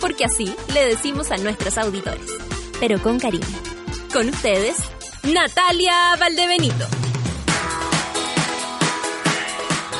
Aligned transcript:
Porque 0.00 0.24
así 0.24 0.54
le 0.74 0.86
decimos 0.86 1.30
a 1.30 1.36
nuestros 1.36 1.78
auditores. 1.78 2.30
Pero 2.80 3.00
con 3.02 3.18
cariño. 3.18 3.46
Con 4.12 4.28
ustedes, 4.28 4.76
Natalia 5.22 6.16
Valdebenito. 6.18 6.86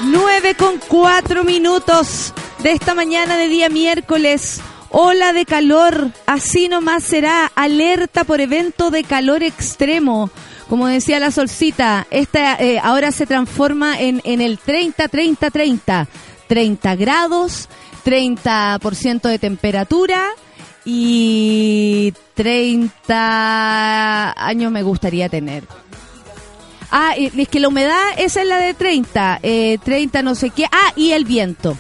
9 0.02 0.54
con 0.54 0.78
4 0.78 1.42
minutos 1.42 2.32
de 2.60 2.72
esta 2.72 2.94
mañana 2.94 3.36
de 3.36 3.48
día 3.48 3.68
miércoles. 3.68 4.60
Ola 4.90 5.32
de 5.32 5.44
calor, 5.44 6.12
así 6.26 6.68
nomás 6.68 7.04
será. 7.04 7.50
Alerta 7.54 8.24
por 8.24 8.40
evento 8.40 8.90
de 8.90 9.04
calor 9.04 9.42
extremo. 9.42 10.30
Como 10.68 10.86
decía 10.86 11.18
la 11.18 11.30
solcita, 11.30 12.06
esta 12.10 12.54
eh, 12.54 12.78
ahora 12.82 13.10
se 13.10 13.26
transforma 13.26 13.98
en, 14.00 14.20
en 14.24 14.40
el 14.40 14.58
30-30-30. 14.60 16.06
30 16.46 16.96
grados, 16.96 17.68
30% 18.08 19.28
de 19.28 19.38
temperatura 19.38 20.28
y 20.86 22.14
30 22.32 24.32
años 24.32 24.72
me 24.72 24.82
gustaría 24.82 25.28
tener. 25.28 25.64
Ah, 26.90 27.12
es 27.18 27.48
que 27.48 27.60
la 27.60 27.68
humedad, 27.68 28.00
esa 28.16 28.40
es 28.40 28.48
la 28.48 28.60
de 28.60 28.72
30, 28.72 29.40
eh, 29.42 29.76
30 29.84 30.22
no 30.22 30.34
sé 30.34 30.48
qué. 30.48 30.64
Ah, 30.64 30.94
y 30.96 31.10
el 31.10 31.26
viento. 31.26 31.76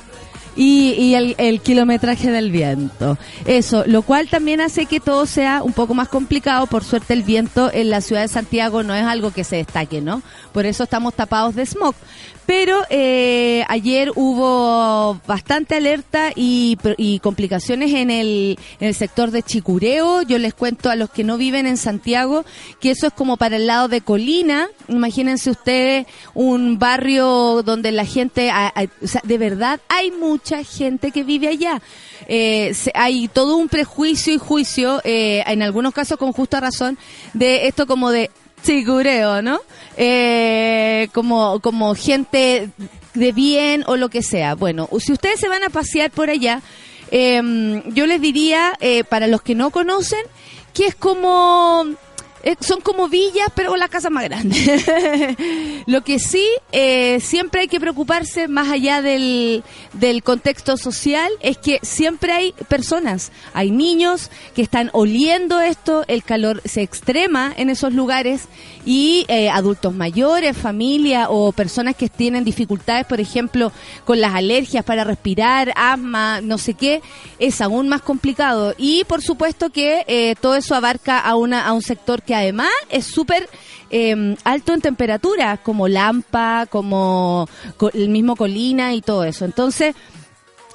Y, 0.54 0.90
y 0.98 1.14
el, 1.14 1.34
el, 1.38 1.62
kilometraje 1.62 2.30
del 2.30 2.50
viento. 2.50 3.16
Eso, 3.46 3.84
lo 3.86 4.02
cual 4.02 4.28
también 4.28 4.60
hace 4.60 4.84
que 4.84 5.00
todo 5.00 5.24
sea 5.24 5.62
un 5.62 5.72
poco 5.72 5.94
más 5.94 6.08
complicado. 6.08 6.66
Por 6.66 6.84
suerte 6.84 7.14
el 7.14 7.22
viento 7.22 7.72
en 7.72 7.88
la 7.88 8.02
ciudad 8.02 8.22
de 8.22 8.28
Santiago 8.28 8.82
no 8.82 8.94
es 8.94 9.04
algo 9.04 9.30
que 9.30 9.44
se 9.44 9.56
destaque, 9.56 10.02
¿no? 10.02 10.20
Por 10.52 10.66
eso 10.66 10.82
estamos 10.82 11.14
tapados 11.14 11.54
de 11.54 11.64
smog. 11.64 11.94
Pero 12.48 12.80
eh, 12.88 13.62
ayer 13.68 14.10
hubo 14.14 15.20
bastante 15.26 15.74
alerta 15.74 16.30
y, 16.34 16.78
y 16.96 17.18
complicaciones 17.18 17.92
en 17.92 18.10
el, 18.10 18.58
en 18.80 18.88
el 18.88 18.94
sector 18.94 19.30
de 19.30 19.42
Chicureo. 19.42 20.22
Yo 20.22 20.38
les 20.38 20.54
cuento 20.54 20.88
a 20.88 20.96
los 20.96 21.10
que 21.10 21.24
no 21.24 21.36
viven 21.36 21.66
en 21.66 21.76
Santiago 21.76 22.46
que 22.80 22.92
eso 22.92 23.08
es 23.08 23.12
como 23.12 23.36
para 23.36 23.56
el 23.56 23.66
lado 23.66 23.88
de 23.88 24.00
Colina. 24.00 24.68
Imagínense 24.88 25.50
ustedes 25.50 26.06
un 26.32 26.78
barrio 26.78 27.62
donde 27.62 27.92
la 27.92 28.06
gente, 28.06 28.50
o 29.02 29.06
sea, 29.06 29.20
de 29.24 29.36
verdad 29.36 29.78
hay 29.90 30.10
mucha 30.10 30.64
gente 30.64 31.10
que 31.10 31.24
vive 31.24 31.48
allá. 31.48 31.82
Eh, 32.28 32.74
hay 32.94 33.28
todo 33.28 33.58
un 33.58 33.68
prejuicio 33.68 34.32
y 34.32 34.38
juicio, 34.38 35.02
eh, 35.04 35.44
en 35.46 35.60
algunos 35.60 35.92
casos 35.92 36.16
con 36.16 36.32
justa 36.32 36.60
razón, 36.60 36.96
de 37.34 37.66
esto 37.66 37.86
como 37.86 38.10
de 38.10 38.30
Chicureo, 38.62 39.42
¿no? 39.42 39.60
Eh, 39.96 41.08
como, 41.12 41.60
como 41.60 41.94
gente 41.94 42.70
de 43.14 43.32
bien 43.32 43.84
o 43.86 43.96
lo 43.96 44.08
que 44.08 44.22
sea. 44.22 44.54
Bueno, 44.54 44.88
si 44.98 45.12
ustedes 45.12 45.40
se 45.40 45.48
van 45.48 45.62
a 45.64 45.70
pasear 45.70 46.10
por 46.10 46.30
allá, 46.30 46.62
eh, 47.10 47.82
yo 47.86 48.06
les 48.06 48.20
diría, 48.20 48.74
eh, 48.80 49.04
para 49.04 49.26
los 49.26 49.42
que 49.42 49.54
no 49.54 49.70
conocen, 49.70 50.20
que 50.74 50.86
es 50.86 50.94
como 50.94 51.86
eh, 52.42 52.56
son 52.60 52.80
como 52.80 53.08
villas, 53.08 53.48
pero 53.54 53.70
con 53.70 53.78
la 53.78 53.88
casa 53.88 54.10
más 54.10 54.24
grande. 54.24 55.36
Lo 55.86 56.02
que 56.02 56.18
sí, 56.18 56.46
eh, 56.72 57.20
siempre 57.20 57.62
hay 57.62 57.68
que 57.68 57.80
preocuparse, 57.80 58.48
más 58.48 58.68
allá 58.68 59.02
del, 59.02 59.64
del 59.92 60.22
contexto 60.22 60.76
social, 60.76 61.30
es 61.40 61.58
que 61.58 61.78
siempre 61.82 62.32
hay 62.32 62.52
personas, 62.68 63.32
hay 63.54 63.70
niños 63.70 64.30
que 64.54 64.62
están 64.62 64.90
oliendo 64.92 65.60
esto, 65.60 66.04
el 66.08 66.22
calor 66.22 66.62
se 66.64 66.82
extrema 66.82 67.52
en 67.56 67.70
esos 67.70 67.92
lugares 67.92 68.48
y 68.84 69.26
eh, 69.28 69.50
adultos 69.50 69.94
mayores, 69.94 70.56
familia 70.56 71.28
o 71.28 71.52
personas 71.52 71.94
que 71.94 72.08
tienen 72.08 72.44
dificultades, 72.44 73.04
por 73.06 73.20
ejemplo, 73.20 73.70
con 74.04 74.20
las 74.20 74.34
alergias 74.34 74.84
para 74.84 75.04
respirar, 75.04 75.72
asma, 75.76 76.40
no 76.40 76.56
sé 76.56 76.74
qué, 76.74 77.02
es 77.38 77.60
aún 77.60 77.88
más 77.88 78.00
complicado. 78.00 78.74
Y 78.78 79.04
por 79.04 79.20
supuesto 79.20 79.70
que 79.70 80.04
eh, 80.06 80.36
todo 80.40 80.54
eso 80.54 80.74
abarca 80.74 81.18
a, 81.18 81.36
una, 81.36 81.66
a 81.66 81.72
un 81.72 81.82
sector 81.82 82.22
que 82.28 82.34
además 82.34 82.68
es 82.90 83.06
súper 83.06 83.48
eh, 83.88 84.36
alto 84.44 84.74
en 84.74 84.82
temperatura, 84.82 85.56
como 85.56 85.88
Lampa, 85.88 86.66
como 86.68 87.48
el 87.94 88.10
mismo 88.10 88.36
Colina 88.36 88.92
y 88.92 89.00
todo 89.00 89.24
eso. 89.24 89.46
Entonces, 89.46 89.94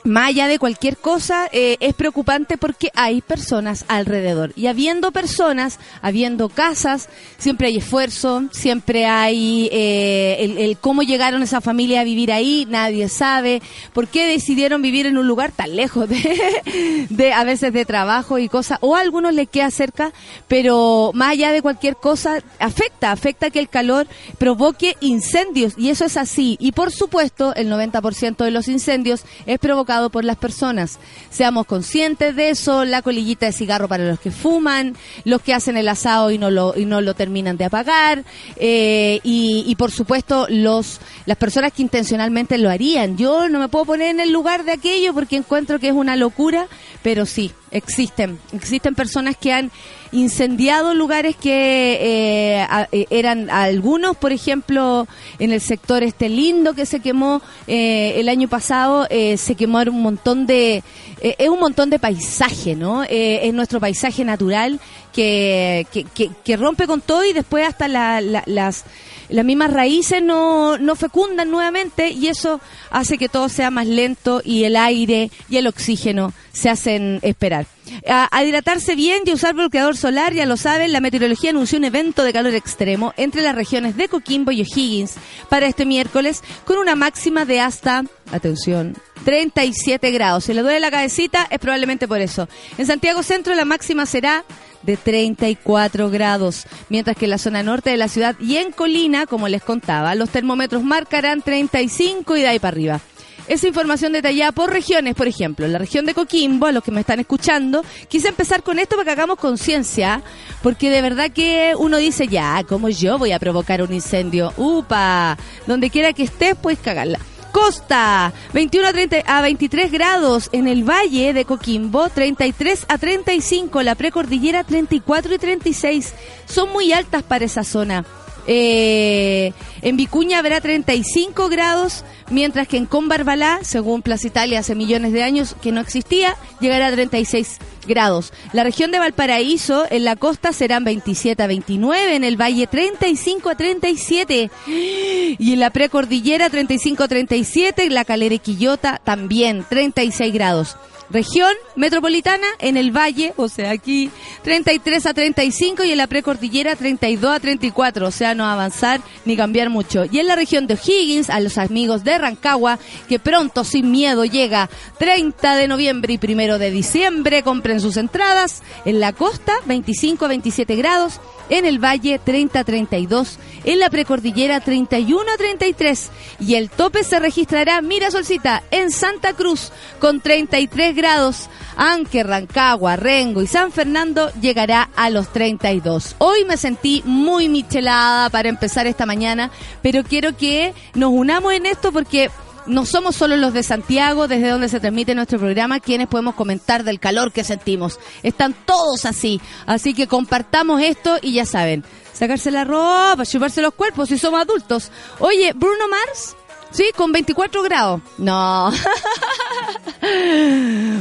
más 0.04 0.30
allá 0.30 0.48
de 0.48 0.60
cualquier 0.60 0.98
cosa, 0.98 1.48
eh, 1.52 1.78
es 1.80 1.94
preocupante 1.94 2.58
porque 2.58 2.90
hay 2.94 3.22
personas 3.22 3.86
alrededor. 3.88 4.52
Y 4.56 4.68
habiendo 4.68 5.12
personas, 5.12 5.80
habiendo 6.02 6.50
casas, 6.50 7.10
siempre 7.38 7.68
hay 7.68 7.78
esfuerzo, 7.78 8.44
siempre 8.52 9.06
hay 9.06 9.70
eh, 9.72 10.56
el, 10.60 10.78
cómo 10.78 11.04
llegaron 11.04 11.42
esa 11.42 11.62
familia 11.62 12.02
a 12.02 12.04
vivir 12.04 12.32
ahí, 12.32 12.68
nadie 12.70 13.08
sabe. 13.08 13.62
¿Por 13.94 14.08
qué 14.08 14.28
decidieron 14.28 14.82
vivir 14.82 15.06
en 15.06 15.18
un 15.18 15.28
lugar 15.28 15.52
tan 15.52 15.76
lejos 15.76 16.10
de, 16.10 17.08
de 17.10 17.34
a 17.34 17.44
veces 17.44 17.72
de 17.72 17.86
trabajo 17.86 18.40
y 18.40 18.50
cosas? 18.50 18.80
O 18.82 18.96
a 18.96 19.00
algunos 19.00 19.34
les 19.34 19.48
queda 19.48 19.72
cerca, 19.72 20.12
pero 20.48 21.12
más 21.14 21.32
allá 21.32 21.52
de 21.52 21.62
cualquier 21.62 21.96
cosa, 21.96 22.44
afecta, 22.60 23.12
afecta 23.12 23.50
que 23.50 23.60
el 23.60 23.70
calor 23.70 24.08
provoque 24.38 24.98
incendios. 25.00 25.74
Y 25.78 25.90
eso 25.90 26.06
es 26.06 26.18
así. 26.18 26.58
Y 26.60 26.74
por 26.74 26.92
supuesto, 26.92 27.56
el 27.56 27.72
90% 27.72 28.44
de 28.44 28.52
los 28.52 28.68
incendios 28.68 29.24
es 29.46 29.60
provocado 29.60 29.93
por 30.10 30.26
las 30.26 30.38
personas. 30.38 31.00
Seamos 31.30 31.66
conscientes 31.66 32.36
de 32.36 32.50
eso, 32.50 32.86
la 32.86 33.02
colillita 33.02 33.46
de 33.46 33.52
cigarro 33.52 33.88
para 33.88 34.06
los 34.06 34.20
que 34.20 34.32
fuman, 34.32 34.96
los 35.24 35.42
que 35.42 35.54
hacen 35.54 35.78
el 35.78 35.88
asado 35.88 36.32
y 36.32 36.38
no 36.38 36.50
lo, 36.50 36.74
y 36.78 36.86
no 36.86 37.02
lo 37.02 37.14
terminan 37.14 37.58
de 37.58 37.66
apagar, 37.66 38.24
eh, 38.56 39.20
y, 39.24 39.64
y 39.68 39.76
por 39.76 39.92
supuesto 39.92 40.48
los, 40.50 41.00
las 41.26 41.38
personas 41.38 41.74
que 41.74 41.82
intencionalmente 41.82 42.58
lo 42.58 42.70
harían. 42.70 43.18
Yo 43.18 43.50
no 43.50 43.60
me 43.60 43.70
puedo 43.70 43.86
poner 43.86 44.10
en 44.10 44.20
el 44.20 44.32
lugar 44.32 44.64
de 44.64 44.74
aquello 44.74 45.14
porque 45.14 45.36
encuentro 45.36 45.80
que 45.80 45.90
es 45.90 45.94
una 45.94 46.16
locura, 46.16 46.68
pero 47.02 47.26
sí, 47.26 47.52
existen, 47.72 48.40
existen 48.52 48.96
personas 48.96 49.36
que 49.38 49.54
han 49.54 49.72
incendiado 50.14 50.94
lugares 50.94 51.36
que 51.36 51.98
eh, 52.00 52.68
eh, 52.92 53.06
eran 53.10 53.50
algunos, 53.50 54.16
por 54.16 54.32
ejemplo, 54.32 55.08
en 55.40 55.52
el 55.52 55.60
sector 55.60 56.04
este 56.04 56.30
lindo 56.30 56.74
que 56.74 56.86
se 56.86 57.00
quemó 57.00 57.42
eh, 57.68 58.14
el 58.18 58.30
año 58.30 58.48
pasado, 58.48 59.08
eh, 59.10 59.38
se 59.38 59.56
quemó 59.56 59.80
un 59.80 60.02
montón 60.02 60.46
de, 60.46 60.84
es 61.22 61.50
un 61.50 61.60
montón 61.60 61.90
de 61.90 62.00
paisaje, 62.00 62.76
¿no? 62.76 63.04
es 63.04 63.54
nuestro 63.54 63.80
paisaje 63.80 64.24
natural 64.24 64.80
que, 65.12 65.88
que, 65.92 66.32
que, 66.44 66.58
rompe 66.58 66.86
con 66.86 67.02
todo 67.02 67.26
y 67.26 67.34
después 67.34 67.68
hasta 67.68 67.88
la, 67.88 68.22
las 68.22 68.86
las 69.34 69.46
mismas 69.46 69.74
raíces 69.74 70.22
no, 70.22 70.78
no 70.78 70.96
fecundan 70.96 71.50
nuevamente 71.50 72.10
y 72.10 72.28
eso 72.28 72.62
hace 72.92 73.18
que 73.18 73.30
todo 73.30 73.50
sea 73.50 73.72
más 73.72 73.88
lento 73.88 74.44
y 74.46 74.66
el 74.66 74.76
aire 74.76 75.32
y 75.50 75.58
el 75.58 75.66
oxígeno 75.66 76.34
se 76.52 76.70
hacen 76.70 77.18
esperar. 77.24 77.66
A, 78.08 78.30
a, 78.32 78.44
hidratarse 78.44 78.96
bien 78.96 79.24
y 79.26 79.34
usar 79.34 79.56
bloqueador 79.56 79.98
solar, 79.98 80.34
ya 80.34 80.46
lo 80.46 80.56
saben, 80.56 80.92
la 80.94 81.00
meteorología 81.00 81.50
anunció 81.50 81.80
un 81.80 81.86
evento 81.86 82.24
de 82.24 82.32
calor 82.32 82.54
extremo 82.54 83.12
entre 83.18 83.42
las 83.42 83.56
regiones 83.56 83.98
de 83.98 84.08
Coquimbo 84.08 84.52
y 84.52 84.62
O'Higgins 84.62 85.16
para 85.50 85.66
este 85.66 85.88
miércoles 85.88 86.44
con 86.64 86.78
una 86.78 86.96
máxima 86.96 87.44
de 87.44 87.60
hasta, 87.60 88.04
atención, 88.32 88.96
37 89.26 90.12
grados. 90.12 90.44
Si 90.44 90.54
le 90.54 90.62
duele 90.62 90.80
la 90.80 90.92
cabecita 90.92 91.48
es 91.50 91.58
probablemente 91.58 92.08
por 92.08 92.22
eso. 92.22 92.48
En 92.78 92.86
Santiago 92.86 93.24
Centro 93.24 93.56
la 93.56 93.66
máxima 93.66 94.06
será 94.06 94.46
de 94.84 94.98
34 94.98 96.10
grados, 96.10 96.66
mientras 96.90 97.18
que 97.18 97.26
en 97.26 97.32
la 97.32 97.38
zona 97.38 97.64
norte 97.64 97.90
de 97.90 97.98
la 97.98 98.08
ciudad 98.08 98.36
y 98.40 98.58
en 98.58 98.72
Colina, 98.72 99.26
como 99.26 99.48
les 99.48 99.64
contaba, 99.64 100.16
los 100.16 100.30
termómetros 100.30 100.84
marcarán 100.84 101.42
35 101.42 102.38
y 102.38 102.42
de 102.42 102.48
ahí 102.48 102.60
para 102.60 102.76
arriba. 102.76 103.02
Esa 103.48 103.68
información 103.68 104.14
detallada 104.14 104.54
por 104.54 104.72
regiones, 104.72 105.16
por 105.16 105.28
ejemplo, 105.28 105.66
en 105.66 105.74
la 105.74 105.80
región 105.80 106.06
de 106.06 106.14
Coquimbo, 106.14 106.68
a 106.68 106.72
los 106.72 106.82
que 106.82 106.92
me 106.92 107.02
están 107.02 107.20
escuchando, 107.20 107.84
quise 108.08 108.30
empezar 108.30 108.64
con 108.64 108.80
esto 108.80 108.96
para 108.96 109.06
que 109.06 109.12
hagamos 109.12 109.38
conciencia, 109.38 110.22
porque 110.62 110.90
de 110.90 111.02
verdad 111.02 111.30
que 111.30 111.74
uno 111.78 111.98
dice, 111.98 112.30
ya, 112.30 112.64
¿cómo 112.68 112.88
yo 112.88 113.18
voy 113.18 113.34
a 113.34 113.40
provocar 113.40 113.82
un 113.82 113.92
incendio? 113.92 114.54
¡Upa! 114.56 115.38
Donde 115.68 115.90
quiera 115.90 116.14
que 116.14 116.24
estés, 116.24 116.56
puedes 116.56 116.80
cagarla. 116.80 117.20
Costa, 117.54 118.34
21 118.54 118.88
a, 118.88 118.92
30, 118.92 119.18
a 119.28 119.42
23 119.42 119.92
grados 119.92 120.50
en 120.54 120.68
el 120.68 120.84
Valle 120.84 121.34
de 121.34 121.46
Coquimbo, 121.46 122.10
33 122.10 122.88
a 122.90 122.98
35, 122.98 123.84
la 123.84 123.94
precordillera 123.94 124.64
34 124.64 125.36
y 125.36 125.38
36. 125.38 126.14
Son 126.46 126.74
muy 126.74 126.92
altas 126.92 127.22
para 127.22 127.46
esa 127.46 127.64
zona. 127.64 128.06
Eh, 128.48 129.54
en 129.82 129.98
Vicuña 129.98 130.40
habrá 130.40 130.62
35 130.62 131.50
grados, 131.50 132.04
mientras 132.30 132.68
que 132.68 132.78
en 132.78 132.86
Combarbalá, 132.86 133.60
según 133.64 134.02
Plaza 134.02 134.28
Italia 134.28 134.60
hace 134.60 134.76
millones 134.76 135.14
de 135.14 135.24
años 135.24 135.56
que 135.62 135.72
no 135.72 135.82
existía, 135.82 136.36
llegará 136.60 136.88
a 136.88 136.92
36 136.92 137.60
grados. 137.88 138.34
La 138.54 138.64
región 138.64 138.92
de 138.92 139.00
Valparaíso, 139.00 139.86
en 139.90 140.06
la 140.06 140.16
costa, 140.16 140.54
serán 140.54 140.84
27 140.84 141.42
a 141.42 141.48
29, 141.48 142.16
en 142.16 142.24
el 142.24 142.40
valle 142.40 142.68
35 142.68 143.50
a 143.50 143.56
37, 143.56 144.50
y 144.68 145.54
en 145.54 145.60
la 145.60 145.70
precordillera 145.70 146.50
35 146.50 147.04
a 147.04 147.08
37, 147.08 147.84
en 147.84 147.94
la 147.94 148.06
calera 148.06 148.36
y 148.36 148.40
Quillota 148.40 149.02
también 149.04 149.66
36 149.70 150.34
grados. 150.34 150.78
Región 151.10 151.54
metropolitana 151.76 152.48
en 152.60 152.78
el 152.78 152.96
valle, 152.96 153.34
o 153.38 153.50
sea, 153.50 153.72
aquí 153.72 154.10
33 154.44 155.06
a 155.06 155.14
35 155.14 155.84
y 155.84 155.92
en 155.92 155.98
la 155.98 156.08
precordillera 156.08 156.76
32 156.76 157.36
a 157.36 157.40
34, 157.40 158.08
o 158.08 158.12
sea, 158.12 158.36
no 158.36 158.46
avanzar 158.46 159.02
ni 159.26 159.36
cambiar 159.36 159.70
mucho. 159.70 160.06
Y 160.10 160.20
en 160.20 160.28
la 160.28 160.36
región 160.36 160.66
de 160.66 160.76
O'Higgins, 160.76 161.30
a 161.30 161.40
los 161.40 161.58
amigos 161.58 162.04
de 162.04 162.18
Rancagua, 162.18 162.80
que 163.08 163.20
pronto 163.20 163.64
sin 163.64 163.92
miedo 163.92 164.26
llega 164.26 164.70
30 164.98 165.56
de 165.56 165.68
noviembre 165.68 166.14
y 166.14 166.18
primero 166.18 166.58
de 166.58 166.72
diciembre, 166.72 167.44
compren 167.44 167.80
sus 167.80 167.98
entradas. 167.98 168.64
En 168.86 169.00
la 169.00 169.14
costa 169.14 169.54
25 169.66 170.26
a 170.26 170.30
27 170.30 170.76
grados, 170.76 171.20
en 171.50 171.66
el 171.66 171.84
valle 171.84 172.20
30 172.20 172.60
a 172.60 172.64
32, 172.64 173.40
en 173.66 173.80
la 173.80 173.90
precordillera 173.90 174.60
31 174.60 175.20
a 175.32 175.38
33 175.38 176.12
y 176.40 176.56
el 176.56 176.70
tope 176.70 177.04
se 177.04 177.20
registrará, 177.20 177.82
mira 177.82 178.12
Solcita, 178.12 178.64
en 178.72 178.92
Santa 178.92 179.34
Cruz 179.34 179.72
con 180.00 180.22
33 180.22 180.96
grados, 180.96 181.50
aunque 181.76 182.24
Rancagua, 182.24 182.96
Rengo 182.96 183.42
y 183.42 183.48
San 183.48 183.72
Fernando 183.72 184.32
llegará 184.42 184.90
a 184.96 185.10
los 185.10 185.32
32. 185.32 186.16
Hoy 186.18 186.46
me 186.46 186.58
sentí 186.58 187.02
muy 187.06 187.50
michelada 187.50 188.30
para 188.30 188.50
empezar 188.50 188.88
esta 188.88 189.06
mañana, 189.06 189.52
pero 189.82 190.04
quiero 190.04 190.36
que 190.36 190.74
nos 190.94 191.12
unamos 191.12 191.54
en 191.54 191.66
esto 191.66 191.92
porque 191.92 192.30
no 192.66 192.86
somos 192.86 193.16
solo 193.16 193.38
los 193.38 193.54
de 193.54 193.64
Santiago, 193.64 194.28
desde 194.28 194.50
donde 194.50 194.70
se 194.70 194.80
transmite 194.80 195.16
nuestro 195.16 195.40
programa, 195.40 195.80
quienes 195.80 196.08
podemos 196.08 196.36
comentar 196.36 196.84
del 196.84 197.00
calor 197.00 197.32
que 197.32 197.44
sentimos. 197.44 198.00
Están 198.24 198.54
todos 198.66 199.06
así. 199.06 199.42
Así 199.66 199.94
que 199.94 200.08
compartamos 200.08 200.82
esto 200.82 201.18
y 201.22 201.34
ya 201.34 201.46
saben, 201.46 201.84
sacarse 202.14 202.52
la 202.52 202.64
ropa, 202.64 203.26
chuparse 203.26 203.62
los 203.62 203.74
cuerpos 203.74 204.10
si 204.10 204.18
somos 204.18 204.42
adultos. 204.42 204.92
Oye, 205.20 205.54
Bruno 205.54 205.88
Mars, 205.88 206.36
sí, 206.72 206.86
con 206.96 207.12
24 207.12 207.64
grados. 207.64 208.02
No. 208.18 208.72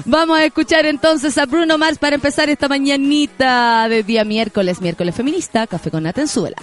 Vamos 0.04 0.38
a 0.38 0.44
escuchar 0.44 0.86
entonces 0.86 1.36
a 1.38 1.46
Bruno 1.46 1.78
Mars 1.78 1.98
para 1.98 2.16
empezar 2.16 2.48
esta 2.48 2.68
mañanita 2.68 3.88
de 3.88 4.02
día 4.02 4.24
miércoles, 4.24 4.80
miércoles 4.80 5.14
feminista, 5.14 5.66
café 5.66 5.90
con 5.90 6.04
Natenzuela. 6.04 6.56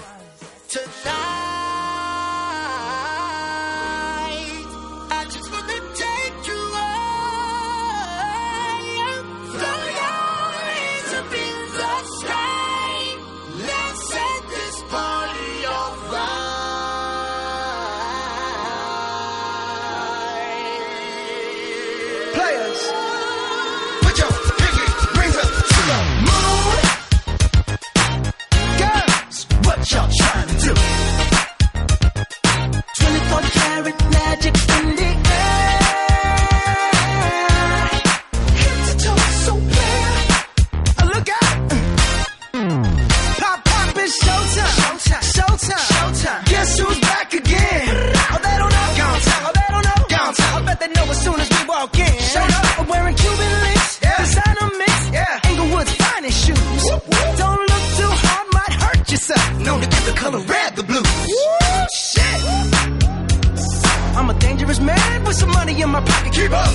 was 64.69 64.80
mad 64.80 65.25
with 65.25 65.36
some 65.36 65.50
money 65.50 65.81
in 65.81 65.89
my 65.89 66.00
pocket. 66.00 66.31
Keep 66.31 66.51
up. 66.51 66.71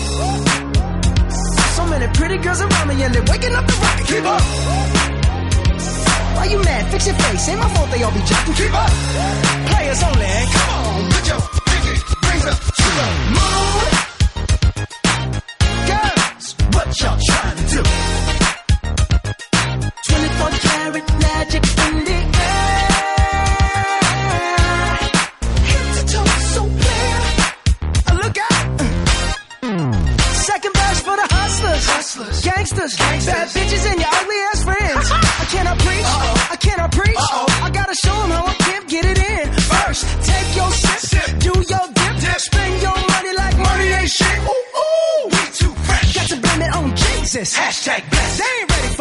So 1.77 1.87
many 1.87 2.09
pretty 2.19 2.39
girls 2.39 2.61
around 2.61 2.89
me 2.89 3.01
and 3.05 3.15
they're 3.15 3.23
waking 3.33 3.55
up 3.55 3.65
the 3.71 3.77
rocket. 3.85 4.07
Keep 4.13 4.25
up. 4.35 4.43
Why 6.35 6.45
you 6.51 6.59
mad? 6.59 6.91
Fix 6.91 7.07
your 7.07 7.15
face. 7.15 7.49
Ain't 7.51 7.61
my 7.61 7.69
fault 7.75 7.89
they 7.93 8.03
all 8.03 8.11
be 8.11 8.23
jacking. 8.31 8.55
Keep 8.55 8.75
up. 8.75 8.91
Players 9.71 10.03
only. 10.03 10.27
Come 10.55 10.71
on, 10.75 11.11
put 11.15 11.25
your 11.31 11.41
pinky 11.69 11.95
rings 12.27 12.47
up 12.51 12.59
to 12.79 12.89
the 12.99 13.07
moon. 13.37 13.91
Girls, 15.91 16.47
what 16.75 16.89
y'all 17.01 17.19
trying 17.29 17.57
to 17.59 17.65
do? 17.75 18.14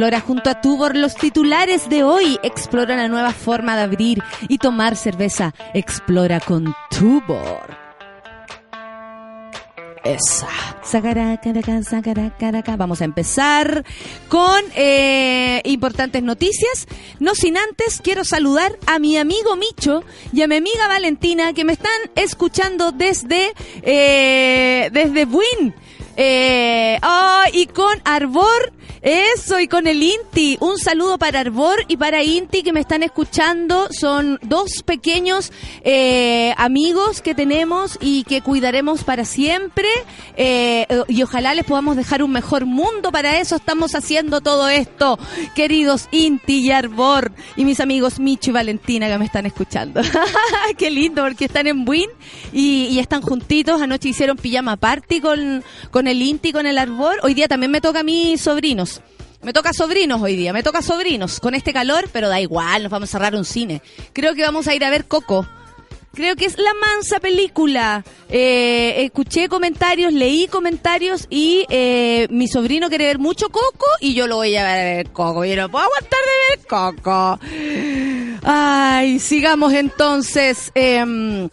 Explora 0.00 0.20
junto 0.22 0.48
a 0.48 0.60
Tubor 0.62 0.96
los 0.96 1.14
titulares 1.14 1.90
de 1.90 2.04
hoy. 2.04 2.38
Explora 2.42 2.96
la 2.96 3.06
nueva 3.06 3.34
forma 3.34 3.76
de 3.76 3.82
abrir 3.82 4.22
y 4.48 4.56
tomar 4.56 4.96
cerveza. 4.96 5.52
Explora 5.74 6.40
con 6.40 6.74
Tubor. 6.88 7.76
Esa. 10.02 10.48
Vamos 12.78 13.02
a 13.02 13.04
empezar 13.04 13.84
con 14.30 14.64
eh, 14.74 15.60
importantes 15.66 16.22
noticias. 16.22 16.86
No 17.18 17.34
sin 17.34 17.58
antes, 17.58 18.00
quiero 18.02 18.24
saludar 18.24 18.78
a 18.86 18.98
mi 18.98 19.18
amigo 19.18 19.54
Micho 19.56 20.02
y 20.32 20.40
a 20.40 20.48
mi 20.48 20.56
amiga 20.56 20.88
Valentina 20.88 21.52
que 21.52 21.66
me 21.66 21.74
están 21.74 22.00
escuchando 22.14 22.90
desde, 22.90 23.52
eh, 23.82 24.88
desde 24.94 25.26
Buin. 25.26 25.74
Eh, 26.22 26.98
oh, 27.02 27.44
y 27.50 27.64
con 27.64 27.98
Arbor, 28.04 28.74
eso, 29.00 29.58
y 29.58 29.68
con 29.68 29.86
el 29.86 30.02
Inti. 30.02 30.58
Un 30.60 30.76
saludo 30.76 31.16
para 31.16 31.40
Arbor 31.40 31.78
y 31.88 31.96
para 31.96 32.22
Inti 32.22 32.62
que 32.62 32.74
me 32.74 32.80
están 32.80 33.02
escuchando. 33.02 33.88
Son 33.90 34.38
dos 34.42 34.82
pequeños 34.84 35.50
eh, 35.82 36.52
amigos 36.58 37.22
que 37.22 37.34
tenemos 37.34 37.96
y 38.02 38.24
que 38.24 38.42
cuidaremos 38.42 39.02
para 39.02 39.24
siempre. 39.24 39.88
Eh, 40.36 40.86
y 41.08 41.22
ojalá 41.22 41.54
les 41.54 41.64
podamos 41.64 41.96
dejar 41.96 42.22
un 42.22 42.32
mejor 42.32 42.66
mundo. 42.66 43.10
Para 43.10 43.40
eso 43.40 43.56
estamos 43.56 43.94
haciendo 43.94 44.42
todo 44.42 44.68
esto, 44.68 45.18
queridos 45.54 46.08
Inti 46.10 46.58
y 46.58 46.70
Arbor. 46.70 47.32
Y 47.56 47.64
mis 47.64 47.80
amigos 47.80 48.20
Micho 48.20 48.50
y 48.50 48.52
Valentina 48.52 49.08
que 49.08 49.16
me 49.16 49.24
están 49.24 49.46
escuchando. 49.46 50.02
Qué 50.76 50.90
lindo, 50.90 51.22
porque 51.22 51.46
están 51.46 51.66
en 51.66 51.86
Buin 51.86 52.10
y, 52.52 52.88
y, 52.90 52.98
están 52.98 53.22
juntitos. 53.22 53.80
Anoche 53.80 54.10
hicieron 54.10 54.36
pijama 54.36 54.76
party 54.76 55.22
con, 55.22 55.64
con 55.90 56.09
el 56.10 56.22
Inti, 56.22 56.52
con 56.52 56.66
el 56.66 56.76
Arbor. 56.76 57.18
Hoy 57.22 57.34
día 57.34 57.48
también 57.48 57.70
me 57.70 57.80
toca 57.80 58.00
a 58.00 58.02
mis 58.02 58.40
sobrinos. 58.40 59.00
Me 59.42 59.52
toca 59.54 59.72
sobrinos 59.72 60.20
hoy 60.20 60.36
día, 60.36 60.52
me 60.52 60.62
toca 60.62 60.82
sobrinos. 60.82 61.40
Con 61.40 61.54
este 61.54 61.72
calor, 61.72 62.10
pero 62.12 62.28
da 62.28 62.40
igual, 62.40 62.82
nos 62.82 62.92
vamos 62.92 63.08
a 63.08 63.12
cerrar 63.12 63.34
un 63.34 63.44
cine. 63.44 63.80
Creo 64.12 64.34
que 64.34 64.42
vamos 64.42 64.68
a 64.68 64.74
ir 64.74 64.84
a 64.84 64.90
ver 64.90 65.06
Coco. 65.06 65.46
Creo 66.12 66.34
que 66.34 66.44
es 66.44 66.58
la 66.58 66.74
mansa 66.74 67.20
película. 67.20 68.04
Eh, 68.28 69.04
escuché 69.04 69.48
comentarios, 69.48 70.12
leí 70.12 70.48
comentarios 70.48 71.26
y 71.30 71.64
eh, 71.70 72.26
mi 72.30 72.48
sobrino 72.48 72.88
quiere 72.88 73.06
ver 73.06 73.20
mucho 73.20 73.48
Coco 73.48 73.86
y 74.00 74.14
yo 74.14 74.26
lo 74.26 74.36
voy 74.36 74.56
a 74.56 74.64
ver 74.64 75.10
Coco. 75.10 75.44
Yo 75.44 75.54
no 75.54 75.70
puedo 75.70 75.84
aguantar 75.84 76.20
de 76.20 76.56
ver 76.56 76.66
Coco. 76.66 77.38
Ay, 78.42 79.20
sigamos 79.20 79.72
entonces. 79.72 80.72
Eh, 80.74 81.48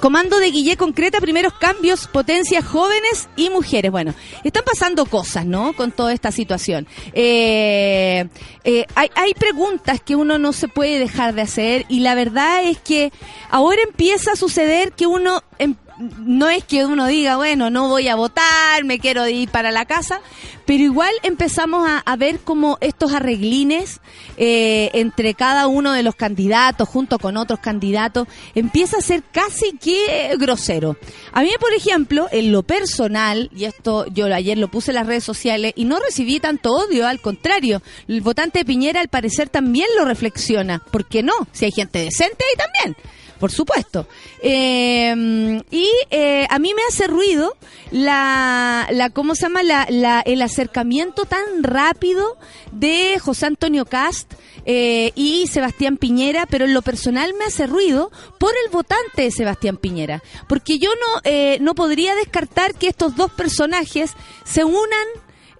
Comando 0.00 0.38
de 0.38 0.50
Guille 0.52 0.76
concreta 0.76 1.20
primeros 1.20 1.52
cambios, 1.54 2.06
potencias 2.06 2.64
jóvenes 2.64 3.28
y 3.36 3.50
mujeres. 3.50 3.90
Bueno, 3.90 4.14
están 4.44 4.62
pasando 4.64 5.06
cosas, 5.06 5.44
¿no? 5.44 5.72
Con 5.72 5.90
toda 5.90 6.12
esta 6.12 6.30
situación. 6.30 6.86
Eh, 7.12 8.28
eh, 8.62 8.86
hay, 8.94 9.10
hay 9.16 9.34
preguntas 9.34 10.00
que 10.00 10.14
uno 10.14 10.38
no 10.38 10.52
se 10.52 10.68
puede 10.68 11.00
dejar 11.00 11.34
de 11.34 11.42
hacer 11.42 11.84
y 11.88 12.00
la 12.00 12.14
verdad 12.14 12.62
es 12.62 12.78
que 12.78 13.12
ahora 13.50 13.82
empieza 13.82 14.32
a 14.32 14.36
suceder 14.36 14.92
que 14.92 15.06
uno 15.06 15.42
em, 15.58 15.74
no 15.98 16.48
es 16.48 16.64
que 16.64 16.86
uno 16.86 17.06
diga, 17.06 17.36
bueno, 17.36 17.70
no 17.70 17.88
voy 17.88 18.08
a 18.08 18.14
votar, 18.14 18.84
me 18.84 18.98
quiero 18.98 19.26
ir 19.28 19.48
para 19.48 19.70
la 19.70 19.84
casa, 19.84 20.20
pero 20.64 20.82
igual 20.82 21.12
empezamos 21.22 21.88
a, 21.88 22.16
ver 22.16 22.40
como 22.40 22.78
estos 22.80 23.12
arreglines 23.12 24.00
eh, 24.36 24.90
entre 24.94 25.34
cada 25.34 25.66
uno 25.66 25.92
de 25.92 26.02
los 26.02 26.14
candidatos, 26.14 26.88
junto 26.88 27.18
con 27.18 27.36
otros 27.36 27.60
candidatos, 27.60 28.26
empieza 28.54 28.98
a 28.98 29.02
ser 29.02 29.22
casi 29.32 29.72
que 29.78 30.34
grosero. 30.38 30.96
A 31.32 31.42
mí, 31.42 31.50
por 31.60 31.72
ejemplo, 31.72 32.28
en 32.32 32.52
lo 32.52 32.64
personal, 32.64 33.50
y 33.54 33.64
esto 33.64 34.06
yo 34.06 34.26
ayer 34.26 34.58
lo 34.58 34.68
puse 34.68 34.90
en 34.90 34.96
las 34.96 35.06
redes 35.06 35.24
sociales 35.24 35.72
y 35.76 35.84
no 35.84 36.00
recibí 36.00 36.40
tanto 36.40 36.72
odio, 36.72 37.06
al 37.06 37.20
contrario, 37.20 37.82
el 38.08 38.20
votante 38.20 38.60
de 38.60 38.64
Piñera 38.64 39.00
al 39.00 39.08
parecer 39.08 39.48
también 39.48 39.86
lo 39.96 40.04
reflexiona. 40.04 40.80
¿Por 40.90 41.06
qué 41.06 41.22
no? 41.22 41.34
Si 41.52 41.64
hay 41.64 41.72
gente 41.72 42.00
decente 42.00 42.44
ahí 42.44 42.56
también 42.56 42.96
por 43.38 43.50
supuesto. 43.50 44.06
Eh, 44.42 45.62
y 45.70 45.88
eh, 46.10 46.46
a 46.48 46.58
mí 46.58 46.74
me 46.74 46.82
hace 46.88 47.06
ruido 47.06 47.56
la, 47.90 48.88
la 48.90 49.10
¿cómo 49.10 49.34
se 49.34 49.42
llama? 49.42 49.62
La, 49.62 49.86
la, 49.90 50.20
el 50.20 50.42
acercamiento 50.42 51.24
tan 51.24 51.62
rápido 51.62 52.36
de 52.72 53.18
José 53.18 53.46
Antonio 53.46 53.86
Cast 53.86 54.34
eh, 54.70 55.12
y 55.14 55.46
Sebastián 55.46 55.96
Piñera, 55.96 56.46
pero 56.46 56.66
en 56.66 56.74
lo 56.74 56.82
personal 56.82 57.32
me 57.38 57.46
hace 57.46 57.66
ruido 57.66 58.10
por 58.38 58.52
el 58.64 58.70
votante 58.70 59.22
de 59.22 59.30
Sebastián 59.30 59.78
Piñera, 59.78 60.22
porque 60.46 60.78
yo 60.78 60.90
no, 60.90 61.20
eh, 61.24 61.56
no 61.60 61.74
podría 61.74 62.14
descartar 62.14 62.74
que 62.74 62.88
estos 62.88 63.16
dos 63.16 63.30
personajes 63.30 64.12
se 64.44 64.64
unan 64.64 65.06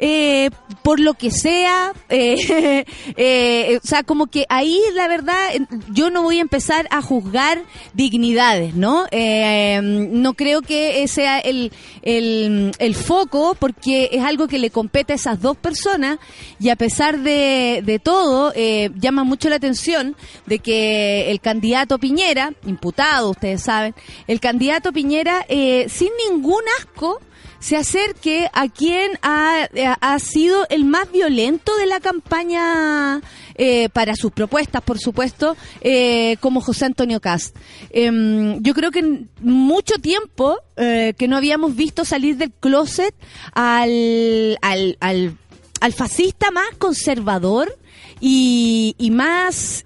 eh, 0.01 0.51
por 0.83 1.01
lo 1.01 1.15
que 1.15 1.31
sea, 1.31 1.93
eh, 2.09 2.85
eh, 3.17 3.81
o 3.83 3.87
sea, 3.87 4.05
como 4.05 4.29
que 4.29 4.47
ahí 4.49 4.81
la 4.95 5.09
verdad 5.09 5.51
yo 5.91 6.11
no 6.11 6.23
voy 6.23 6.39
a 6.39 6.43
empezar 6.43 6.87
a 6.91 7.03
juzgar 7.03 7.63
dignidades, 7.95 8.75
¿no? 8.75 9.07
no 9.09 10.35
creo 10.35 10.63
que 10.63 11.07
sea 11.09 11.39
el, 11.39 11.73
el, 12.03 12.73
el, 12.79 12.95
foco 12.95 13.57
porque 13.59 14.11
es 14.13 14.23
algo 14.23 14.47
que 14.49 14.59
le 14.59 14.71
compete 14.71 15.13
a 15.13 15.17
esas 15.17 15.41
dos 15.41 15.57
personas 15.57 16.19
y 16.61 16.69
a 16.69 16.77
pesar 16.77 17.19
de, 17.21 17.83
de 17.85 17.99
todo 17.99 18.53
llama 18.55 19.25
mucho 19.25 19.49
la 19.49 19.57
atención 19.57 20.17
de 20.47 20.59
que 20.61 21.31
el 21.31 21.41
candidato 21.41 21.99
Piñera, 21.99 22.53
imputado, 22.67 23.31
ustedes 23.31 23.63
saben, 23.63 23.95
el 24.27 24.41
candidato 24.41 24.93
Piñera 24.93 25.45
sin 25.49 26.11
ningún 26.29 26.63
asco 26.81 27.21
se 27.61 27.77
acerque 27.77 28.49
a 28.53 28.69
quien 28.69 29.13
ha, 29.23 29.69
ha 30.01 30.19
sido 30.19 30.67
el 30.71 30.85
más 30.85 31.11
violento 31.11 31.77
de 31.77 31.87
la 31.87 32.01
campaña 32.01 33.21
eh, 33.61 33.89
para 33.89 34.15
sus 34.15 34.31
propuestas, 34.31 34.83
por 34.83 35.01
supuesto, 35.01 35.57
eh, 35.81 36.37
como 36.39 36.61
José 36.61 36.85
Antonio 36.85 37.19
Cast. 37.21 37.57
Em, 37.91 38.63
yo 38.63 38.73
creo 38.73 38.93
que 38.93 39.25
mucho 39.41 39.97
tiempo 39.97 40.57
eh, 40.77 41.15
que 41.19 41.27
no 41.27 41.37
habíamos 41.37 41.75
visto 41.75 42.05
salir 42.05 42.37
del 42.37 42.53
closet 42.53 43.15
al, 43.53 44.57
al, 44.63 44.97
al, 45.01 45.37
al 45.81 45.93
fascista 45.93 46.53
más 46.53 46.71
conservador 46.79 47.77
y, 48.21 48.95
y 48.99 49.11
más... 49.11 49.85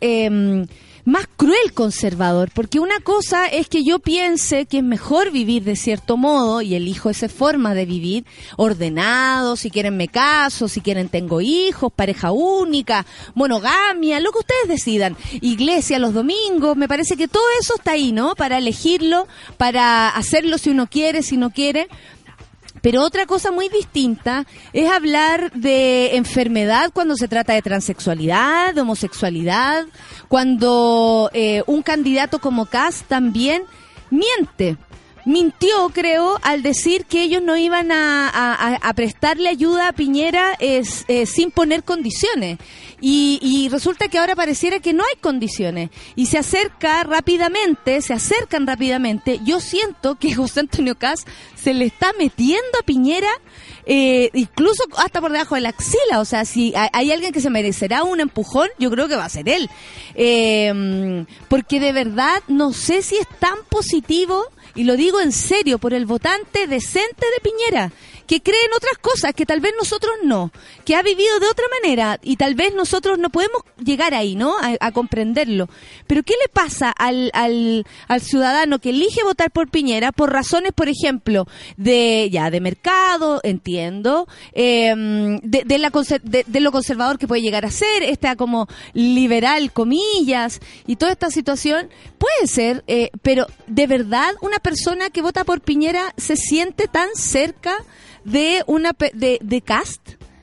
Más 1.04 1.26
cruel 1.36 1.72
conservador, 1.74 2.52
porque 2.54 2.78
una 2.78 3.00
cosa 3.00 3.48
es 3.48 3.68
que 3.68 3.82
yo 3.82 3.98
piense 3.98 4.66
que 4.66 4.78
es 4.78 4.84
mejor 4.84 5.32
vivir 5.32 5.64
de 5.64 5.74
cierto 5.74 6.16
modo 6.16 6.62
y 6.62 6.76
elijo 6.76 7.10
esa 7.10 7.28
forma 7.28 7.74
de 7.74 7.86
vivir, 7.86 8.24
ordenado, 8.56 9.56
si 9.56 9.68
quieren 9.68 9.96
me 9.96 10.06
caso, 10.06 10.68
si 10.68 10.80
quieren 10.80 11.08
tengo 11.08 11.40
hijos, 11.40 11.92
pareja 11.92 12.30
única, 12.30 13.04
monogamia, 13.34 14.20
lo 14.20 14.30
que 14.30 14.38
ustedes 14.38 14.68
decidan, 14.68 15.16
iglesia 15.40 15.98
los 15.98 16.14
domingos, 16.14 16.76
me 16.76 16.86
parece 16.86 17.16
que 17.16 17.26
todo 17.26 17.42
eso 17.60 17.74
está 17.74 17.92
ahí, 17.92 18.12
¿no? 18.12 18.36
Para 18.36 18.58
elegirlo, 18.58 19.26
para 19.56 20.08
hacerlo 20.08 20.56
si 20.56 20.70
uno 20.70 20.86
quiere, 20.86 21.24
si 21.24 21.36
no 21.36 21.50
quiere, 21.50 21.88
pero 22.82 23.02
otra 23.02 23.24
cosa 23.26 23.50
muy 23.50 23.68
distinta 23.68 24.44
es 24.74 24.90
hablar 24.90 25.52
de 25.52 26.16
enfermedad 26.16 26.90
cuando 26.92 27.16
se 27.16 27.28
trata 27.28 27.54
de 27.54 27.62
transexualidad, 27.62 28.74
de 28.74 28.80
homosexualidad, 28.82 29.86
cuando 30.28 31.30
eh, 31.32 31.62
un 31.66 31.82
candidato 31.82 32.40
como 32.40 32.66
Cass 32.66 33.04
también 33.08 33.62
miente 34.10 34.76
mintió, 35.24 35.90
creo, 35.92 36.38
al 36.42 36.62
decir 36.62 37.04
que 37.04 37.22
ellos 37.22 37.42
no 37.42 37.56
iban 37.56 37.90
a, 37.92 38.92
prestarle 38.94 39.48
ayuda 39.48 39.88
a 39.88 39.92
Piñera 39.92 40.54
es, 40.58 41.04
eh, 41.08 41.26
sin 41.26 41.50
poner 41.50 41.84
condiciones. 41.84 42.58
Y, 43.04 43.68
resulta 43.70 44.06
que 44.06 44.18
ahora 44.18 44.36
pareciera 44.36 44.78
que 44.78 44.92
no 44.92 45.02
hay 45.02 45.20
condiciones. 45.20 45.90
Y 46.14 46.26
se 46.26 46.38
acerca 46.38 47.02
rápidamente, 47.02 48.00
se 48.00 48.14
acercan 48.14 48.66
rápidamente. 48.66 49.40
Yo 49.44 49.58
siento 49.60 50.14
que 50.14 50.34
José 50.36 50.60
Antonio 50.60 50.96
Cas 50.96 51.24
se 51.56 51.74
le 51.74 51.86
está 51.86 52.12
metiendo 52.18 52.78
a 52.78 52.84
Piñera 52.84 53.30
eh, 53.86 54.30
incluso 54.34 54.84
hasta 54.96 55.20
por 55.20 55.32
debajo 55.32 55.56
de 55.56 55.62
la 55.62 55.70
axila. 55.70 56.20
O 56.20 56.24
sea, 56.24 56.44
si 56.44 56.72
hay 56.76 57.10
alguien 57.10 57.32
que 57.32 57.40
se 57.40 57.50
merecerá 57.50 58.04
un 58.04 58.20
empujón, 58.20 58.68
yo 58.78 58.90
creo 58.90 59.08
que 59.08 59.16
va 59.16 59.24
a 59.24 59.28
ser 59.28 59.48
él. 59.48 59.68
Eh, 60.14 61.24
porque 61.48 61.80
de 61.80 61.92
verdad 61.92 62.40
no 62.46 62.72
sé 62.72 63.02
si 63.02 63.16
es 63.16 63.26
tan 63.40 63.58
positivo 63.68 64.44
y 64.74 64.84
lo 64.84 64.96
digo 64.96 65.20
en 65.20 65.32
serio, 65.32 65.78
por 65.78 65.94
el 65.94 66.06
votante 66.06 66.66
decente 66.66 67.26
de 67.26 67.40
Piñera, 67.42 67.92
que 68.26 68.40
cree 68.40 68.64
en 68.64 68.74
otras 68.74 68.98
cosas 68.98 69.32
que 69.34 69.46
tal 69.46 69.60
vez 69.60 69.72
nosotros 69.78 70.12
no, 70.24 70.50
que 70.84 70.96
ha 70.96 71.02
vivido 71.02 71.38
de 71.40 71.46
otra 71.46 71.64
manera 71.80 72.18
y 72.22 72.36
tal 72.36 72.54
vez 72.54 72.74
nosotros 72.74 73.18
no 73.18 73.30
podemos 73.30 73.62
llegar 73.82 74.14
ahí, 74.14 74.34
¿no? 74.34 74.54
A, 74.58 74.92
comprenderlo. 74.92 75.68
Pero 76.06 76.22
¿qué 76.22 76.34
le 76.40 76.48
pasa 76.48 76.90
al, 76.90 77.30
al, 77.32 77.86
al, 78.08 78.20
ciudadano 78.20 78.78
que 78.78 78.90
elige 78.90 79.22
votar 79.22 79.50
por 79.50 79.70
Piñera 79.70 80.12
por 80.12 80.32
razones, 80.32 80.72
por 80.72 80.88
ejemplo, 80.88 81.46
de 81.76 82.28
ya 82.30 82.50
de 82.50 82.60
mercado, 82.60 83.40
entiendo, 83.42 84.28
em, 84.52 85.38
de, 85.40 85.62
de, 85.64 85.78
la, 85.78 85.90
de, 86.22 86.44
de, 86.46 86.60
lo 86.60 86.72
conservador 86.72 87.18
que 87.18 87.26
puede 87.26 87.42
llegar 87.42 87.64
a 87.64 87.70
ser, 87.70 88.02
esta 88.02 88.36
como 88.36 88.68
liberal, 88.92 89.72
comillas, 89.72 90.60
y 90.86 90.96
toda 90.96 91.12
esta 91.12 91.30
situación? 91.30 91.88
Puede 92.18 92.46
ser, 92.46 92.84
eh, 92.86 93.10
pero 93.22 93.46
de 93.66 93.86
verdad 93.86 94.34
una 94.40 94.58
persona 94.58 95.10
que 95.10 95.22
vota 95.22 95.44
por 95.44 95.60
Piñera 95.60 96.14
se 96.16 96.36
siente 96.36 96.88
tan 96.88 97.08
cerca 97.14 97.76
de 98.24 98.62
una 98.66 98.92
de, 99.14 99.38
de 99.40 99.60
cast? 99.62 100.00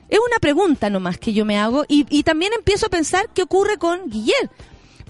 Es 0.08 0.18
una 0.18 0.38
pregunta 0.40 0.90
nomás 0.90 1.18
que 1.18 1.32
yo 1.32 1.44
me 1.44 1.58
hago 1.58 1.84
y, 1.88 2.04
y 2.10 2.24
también 2.24 2.52
empiezo 2.52 2.86
a 2.86 2.90
pensar 2.90 3.28
qué 3.32 3.42
ocurre 3.42 3.78
con 3.78 4.10
Guillermo. 4.10 4.50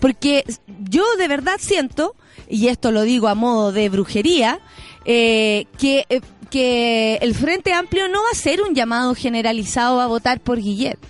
Porque 0.00 0.44
yo 0.88 1.04
de 1.16 1.28
verdad 1.28 1.56
siento, 1.58 2.16
y 2.48 2.68
esto 2.68 2.90
lo 2.90 3.02
digo 3.02 3.28
a 3.28 3.34
modo 3.34 3.70
de 3.70 3.88
brujería, 3.88 4.60
eh, 5.04 5.66
que, 5.78 6.06
eh, 6.08 6.20
que 6.50 7.16
el 7.22 7.34
Frente 7.34 7.72
Amplio 7.72 8.08
no 8.08 8.22
va 8.22 8.30
a 8.32 8.36
ser 8.36 8.62
un 8.62 8.74
llamado 8.74 9.14
generalizado 9.14 10.00
a 10.00 10.06
votar 10.06 10.40
por 10.40 10.58
Guillermo. 10.58 11.02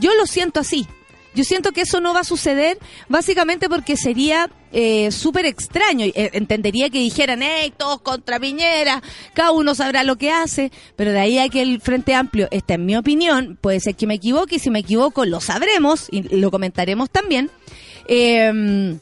Yo 0.00 0.14
lo 0.14 0.26
siento 0.26 0.60
así. 0.60 0.86
Yo 1.34 1.44
siento 1.44 1.72
que 1.72 1.82
eso 1.82 2.00
no 2.00 2.12
va 2.14 2.20
a 2.20 2.24
suceder 2.24 2.78
básicamente 3.08 3.68
porque 3.68 3.96
sería 3.96 4.50
eh, 4.72 5.10
súper 5.10 5.46
extraño. 5.46 6.06
Eh, 6.06 6.30
entendería 6.34 6.90
que 6.90 6.98
dijeran, 6.98 7.40
hey, 7.42 7.72
todos 7.76 8.00
contra 8.00 8.38
Piñera, 8.38 9.02
cada 9.34 9.52
uno 9.52 9.74
sabrá 9.74 10.02
lo 10.02 10.16
que 10.16 10.30
hace, 10.30 10.70
pero 10.96 11.12
de 11.12 11.20
ahí 11.20 11.38
a 11.38 11.48
que 11.48 11.62
el 11.62 11.80
Frente 11.80 12.14
Amplio, 12.14 12.48
esta 12.50 12.74
es 12.74 12.80
mi 12.80 12.96
opinión, 12.96 13.58
puede 13.60 13.80
ser 13.80 13.94
que 13.94 14.06
me 14.06 14.14
equivoque 14.14 14.56
y 14.56 14.58
si 14.58 14.70
me 14.70 14.80
equivoco 14.80 15.24
lo 15.24 15.40
sabremos 15.40 16.08
y 16.10 16.22
lo 16.36 16.50
comentaremos 16.50 17.10
también. 17.10 17.50
Eh, 18.08 18.98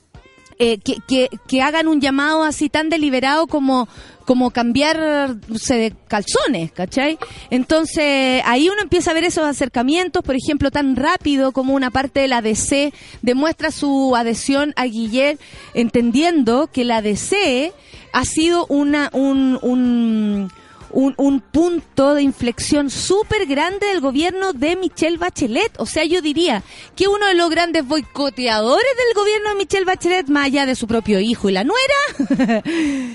eh, 0.62 0.78
que, 0.78 0.96
que, 1.08 1.30
que, 1.48 1.62
hagan 1.62 1.88
un 1.88 2.02
llamado 2.02 2.42
así 2.44 2.68
tan 2.68 2.90
deliberado 2.90 3.46
como, 3.46 3.88
como 4.26 4.50
cambiarse 4.50 5.74
de 5.74 5.94
calzones, 6.06 6.70
¿cachai? 6.70 7.18
Entonces, 7.48 8.42
ahí 8.44 8.68
uno 8.68 8.82
empieza 8.82 9.10
a 9.10 9.14
ver 9.14 9.24
esos 9.24 9.44
acercamientos, 9.44 10.22
por 10.22 10.36
ejemplo, 10.36 10.70
tan 10.70 10.96
rápido 10.96 11.52
como 11.52 11.72
una 11.72 11.90
parte 11.90 12.20
de 12.20 12.28
la 12.28 12.42
DC 12.42 12.92
demuestra 13.22 13.70
su 13.70 14.14
adhesión 14.14 14.74
a 14.76 14.84
Guillermo, 14.84 15.40
entendiendo 15.72 16.66
que 16.66 16.84
la 16.84 17.00
DC 17.00 17.72
ha 18.12 18.24
sido 18.26 18.66
una, 18.66 19.08
un, 19.14 19.58
un 19.62 20.52
un, 20.92 21.14
un 21.16 21.40
punto 21.40 22.14
de 22.14 22.22
inflexión 22.22 22.90
súper 22.90 23.46
grande 23.46 23.86
del 23.86 24.00
gobierno 24.00 24.52
de 24.52 24.76
Michelle 24.76 25.18
Bachelet. 25.18 25.72
O 25.78 25.86
sea, 25.86 26.04
yo 26.04 26.22
diría 26.22 26.62
que 26.96 27.08
uno 27.08 27.26
de 27.26 27.34
los 27.34 27.50
grandes 27.50 27.86
boicoteadores 27.86 28.96
del 28.96 29.14
gobierno 29.14 29.50
de 29.50 29.54
Michelle 29.56 29.84
Bachelet, 29.84 30.28
más 30.28 30.46
allá 30.46 30.66
de 30.66 30.74
su 30.74 30.86
propio 30.86 31.20
hijo 31.20 31.48
y 31.48 31.52
la 31.52 31.64
nuera, 31.64 32.62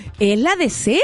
es 0.20 0.40
la 0.40 0.56
DC. 0.56 1.00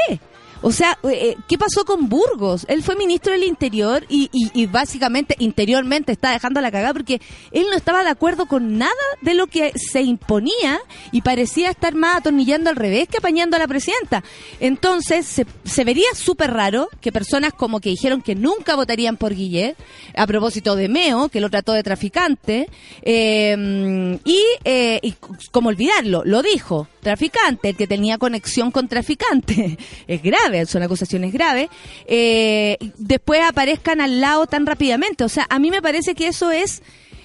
O 0.62 0.72
sea, 0.72 0.98
eh, 1.04 1.10
eh, 1.12 1.38
¿qué 1.48 1.58
pasó 1.58 1.86
con 1.86 2.08
Burgos? 2.08 2.66
Él 2.68 2.84
fue 2.84 2.96
ministro 2.96 3.34
del 3.34 3.44
Interior 3.44 4.06
y, 4.10 4.30
y, 4.32 4.66
básicamente 4.68 5.36
interiormente 5.40 6.12
está 6.12 6.32
dejando 6.32 6.62
la 6.62 6.72
cagada 6.72 6.94
porque 6.94 7.20
él 7.52 7.66
no 7.70 7.76
estaba 7.76 8.04
de 8.04 8.10
acuerdo 8.10 8.46
con 8.46 8.78
nada 8.78 8.92
de 9.22 9.34
lo 9.34 9.48
que 9.48 9.74
se 9.76 10.02
imponía 10.02 10.80
y 11.12 11.22
parecía 11.22 11.70
estar 11.72 11.96
más 11.96 12.18
atornillando 12.18 12.70
al 12.70 12.76
revés 12.76 13.08
que 13.08 13.18
apañando 13.18 13.56
a 13.56 13.60
la 13.60 13.68
presidenta. 13.68 14.24
Entonces, 14.60 15.26
se, 15.26 15.46
se 15.64 15.84
vería 15.84 16.08
súper 16.14 16.52
raro 16.52 16.90
que 17.02 17.12
personas 17.12 17.54
como 17.54 17.80
que 17.80 17.90
dijeron 17.90 18.22
que 18.22 18.36
nunca 18.36 18.76
votarían 18.76 19.18
por 19.18 19.34
Guillet, 19.34 19.76
a 20.16 20.28
propósito 20.28 20.76
de 20.76 20.90
Meo, 20.90 21.30
que 21.30 21.42
lo 21.42 21.50
trató 21.50 21.74
de 21.74 21.84
traficante, 21.84 22.70
eh, 23.02 24.20
y, 24.26 24.42
eh, 24.64 25.00
y 25.02 25.16
como 25.52 25.70
olvidarlo, 25.70 26.24
lo 26.26 26.42
dijo, 26.42 26.88
traficante, 27.02 27.70
el 27.70 27.76
que 27.76 27.88
tenía 27.88 28.18
conexión 28.18 28.72
con 28.72 28.88
traficante. 28.88 29.78
es 30.08 30.22
grave 30.22 30.51
son 30.68 30.84
acusaciones 30.84 31.34
graves, 31.34 31.70
eh, 32.06 32.78
después 32.98 33.42
aparezcan 33.42 34.02
al 34.02 34.22
lado 34.22 34.48
tan 34.48 34.66
rápidamente. 34.66 35.24
O 35.24 35.30
sea, 35.30 35.48
a 35.50 35.60
mí 35.60 35.72
me 35.72 35.82
parece 35.82 36.16
que 36.16 36.28
eso 36.28 36.52
es 36.52 36.82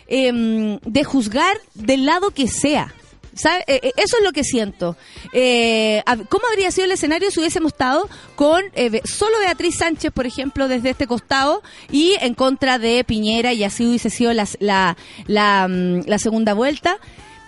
eh, 0.09 0.78
de 0.83 1.04
juzgar 1.04 1.56
del 1.75 2.06
lado 2.06 2.30
que 2.30 2.49
sea. 2.49 2.95
¿Sabe? 3.36 3.65
Eh, 3.67 3.80
eh, 3.82 3.93
eso 3.99 4.17
es 4.17 4.25
lo 4.25 4.32
que 4.32 4.45
siento. 4.45 4.97
Eh, 5.34 6.02
¿Cómo 6.30 6.45
habría 6.50 6.71
sido 6.71 6.86
el 6.86 6.93
escenario 6.93 7.30
si 7.30 7.39
hubiésemos 7.39 7.73
estado 7.73 8.08
con 8.34 8.65
eh, 8.75 9.02
solo 9.04 9.39
Beatriz 9.41 9.76
Sánchez, 9.76 10.10
por 10.10 10.26
ejemplo, 10.26 10.69
desde 10.69 10.91
este 10.91 11.06
costado 11.06 11.62
y 11.93 12.15
en 12.23 12.32
contra 12.32 12.78
de 12.78 13.04
Piñera 13.04 13.52
y 13.52 13.62
así 13.62 13.86
hubiese 13.86 14.08
sido 14.08 14.32
la, 14.32 14.49
la, 14.58 14.97
la, 15.26 15.69
mm, 15.69 16.06
la 16.06 16.19
segunda 16.19 16.54
vuelta? 16.54 16.99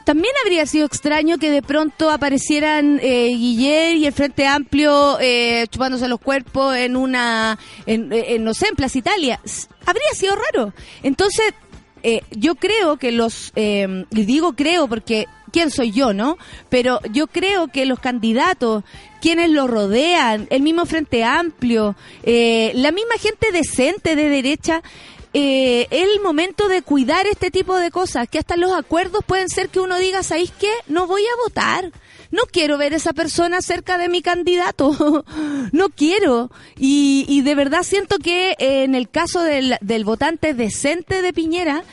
También 0.09 0.33
habría 0.43 0.65
sido 0.65 0.87
extraño 0.87 1.37
que 1.37 1.51
de 1.51 1.61
pronto 1.61 2.09
aparecieran 2.11 2.99
eh, 3.03 3.29
y 3.29 3.67
el 3.67 4.11
Frente 4.15 4.47
Amplio 4.47 5.19
eh, 5.21 5.67
chupándose 5.69 6.09
los 6.09 6.19
cuerpos 6.19 6.75
en 6.77 6.97
una, 6.97 7.59
en, 7.85 8.11
en, 8.11 8.43
no 8.43 8.55
sé, 8.55 8.69
en 8.69 8.75
Plaza 8.75 8.97
Italia. 8.97 9.39
Habría 9.85 10.11
sido 10.15 10.35
raro. 10.35 10.73
Entonces, 11.03 11.53
eh, 12.03 12.23
yo 12.31 12.55
creo 12.55 12.97
que 12.97 13.13
los, 13.13 13.53
eh, 13.55 14.07
y 14.11 14.25
digo 14.25 14.55
creo 14.55 14.89
porque 14.89 15.27
quién 15.53 15.71
soy 15.71 15.91
yo, 15.91 16.15
¿no? 16.15 16.39
Pero 16.71 17.01
yo 17.13 17.27
creo 17.27 17.69
que 17.69 17.85
los 17.85 17.99
candidatos, 17.99 18.85
quienes 19.21 19.51
lo 19.51 19.67
rodean, 19.67 20.47
el 20.49 20.63
mismo 20.63 20.87
Frente 20.87 21.23
Amplio, 21.23 21.97
eh, 22.23 22.73
la 22.77 22.93
misma 22.93 23.17
gente 23.21 23.53
decente 23.53 24.17
de 24.17 24.31
derecha, 24.31 24.83
eh, 25.41 25.87
el 25.93 26.21
momento 26.21 26.67
de 26.67 26.83
cuidar 26.83 27.29
este 27.29 27.53
tipo 27.53 27.77
de 27.77 27.93
cosas, 27.93 28.29
que 28.29 28.41
hasta 28.41 28.57
los 28.57 28.73
acuerdos 28.73 29.23
pueden 29.25 29.49
ser 29.49 29.69
que 29.69 29.79
uno 29.79 29.97
diga, 29.97 30.25
¿sabéis 30.25 30.51
qué? 30.59 30.73
No 30.89 31.07
voy 31.07 31.23
a 31.23 31.43
votar. 31.45 31.93
No 32.33 32.43
quiero 32.51 32.77
ver 32.77 32.93
esa 32.93 33.13
persona 33.13 33.63
cerca 33.63 33.99
de 33.99 34.09
mi 34.09 34.21
candidato. 34.21 35.25
no 35.73 35.91
quiero. 35.91 36.51
Y, 36.77 37.25
y, 37.29 37.43
de 37.43 37.55
verdad 37.55 37.85
siento 37.85 38.19
que 38.19 38.57
eh, 38.59 38.83
en 38.83 38.97
el 38.97 39.09
caso 39.09 39.45
del, 39.45 39.77
del 39.81 40.05
votante 40.05 40.55
decente 40.55 41.23
de 41.23 41.33
Piñera, 41.33 41.85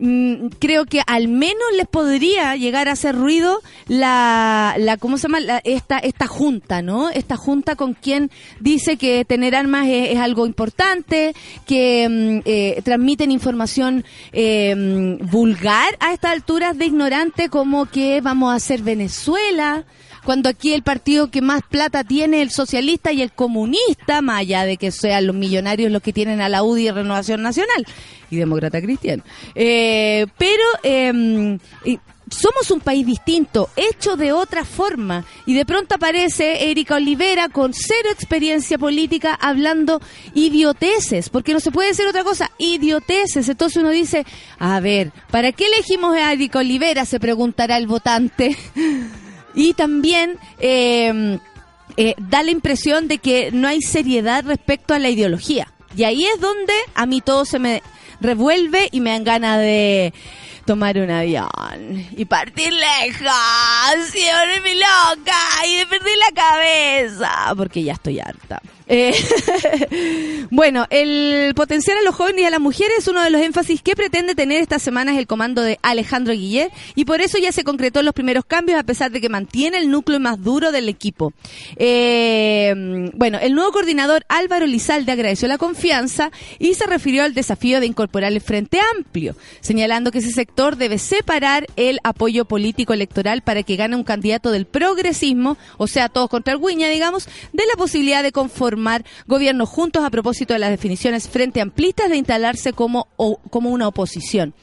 Mm, 0.00 0.48
creo 0.60 0.84
que 0.84 1.02
al 1.06 1.26
menos 1.26 1.66
les 1.76 1.88
podría 1.88 2.54
llegar 2.54 2.88
a 2.88 2.92
hacer 2.92 3.16
ruido 3.16 3.60
la, 3.88 4.76
la 4.78 4.96
¿cómo 4.96 5.18
se 5.18 5.22
llama? 5.24 5.40
La, 5.40 5.58
esta, 5.64 5.98
esta 5.98 6.28
junta, 6.28 6.82
¿no? 6.82 7.10
Esta 7.10 7.36
junta 7.36 7.74
con 7.74 7.94
quien 7.94 8.30
dice 8.60 8.96
que 8.96 9.24
tener 9.24 9.56
armas 9.56 9.88
es, 9.88 10.10
es 10.10 10.18
algo 10.18 10.46
importante, 10.46 11.34
que 11.66 12.08
mm, 12.08 12.42
eh, 12.44 12.80
transmiten 12.84 13.32
información 13.32 14.04
eh, 14.32 15.18
vulgar 15.20 15.96
a 15.98 16.12
estas 16.12 16.32
alturas 16.32 16.78
de 16.78 16.86
ignorante 16.86 17.48
como 17.48 17.86
que 17.86 18.20
vamos 18.20 18.52
a 18.52 18.56
hacer 18.56 18.82
Venezuela 18.82 19.84
cuando 20.28 20.50
aquí 20.50 20.74
el 20.74 20.82
partido 20.82 21.30
que 21.30 21.40
más 21.40 21.62
plata 21.62 22.04
tiene 22.04 22.42
el 22.42 22.50
socialista 22.50 23.12
y 23.12 23.22
el 23.22 23.32
comunista, 23.32 24.20
más 24.20 24.40
allá 24.40 24.64
de 24.64 24.76
que 24.76 24.90
sean 24.90 25.26
los 25.26 25.34
millonarios 25.34 25.90
los 25.90 26.02
que 26.02 26.12
tienen 26.12 26.42
a 26.42 26.50
la 26.50 26.62
UDI 26.62 26.88
y 26.88 26.90
Renovación 26.90 27.40
Nacional 27.40 27.86
y 28.30 28.36
Demócrata 28.36 28.82
Cristiano. 28.82 29.22
Eh, 29.54 30.26
pero 30.36 30.62
eh, 30.82 31.58
somos 32.28 32.70
un 32.70 32.80
país 32.80 33.06
distinto, 33.06 33.70
hecho 33.74 34.16
de 34.16 34.34
otra 34.34 34.66
forma. 34.66 35.24
Y 35.46 35.54
de 35.54 35.64
pronto 35.64 35.94
aparece 35.94 36.70
Erika 36.70 36.96
Olivera 36.96 37.48
con 37.48 37.72
cero 37.72 38.10
experiencia 38.12 38.76
política 38.76 39.32
hablando 39.32 40.02
idioteces, 40.34 41.30
porque 41.30 41.54
no 41.54 41.60
se 41.60 41.70
puede 41.70 41.88
decir 41.88 42.06
otra 42.06 42.22
cosa, 42.22 42.50
idioteces. 42.58 43.48
Entonces 43.48 43.78
uno 43.80 43.88
dice, 43.88 44.26
a 44.58 44.78
ver, 44.80 45.10
¿para 45.30 45.52
qué 45.52 45.68
elegimos 45.68 46.14
a 46.14 46.34
Erika 46.34 46.58
Olivera? 46.58 47.06
Se 47.06 47.18
preguntará 47.18 47.78
el 47.78 47.86
votante. 47.86 48.54
Y 49.54 49.74
también 49.74 50.38
eh, 50.58 51.38
eh, 51.96 52.14
da 52.18 52.42
la 52.42 52.50
impresión 52.50 53.08
de 53.08 53.18
que 53.18 53.50
no 53.52 53.66
hay 53.68 53.82
seriedad 53.82 54.44
respecto 54.44 54.94
a 54.94 54.98
la 54.98 55.10
ideología. 55.10 55.72
Y 55.96 56.04
ahí 56.04 56.24
es 56.24 56.40
donde 56.40 56.74
a 56.94 57.06
mí 57.06 57.20
todo 57.20 57.44
se 57.44 57.58
me 57.58 57.82
revuelve 58.20 58.88
y 58.92 59.00
me 59.00 59.10
dan 59.10 59.24
ganas 59.24 59.58
de 59.58 60.12
tomar 60.64 60.98
un 60.98 61.10
avión 61.10 61.48
y 62.14 62.26
partir 62.26 62.72
lejos, 62.72 64.14
y 64.14 64.60
mi 64.60 64.74
loca, 64.74 65.66
y 65.66 65.76
de 65.76 65.86
perder 65.86 66.18
la 66.18 66.42
cabeza, 66.42 67.54
porque 67.56 67.82
ya 67.82 67.94
estoy 67.94 68.20
harta. 68.20 68.60
Eh, 68.88 69.14
bueno, 70.50 70.86
el 70.88 71.52
potenciar 71.54 71.98
a 71.98 72.02
los 72.02 72.14
jóvenes 72.14 72.42
y 72.42 72.44
a 72.46 72.50
las 72.50 72.60
mujeres 72.60 72.98
es 72.98 73.08
uno 73.08 73.22
de 73.22 73.30
los 73.30 73.42
énfasis 73.42 73.82
que 73.82 73.94
pretende 73.94 74.34
tener 74.34 74.62
estas 74.62 74.82
semanas 74.82 75.18
el 75.18 75.26
comando 75.26 75.62
de 75.62 75.78
Alejandro 75.82 76.32
Guillet 76.32 76.72
y 76.94 77.04
por 77.04 77.20
eso 77.20 77.36
ya 77.38 77.52
se 77.52 77.64
concretó 77.64 78.02
los 78.02 78.14
primeros 78.14 78.46
cambios 78.46 78.78
a 78.78 78.82
pesar 78.82 79.10
de 79.10 79.20
que 79.20 79.28
mantiene 79.28 79.78
el 79.78 79.90
núcleo 79.90 80.18
más 80.20 80.42
duro 80.42 80.72
del 80.72 80.88
equipo. 80.88 81.34
Eh, 81.76 83.10
bueno, 83.14 83.38
el 83.40 83.54
nuevo 83.54 83.72
coordinador 83.72 84.24
Álvaro 84.28 84.66
Lizalde 84.66 85.12
agradeció 85.12 85.48
la 85.48 85.58
confianza 85.58 86.30
y 86.58 86.74
se 86.74 86.86
refirió 86.86 87.24
al 87.24 87.34
desafío 87.34 87.80
de 87.80 87.86
incorporar 87.86 88.32
el 88.32 88.40
Frente 88.40 88.80
Amplio, 88.96 89.36
señalando 89.60 90.10
que 90.10 90.18
ese 90.18 90.32
sector 90.32 90.76
debe 90.76 90.98
separar 90.98 91.66
el 91.76 92.00
apoyo 92.04 92.46
político 92.46 92.94
electoral 92.94 93.42
para 93.42 93.62
que 93.62 93.76
gane 93.76 93.96
un 93.96 94.04
candidato 94.04 94.50
del 94.50 94.64
progresismo, 94.64 95.58
o 95.76 95.86
sea, 95.86 96.08
todos 96.08 96.30
contra 96.30 96.54
el 96.54 96.60
Guiña, 96.60 96.88
digamos, 96.88 97.28
de 97.52 97.64
la 97.66 97.76
posibilidad 97.76 98.22
de 98.22 98.32
conformar 98.32 98.77
gobiernos 99.26 99.68
juntos 99.68 100.04
a 100.04 100.10
propósito 100.10 100.54
de 100.54 100.60
las 100.60 100.70
definiciones 100.70 101.28
frente 101.28 101.60
amplistas 101.60 102.10
de 102.10 102.16
instalarse 102.16 102.72
como, 102.72 103.08
o, 103.16 103.38
como 103.50 103.70
una 103.70 103.88
oposición. 103.88 104.54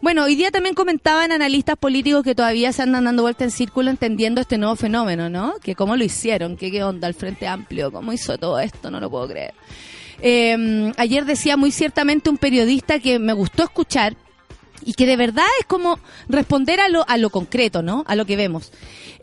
Bueno, 0.00 0.24
hoy 0.24 0.34
día 0.34 0.50
también 0.50 0.74
comentaban 0.74 1.32
analistas 1.32 1.76
políticos 1.76 2.24
que 2.24 2.34
todavía 2.34 2.72
se 2.72 2.82
andan 2.82 3.04
dando 3.04 3.22
vuelta 3.22 3.44
en 3.44 3.50
círculo 3.50 3.90
entendiendo 3.90 4.40
este 4.40 4.58
nuevo 4.58 4.76
fenómeno, 4.76 5.30
¿no? 5.30 5.54
Que 5.62 5.74
cómo 5.74 5.96
lo 5.96 6.04
hicieron, 6.04 6.56
que 6.56 6.70
qué 6.70 6.84
onda 6.84 7.08
el 7.08 7.14
Frente 7.14 7.46
Amplio, 7.46 7.90
cómo 7.90 8.12
hizo 8.12 8.36
todo 8.36 8.58
esto, 8.58 8.90
no 8.90 9.00
lo 9.00 9.10
puedo 9.10 9.28
creer. 9.28 9.54
Eh, 10.20 10.92
ayer 10.96 11.24
decía 11.24 11.56
muy 11.56 11.70
ciertamente 11.70 12.30
un 12.30 12.38
periodista 12.38 12.98
que 12.98 13.18
me 13.18 13.32
gustó 13.32 13.62
escuchar, 13.62 14.16
y 14.84 14.94
que 14.94 15.06
de 15.06 15.16
verdad 15.16 15.46
es 15.60 15.66
como 15.66 15.98
responder 16.28 16.80
a 16.80 16.88
lo, 16.88 17.08
a 17.08 17.16
lo 17.16 17.30
concreto, 17.30 17.82
¿no? 17.82 18.04
A 18.06 18.16
lo 18.16 18.26
que 18.26 18.36
vemos. 18.36 18.72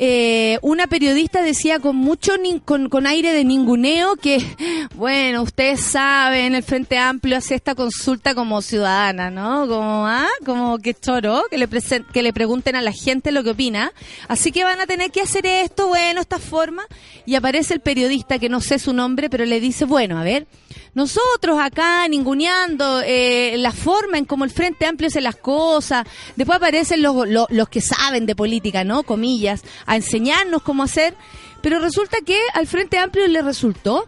Eh, 0.03 0.57
una 0.63 0.87
periodista 0.87 1.43
decía 1.43 1.77
con 1.77 1.95
mucho 1.95 2.33
con, 2.65 3.05
aire 3.05 3.33
de 3.33 3.45
ninguneo 3.45 4.15
que, 4.15 4.43
bueno, 4.95 5.43
ustedes 5.43 5.81
saben, 5.81 6.55
el 6.55 6.63
Frente 6.63 6.97
Amplio 6.97 7.37
hace 7.37 7.53
esta 7.53 7.75
consulta 7.75 8.33
como 8.33 8.63
ciudadana, 8.63 9.29
¿no? 9.29 9.67
Como, 9.67 10.07
ah, 10.07 10.27
como 10.43 10.79
que 10.79 10.95
choro, 10.95 11.43
que 11.51 11.59
le, 11.59 11.69
que 12.11 12.23
le 12.23 12.33
pregunten 12.33 12.75
a 12.75 12.81
la 12.81 12.91
gente 12.91 13.31
lo 13.31 13.43
que 13.43 13.51
opina. 13.51 13.91
Así 14.27 14.51
que 14.51 14.63
van 14.63 14.81
a 14.81 14.87
tener 14.87 15.11
que 15.11 15.21
hacer 15.21 15.45
esto, 15.45 15.89
bueno, 15.89 16.19
esta 16.19 16.39
forma. 16.39 16.81
Y 17.27 17.35
aparece 17.35 17.75
el 17.75 17.81
periodista, 17.81 18.39
que 18.39 18.49
no 18.49 18.59
sé 18.59 18.79
su 18.79 18.93
nombre, 18.93 19.29
pero 19.29 19.45
le 19.45 19.59
dice, 19.59 19.85
bueno, 19.85 20.17
a 20.17 20.23
ver, 20.23 20.47
nosotros 20.93 21.57
acá 21.59 22.05
ninguneando 22.09 23.01
eh, 23.05 23.55
la 23.57 23.71
forma 23.71 24.17
en 24.17 24.25
cómo 24.25 24.43
el 24.43 24.51
Frente 24.51 24.85
Amplio 24.85 25.07
hace 25.07 25.21
las 25.21 25.37
cosas. 25.37 26.05
Después 26.35 26.57
aparecen 26.57 27.01
los, 27.01 27.27
los, 27.27 27.69
que 27.69 27.79
saben 27.79 28.25
de 28.25 28.35
política, 28.35 28.83
¿no? 28.83 29.03
Comillas, 29.03 29.63
a 29.85 29.95
enseñarnos 29.95 30.63
cómo 30.63 30.83
hacer. 30.83 31.15
Pero 31.61 31.79
resulta 31.79 32.17
que 32.25 32.37
al 32.53 32.67
Frente 32.67 32.97
Amplio 32.97 33.27
le 33.27 33.41
resultó. 33.41 34.07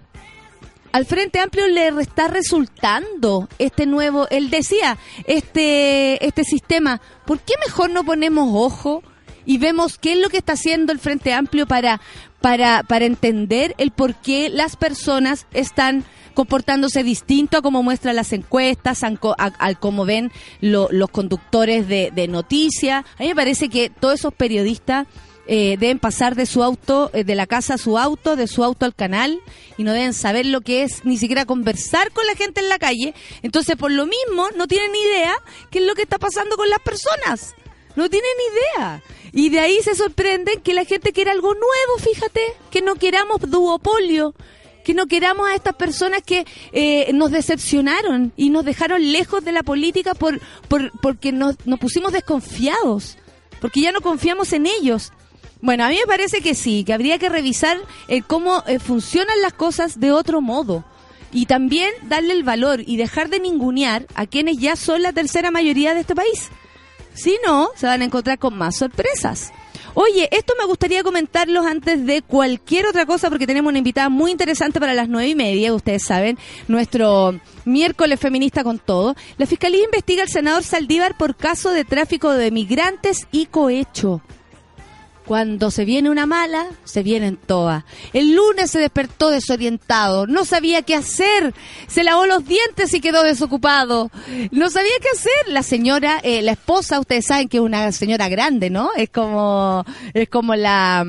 Al 0.91 1.05
Frente 1.05 1.39
Amplio 1.39 1.67
le 1.67 1.87
está 2.01 2.27
resultando 2.27 3.49
este 3.57 3.87
nuevo, 3.87 4.27
él 4.29 4.51
decía, 4.51 4.97
este, 5.25 6.23
este 6.23 6.43
sistema. 6.43 7.01
¿Por 7.25 7.39
qué 7.39 7.53
mejor 7.65 7.89
no 7.89 8.03
ponemos 8.03 8.49
ojo 8.53 9.01
y 9.45 9.57
vemos 9.57 9.97
qué 9.97 10.13
es 10.13 10.19
lo 10.19 10.29
que 10.29 10.37
está 10.37 10.53
haciendo 10.53 10.91
el 10.91 10.99
Frente 10.99 11.33
Amplio 11.33 11.65
para, 11.65 11.99
para, 12.43 12.83
para 12.83 13.05
entender 13.05 13.73
el 13.77 13.91
por 13.91 14.15
qué 14.15 14.49
las 14.49 14.75
personas 14.75 15.47
están 15.53 16.03
comportándose 16.33 17.01
distinto 17.01 17.57
a 17.57 17.61
como 17.61 17.83
muestran 17.83 18.17
las 18.17 18.33
encuestas, 18.33 19.01
al, 19.03 19.79
como 19.79 20.03
ven 20.03 20.29
los 20.59 21.09
conductores 21.09 21.87
de, 21.87 22.27
noticias. 22.27 23.05
A 23.17 23.23
mí 23.23 23.29
me 23.29 23.35
parece 23.35 23.69
que 23.69 23.89
todos 23.89 24.15
esos 24.15 24.33
periodistas 24.33 25.07
eh, 25.47 25.77
deben 25.79 25.99
pasar 25.99 26.35
de 26.35 26.45
su 26.45 26.63
auto, 26.63 27.11
eh, 27.13 27.23
de 27.23 27.35
la 27.35 27.47
casa 27.47 27.75
a 27.75 27.77
su 27.77 27.97
auto, 27.97 28.35
de 28.35 28.47
su 28.47 28.61
auto 28.61 28.85
al 28.85 28.93
canal, 28.93 29.39
y 29.77 29.83
no 29.83 29.93
deben 29.93 30.13
saber 30.13 30.45
lo 30.45 30.59
que 30.59 30.83
es 30.83 31.05
ni 31.05 31.15
siquiera 31.15 31.45
conversar 31.45 32.11
con 32.11 32.25
la 32.25 32.35
gente 32.35 32.59
en 32.59 32.67
la 32.67 32.77
calle. 32.77 33.13
Entonces, 33.41 33.77
por 33.77 33.91
lo 33.91 34.05
mismo, 34.05 34.49
no 34.57 34.67
tienen 34.67 34.91
idea 34.93 35.33
qué 35.71 35.79
es 35.79 35.85
lo 35.85 35.95
que 35.95 36.01
está 36.01 36.19
pasando 36.19 36.57
con 36.57 36.69
las 36.69 36.79
personas. 36.79 37.55
No 37.95 38.09
tienen 38.09 38.31
idea. 38.51 39.01
Y 39.33 39.49
de 39.49 39.59
ahí 39.59 39.79
se 39.83 39.95
sorprenden 39.95 40.61
que 40.61 40.75
la 40.75 40.85
gente 40.85 41.11
quiera 41.11 41.31
algo 41.31 41.53
nuevo, 41.53 41.97
fíjate, 41.99 42.39
que 42.69 42.81
no 42.81 42.95
queramos 42.95 43.41
duopolio, 43.41 44.35
que 44.83 44.93
no 44.93 45.07
queramos 45.07 45.49
a 45.49 45.55
estas 45.55 45.75
personas 45.75 46.21
que 46.21 46.45
eh, 46.71 47.11
nos 47.13 47.31
decepcionaron 47.31 48.31
y 48.37 48.51
nos 48.51 48.63
dejaron 48.63 49.11
lejos 49.11 49.43
de 49.43 49.51
la 49.51 49.63
política 49.63 50.13
por, 50.13 50.39
por 50.67 50.91
porque 51.01 51.31
nos, 51.31 51.55
nos 51.65 51.79
pusimos 51.79 52.11
desconfiados, 52.11 53.17
porque 53.59 53.81
ya 53.81 53.91
no 53.91 54.01
confiamos 54.01 54.53
en 54.53 54.67
ellos. 54.67 55.11
Bueno, 55.61 55.85
a 55.85 55.89
mí 55.89 55.97
me 55.99 56.05
parece 56.05 56.41
que 56.41 56.53
sí, 56.53 56.83
que 56.83 56.93
habría 56.93 57.17
que 57.17 57.29
revisar 57.29 57.77
eh, 58.09 58.21
cómo 58.21 58.63
eh, 58.67 58.77
funcionan 58.77 59.41
las 59.41 59.53
cosas 59.53 59.99
de 59.99 60.11
otro 60.11 60.41
modo. 60.41 60.83
Y 61.31 61.47
también 61.47 61.91
darle 62.03 62.33
el 62.33 62.43
valor 62.43 62.83
y 62.85 62.97
dejar 62.97 63.29
de 63.29 63.39
ningunear 63.39 64.05
a 64.13 64.27
quienes 64.27 64.59
ya 64.59 64.75
son 64.75 65.01
la 65.01 65.13
tercera 65.13 65.49
mayoría 65.49 65.95
de 65.95 66.01
este 66.01 66.13
país. 66.13 66.51
Si 67.13 67.37
no, 67.45 67.69
se 67.75 67.85
van 67.85 68.01
a 68.01 68.05
encontrar 68.05 68.39
con 68.39 68.57
más 68.57 68.77
sorpresas. 68.77 69.51
Oye, 69.95 70.27
esto 70.31 70.53
me 70.59 70.65
gustaría 70.65 71.03
comentarlos 71.03 71.67
antes 71.67 72.03
de 72.05 72.23
cualquier 72.23 72.87
otra 72.87 73.05
cosa 73.05 73.29
porque 73.29 73.45
tenemos 73.45 73.69
una 73.69 73.77
invitada 73.77 74.09
muy 74.09 74.31
interesante 74.31 74.79
para 74.79 74.95
las 74.95 75.07
nueve 75.07 75.29
y 75.29 75.35
media, 75.35 75.73
ustedes 75.73 76.03
saben, 76.03 76.39
nuestro 76.67 77.39
miércoles 77.65 78.19
feminista 78.19 78.63
con 78.63 78.79
todo. 78.79 79.15
La 79.37 79.45
Fiscalía 79.45 79.83
investiga 79.83 80.23
al 80.23 80.29
senador 80.29 80.63
Saldívar 80.63 81.15
por 81.15 81.35
caso 81.35 81.69
de 81.69 81.85
tráfico 81.85 82.31
de 82.31 82.49
migrantes 82.49 83.27
y 83.31 83.45
cohecho. 83.45 84.21
Cuando 85.25 85.71
se 85.71 85.85
viene 85.85 86.09
una 86.09 86.25
mala, 86.25 86.67
se 86.83 87.03
vienen 87.03 87.37
todas. 87.37 87.83
El 88.11 88.35
lunes 88.35 88.71
se 88.71 88.79
despertó 88.79 89.29
desorientado, 89.29 90.27
no 90.27 90.45
sabía 90.45 90.81
qué 90.81 90.95
hacer, 90.95 91.53
se 91.87 92.03
lavó 92.03 92.25
los 92.25 92.45
dientes 92.45 92.93
y 92.93 92.99
quedó 93.01 93.23
desocupado. 93.23 94.11
No 94.51 94.69
sabía 94.69 94.91
qué 95.01 95.09
hacer. 95.13 95.53
La 95.53 95.63
señora, 95.63 96.19
eh, 96.23 96.41
la 96.41 96.53
esposa, 96.53 96.99
ustedes 96.99 97.25
saben 97.25 97.47
que 97.47 97.57
es 97.57 97.63
una 97.63 97.91
señora 97.91 98.27
grande, 98.29 98.69
¿no? 98.69 98.91
Es 98.95 99.09
como, 99.09 99.85
es 100.13 100.29
como 100.29 100.55
la 100.55 101.05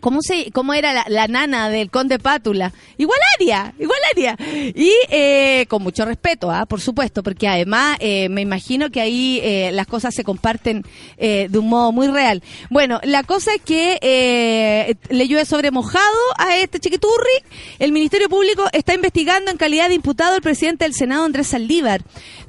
¿Cómo, 0.00 0.22
se, 0.22 0.50
cómo 0.52 0.74
era 0.74 1.04
la, 1.08 1.28
nana 1.28 1.68
del 1.68 1.90
conde 1.90 2.18
Pátula? 2.18 2.72
Igualaria, 2.96 3.74
igualaria. 3.78 4.36
Y 4.74 4.92
eh, 5.10 5.66
con 5.68 5.82
mucho 5.82 6.04
respeto, 6.04 6.50
¿ah? 6.50 6.66
por 6.66 6.80
supuesto, 6.80 7.22
porque 7.22 7.48
además 7.48 7.96
eh, 8.00 8.28
me 8.28 8.40
imagino 8.40 8.90
que 8.90 9.00
ahí 9.00 9.40
eh, 9.42 9.70
las 9.72 9.86
cosas 9.86 10.14
se 10.14 10.24
comparten 10.24 10.84
de 11.18 11.58
un 11.58 11.68
modo 11.68 11.92
muy 11.92 12.08
real. 12.08 12.42
Bueno, 12.70 13.00
la 13.02 13.22
cosa 13.22 13.54
es 13.54 13.62
que 13.62 14.96
le 15.08 15.28
llueve 15.28 15.44
sobre 15.44 15.70
mojado 15.70 16.04
a 16.36 16.56
este 16.56 16.80
chiquiturri. 16.80 17.08
El 17.78 17.92
Ministerio 17.92 18.28
Público 18.28 18.64
está 18.72 18.94
investigando 18.94 19.50
en 19.50 19.56
calidad 19.56 19.88
de 19.88 19.94
imputado 19.94 20.34
al 20.34 20.42
presidente 20.42 20.84
del 20.84 20.94
Senado, 20.94 21.24
Andrés 21.24 21.48
Saldívar 21.48 22.02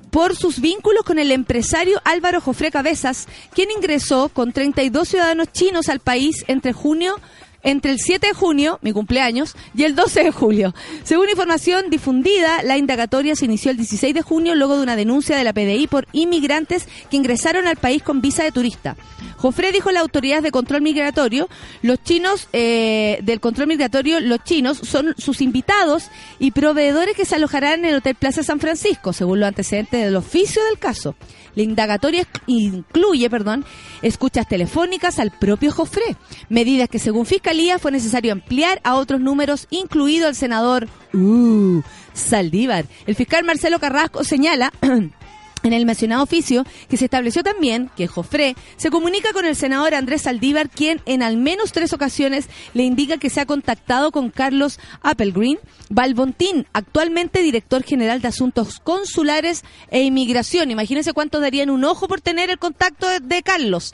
por 0.09 0.35
sus 0.35 0.59
vínculos 0.59 1.03
con 1.03 1.19
el 1.19 1.31
empresario 1.31 2.01
Álvaro 2.05 2.41
Jofre 2.41 2.71
Cabezas, 2.71 3.27
quien 3.53 3.71
ingresó 3.71 4.29
con 4.29 4.51
32 4.51 5.07
ciudadanos 5.07 5.51
chinos 5.51 5.89
al 5.89 5.99
país 5.99 6.45
entre 6.47 6.73
junio 6.73 7.15
entre 7.63 7.91
el 7.91 7.99
7 7.99 8.27
de 8.27 8.33
junio, 8.33 8.79
mi 8.81 8.91
cumpleaños, 8.91 9.55
y 9.75 9.83
el 9.83 9.95
12 9.95 10.23
de 10.23 10.31
julio. 10.31 10.73
Según 11.03 11.29
información 11.29 11.89
difundida, 11.89 12.63
la 12.63 12.77
indagatoria 12.77 13.35
se 13.35 13.45
inició 13.45 13.71
el 13.71 13.77
16 13.77 14.13
de 14.13 14.21
junio 14.21 14.55
luego 14.55 14.77
de 14.77 14.83
una 14.83 14.95
denuncia 14.95 15.37
de 15.37 15.43
la 15.43 15.53
PDI 15.53 15.87
por 15.87 16.07
inmigrantes 16.13 16.87
que 17.09 17.17
ingresaron 17.17 17.67
al 17.67 17.75
país 17.75 18.03
con 18.03 18.21
visa 18.21 18.43
de 18.43 18.51
turista. 18.51 18.95
Jofre 19.37 19.71
dijo 19.71 19.89
a 19.89 19.93
las 19.93 20.01
autoridades 20.01 20.43
de 20.43 20.51
control 20.51 20.81
migratorio, 20.81 21.49
los 21.81 22.03
chinos 22.03 22.47
eh, 22.53 23.19
del 23.23 23.39
control 23.39 23.67
migratorio, 23.67 24.19
los 24.19 24.43
chinos 24.43 24.77
son 24.77 25.15
sus 25.17 25.41
invitados 25.41 26.09
y 26.39 26.51
proveedores 26.51 27.15
que 27.15 27.25
se 27.25 27.35
alojarán 27.35 27.79
en 27.79 27.85
el 27.85 27.95
Hotel 27.95 28.15
Plaza 28.15 28.43
San 28.43 28.59
Francisco, 28.59 29.13
según 29.13 29.39
los 29.39 29.47
antecedentes 29.47 30.03
del 30.03 30.15
oficio 30.15 30.63
del 30.65 30.77
caso. 30.77 31.15
La 31.59 31.63
indagatoria 31.63 32.25
incluye, 32.47 33.29
perdón, 33.29 33.65
escuchas 34.01 34.47
telefónicas 34.47 35.19
al 35.19 35.31
propio 35.31 35.73
Jofré, 35.73 36.15
medidas 36.47 36.87
que 36.87 36.99
según 36.99 37.25
Fiscalía 37.25 37.79
fue 37.79 37.91
necesario 37.91 38.31
ampliar 38.31 38.79
a 38.85 38.95
otros 38.95 39.19
números, 39.19 39.67
incluido 39.69 40.29
el 40.29 40.35
senador 40.35 40.87
uh, 41.13 41.81
Saldívar. 42.13 42.85
El 43.07 43.15
fiscal 43.15 43.43
Marcelo 43.43 43.77
Carrasco 43.77 44.23
señala 44.23 44.71
en 45.63 45.73
el 45.73 45.85
mencionado 45.85 46.23
oficio 46.23 46.65
que 46.89 46.97
se 46.97 47.05
estableció 47.05 47.43
también 47.43 47.89
que 47.95 48.07
Jofré 48.07 48.55
se 48.77 48.89
comunica 48.89 49.33
con 49.33 49.45
el 49.45 49.55
senador 49.55 49.93
Andrés 49.93 50.23
Saldívar, 50.23 50.69
quien 50.69 51.01
en 51.05 51.23
al 51.23 51.37
menos 51.37 51.71
tres 51.71 51.93
ocasiones 51.93 52.49
le 52.73 52.83
indica 52.83 53.17
que 53.17 53.29
se 53.29 53.41
ha 53.41 53.45
contactado 53.45 54.11
con 54.11 54.29
Carlos 54.29 54.79
Applegreen 55.01 55.59
Balbontín, 55.89 56.67
actualmente 56.73 57.41
director 57.41 57.83
general 57.83 58.21
de 58.21 58.27
Asuntos 58.27 58.79
Consulares 58.79 59.63
e 59.89 60.03
Inmigración. 60.03 60.71
Imagínense 60.71 61.13
cuánto 61.13 61.39
darían 61.39 61.69
un 61.69 61.83
ojo 61.83 62.07
por 62.07 62.21
tener 62.21 62.49
el 62.49 62.59
contacto 62.59 63.07
de 63.19 63.43
Carlos. 63.43 63.93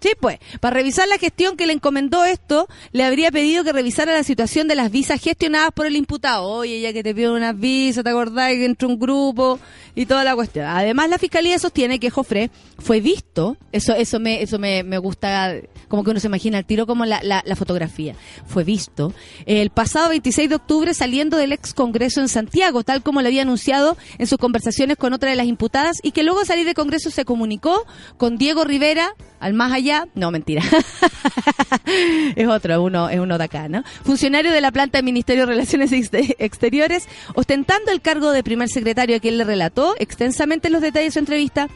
Sí, 0.00 0.10
pues, 0.20 0.38
para 0.60 0.74
revisar 0.74 1.08
la 1.08 1.18
gestión 1.18 1.56
que 1.56 1.66
le 1.66 1.72
encomendó 1.72 2.24
esto, 2.24 2.68
le 2.92 3.02
habría 3.02 3.32
pedido 3.32 3.64
que 3.64 3.72
revisara 3.72 4.12
la 4.12 4.22
situación 4.22 4.68
de 4.68 4.76
las 4.76 4.92
visas 4.92 5.20
gestionadas 5.20 5.72
por 5.72 5.86
el 5.86 5.96
imputado. 5.96 6.44
Oye, 6.44 6.80
ya 6.80 6.92
que 6.92 7.02
te 7.02 7.14
pido 7.14 7.34
unas 7.34 7.58
visas, 7.58 8.04
¿te 8.04 8.10
acordás 8.10 8.52
que 8.52 8.64
entró 8.64 8.88
un 8.88 8.98
grupo 8.98 9.58
y 9.96 10.06
toda 10.06 10.22
la 10.22 10.36
cuestión? 10.36 10.66
Además, 10.66 11.10
la 11.10 11.18
fiscalía 11.18 11.58
sostiene 11.58 11.98
que 11.98 12.10
Jofre 12.10 12.50
fue 12.78 13.00
visto, 13.00 13.56
eso 13.72 13.92
eso 13.94 14.20
me 14.20 14.40
eso 14.40 14.58
me, 14.60 14.84
me 14.84 14.98
gusta, 14.98 15.56
como 15.88 16.04
que 16.04 16.10
uno 16.10 16.20
se 16.20 16.28
imagina 16.28 16.58
el 16.58 16.64
tiro 16.64 16.86
como 16.86 17.04
la, 17.04 17.20
la, 17.24 17.42
la, 17.44 17.56
fotografía, 17.56 18.14
fue 18.46 18.62
visto 18.62 19.12
el 19.46 19.70
pasado 19.70 20.10
26 20.10 20.48
de 20.48 20.54
octubre 20.54 20.94
saliendo 20.94 21.36
del 21.36 21.52
ex 21.52 21.74
Congreso 21.74 22.20
en 22.20 22.28
Santiago, 22.28 22.84
tal 22.84 23.02
como 23.02 23.20
le 23.20 23.28
había 23.28 23.42
anunciado 23.42 23.96
en 24.18 24.28
sus 24.28 24.38
conversaciones 24.38 24.96
con 24.96 25.12
otra 25.12 25.30
de 25.30 25.36
las 25.36 25.46
imputadas, 25.46 25.96
y 26.04 26.12
que 26.12 26.22
luego 26.22 26.40
de 26.40 26.46
salir 26.46 26.66
de 26.66 26.74
Congreso 26.74 27.10
se 27.10 27.24
comunicó 27.24 27.84
con 28.16 28.38
Diego 28.38 28.62
Rivera, 28.62 29.14
al 29.40 29.54
más 29.54 29.72
allá, 29.72 29.87
no 30.14 30.30
mentira, 30.30 30.62
es 32.36 32.48
otro, 32.48 32.82
uno, 32.82 33.08
es 33.08 33.18
uno 33.18 33.38
de 33.38 33.44
acá, 33.44 33.68
¿no? 33.68 33.82
Funcionario 34.04 34.52
de 34.52 34.60
la 34.60 34.72
planta 34.72 34.98
del 34.98 35.04
Ministerio 35.04 35.46
de 35.46 35.52
Relaciones 35.52 35.92
Exteriores, 35.92 37.08
ostentando 37.34 37.90
el 37.90 38.00
cargo 38.00 38.30
de 38.32 38.42
primer 38.42 38.68
secretario 38.68 39.16
a 39.16 39.20
quien 39.20 39.38
le 39.38 39.44
relató 39.44 39.94
extensamente 39.98 40.70
los 40.70 40.82
detalles 40.82 41.08
de 41.08 41.12
su 41.12 41.18
entrevista 41.20 41.68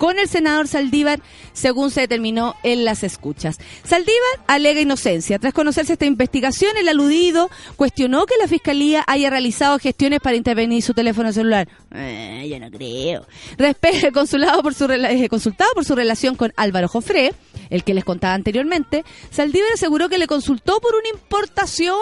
con 0.00 0.18
el 0.18 0.28
senador 0.28 0.66
Saldívar, 0.66 1.20
según 1.52 1.90
se 1.90 2.00
determinó 2.00 2.56
en 2.62 2.86
las 2.86 3.04
escuchas. 3.04 3.58
Saldívar 3.84 4.46
alega 4.46 4.80
inocencia. 4.80 5.38
Tras 5.38 5.52
conocerse 5.52 5.92
esta 5.92 6.06
investigación, 6.06 6.74
el 6.78 6.88
aludido 6.88 7.50
cuestionó 7.76 8.24
que 8.24 8.34
la 8.40 8.48
Fiscalía 8.48 9.04
haya 9.06 9.28
realizado 9.28 9.78
gestiones 9.78 10.20
para 10.20 10.36
intervenir 10.36 10.82
su 10.82 10.94
teléfono 10.94 11.34
celular. 11.34 11.68
Eh, 11.94 12.48
yo 12.50 12.58
no 12.58 12.70
creo. 12.70 13.26
Respecto, 13.58 14.10
consulado 14.14 14.62
por 14.62 14.72
su, 14.72 14.90
eh, 14.90 15.28
consultado 15.28 15.70
por 15.74 15.84
su 15.84 15.94
relación 15.94 16.34
con 16.34 16.50
Álvaro 16.56 16.88
Jofré, 16.88 17.34
el 17.70 17.84
que 17.84 17.94
les 17.94 18.04
contaba 18.04 18.34
anteriormente, 18.34 19.04
Saldívar 19.30 19.72
aseguró 19.72 20.08
que 20.08 20.18
le 20.18 20.26
consultó 20.26 20.80
por 20.80 20.94
una 20.94 21.08
importación 21.08 21.96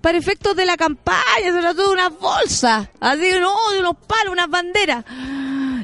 para 0.00 0.18
efectos 0.18 0.56
de 0.56 0.66
la 0.66 0.76
campaña, 0.76 1.22
se 1.44 1.60
trató 1.60 1.86
de 1.88 1.92
una 1.92 2.08
bolsa, 2.08 2.90
así, 3.00 3.30
no, 3.40 3.70
de 3.72 3.80
unos 3.80 3.96
palos, 4.06 4.32
unas 4.32 4.48
banderas. 4.48 5.04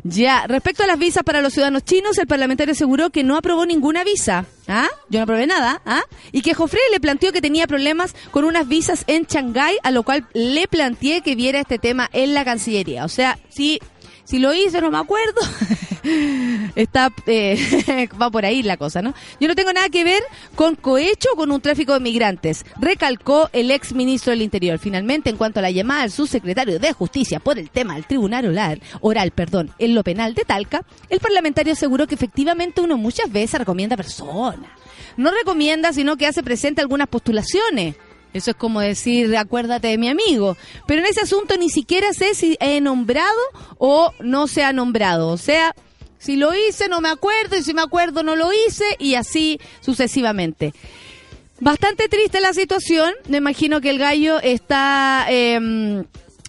Ya, 0.03 0.47
respecto 0.47 0.83
a 0.83 0.87
las 0.87 0.99
visas 0.99 1.23
para 1.23 1.43
los 1.43 1.53
ciudadanos 1.53 1.85
chinos, 1.85 2.17
el 2.19 2.27
parlamentario 2.27 2.73
aseguró 2.73 3.11
que 3.11 3.23
no 3.23 3.37
aprobó 3.37 3.67
ninguna 3.67 4.03
visa. 4.05 4.47
¿Ah? 4.67 4.89
Yo 5.09 5.19
no 5.19 5.25
aprobé 5.25 5.47
nada. 5.47 5.83
¿Ah? 5.85 6.03
Y 6.33 6.43
que 6.43 6.55
Jofre 6.55 6.81
le 6.93 7.01
planteó 7.01 7.33
que 7.33 7.43
tenía 7.43 7.67
problemas 7.67 8.15
con 8.31 8.45
unas 8.45 8.67
visas 8.67 9.05
en 9.09 9.25
Shanghái, 9.25 9.77
a 9.83 9.91
lo 9.91 10.03
cual 10.03 10.27
le 10.33 10.69
planteé 10.69 11.21
que 11.21 11.35
viera 11.35 11.61
este 11.61 11.79
tema 11.79 12.09
en 12.13 12.35
la 12.35 12.45
Cancillería. 12.45 13.05
O 13.05 13.09
sea, 13.09 13.39
sí 13.51 13.81
lo 14.38 14.55
hice, 14.55 14.81
no 14.81 14.90
me 14.90 14.99
acuerdo. 14.99 15.40
Está, 16.77 17.12
eh, 17.27 18.09
va 18.21 18.31
por 18.31 18.45
ahí 18.45 18.62
la 18.62 18.77
cosa, 18.77 19.03
¿no? 19.03 19.14
Yo 19.38 19.49
no 19.49 19.55
tengo 19.55 19.73
nada 19.73 19.88
que 19.88 20.05
ver 20.05 20.23
con 20.55 20.77
cohecho 20.77 21.29
o 21.35 21.37
con 21.37 21.51
un 21.51 21.61
tráfico 21.61 21.93
de 21.93 22.01
migrantes, 22.01 22.64
recalcó 22.81 23.51
el 23.53 23.71
ex 23.71 23.93
ministro 23.93 24.31
del 24.31 24.43
Interior. 24.43 24.79
Finalmente, 24.79 25.31
en 25.31 25.37
cuanto 25.37 25.59
a 25.59 25.62
la 25.62 25.71
llamada 25.71 26.03
del 26.03 26.11
subsecretario 26.11 26.79
de 26.79 26.93
Justicia 26.93 27.40
por 27.40 27.59
el 27.59 27.71
tema 27.71 27.95
del 27.95 28.07
tribunal 28.07 28.47
oral, 28.47 28.81
oral, 29.01 29.31
perdón, 29.31 29.73
en 29.79 29.95
lo 29.95 30.03
penal 30.03 30.35
de 30.35 30.45
Talca, 30.45 30.85
el 31.09 31.21
parlamentario 31.21 31.73
aseguró 31.73 32.07
que 32.07 32.14
efectivamente 32.14 32.81
uno 32.81 32.97
muchas 32.97 33.31
veces 33.31 33.59
recomienda 33.59 33.97
personas. 33.97 34.71
No 35.16 35.31
recomienda, 35.33 35.93
sino 35.93 36.16
que 36.16 36.27
hace 36.27 36.43
presente 36.43 36.81
algunas 36.81 37.09
postulaciones 37.09 37.97
eso 38.33 38.53
es 38.53 38.57
como 38.57 38.81
decir, 38.81 39.37
acuérdate 39.37 39.88
de 39.88 39.99
mi 39.99 40.09
amigo. 40.09 40.57
Pero 40.87 41.01
en 41.01 41.07
ese 41.07 41.21
asunto 41.21 41.57
ni 41.57 41.69
siquiera 41.69 42.12
sé 42.12 42.35
si 42.35 42.57
he 42.61 42.81
nombrado 42.81 43.40
o 43.79 44.12
no 44.21 44.47
se 44.47 44.62
ha 44.62 44.73
nombrado. 44.73 45.29
O 45.29 45.37
sea, 45.37 45.75
si 46.19 46.37
lo 46.37 46.55
hice 46.55 46.88
no 46.88 47.01
me 47.01 47.09
acuerdo 47.09 47.57
y 47.57 47.62
si 47.62 47.75
me 47.75 47.83
acuerdo 47.83 48.23
no 48.23 48.37
lo 48.37 48.51
hice 48.53 48.85
y 48.99 49.14
así 49.14 49.61
sucesivamente. 49.81 50.73
Bastante 51.61 52.09
triste 52.09 52.40
la 52.40 52.55
situación. 52.55 53.12
Me 53.29 53.38
imagino 53.38 53.81
que 53.81 53.90
el 53.90 53.99
gallo 53.99 54.40
está 54.40 55.27
em, 55.29 56.05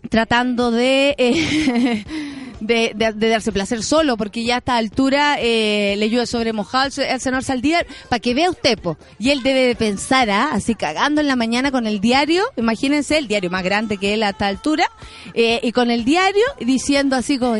tratando 0.09 0.71
de... 0.71 1.15
Eh, 1.17 2.05
de, 2.61 2.93
darse 2.95 3.51
placer 3.51 3.83
solo, 3.83 4.15
porque 4.15 4.43
ya 4.43 4.55
a 4.55 4.57
esta 4.59 4.77
altura 4.77 5.35
eh, 5.39 5.95
le 5.97 6.09
llueve 6.09 6.27
sobre 6.27 6.53
mojado 6.53 6.89
al 7.09 7.19
señor 7.19 7.43
Saldívar, 7.43 7.85
para 8.07 8.19
que 8.19 8.33
vea 8.33 8.49
usted, 8.49 8.77
po. 8.79 8.97
Y 9.19 9.31
él 9.31 9.43
debe 9.43 9.65
de 9.65 9.75
pensar, 9.75 10.29
¿ah? 10.29 10.49
así 10.53 10.75
cagando 10.75 11.21
en 11.21 11.27
la 11.27 11.35
mañana 11.35 11.71
con 11.71 11.87
el 11.87 11.99
diario, 11.99 12.43
imagínense, 12.55 13.17
el 13.17 13.27
diario 13.27 13.49
más 13.49 13.63
grande 13.63 13.97
que 13.97 14.13
él 14.13 14.23
a 14.23 14.29
esta 14.29 14.47
altura, 14.47 14.85
eh, 15.33 15.59
y 15.63 15.71
con 15.71 15.91
el 15.91 16.05
diario 16.05 16.43
diciendo 16.59 17.15
así 17.15 17.37
como 17.37 17.55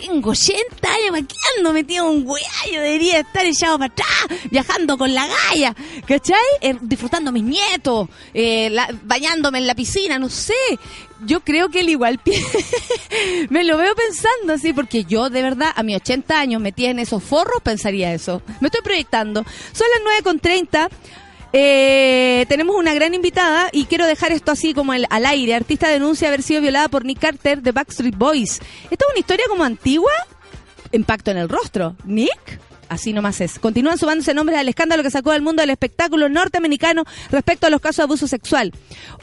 tengo 0.00 0.30
80 0.30 0.88
años, 0.88 1.10
¿para 1.10 1.22
qué 1.22 1.36
ando 1.56 1.72
metido 1.72 2.10
un 2.10 2.26
Yo 2.26 2.80
Debería 2.80 3.20
estar 3.20 3.44
echado 3.44 3.78
para 3.78 3.92
atrás, 3.92 4.40
viajando 4.50 4.98
con 4.98 5.14
la 5.14 5.26
galla, 5.26 5.74
¿cachai? 6.06 6.36
Eh, 6.60 6.76
disfrutando 6.80 7.30
a 7.30 7.32
mis 7.32 7.44
nietos, 7.44 8.08
eh, 8.34 8.74
bañándome 9.02 9.58
en 9.58 9.66
la 9.66 9.74
piscina, 9.74 10.18
no 10.18 10.28
sé. 10.28 10.54
Yo 11.24 11.40
creo 11.40 11.70
que 11.70 11.80
él 11.80 11.88
igual 11.88 12.20
me 13.50 13.64
lo 13.64 13.78
veo 13.78 13.94
pensando 13.94 14.52
así, 14.52 14.72
porque 14.72 15.04
yo 15.04 15.30
de 15.30 15.42
verdad 15.42 15.72
a 15.74 15.82
mis 15.82 15.96
80 15.96 16.38
años 16.38 16.60
metida 16.60 16.90
en 16.90 16.98
esos 16.98 17.22
forros 17.22 17.62
pensaría 17.62 18.12
eso. 18.12 18.42
Me 18.60 18.68
estoy 18.68 18.82
proyectando. 18.82 19.44
Son 19.72 19.86
las 19.94 20.24
9.30. 20.24 20.90
Eh, 21.58 22.44
tenemos 22.50 22.76
una 22.76 22.92
gran 22.92 23.14
invitada 23.14 23.70
y 23.72 23.86
quiero 23.86 24.04
dejar 24.06 24.30
esto 24.30 24.52
así 24.52 24.74
como 24.74 24.92
el, 24.92 25.06
al 25.08 25.24
aire. 25.24 25.54
Artista 25.54 25.88
denuncia 25.88 26.28
haber 26.28 26.42
sido 26.42 26.60
violada 26.60 26.88
por 26.88 27.06
Nick 27.06 27.18
Carter 27.18 27.62
de 27.62 27.72
Backstreet 27.72 28.14
Boys. 28.14 28.60
¿Esta 28.90 29.06
es 29.06 29.10
una 29.10 29.18
historia 29.20 29.46
como 29.48 29.64
antigua? 29.64 30.12
Impacto 30.92 31.30
en 31.30 31.38
el 31.38 31.48
rostro. 31.48 31.96
¿Nick? 32.04 32.60
Así 32.88 33.12
nomás 33.12 33.40
es. 33.40 33.58
Continúan 33.58 33.98
sumándose 33.98 34.34
nombres 34.34 34.58
al 34.58 34.68
escándalo 34.68 35.02
que 35.02 35.10
sacó 35.10 35.32
del 35.32 35.42
mundo 35.42 35.60
del 35.62 35.70
espectáculo 35.70 36.28
norteamericano 36.28 37.04
respecto 37.30 37.66
a 37.66 37.70
los 37.70 37.80
casos 37.80 37.96
de 37.98 38.02
abuso 38.04 38.28
sexual. 38.28 38.72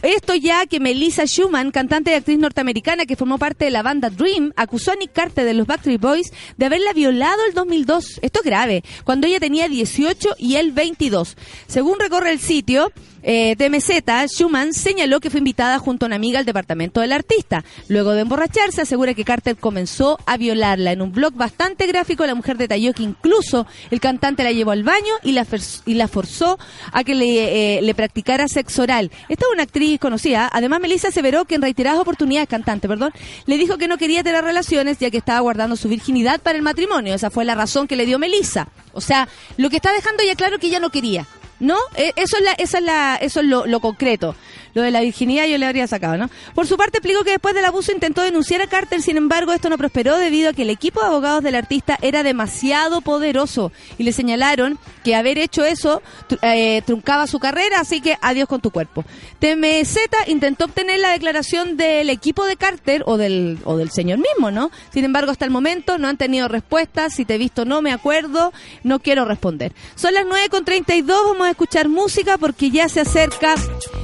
Esto 0.02 0.36
ya 0.36 0.66
que 0.66 0.80
Melissa 0.80 1.26
Schumann, 1.26 1.72
cantante 1.72 2.12
y 2.12 2.16
actriz 2.16 2.40
norteamericana 2.40 3.06
que 3.06 3.16
formó 3.16 3.38
parte 3.38 3.66
de 3.66 3.72
la 3.72 3.82
banda 3.82 4.10
Dream, 4.10 4.52
acusó 4.56 4.92
a 4.92 4.96
Nick 4.96 5.14
Carter 5.14 5.46
de 5.46 5.54
los 5.54 5.68
Backstreet 5.68 6.02
Boys 6.02 6.34
de 6.58 6.66
haberla 6.66 6.94
violado 6.94 7.46
el 7.48 7.54
2002. 7.54 8.20
Esto 8.22 8.40
es 8.40 8.46
grave, 8.46 8.84
cuando 9.04 9.28
ella 9.28 9.40
tenía 9.40 9.70
18 9.70 10.36
y 10.38 10.56
él 10.56 10.72
22. 10.72 11.38
Según 11.68 12.00
recorre 12.00 12.32
el 12.32 12.40
sitio, 12.40 12.92
eh, 13.24 13.56
TMZ, 13.56 14.28
Schumann 14.28 14.74
señaló 14.74 15.20
que 15.20 15.30
fue 15.30 15.40
invitada 15.40 15.80
junto 15.80 16.06
a 16.06 16.08
una 16.08 16.18
amiga 16.18 16.40
al 16.40 16.46
departamento 16.46 17.02
del 17.02 17.14
artista. 17.14 17.64
Luego 17.88 18.12
de 18.12 18.22
emborracharse, 18.22 18.82
asegura 18.82 19.14
que 19.14 19.24
Carter 19.24 19.56
comenzó 19.56 20.20
a 20.26 20.38
violarla. 20.38 20.92
En 20.92 21.02
un 21.02 21.12
blog 21.12 21.34
bastante 21.34 21.88
gráfico, 21.88 22.26
la 22.26 22.36
mujer 22.36 22.58
detalló 22.58 22.94
que 22.94 23.04
incluso 23.04 23.66
el 23.92 24.00
cantante 24.00 24.44
la 24.44 24.52
llevó 24.52 24.72
al 24.72 24.84
baño 24.84 25.14
y 25.24 25.32
la, 25.32 25.48
y 25.86 25.94
la 25.94 26.08
forzó 26.08 26.60
a 26.92 27.04
que 27.04 27.16
le, 27.16 27.78
eh, 27.78 27.82
le 27.82 27.96
practicara 27.96 28.48
sexo 28.48 28.84
oral. 28.84 29.12
Esta 29.30 29.46
es 29.46 29.52
una 29.54 29.64
actriz 29.64 30.00
conocida. 30.00 30.50
Además, 30.52 30.82
Melissa 30.82 31.08
aseveró 31.08 31.46
que 31.46 31.56
en 31.56 31.62
reiteradas 31.62 32.00
oportunidades, 32.00 32.50
cantante, 32.50 32.88
perdón, 32.88 33.14
le 33.46 33.58
dijo 33.58 33.78
que 33.78 33.88
no 33.88 33.98
quería 33.98 34.24
tener 34.24 34.44
relaciones 34.44 35.00
ya 35.00 35.10
que 35.10 35.18
estaba 35.18 35.40
guardando 35.40 35.76
su 35.76 35.88
virginidad 35.88 36.42
para 36.42 36.58
el 36.58 36.64
matrimonio. 36.64 37.14
Esa 37.14 37.30
fue 37.30 37.46
la 37.46 37.56
razón 37.56 37.88
que 37.88 37.96
le 37.96 38.06
dio 38.06 38.20
Melissa. 38.20 38.68
O 38.92 39.02
sea, 39.02 39.28
lo 39.58 39.70
que 39.70 39.78
está 39.78 39.94
dejando 39.94 40.24
ya 40.24 40.36
claro 40.36 40.60
que 40.60 40.68
ella 40.68 40.80
no 40.80 40.90
quería. 40.90 41.26
¿No? 41.64 41.78
Eh, 41.96 42.12
eso 42.18 42.36
es, 42.36 42.44
la, 42.44 42.52
esa 42.52 42.78
es 42.80 42.84
la, 42.84 43.16
eso 43.16 43.40
es 43.40 43.46
lo, 43.46 43.66
lo 43.66 43.80
concreto. 43.80 44.36
Lo 44.74 44.82
de 44.82 44.92
la 44.92 45.02
virginidad 45.02 45.46
yo 45.46 45.58
le 45.58 45.66
habría 45.66 45.88
sacado, 45.88 46.18
¿no? 46.18 46.30
Por 46.56 46.68
su 46.68 46.78
parte, 46.78 46.98
explicó 46.98 47.24
que 47.24 47.32
después 47.32 47.54
del 47.54 47.66
abuso 47.66 47.92
intentó 47.92 48.22
denunciar 48.24 48.62
a 48.62 48.68
Carter, 48.68 49.02
sin 49.02 49.18
embargo, 49.18 49.54
esto 49.54 49.70
no 49.70 49.78
prosperó 49.78 50.18
debido 50.18 50.50
a 50.50 50.54
que 50.54 50.64
el 50.64 50.70
equipo 50.70 51.02
de 51.02 51.08
abogados 51.08 51.44
del 51.44 51.56
artista 51.56 51.98
era 52.02 52.24
demasiado 52.24 53.02
poderoso 53.02 53.72
y 53.98 54.04
le 54.04 54.12
señalaron 54.12 54.80
que 55.04 55.16
haber 55.16 55.38
hecho 55.38 55.64
eso 55.64 56.02
eh, 56.42 56.82
truncaba 56.86 57.28
su 57.28 57.40
carrera, 57.40 57.80
así 57.80 58.02
que 58.02 58.18
adiós 58.22 58.48
con 58.48 58.62
tu 58.62 58.72
cuerpo. 58.72 59.04
TMZ 59.40 59.98
intentó 60.28 60.66
obtener 60.66 61.00
la 61.00 61.12
declaración 61.12 61.78
del 61.78 62.10
equipo 62.10 62.46
de 62.46 62.56
Carter 62.56 63.04
o 63.06 63.18
del, 63.18 63.60
o 63.66 63.78
del 63.78 63.92
señor 63.92 64.20
mismo, 64.20 64.52
¿no? 64.52 64.72
Sin 64.92 65.06
embargo, 65.06 65.32
hasta 65.32 65.46
el 65.46 65.52
momento 65.52 65.98
no 65.98 66.08
han 66.08 66.18
tenido 66.18 66.48
respuesta. 66.48 67.10
Si 67.10 67.26
te 67.26 67.36
he 67.36 67.38
visto, 67.38 67.66
no 67.66 67.82
me 67.82 67.92
acuerdo, 67.92 68.54
no 68.84 69.00
quiero 69.00 69.26
responder. 69.26 69.74
Son 69.96 70.14
las 70.14 70.26
9.32, 70.26 71.06
vamos 71.06 71.48
a 71.48 71.52
escuchar 71.52 71.90
música 71.90 72.38
porque 72.38 72.72
ya 72.72 72.90
se 72.90 73.02
acerca 73.02 73.56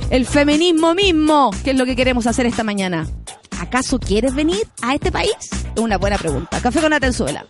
el 0.10 0.26
femenino 0.26 0.95
mismo, 0.95 1.52
que 1.63 1.72
es 1.72 1.78
lo 1.78 1.86
que 1.86 1.95
queremos 1.95 2.28
hacer 2.28 2.45
esta 2.45 2.63
mañana. 2.63 3.08
¿Acaso 3.60 4.00
quieres 4.00 4.34
venir 4.34 4.67
a 4.82 4.95
este 4.95 5.12
país? 5.12 5.36
Es 5.76 5.82
una 5.82 5.98
buena 5.98 6.17
pregunta. 6.17 6.60
Café 6.62 6.80
con 6.80 6.93
Atenzuela. 6.93 7.45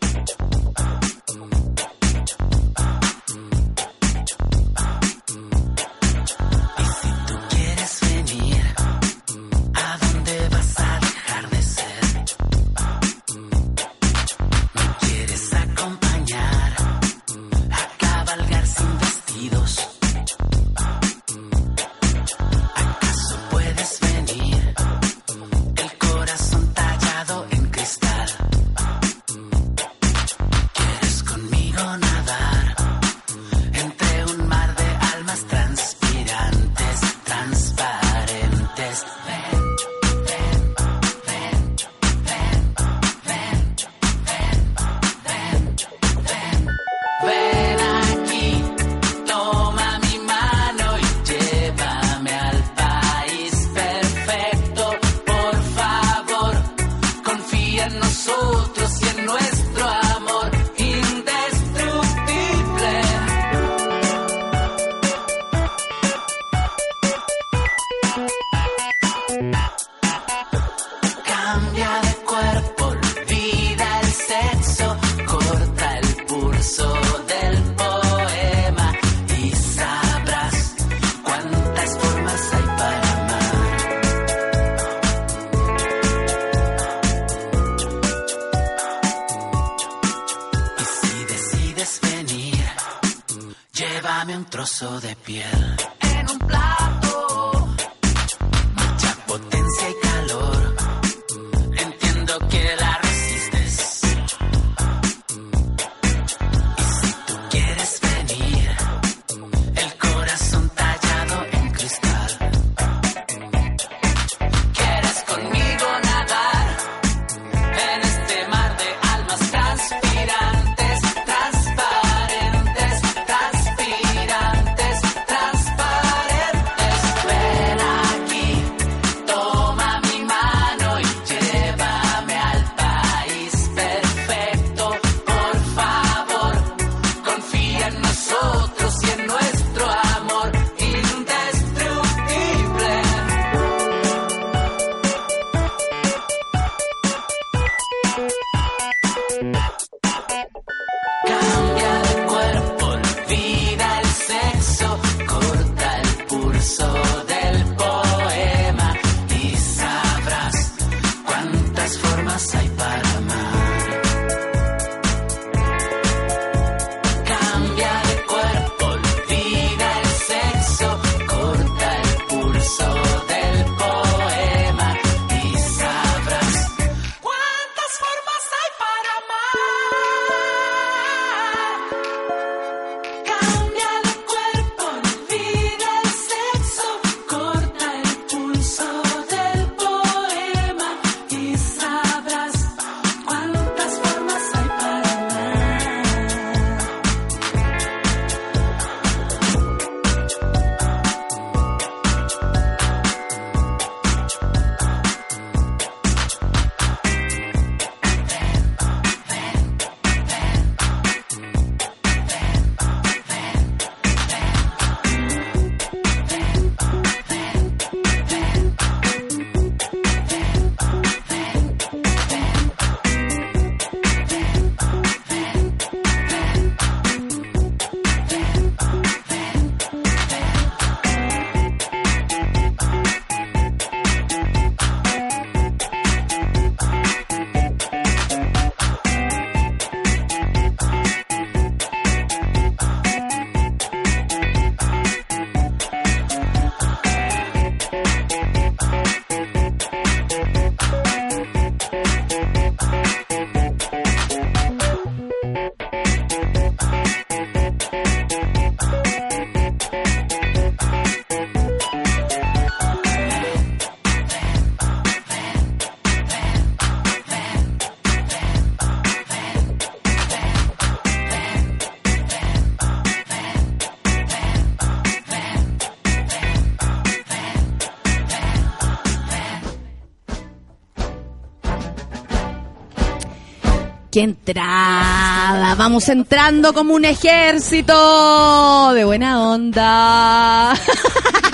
¡Qué 284.19 284.23
entrada! 284.23 285.75
Vamos 285.75 286.09
entrando 286.09 286.73
como 286.73 286.93
un 286.93 287.05
ejército 287.05 288.91
de 288.93 289.05
buena 289.05 289.49
onda. 289.49 290.73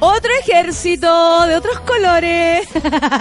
Otro 0.00 0.30
ejército 0.40 1.46
de 1.46 1.56
otros 1.56 1.80
colores. 1.80 2.66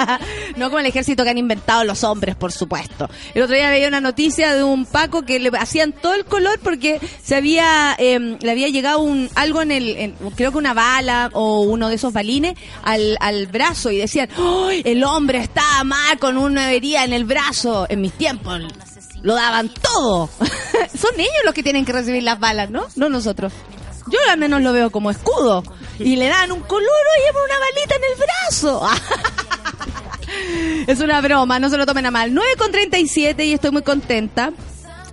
no 0.55 0.69
como 0.69 0.79
el 0.79 0.85
ejército 0.85 1.23
que 1.23 1.29
han 1.29 1.37
inventado 1.37 1.83
los 1.83 2.03
hombres, 2.03 2.35
por 2.35 2.51
supuesto. 2.51 3.09
El 3.33 3.43
otro 3.43 3.55
día 3.55 3.69
veía 3.69 3.87
una 3.87 4.01
noticia 4.01 4.55
de 4.55 4.63
un 4.63 4.85
Paco 4.85 5.23
que 5.23 5.39
le 5.39 5.49
hacían 5.57 5.91
todo 5.91 6.13
el 6.13 6.25
color 6.25 6.59
porque 6.59 6.99
se 7.23 7.35
había, 7.35 7.95
em, 7.97 8.37
le 8.41 8.51
había 8.51 8.69
llegado 8.69 8.99
un, 8.99 9.29
algo 9.35 9.61
en 9.61 9.71
el, 9.71 10.13
creo 10.35 10.51
que 10.51 10.57
una 10.57 10.73
bala 10.73 11.29
o 11.33 11.61
uno 11.61 11.89
de 11.89 11.95
esos 11.95 12.13
balines 12.13 12.55
al, 12.83 13.17
al 13.19 13.47
brazo 13.47 13.91
y 13.91 13.97
decían, 13.97 14.29
el 14.83 15.03
hombre 15.03 15.39
está 15.39 15.62
mal 15.83 16.19
con 16.19 16.37
una 16.37 16.71
herida 16.71 17.03
en 17.03 17.13
el 17.13 17.25
brazo. 17.25 17.85
En 17.89 18.01
mis 18.01 18.13
tiempos 18.13 18.61
lo 19.21 19.35
daban 19.35 19.69
todo. 19.69 20.29
Son 20.39 21.17
ellos 21.17 21.31
los 21.45 21.53
que 21.53 21.63
tienen 21.63 21.85
que 21.85 21.93
recibir 21.93 22.23
las 22.23 22.39
balas, 22.39 22.69
¿no? 22.69 22.85
No 22.95 23.09
nosotros. 23.09 23.53
Yo 24.07 24.19
al 24.29 24.37
menos 24.37 24.61
lo 24.61 24.73
veo 24.73 24.91
como 24.91 25.09
escudo. 25.09 25.63
Y 25.97 26.17
le 26.17 26.27
dan 26.27 26.51
un 26.51 26.61
color, 26.61 26.83
oye, 26.83 27.31
una 27.45 27.59
balita 27.59 27.95
en 27.95 28.03
el 28.11 28.17
brazo. 28.17 28.87
es 30.87 30.99
una 30.99 31.21
broma, 31.21 31.59
no 31.59 31.69
se 31.69 31.77
lo 31.77 31.85
tomen 31.85 32.05
a 32.05 32.11
mal. 32.11 32.33
9 32.33 32.49
con 32.57 32.71
37 32.71 33.45
y 33.45 33.53
estoy 33.53 33.71
muy 33.71 33.83
contenta. 33.83 34.51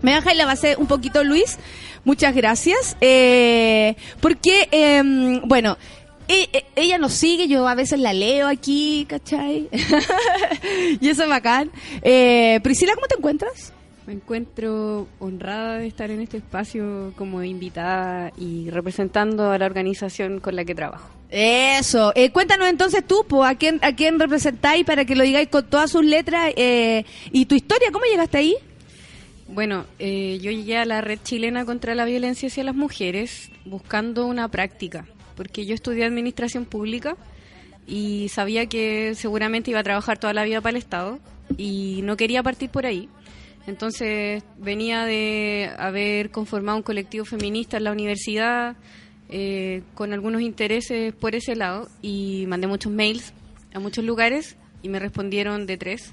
Me 0.03 0.15
baja 0.15 0.33
y 0.33 0.37
la 0.37 0.47
base 0.47 0.77
un 0.77 0.87
poquito, 0.87 1.23
Luis. 1.23 1.59
Muchas 2.05 2.35
gracias. 2.35 2.97
Eh, 3.01 3.95
porque, 4.21 4.69
em, 4.73 5.43
bueno, 5.43 5.77
e, 6.31 6.49
e, 6.53 6.65
ella 6.77 6.99
nos 6.99 7.15
sigue, 7.15 7.49
yo 7.49 7.67
a 7.67 7.75
veces 7.75 7.99
la 7.99 8.13
leo 8.13 8.47
aquí, 8.47 9.05
¿cachai? 9.09 9.69
y 11.01 11.09
eso 11.09 11.25
es 11.25 11.29
bacán. 11.29 11.71
Eh, 12.03 12.61
Priscila, 12.63 12.95
¿cómo 12.95 13.07
te 13.09 13.17
encuentras? 13.17 13.73
Me 14.07 14.13
encuentro 14.13 15.09
honrada 15.19 15.79
de 15.79 15.87
estar 15.87 16.11
en 16.11 16.21
este 16.21 16.37
espacio 16.37 17.13
como 17.17 17.43
invitada 17.43 18.33
y 18.37 18.71
representando 18.71 19.51
a 19.51 19.59
la 19.59 19.67
organización 19.67 20.41
con 20.41 20.55
la 20.55 20.65
que 20.65 20.75
trabajo. 20.75 21.11
Eso. 21.31 22.13
Eh, 22.15 22.31
cuéntanos 22.31 22.69
entonces 22.69 23.05
tú, 23.05 23.25
¿a 23.45 23.55
quién, 23.57 23.79
a 23.83 23.95
quién 23.95 24.19
representáis 24.19 24.85
para 24.85 25.05
que 25.05 25.17
lo 25.17 25.25
digáis 25.25 25.49
con 25.49 25.69
todas 25.69 25.91
sus 25.91 26.05
letras 26.05 26.53
eh, 26.57 27.05
y 27.31 27.47
tu 27.47 27.55
historia? 27.55 27.91
¿Cómo 27.93 28.05
llegaste 28.05 28.39
ahí? 28.39 28.57
Bueno, 29.49 29.85
eh, 29.99 30.39
yo 30.41 30.53
llegué 30.53 30.79
a 30.79 30.85
la 30.85 31.01
Red 31.01 31.21
Chilena 31.25 31.65
contra 31.65 31.97
la 31.97 32.05
Violencia 32.05 32.47
hacia 32.49 32.63
las 32.63 32.77
Mujeres 32.77 33.51
buscando 33.65 34.27
una 34.27 34.49
práctica, 34.49 35.07
porque 35.41 35.65
yo 35.65 35.75
estudié 35.75 36.05
Administración 36.05 36.67
Pública 36.67 37.17
y 37.87 38.29
sabía 38.29 38.67
que 38.67 39.15
seguramente 39.15 39.71
iba 39.71 39.81
a 39.81 39.83
trabajar 39.83 40.19
toda 40.19 40.35
la 40.35 40.45
vida 40.45 40.61
para 40.61 40.73
el 40.73 40.77
Estado 40.77 41.19
y 41.57 42.01
no 42.03 42.19
quería 42.19 42.43
partir 42.43 42.69
por 42.69 42.85
ahí 42.85 43.09
entonces 43.67 44.43
venía 44.59 45.07
de 45.07 45.71
haber 45.79 46.31
conformado 46.31 46.77
un 46.77 46.83
colectivo 46.83 47.25
feminista 47.25 47.79
en 47.79 47.85
la 47.85 47.93
universidad 47.93 48.77
eh, 49.31 49.81
con 49.95 50.13
algunos 50.13 50.43
intereses 50.43 51.15
por 51.15 51.35
ese 51.35 51.57
lado 51.57 51.89
y 52.03 52.45
mandé 52.47 52.67
muchos 52.67 52.93
mails 52.93 53.33
a 53.73 53.79
muchos 53.79 54.05
lugares 54.05 54.57
y 54.83 54.91
me 54.91 54.99
respondieron 54.99 55.65
de 55.65 55.79
tres. 55.79 56.13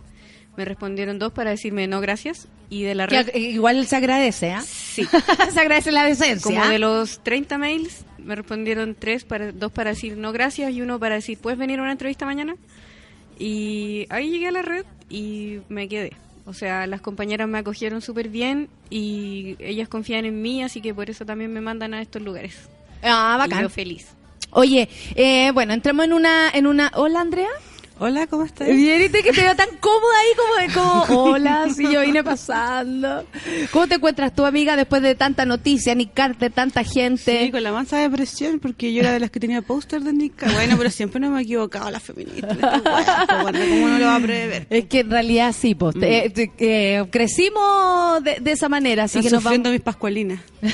Me 0.56 0.64
respondieron 0.64 1.20
dos 1.20 1.34
para 1.34 1.50
decirme 1.50 1.86
no 1.88 2.00
gracias 2.00 2.48
y 2.70 2.84
de 2.84 2.96
la 2.96 3.08
red... 3.08 3.36
igual 3.36 3.86
se 3.88 3.96
agradece, 3.98 4.52
¿ah? 4.54 4.62
Sí. 4.62 5.06
se 5.54 5.60
agradece 5.60 5.92
la 5.92 6.06
decencia. 6.06 6.44
Como 6.44 6.66
de 6.66 6.80
los 6.80 7.24
30 7.24 7.58
mails 7.58 8.07
me 8.28 8.36
respondieron 8.36 8.94
tres, 8.94 9.24
para, 9.24 9.52
dos 9.52 9.72
para 9.72 9.92
decir 9.92 10.18
no 10.18 10.32
gracias 10.32 10.72
y 10.74 10.82
uno 10.82 11.00
para 11.00 11.16
decir 11.16 11.38
¿puedes 11.40 11.58
venir 11.58 11.80
a 11.80 11.84
una 11.84 11.94
entrevista 11.94 12.26
mañana? 12.26 12.56
Y 13.40 14.06
ahí 14.10 14.30
llegué 14.30 14.48
a 14.48 14.52
la 14.52 14.62
red 14.62 14.86
y 15.10 15.60
me 15.70 15.88
quedé. 15.88 16.14
O 16.46 16.54
sea, 16.54 16.88
las 16.88 17.02
compañeras 17.02 17.48
me 17.48 17.58
acogieron 17.58 18.02
súper 18.02 18.30
bien 18.30 18.70
y 18.90 19.56
ellas 19.60 19.90
confían 19.90 20.26
en 20.26 20.42
mí, 20.42 20.64
así 20.64 20.82
que 20.82 20.94
por 20.94 21.10
eso 21.10 21.26
también 21.26 21.52
me 21.52 21.62
mandan 21.62 21.94
a 21.94 22.02
estos 22.02 22.22
lugares. 22.22 22.70
Ah, 23.04 23.36
bacán. 23.38 23.60
Y 23.60 23.62
yo 23.64 23.70
feliz. 23.70 24.08
Oye, 24.52 24.90
eh, 25.16 25.52
bueno, 25.52 25.74
entramos 25.74 26.06
en 26.06 26.14
una, 26.14 26.50
en 26.50 26.68
una. 26.68 26.92
Hola, 26.96 27.22
Andrea. 27.22 27.50
Hola, 28.00 28.28
¿cómo 28.28 28.44
estás? 28.44 28.68
Bien, 28.68 29.02
y 29.02 29.10
que 29.10 29.32
te 29.32 29.42
veo 29.42 29.56
tan 29.56 29.70
cómoda 29.80 30.14
ahí 30.20 30.36
como 30.36 30.56
de 30.62 30.74
como, 31.08 31.32
hola, 31.32 31.68
sí, 31.76 31.84
yo 31.92 32.02
vine 32.02 32.24
pasando. 32.24 33.26
¿Cómo 33.72 33.88
te 33.88 33.96
encuentras 33.96 34.36
tú, 34.36 34.46
amiga, 34.46 34.76
después 34.76 35.02
de 35.02 35.16
tanta 35.16 35.46
noticia, 35.46 35.96
Nick 35.96 36.14
Carter, 36.14 36.52
tanta 36.52 36.84
gente? 36.84 37.46
Sí, 37.46 37.52
con 37.52 37.64
la 37.64 37.72
mansa 37.72 37.98
depresión, 37.98 38.60
porque 38.60 38.94
yo 38.94 39.02
era 39.02 39.12
de 39.12 39.20
las 39.20 39.32
que 39.32 39.40
tenía 39.40 39.64
póster 39.64 40.02
de 40.02 40.14
Nick 40.14 40.36
Carter. 40.36 40.56
Bueno, 40.56 40.78
pero 40.78 40.92
siempre 40.92 41.20
no 41.20 41.32
me 41.32 41.40
he 41.40 41.44
equivocado 41.44 41.90
la 41.90 42.00
feminista. 42.00 42.56
bueno, 43.42 43.60
¿cómo 43.68 43.88
no 43.88 43.98
lo 43.98 44.06
va 44.06 44.16
a 44.18 44.20
prever? 44.20 44.68
Es 44.70 44.86
que 44.86 45.00
en 45.00 45.10
realidad 45.10 45.56
sí, 45.58 45.74
pues, 45.74 45.96
eh, 46.00 47.04
crecimos 47.10 48.24
de, 48.24 48.52
esa 48.52 48.70
manera, 48.70 49.06
así 49.06 49.22
que 49.22 49.32
nos 49.32 49.42
sufriendo 49.42 49.72
mis 49.72 49.82
pascualinas. 49.82 50.40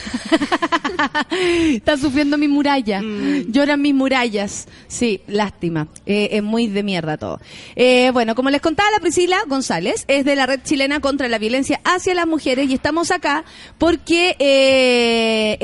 Está 1.70 1.98
sufriendo 1.98 2.38
mi 2.38 2.50
muralla. 2.50 3.02
Mm. 3.02 3.52
Lloran 3.52 3.82
mis 3.82 3.94
murallas. 3.94 4.68
Sí, 4.88 5.22
lástima. 5.28 5.88
Eh, 6.06 6.30
es 6.34 6.44
muy 6.44 6.68
de 6.68 6.84
mierda 6.84 7.13
todo. 7.18 7.40
Eh, 7.76 8.12
bueno, 8.12 8.36
como 8.36 8.50
les 8.50 8.62
contaba 8.62 8.90
la 8.92 9.00
Priscila 9.00 9.38
González, 9.48 10.06
es 10.08 10.26
de 10.26 10.36
la 10.36 10.46
Red 10.46 10.62
Chilena 10.64 11.00
contra 11.00 11.28
la 11.28 11.38
Violencia 11.38 11.80
hacia 11.84 12.14
las 12.14 12.28
Mujeres 12.28 12.70
y 12.70 12.74
estamos 12.74 13.12
acá 13.12 13.44
porque 13.78 14.36
eh, 14.40 15.58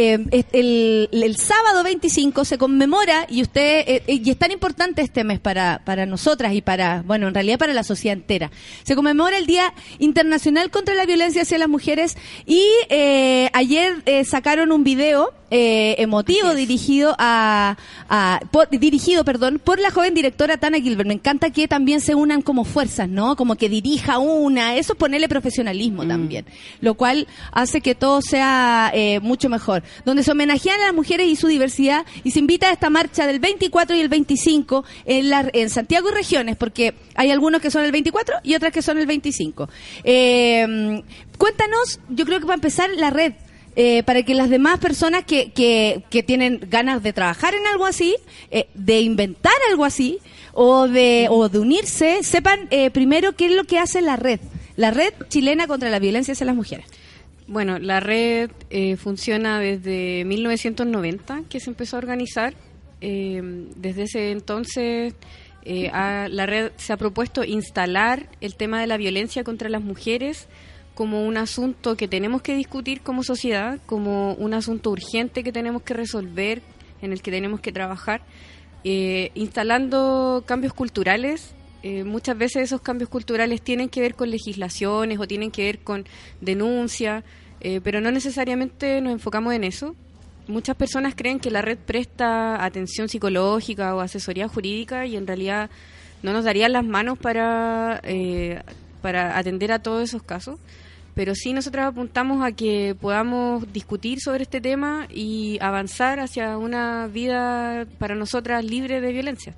el, 0.52 1.36
sábado 1.38 1.84
25 1.84 2.46
se 2.46 2.58
conmemora 2.58 3.26
y 3.30 3.42
usted 3.42 4.04
y 4.08 4.30
es 4.30 4.38
tan 4.38 4.52
importante 4.52 5.02
este 5.02 5.24
mes 5.24 5.40
para, 5.40 5.82
para 5.86 6.06
nosotras 6.06 6.54
y 6.54 6.62
para, 6.62 7.02
bueno, 7.04 7.28
en 7.28 7.34
realidad 7.34 7.58
para 7.58 7.74
la 7.74 7.84
sociedad 7.84 8.18
entera. 8.18 8.52
Se 8.84 8.96
conmemora 8.96 9.38
el 9.38 9.46
Día 9.46 9.74
Internacional 10.00 10.70
contra 10.70 10.96
la 10.96 11.06
Violencia 11.06 11.44
hacia 11.44 11.58
las 11.58 11.70
Mujeres 11.70 12.18
y 12.46 12.66
ayer 13.54 14.04
sacaron 14.26 14.72
un 14.72 14.84
video 14.84 15.34
eh, 15.52 15.96
emotivo 15.98 16.54
dirigido 16.54 17.16
a, 17.18 17.76
dirigido 18.72 19.24
perdón 19.24 19.60
por 19.64 19.80
la 19.80 19.92
joven 19.92 20.14
directora 20.14 20.58
Tana 20.58 20.80
Gilbert. 20.80 21.08
Me 21.08 21.14
encanta 21.14 21.52
que 21.52 21.68
también 21.68 22.02
se 22.02 22.16
unan 22.16 22.42
como 22.42 22.66
fuerzas 22.66 23.10
no 23.10 23.36
como 23.36 23.56
que 23.56 23.70
dirija 23.70 24.18
una. 24.20 24.76
Eso 24.76 24.94
es 24.94 25.00
ponerle 25.00 25.28
profesionalismo 25.28 26.04
mm. 26.04 26.08
también 26.08 26.46
lo 26.82 26.94
cual 26.96 27.28
hace 27.52 27.82
que 27.82 27.96
todo 27.96 28.22
sea 28.22 28.92
eh, 28.94 29.20
mucho 29.20 29.50
mejor. 29.50 29.84
Donde 30.06 30.24
se 30.24 30.32
homenajean 30.32 30.80
a 30.82 30.86
las 30.86 30.94
mujeres 30.94 31.28
y 31.28 31.36
su 31.36 31.48
diversidad 31.48 32.06
y 32.24 32.32
se 32.32 32.40
invita 32.40 32.70
a 32.70 32.74
esta 32.74 32.90
marcha 32.90 33.28
del 33.28 33.40
24 33.40 33.96
y 33.96 34.02
el 34.02 34.10
25 34.10 34.86
en, 35.06 35.30
la, 35.30 35.50
en 35.54 35.70
Santiago 35.70 36.10
y 36.10 36.14
regiones 36.14 36.56
porque 36.56 36.96
hay 37.16 37.32
algunos 37.32 37.62
que 37.62 37.72
son 37.72 37.84
el 37.84 37.92
24 37.92 38.38
y 38.44 38.56
otras 38.56 38.72
que 38.72 38.82
son 38.82 38.98
el 38.98 39.06
25 39.06 39.70
eh, 40.04 41.04
cuéntanos 41.38 42.00
yo 42.10 42.26
creo 42.26 42.40
que 42.40 42.46
va 42.46 42.54
a 42.54 42.56
empezar 42.56 42.90
la 42.96 43.10
red 43.10 43.34
eh, 43.76 44.04
para 44.04 44.24
que 44.24 44.34
las 44.34 44.50
demás 44.50 44.80
personas 44.80 45.24
que, 45.24 45.52
que, 45.52 46.24
tienen 46.24 46.60
ganas 46.70 47.04
de 47.04 47.14
trabajar 47.14 47.54
en 47.54 47.66
algo 47.68 47.86
así, 47.86 48.16
eh, 48.52 48.68
de 48.74 49.02
inventar 49.02 49.54
algo 49.70 49.86
así, 49.86 50.20
o 50.54 50.88
de, 50.88 51.28
o 51.30 51.50
de 51.50 51.60
unirse, 51.60 52.24
sepan 52.24 52.68
eh, 52.72 52.90
primero 52.90 53.36
qué 53.36 53.46
es 53.46 53.52
lo 53.54 53.64
que 53.64 53.78
hace 53.78 54.02
la 54.02 54.16
red, 54.16 54.40
la 54.76 54.92
red 54.92 55.14
chilena 55.30 55.68
contra 55.68 55.90
la 55.90 56.00
violencia 56.00 56.34
hacia 56.34 56.46
las 56.46 56.56
mujeres. 56.56 56.86
Bueno, 57.48 57.80
la 57.80 58.00
red 58.00 58.52
funciona 58.98 59.60
desde 59.60 60.24
1990, 60.26 61.44
que 61.50 61.60
se 61.60 61.70
empezó 61.70 61.96
a 61.96 62.00
organizar. 62.00 62.54
desde 63.02 64.04
ese 64.04 64.32
entonces 64.32 65.16
la 65.66 66.46
red 66.46 66.72
se 66.78 66.94
ha 66.94 66.98
propuesto 66.98 67.44
instalar 67.44 68.30
el 68.40 68.56
tema 68.56 68.82
de 68.82 68.86
la 68.88 68.98
violencia 68.98 69.44
contra 69.44 69.68
las 69.68 69.82
mujeres 69.82 70.48
como 71.00 71.26
un 71.26 71.38
asunto 71.38 71.96
que 71.96 72.10
tenemos 72.10 72.42
que 72.42 72.54
discutir 72.54 73.00
como 73.00 73.24
sociedad, 73.24 73.80
como 73.86 74.34
un 74.34 74.54
asunto 74.54 74.92
urgente 74.92 75.46
que 75.46 75.54
tenemos 75.54 75.82
que 75.84 75.94
resolver, 75.94 76.62
en 77.02 77.14
el 77.14 77.22
que 77.22 77.32
tenemos 77.32 77.62
que 77.62 77.72
trabajar, 77.72 78.22
eh, 78.84 79.32
instalando 79.34 80.44
cambios 80.46 80.74
culturales. 80.74 81.56
Eh, 81.84 82.04
muchas 82.04 82.38
veces 82.38 82.64
esos 82.64 82.82
cambios 82.82 83.10
culturales 83.10 83.62
tienen 83.62 83.88
que 83.88 84.02
ver 84.02 84.14
con 84.14 84.30
legislaciones 84.30 85.20
o 85.20 85.26
tienen 85.26 85.52
que 85.52 85.64
ver 85.64 85.80
con 85.80 86.04
denuncia, 86.42 87.24
eh, 87.62 87.80
pero 87.82 88.02
no 88.02 88.12
necesariamente 88.12 89.00
nos 89.00 89.14
enfocamos 89.14 89.54
en 89.54 89.64
eso. 89.64 89.96
Muchas 90.50 90.76
personas 90.76 91.14
creen 91.16 91.40
que 91.40 91.50
la 91.50 91.62
red 91.62 91.78
presta 91.78 92.62
atención 92.62 93.08
psicológica 93.08 93.96
o 93.96 94.02
asesoría 94.02 94.50
jurídica 94.50 95.06
y 95.06 95.16
en 95.16 95.28
realidad 95.28 95.70
no 96.24 96.34
nos 96.34 96.44
darían 96.44 96.74
las 96.74 96.84
manos 96.84 97.18
para, 97.18 98.02
para 99.02 99.38
atender 99.38 99.72
a 99.72 99.80
todos 99.80 100.04
esos 100.04 100.24
casos 100.24 100.60
pero 101.20 101.36
sí 101.36 101.52
nosotros 101.52 101.84
apuntamos 101.84 102.42
a 102.46 102.54
que 102.54 102.96
podamos 102.98 103.74
discutir 103.74 104.22
sobre 104.22 104.44
este 104.44 104.62
tema 104.62 105.06
y 105.14 105.58
avanzar 105.60 106.22
hacia 106.22 106.58
una 106.58 107.08
vida 107.08 107.86
para 107.98 108.16
nosotras 108.16 108.64
libre 108.64 109.02
de 109.02 109.12
violencia. 109.12 109.54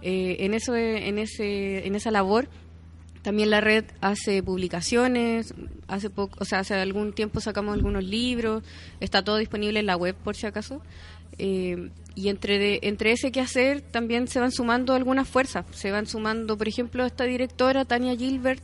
Eh, 0.00 0.36
en 0.40 0.54
eso, 0.54 0.74
en 0.74 1.18
ese, 1.18 1.86
en 1.86 1.94
esa 1.94 2.10
labor, 2.10 2.48
también 3.20 3.50
la 3.50 3.60
red 3.60 3.84
hace 4.00 4.42
publicaciones, 4.42 5.52
hace 5.88 6.08
poco, 6.08 6.38
o 6.40 6.46
sea, 6.46 6.60
hace 6.60 6.72
algún 6.72 7.12
tiempo 7.12 7.42
sacamos 7.42 7.74
algunos 7.74 8.02
libros, 8.02 8.62
está 8.98 9.22
todo 9.22 9.36
disponible 9.36 9.80
en 9.80 9.84
la 9.84 9.98
web 9.98 10.14
por 10.14 10.36
si 10.36 10.46
acaso. 10.46 10.80
Eh, 11.36 11.90
y 12.14 12.30
entre, 12.30 12.58
de, 12.58 12.78
entre 12.82 13.12
ese 13.12 13.30
que 13.30 13.42
hacer 13.42 13.82
también 13.82 14.26
se 14.26 14.40
van 14.40 14.52
sumando 14.52 14.94
algunas 14.94 15.28
fuerzas. 15.28 15.66
Se 15.70 15.90
van 15.90 16.06
sumando, 16.06 16.56
por 16.56 16.66
ejemplo, 16.66 17.04
esta 17.04 17.24
directora, 17.24 17.84
Tania 17.84 18.16
Gilbert, 18.16 18.62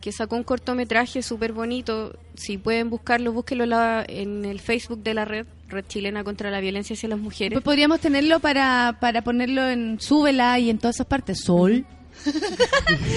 que 0.00 0.12
sacó 0.12 0.36
un 0.36 0.44
cortometraje 0.44 1.22
súper 1.22 1.52
bonito. 1.52 2.16
Si 2.36 2.58
pueden 2.58 2.90
buscarlo, 2.90 3.32
búsquelo 3.32 3.66
la- 3.66 4.04
en 4.08 4.44
el 4.44 4.60
Facebook 4.60 5.02
de 5.02 5.14
la 5.14 5.24
red, 5.24 5.46
Red 5.68 5.84
Chilena 5.88 6.22
contra 6.24 6.50
la 6.50 6.60
Violencia 6.60 6.94
hacia 6.94 7.08
las 7.08 7.18
Mujeres. 7.18 7.52
Pues 7.54 7.64
podríamos 7.64 8.00
tenerlo 8.00 8.38
para, 8.40 8.98
para 9.00 9.22
ponerlo 9.22 9.68
en 9.68 9.98
Súbela 10.00 10.58
y 10.58 10.70
en 10.70 10.78
todas 10.78 10.96
esas 10.96 11.06
partes. 11.06 11.40
Sol. 11.42 11.84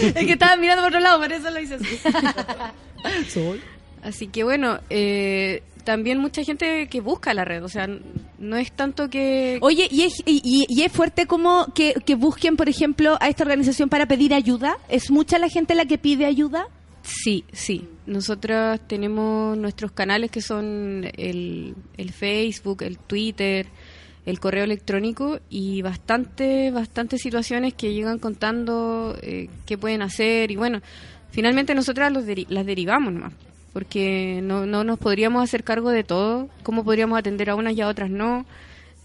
es 0.03 0.13
que 0.13 0.31
estaba 0.33 0.55
mirando 0.57 0.81
por 0.83 0.89
otro 0.89 0.99
lado, 0.99 1.19
por 1.19 1.31
eso 1.31 1.49
lo 1.51 1.59
hice 1.59 1.75
así. 1.75 1.99
Sol. 3.29 3.61
Así 4.01 4.27
que 4.27 4.43
bueno, 4.43 4.79
eh, 4.89 5.61
también 5.89 6.19
mucha 6.19 6.43
gente 6.43 6.87
que 6.87 7.01
busca 7.01 7.33
la 7.33 7.45
red, 7.45 7.63
o 7.63 7.67
sea, 7.67 7.87
no 8.37 8.57
es 8.57 8.71
tanto 8.71 9.09
que... 9.09 9.57
Oye, 9.61 9.87
¿y 9.89 10.03
es, 10.03 10.21
y, 10.23 10.83
es 10.83 10.91
fuerte 10.91 11.25
como 11.25 11.65
que, 11.73 11.95
que 12.05 12.13
busquen, 12.13 12.57
por 12.57 12.69
ejemplo, 12.69 13.17
a 13.19 13.27
esta 13.27 13.43
organización 13.43 13.89
para 13.89 14.05
pedir 14.05 14.35
ayuda? 14.35 14.77
¿Es 14.87 15.09
mucha 15.09 15.39
la 15.39 15.49
gente 15.49 15.73
la 15.73 15.85
que 15.85 15.97
pide 15.97 16.25
ayuda? 16.27 16.67
Sí, 17.01 17.43
sí. 17.51 17.87
Nosotras 18.05 18.79
tenemos 18.87 19.57
nuestros 19.57 19.91
canales 19.91 20.29
que 20.29 20.41
son 20.43 21.09
el, 21.17 21.73
el 21.97 22.11
Facebook, 22.11 22.83
el 22.83 22.99
Twitter, 22.99 23.65
el 24.27 24.39
correo 24.39 24.65
electrónico 24.65 25.39
y 25.49 25.81
bastante, 25.81 26.69
bastantes 26.69 27.19
situaciones 27.19 27.73
que 27.73 27.95
llegan 27.95 28.19
contando 28.19 29.17
eh, 29.23 29.49
qué 29.65 29.75
pueden 29.75 30.03
hacer 30.03 30.51
y 30.51 30.55
bueno, 30.55 30.81
finalmente 31.31 31.73
nosotras 31.73 32.11
los 32.13 32.25
deri- 32.27 32.45
las 32.49 32.63
derivamos 32.63 33.11
nomás 33.11 33.33
porque 33.73 34.39
no, 34.43 34.65
no 34.65 34.83
nos 34.83 34.99
podríamos 34.99 35.43
hacer 35.43 35.63
cargo 35.63 35.89
de 35.91 36.03
todo, 36.03 36.49
cómo 36.63 36.83
podríamos 36.83 37.17
atender 37.19 37.49
a 37.49 37.55
unas 37.55 37.73
y 37.75 37.81
a 37.81 37.87
otras 37.87 38.09
no. 38.09 38.45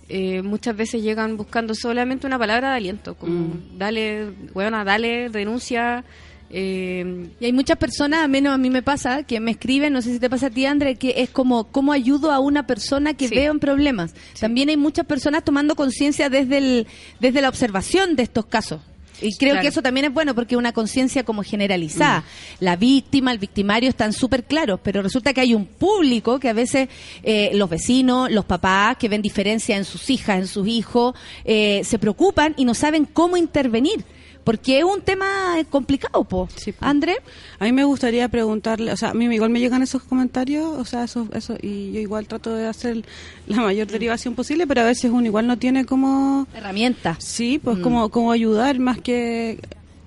Eh, 0.09 0.43
muchas 0.43 0.77
veces 0.77 1.03
llegan 1.03 1.37
buscando 1.39 1.75
solamente 1.75 2.27
una 2.27 2.39
palabra 2.39 2.71
de 2.71 2.77
aliento, 2.77 3.15
como 3.15 3.55
dale, 3.79 4.29
bueno, 4.53 4.85
dale, 4.85 5.29
denuncia. 5.31 6.05
Eh, 6.51 7.27
Y 7.41 7.45
hay 7.47 7.53
muchas 7.53 7.79
personas, 7.79 8.21
al 8.21 8.29
menos 8.29 8.55
a 8.55 8.59
mí 8.59 8.69
me 8.71 8.83
pasa, 8.83 9.23
que 9.25 9.41
me 9.41 9.51
escriben, 9.53 9.93
no 9.93 10.03
sé 10.03 10.13
si 10.13 10.21
te 10.21 10.29
pasa 10.31 10.49
a 10.49 10.51
ti, 10.51 10.67
André, 10.67 10.97
que 10.97 11.15
es 11.17 11.31
como, 11.31 11.65
¿cómo 11.65 11.93
ayudo 11.93 12.31
a 12.33 12.39
una 12.39 12.67
persona 12.67 13.15
que 13.15 13.29
Sí. 13.29 13.35
veo 13.35 13.51
en 13.51 13.59
problemas? 13.59 14.15
También 14.39 14.69
hay 14.69 14.77
muchas 14.77 15.07
personas 15.07 15.43
tomando 15.43 15.75
conciencia 15.75 16.29
desde, 16.29 16.59
el, 16.59 16.87
desde 17.19 17.41
la 17.41 17.49
observación 17.49 18.15
de 18.15 18.25
estos 18.25 18.45
casos. 18.47 18.81
Y 19.23 19.33
creo 19.37 19.53
Claro. 19.53 19.63
que 19.63 19.69
eso 19.69 19.81
también 19.83 20.07
es 20.07 20.13
bueno 20.13 20.35
porque 20.35 20.55
es 20.55 20.59
una 20.59 20.73
conciencia 20.73 21.25
como 21.25 21.43
generalizada. 21.43 22.25
La 22.61 22.77
víctima, 22.77 23.33
el 23.33 23.39
victimario 23.39 23.89
están 23.89 24.13
súper 24.13 24.45
claros, 24.45 24.81
pero 24.83 25.03
resulta 25.03 25.33
que 25.33 25.41
hay 25.41 25.55
un 25.55 25.67
público 25.67 26.39
que 26.41 26.49
a 26.49 26.53
veces 26.53 26.89
eh, 27.23 27.51
los 27.55 27.71
vecinos, 27.71 28.31
los 28.31 28.45
papás 28.45 28.97
que 28.99 29.09
ven 29.09 29.23
diferencia 29.23 29.77
en 29.77 29.85
sus 29.85 30.11
hijas, 30.11 30.39
en 30.39 30.47
sus 30.49 30.67
hijos, 30.67 31.15
eh, 31.45 31.83
se 31.85 31.99
preocupan 31.99 32.55
y 32.57 32.65
no 32.65 32.75
saben 32.75 33.05
cómo 33.05 33.37
intervenir. 33.37 34.05
Porque 34.45 34.79
es 34.79 34.85
un 34.85 35.01
tema 35.01 35.27
complicado, 35.71 36.23
po. 36.25 36.49
Sí, 36.55 36.73
po. 36.73 36.85
André. 36.85 37.17
A 37.59 37.65
mí 37.65 37.73
me 37.73 37.85
gustaría 37.85 38.29
preguntarle, 38.29 38.93
o 38.93 38.97
sea, 38.97 39.11
a 39.11 39.15
mí 39.15 39.25
igual 39.35 39.49
me 39.51 39.59
llegan 39.59 39.83
esos 39.83 40.03
comentarios, 40.03 40.65
o 40.67 40.85
sea, 40.85 41.05
eso, 41.05 41.27
eso, 41.33 41.57
y 41.63 41.93
yo 41.93 42.01
igual 42.01 42.27
trato 42.29 42.55
de 42.55 42.67
hacer 42.67 43.03
la 43.47 43.63
mayor 43.63 43.87
derivación 43.87 44.35
posible, 44.35 44.67
pero 44.67 44.83
a 44.83 44.85
veces 44.85 45.11
uno 45.11 45.25
igual 45.27 45.47
no 45.47 45.57
tiene 45.59 45.85
como, 45.87 46.47
Herramientas. 46.55 47.25
sí, 47.25 47.59
pues 47.63 47.79
como, 47.79 48.11
como 48.11 48.33
ayudar 48.33 48.79
más 48.79 49.01
que 49.01 49.59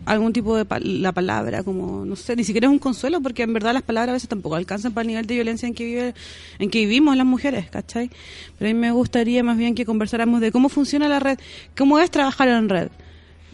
algún 0.05 0.31
tipo 0.31 0.55
de 0.55 0.63
pa- 0.65 0.79
la 0.79 1.11
palabra, 1.11 1.63
como, 1.63 2.05
no 2.05 2.15
sé, 2.15 2.35
ni 2.35 2.43
siquiera 2.45 2.67
es 2.67 2.71
un 2.71 2.79
consuelo, 2.79 3.19
porque 3.21 3.43
en 3.43 3.51
verdad 3.53 3.73
las 3.73 3.83
palabras 3.83 4.11
a 4.11 4.13
veces 4.13 4.29
tampoco 4.29 4.55
alcanzan 4.55 4.93
para 4.93 5.01
el 5.01 5.07
nivel 5.07 5.25
de 5.27 5.33
violencia 5.33 5.67
en 5.67 5.73
que, 5.73 5.83
vive, 5.83 6.13
en 6.59 6.69
que 6.69 6.79
vivimos 6.79 7.17
las 7.17 7.25
mujeres, 7.25 7.69
¿cachai? 7.69 8.09
Pero 8.57 8.69
a 8.69 8.73
mí 8.73 8.79
me 8.79 8.91
gustaría 8.91 9.43
más 9.43 9.57
bien 9.57 9.75
que 9.75 9.83
conversáramos 9.83 10.39
de 10.41 10.51
cómo 10.51 10.69
funciona 10.69 11.09
la 11.09 11.19
red, 11.19 11.37
cómo 11.75 11.99
es 11.99 12.09
trabajar 12.11 12.47
en 12.49 12.69
red. 12.69 12.87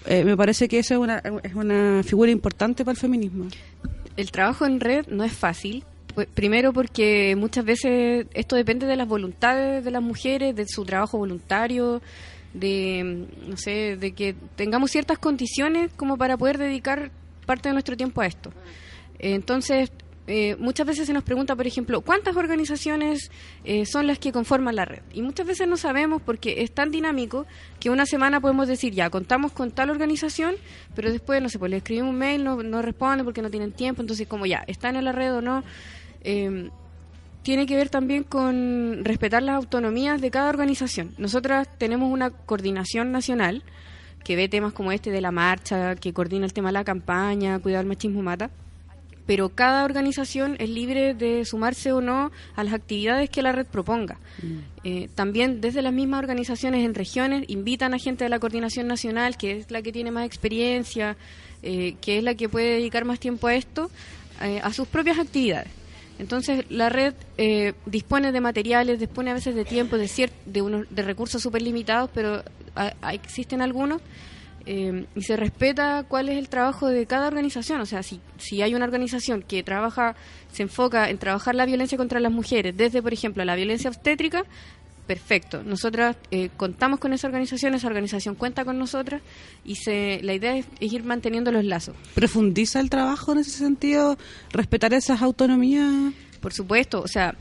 Eh, 0.05 0.23
me 0.23 0.35
parece 0.35 0.67
que 0.67 0.79
eso 0.79 0.93
es 0.95 0.99
una, 0.99 1.21
es 1.43 1.53
una 1.53 2.03
figura 2.03 2.31
importante 2.31 2.83
para 2.83 2.93
el 2.93 2.99
feminismo. 2.99 3.47
el 4.17 4.31
trabajo 4.31 4.65
en 4.65 4.79
red 4.79 5.07
no 5.07 5.23
es 5.23 5.33
fácil. 5.33 5.83
Pues, 6.13 6.27
Primero 6.27 6.73
porque 6.73 7.35
muchas 7.35 7.65
veces 7.65 8.27
esto 8.33 8.55
depende 8.55 8.85
de 8.85 8.95
las 8.95 9.07
voluntades 9.07 9.83
de 9.83 9.91
las 9.91 10.01
mujeres, 10.03 10.55
de 10.55 10.67
su 10.67 10.85
trabajo 10.85 11.17
voluntario, 11.17 12.01
de, 12.53 13.03
mm, 13.03 13.49
no 13.49 13.57
sé, 13.57 13.97
de 13.97 14.11
que 14.11 14.35
tengamos 14.55 14.91
ciertas 14.91 15.17
condiciones 15.17 15.91
como 15.95 16.17
para 16.17 16.37
poder 16.37 16.57
dedicar 16.57 17.09
parte 17.45 17.69
de 17.69 17.73
nuestro 17.73 17.97
tiempo 17.97 18.21
a 18.21 18.27
esto. 18.27 18.51
Entonces, 19.19 19.91
eh, 20.25 20.55
muchas 20.57 20.87
veces 20.87 21.07
se 21.07 21.13
nos 21.13 21.23
pregunta, 21.23 21.55
por 21.55 21.67
ejemplo, 21.67 22.01
¿cuántas 22.01 22.37
organizaciones 22.37 23.29
eh, 23.65 23.85
son 23.85 24.07
las 24.07 24.19
que 24.19 24.31
conforman 24.31 24.75
la 24.75 24.85
red? 24.85 25.01
Y 25.13 25.21
muchas 25.21 25.45
veces 25.45 25.67
no 25.67 25.75
sabemos 25.75 26.21
porque 26.21 26.61
es 26.61 26.71
tan 26.71 26.91
dinámico 26.91 27.45
que 27.79 27.89
una 27.89 28.05
semana 28.05 28.39
podemos 28.39 28.67
decir, 28.67 28.93
ya, 28.93 29.09
contamos 29.09 29.51
con 29.51 29.71
tal 29.71 29.89
organización, 29.89 30.55
pero 30.95 31.11
después, 31.11 31.41
no 31.41 31.49
sé, 31.49 31.59
pues 31.59 31.71
le 31.71 31.77
escribimos 31.77 32.11
un 32.11 32.17
mail, 32.17 32.43
no, 32.43 32.63
no 32.63 32.81
responde 32.81 33.23
porque 33.25 33.41
no 33.41 33.49
tienen 33.49 33.73
tiempo, 33.73 34.01
entonces 34.01 34.27
como 34.27 34.45
ya, 34.45 34.63
¿están 34.67 34.95
en 34.95 35.05
la 35.05 35.11
red 35.11 35.33
o 35.35 35.41
no? 35.41 35.63
Eh, 36.21 36.69
tiene 37.41 37.65
que 37.65 37.75
ver 37.75 37.89
también 37.89 38.23
con 38.23 39.03
respetar 39.03 39.43
las 39.43 39.57
autonomías 39.57 40.21
de 40.21 40.31
cada 40.31 40.49
organización. 40.49 41.13
Nosotras 41.17 41.67
tenemos 41.77 42.09
una 42.09 42.29
coordinación 42.29 43.11
nacional 43.11 43.63
que 44.23 44.37
ve 44.37 44.47
temas 44.47 44.71
como 44.71 44.93
este 44.93 45.11
de 45.11 45.19
la 45.19 45.31
marcha, 45.31 45.95
que 45.95 46.13
coordina 46.13 46.45
el 46.45 46.53
tema 46.53 46.69
de 46.69 46.73
la 46.73 46.85
campaña, 46.85 47.59
cuidar 47.59 47.81
el 47.81 47.87
machismo 47.87 48.21
mata, 48.21 48.49
pero 49.25 49.49
cada 49.49 49.85
organización 49.85 50.55
es 50.59 50.69
libre 50.69 51.13
de 51.13 51.45
sumarse 51.45 51.91
o 51.91 52.01
no 52.01 52.31
a 52.55 52.63
las 52.63 52.73
actividades 52.73 53.29
que 53.29 53.41
la 53.41 53.51
red 53.51 53.65
proponga. 53.65 54.17
Eh, 54.83 55.09
también 55.15 55.61
desde 55.61 55.81
las 55.81 55.93
mismas 55.93 56.19
organizaciones 56.19 56.83
en 56.85 56.93
regiones 56.93 57.45
invitan 57.47 57.93
a 57.93 57.99
gente 57.99 58.25
de 58.25 58.29
la 58.29 58.39
coordinación 58.39 58.87
nacional, 58.87 59.37
que 59.37 59.57
es 59.59 59.71
la 59.71 59.81
que 59.81 59.91
tiene 59.91 60.11
más 60.11 60.25
experiencia, 60.25 61.15
eh, 61.61 61.95
que 62.01 62.17
es 62.17 62.23
la 62.23 62.35
que 62.35 62.49
puede 62.49 62.73
dedicar 62.73 63.05
más 63.05 63.19
tiempo 63.19 63.47
a 63.47 63.55
esto, 63.55 63.89
eh, 64.41 64.59
a 64.61 64.73
sus 64.73 64.87
propias 64.87 65.17
actividades. 65.19 65.69
Entonces 66.19 66.65
la 66.69 66.89
red 66.89 67.13
eh, 67.37 67.73
dispone 67.85 68.31
de 68.31 68.41
materiales, 68.41 68.99
dispone 68.99 69.31
a 69.31 69.33
veces 69.33 69.55
de 69.55 69.65
tiempo, 69.65 69.97
de, 69.97 70.29
de, 70.45 70.61
unos, 70.61 70.85
de 70.89 71.01
recursos 71.01 71.41
súper 71.41 71.61
limitados, 71.61 72.09
pero 72.13 72.43
a- 72.75 72.93
a- 73.01 73.13
existen 73.13 73.61
algunos 73.61 74.01
eh, 74.65 75.05
y 75.15 75.21
se 75.23 75.35
respeta 75.35 76.05
cuál 76.07 76.29
es 76.29 76.37
el 76.37 76.49
trabajo 76.49 76.87
de 76.87 77.05
cada 77.05 77.27
organización. 77.27 77.81
O 77.81 77.85
sea, 77.85 78.03
si, 78.03 78.19
si 78.37 78.61
hay 78.61 78.75
una 78.75 78.85
organización 78.85 79.41
que 79.41 79.63
trabaja, 79.63 80.15
se 80.51 80.63
enfoca 80.63 81.09
en 81.09 81.17
trabajar 81.17 81.55
la 81.55 81.65
violencia 81.65 81.97
contra 81.97 82.19
las 82.19 82.31
mujeres, 82.31 82.75
desde, 82.75 83.01
por 83.01 83.13
ejemplo, 83.13 83.43
la 83.45 83.55
violencia 83.55 83.89
obstétrica, 83.89 84.45
perfecto. 85.07 85.63
Nosotras 85.63 86.15
eh, 86.31 86.49
contamos 86.55 86.99
con 86.99 87.11
esa 87.11 87.27
organización, 87.27 87.73
esa 87.73 87.87
organización 87.87 88.35
cuenta 88.35 88.63
con 88.63 88.79
nosotras 88.79 89.21
y 89.65 89.75
se, 89.75 90.21
la 90.23 90.33
idea 90.33 90.55
es, 90.57 90.65
es 90.79 90.93
ir 90.93 91.03
manteniendo 91.03 91.51
los 91.51 91.65
lazos. 91.65 91.95
profundiza 92.13 92.79
el 92.79 92.89
trabajo 92.89 93.33
en 93.33 93.39
ese 93.39 93.51
sentido, 93.51 94.17
respetar 94.51 94.93
esas 94.93 95.21
autonomías. 95.21 96.13
Por 96.39 96.53
supuesto, 96.53 97.01
o 97.01 97.07
sea... 97.07 97.35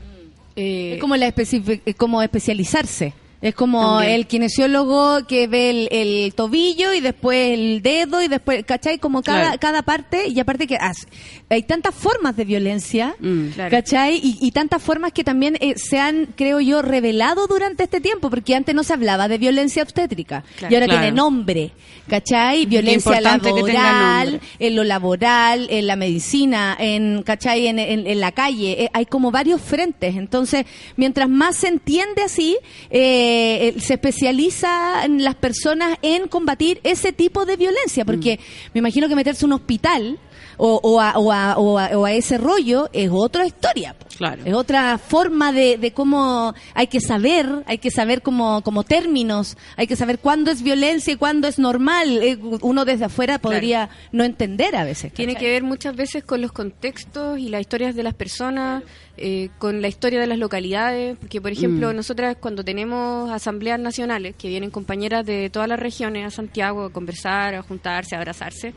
eh, 0.55 0.95
Es 0.95 1.01
como, 1.01 1.15
la 1.15 1.27
eh, 1.27 1.93
como 1.95 2.21
especializarse. 2.21 3.13
Es 3.43 3.53
como 3.55 3.97
También. 3.97 4.13
el 4.13 4.25
kinesiólogo 4.27 5.27
que 5.27 5.47
ve 5.47 5.69
el, 5.69 5.89
el 5.91 6.33
tobillo 6.33 6.93
y 6.93 7.01
después 7.01 7.53
el 7.59 7.81
dedo 7.81 8.21
y 8.21 8.29
después, 8.29 8.63
¿cachai? 8.63 8.99
Como 8.99 9.21
cada, 9.21 9.41
Claro. 9.41 9.57
cada 9.59 9.81
parte 9.81 10.29
y 10.29 10.39
aparte 10.39 10.65
que 10.65 10.77
hace- 10.77 11.07
hay 11.49 11.63
tantas 11.63 11.93
formas 11.93 12.37
de 12.37 12.45
violencia, 12.45 13.15
Mm. 13.19 13.47
Claro. 13.49 13.69
¿cachai? 13.71 14.15
Y, 14.15 14.37
y 14.39 14.51
tantas 14.51 14.81
formas 14.81 15.11
que 15.11 15.25
también 15.25 15.57
eh, 15.59 15.73
se 15.75 15.99
han, 15.99 16.27
creo 16.37 16.61
yo, 16.61 16.81
revelado 16.81 17.45
durante 17.47 17.83
este 17.83 17.99
tiempo, 17.99 18.29
porque 18.29 18.55
antes 18.55 18.73
no 18.73 18.83
se 18.83 18.93
hablaba 18.93 19.27
de 19.27 19.37
violencia 19.37 19.83
obstétrica 19.83 20.45
Claro. 20.57 20.71
y 20.73 20.75
ahora 20.75 20.87
tiene 20.87 21.11
nombre, 21.11 21.71
¿cachai? 22.07 22.65
Violencia 22.65 23.19
laboral, 23.19 24.39
en 24.57 24.75
lo 24.75 24.85
laboral, 24.85 25.67
en 25.69 25.85
la 25.87 25.97
medicina, 25.97 26.77
en, 26.79 27.23
¿cachai? 27.23 27.67
En, 27.67 27.77
en- 27.77 28.07
en 28.07 28.19
la 28.21 28.31
calle. 28.31 28.83
Eh, 28.85 28.89
hay 28.93 29.05
como 29.05 29.31
varios 29.31 29.59
frentes. 29.61 30.15
Entonces, 30.15 30.65
mientras 30.95 31.27
más 31.27 31.57
se 31.57 31.67
entiende 31.67 32.21
así, 32.23 32.57
eh, 32.89 33.31
eh, 33.33 33.75
se 33.79 33.93
especializa 33.95 35.03
en 35.05 35.23
las 35.23 35.35
personas 35.35 35.97
en 36.01 36.27
combatir 36.27 36.79
ese 36.83 37.11
tipo 37.11 37.45
de 37.45 37.55
violencia. 37.57 38.05
Porque 38.05 38.39
me 38.73 38.79
imagino 38.79 39.07
que 39.07 39.15
meterse 39.15 39.45
a 39.45 39.47
un 39.47 39.53
hospital 39.53 40.19
o, 40.57 40.79
o 40.83 40.99
a, 41.01 41.17
o 41.17 41.31
a- 41.31 41.57
o 41.57 41.77
a- 41.79 41.97
o 41.97 42.05
a 42.05 42.13
ese 42.13 42.37
rollo 42.37 42.89
es 42.93 43.09
otra 43.11 43.45
historia. 43.45 43.95
Claro. 44.17 44.41
Es 44.45 44.53
otra 44.53 44.97
forma 44.97 45.51
de, 45.51 45.77
de 45.77 45.91
cómo 45.91 46.53
hay 46.73 46.87
que 46.87 46.99
saber, 47.01 47.47
hay 47.65 47.77
que 47.79 47.91
saber 47.91 48.21
como, 48.21 48.61
como 48.61 48.83
términos, 48.83 49.57
hay 49.75 49.87
que 49.87 49.95
saber 49.95 50.19
cuándo 50.19 50.51
es 50.51 50.61
violencia 50.61 51.13
y 51.13 51.15
cuándo 51.17 51.47
es 51.47 51.59
normal. 51.59 52.19
Eh, 52.21 52.37
Uno 52.61 52.85
desde 52.85 53.05
afuera 53.05 53.39
podría 53.39 53.89
no 54.11 54.23
entender 54.23 54.75
a 54.75 54.83
veces. 54.83 55.13
Tiene 55.13 55.35
que 55.35 55.49
ver 55.49 55.63
muchas 55.63 55.95
veces 55.95 56.23
con 56.23 56.41
los 56.41 56.51
contextos 56.51 57.39
y 57.39 57.49
las 57.49 57.61
historias 57.61 57.95
de 57.95 58.03
las 58.03 58.13
personas, 58.13 58.83
eh, 59.17 59.49
con 59.59 59.81
la 59.81 59.87
historia 59.87 60.19
de 60.19 60.27
las 60.27 60.37
localidades, 60.39 61.17
porque 61.19 61.39
por 61.41 61.51
ejemplo 61.51 61.91
Mm. 61.91 61.95
nosotras 61.95 62.37
cuando 62.39 62.63
tenemos 62.63 63.29
asambleas 63.31 63.79
nacionales, 63.79 64.35
que 64.35 64.47
vienen 64.47 64.71
compañeras 64.71 65.25
de 65.25 65.49
todas 65.49 65.67
las 65.67 65.79
regiones 65.79 66.25
a 66.25 66.29
Santiago 66.31 66.85
a 66.85 66.89
conversar, 66.91 67.53
a 67.55 67.61
juntarse, 67.61 68.15
a 68.15 68.19
abrazarse, 68.19 68.73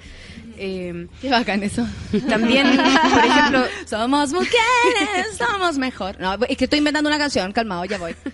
eh, 0.59 1.07
Qué 1.21 1.31
bacán 1.31 1.63
eso. 1.63 1.87
también, 2.29 2.67
por 3.13 3.25
ejemplo, 3.25 3.65
Somos 3.87 4.33
mujeres, 4.33 5.36
somos 5.37 5.79
mejor. 5.79 6.19
No, 6.21 6.35
es 6.49 6.57
que 6.57 6.65
estoy 6.65 6.79
inventando 6.79 7.09
una 7.09 7.19
canción, 7.19 7.53
calmado, 7.53 7.85
ya 7.85 7.99
voy. 7.99 8.15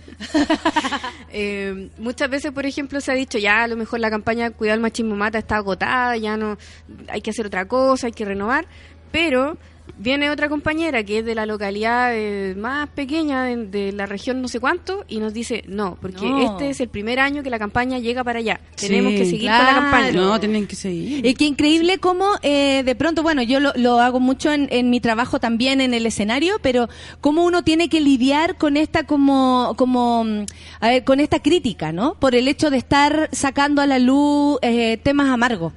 Eh, 1.35 1.89
muchas 1.97 2.29
veces, 2.29 2.51
por 2.51 2.63
ejemplo, 2.67 3.01
se 3.01 3.11
ha 3.11 3.15
dicho 3.15 3.39
ya 3.39 3.63
a 3.63 3.67
lo 3.67 3.75
mejor 3.75 3.99
la 3.99 4.11
campaña 4.11 4.51
Cuidar 4.51 4.75
el 4.75 4.81
machismo 4.81 5.15
mata 5.15 5.39
está 5.39 5.55
agotada, 5.57 6.15
ya 6.15 6.37
no 6.37 6.59
hay 7.07 7.21
que 7.21 7.31
hacer 7.31 7.47
otra 7.47 7.67
cosa, 7.67 8.05
hay 8.05 8.13
que 8.13 8.23
renovar. 8.23 8.67
Pero 9.11 9.57
viene 9.97 10.29
otra 10.29 10.49
compañera 10.49 11.03
que 11.03 11.19
es 11.19 11.25
de 11.25 11.35
la 11.35 11.45
localidad 11.45 12.11
eh, 12.13 12.55
más 12.57 12.89
pequeña 12.89 13.43
de, 13.43 13.67
de 13.67 13.91
la 13.91 14.05
región 14.05 14.41
no 14.41 14.47
sé 14.47 14.59
cuánto 14.59 15.03
y 15.07 15.19
nos 15.19 15.33
dice 15.33 15.63
no, 15.67 15.97
porque 16.01 16.25
No. 16.25 16.41
este 16.51 16.69
es 16.69 16.79
el 16.79 16.89
primer 16.89 17.19
año 17.19 17.43
que 17.43 17.49
la 17.49 17.59
campaña 17.59 17.99
llega 17.99 18.23
para 18.23 18.39
allá. 18.39 18.59
Sí, 18.75 18.87
Tenemos 18.87 19.11
que 19.13 19.25
seguir 19.25 19.49
con 19.49 19.59
la 19.65 19.73
campaña. 19.73 20.11
No, 20.13 20.39
tienen 20.39 20.67
que 20.67 20.75
seguir. 20.75 21.25
Y 21.25 21.33
qué 21.35 21.45
increíble 21.45 21.97
cómo 21.99 22.27
eh, 22.41 22.83
de 22.83 22.95
pronto, 22.95 23.23
bueno, 23.23 23.41
yo 23.43 23.59
lo, 23.59 23.71
lo 23.75 23.99
hago 23.99 24.19
mucho 24.19 24.51
en, 24.51 24.67
en 24.71 24.89
mi 24.89 24.99
trabajo 24.99 25.39
también 25.39 25.81
en 25.81 25.93
el 25.93 26.05
escenario, 26.05 26.55
pero 26.61 26.89
cómo 27.21 27.43
uno 27.43 27.63
tiene 27.63 27.89
que 27.89 28.01
lidiar 28.01 28.57
con 28.57 28.77
esta 28.77 29.03
como, 29.03 29.73
como, 29.77 30.23
mm, 30.23 30.45
a 30.79 30.87
ver, 30.89 31.03
con 31.03 31.19
esta 31.19 31.39
crítica, 31.41 31.91
¿no? 31.91 32.15
Por 32.15 32.35
el 32.35 32.47
hecho 32.47 32.69
de 32.69 32.77
estar 32.77 33.29
sacando 33.31 33.81
a 33.81 33.85
la 33.85 33.99
luz 33.99 34.57
eh, 34.61 34.97
temas 35.03 35.29
amargos. 35.29 35.73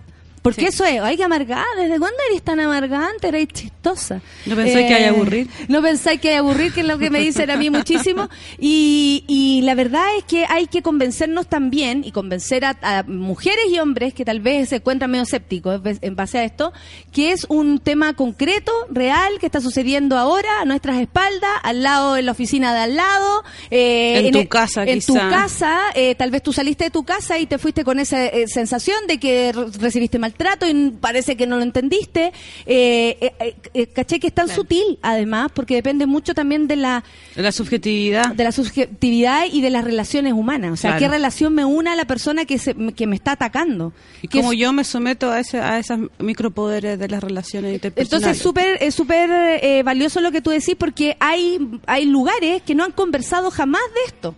Porque 0.46 0.62
Sí. 0.62 0.66
eso 0.68 0.84
es, 0.84 1.00
ay, 1.00 1.16
que 1.16 1.24
amargada, 1.24 1.64
¿desde 1.76 1.98
cuándo 1.98 2.16
eres 2.30 2.42
tan 2.42 2.60
amargada? 2.60 3.08
Antes 3.08 3.28
eres 3.28 3.48
chistosa. 3.48 4.20
¿No 4.46 4.54
pensáis 4.56 4.86
que 4.86 4.94
hay 4.94 5.04
aburrir? 5.04 5.48
No 5.68 5.82
pensáis 5.82 6.20
que 6.20 6.30
hay 6.30 6.36
aburrir, 6.36 6.72
que 6.72 6.80
es 6.80 6.86
lo 6.86 6.98
que 6.98 7.10
me 7.10 7.20
dicen 7.20 7.50
a 7.50 7.56
mí 7.56 7.68
muchísimo. 7.70 8.28
Y, 8.58 9.24
y 9.26 9.62
la 9.62 9.74
verdad 9.74 10.04
es 10.18 10.24
que 10.24 10.44
hay 10.48 10.66
que 10.66 10.82
convencernos 10.82 11.46
también 11.48 12.04
y 12.04 12.12
convencer 12.12 12.64
a, 12.64 12.76
a 12.82 13.02
mujeres 13.04 13.64
y 13.70 13.78
hombres 13.78 14.14
que 14.14 14.24
tal 14.24 14.40
vez 14.40 14.68
se 14.70 14.76
encuentran 14.76 15.10
medio 15.10 15.24
escépticos 15.24 15.80
en 16.00 16.16
base 16.16 16.38
a 16.38 16.44
esto, 16.44 16.72
que 17.12 17.32
es 17.32 17.46
un 17.48 17.78
tema 17.78 18.14
concreto, 18.14 18.72
real, 18.90 19.38
que 19.40 19.46
está 19.46 19.60
sucediendo 19.60 20.16
ahora 20.16 20.60
a 20.60 20.64
nuestras 20.64 21.00
espaldas, 21.00 21.50
al 21.62 21.82
lado, 21.82 22.16
en 22.16 22.26
la 22.26 22.32
oficina 22.32 22.72
de 22.74 22.80
al 22.80 22.96
lado. 22.96 23.42
eh, 23.70 24.26
En 24.26 24.32
tu 24.32 24.38
el- 24.40 24.48
casa, 24.48 24.84
En 24.84 25.00
tu 25.00 25.14
casa, 25.14 25.78
eh, 25.94 26.14
tal 26.14 26.30
vez 26.30 26.42
tú 26.42 26.52
saliste 26.52 26.84
de 26.84 26.90
tu 26.90 27.04
casa 27.04 27.38
y 27.38 27.46
te 27.46 27.58
fuiste 27.58 27.84
con 27.84 27.98
esa 27.98 28.24
eh, 28.26 28.46
sensación 28.48 29.06
de 29.06 29.18
que 29.18 29.52
re- 29.52 29.66
recibiste 29.78 30.18
maltrato 30.36 30.68
y 30.68 30.90
parece 31.00 31.36
que 31.36 31.46
no 31.46 31.56
lo 31.56 31.62
entendiste. 31.62 32.32
Eh, 32.66 33.16
eh, 33.40 33.54
eh, 33.74 33.86
caché 33.88 34.20
que 34.20 34.26
es 34.28 34.32
tan 34.32 34.48
sutil, 34.48 34.98
además, 35.02 35.50
porque 35.54 35.74
depende 35.74 36.06
mucho 36.06 36.34
también 36.34 36.68
de 36.68 36.76
la 36.76 37.04
La 37.36 37.52
subjetividad. 37.52 38.34
de 38.34 38.44
la 38.44 38.52
subjetividad 38.52 39.44
y 39.50 39.60
de 39.60 39.70
las 39.70 39.84
relaciones 39.84 40.32
humanas. 40.32 40.72
O 40.72 40.76
sea, 40.76 40.90
Claro. 40.92 41.00
qué 41.00 41.08
relación 41.08 41.54
me 41.54 41.64
une 41.64 41.90
a 41.90 41.96
la 41.96 42.04
persona 42.04 42.44
que, 42.44 42.58
se, 42.58 42.74
que 42.94 43.06
me 43.06 43.16
está 43.16 43.32
atacando. 43.32 43.92
Y 44.22 44.28
como 44.28 44.52
es- 44.52 44.58
yo 44.58 44.72
me 44.72 44.84
someto 44.84 45.30
a, 45.30 45.40
ese, 45.40 45.58
a 45.60 45.78
esos 45.78 45.98
micropoderes 46.18 46.98
de 46.98 47.08
las 47.08 47.22
relaciones 47.22 47.74
interpersonales. 47.74 48.12
Entonces 48.26 48.42
súper 48.42 48.78
es 48.82 48.94
súper 48.94 49.30
eh, 49.62 49.82
valioso 49.82 50.20
lo 50.20 50.30
que 50.32 50.40
tú 50.40 50.50
decís 50.50 50.74
porque 50.78 51.16
hay 51.20 51.58
hay 51.86 52.04
lugares 52.06 52.62
que 52.62 52.74
no 52.74 52.84
han 52.84 52.92
conversado 52.92 53.50
jamás 53.50 53.82
de 53.94 54.00
esto. 54.14 54.34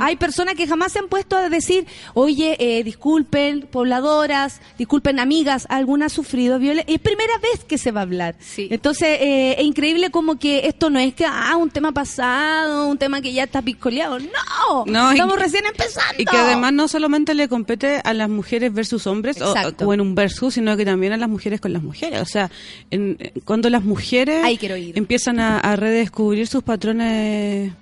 Hay 0.00 0.16
personas 0.16 0.54
que 0.54 0.66
jamás 0.66 0.92
se 0.92 0.98
han 0.98 1.08
puesto 1.08 1.36
a 1.36 1.48
decir, 1.48 1.86
oye, 2.14 2.56
eh, 2.58 2.84
disculpen, 2.84 3.62
pobladoras, 3.70 4.60
disculpen, 4.78 5.18
amigas, 5.18 5.66
alguna 5.70 6.06
ha 6.06 6.08
sufrido 6.08 6.58
violencia. 6.58 6.94
Es 6.94 7.00
primera 7.00 7.32
vez 7.42 7.64
que 7.64 7.78
se 7.78 7.90
va 7.90 8.00
a 8.00 8.02
hablar. 8.02 8.34
Sí. 8.40 8.68
Entonces, 8.70 9.18
eh, 9.20 9.56
es 9.58 9.64
increíble 9.64 10.10
como 10.10 10.38
que 10.38 10.66
esto 10.66 10.90
no 10.90 10.98
es 10.98 11.14
que, 11.14 11.24
ah, 11.26 11.56
un 11.56 11.70
tema 11.70 11.92
pasado, 11.92 12.88
un 12.88 12.98
tema 12.98 13.20
que 13.20 13.32
ya 13.32 13.44
está 13.44 13.62
piscoleado. 13.62 14.18
No, 14.18 14.84
No, 14.86 15.10
y- 15.10 15.14
estamos 15.14 15.38
recién 15.38 15.64
empezando. 15.66 16.14
Y 16.20 16.24
que 16.24 16.36
además 16.36 16.72
no 16.72 16.86
solamente 16.88 17.34
le 17.34 17.48
compete 17.48 18.00
a 18.04 18.12
las 18.14 18.28
mujeres 18.28 18.72
versus 18.72 19.06
hombres 19.06 19.40
o, 19.40 19.94
en 19.94 20.00
un 20.00 20.14
versus, 20.14 20.54
sino 20.54 20.76
que 20.76 20.84
también 20.84 21.12
a 21.12 21.16
las 21.16 21.28
mujeres 21.28 21.60
con 21.60 21.72
las 21.72 21.82
mujeres. 21.82 22.20
O 22.20 22.26
sea, 22.26 22.50
en- 22.90 23.16
cuando 23.44 23.70
las 23.70 23.82
mujeres 23.84 24.44
Ahí 24.44 24.58
empiezan 24.94 25.40
a, 25.40 25.58
a 25.58 25.76
redescubrir 25.76 26.46
sus 26.46 26.62
patrones 26.62 27.72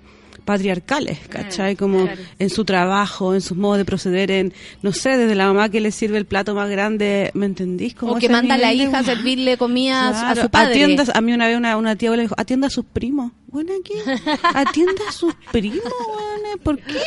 patriarcales, 0.49 1.19
¿cachai? 1.29 1.75
Como 1.75 2.05
claro. 2.05 2.21
en 2.39 2.49
su 2.49 2.65
trabajo, 2.65 3.35
en 3.35 3.41
sus 3.41 3.55
modos 3.55 3.77
de 3.77 3.85
proceder, 3.85 4.31
en, 4.31 4.51
no 4.81 4.93
sé, 4.93 5.15
desde 5.15 5.35
la 5.35 5.45
mamá 5.45 5.69
que 5.69 5.79
le 5.79 5.91
sirve 5.91 6.17
el 6.17 6.25
plato 6.25 6.55
más 6.55 6.67
grande, 6.71 7.29
¿me 7.35 7.45
entendís? 7.45 7.93
Como 7.93 8.13
O 8.13 8.15
que 8.17 8.29
manda 8.29 8.55
a 8.55 8.57
la 8.57 8.73
hija 8.73 8.97
a 8.97 9.03
servirle 9.03 9.57
comida 9.57 10.09
a 10.09 10.13
su- 10.13 10.17
a 10.17 10.21
Claro, 10.33 10.41
su 10.41 10.49
padre. 10.49 10.71
atienda- 10.73 11.05
a 11.13 11.21
mí 11.21 11.33
una 11.33 11.45
vez 11.47 11.55
una, 11.55 11.77
una 11.77 11.95
tía 11.95 12.09
abuela 12.09 12.21
me 12.21 12.25
dijo, 12.25 12.35
atienda 12.37 12.65
a 12.67 12.69
sus 12.71 12.83
primos. 12.85 13.31
Bueno, 13.45 13.73
¿qué? 13.83 13.93
Atienda 14.55 15.01
a 15.07 15.11
sus 15.11 15.33
primos, 15.51 15.79
weón, 15.83 16.59
¿por 16.63 16.77
qué? 16.79 16.99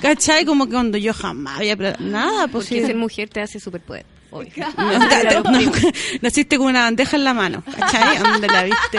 ¿Cachai? 0.00 0.44
Como 0.44 0.66
que 0.66 0.72
cuando 0.72 0.96
yo 0.98 1.12
jamás 1.12 1.58
había... 1.58 1.76
Nada, 1.98 2.46
pues 2.48 2.68
Porque 2.68 2.86
ser 2.86 2.94
mujer 2.96 3.28
te 3.28 3.40
hace 3.40 3.58
superpoder. 3.60 4.06
Naciste 6.20 6.58
con 6.58 6.66
una 6.68 6.82
bandeja 6.82 7.16
en 7.16 7.24
la 7.24 7.34
mano, 7.34 7.62
¿cachai? 7.64 8.18
¿Dónde 8.18 8.48
la 8.48 8.64
viste? 8.64 8.98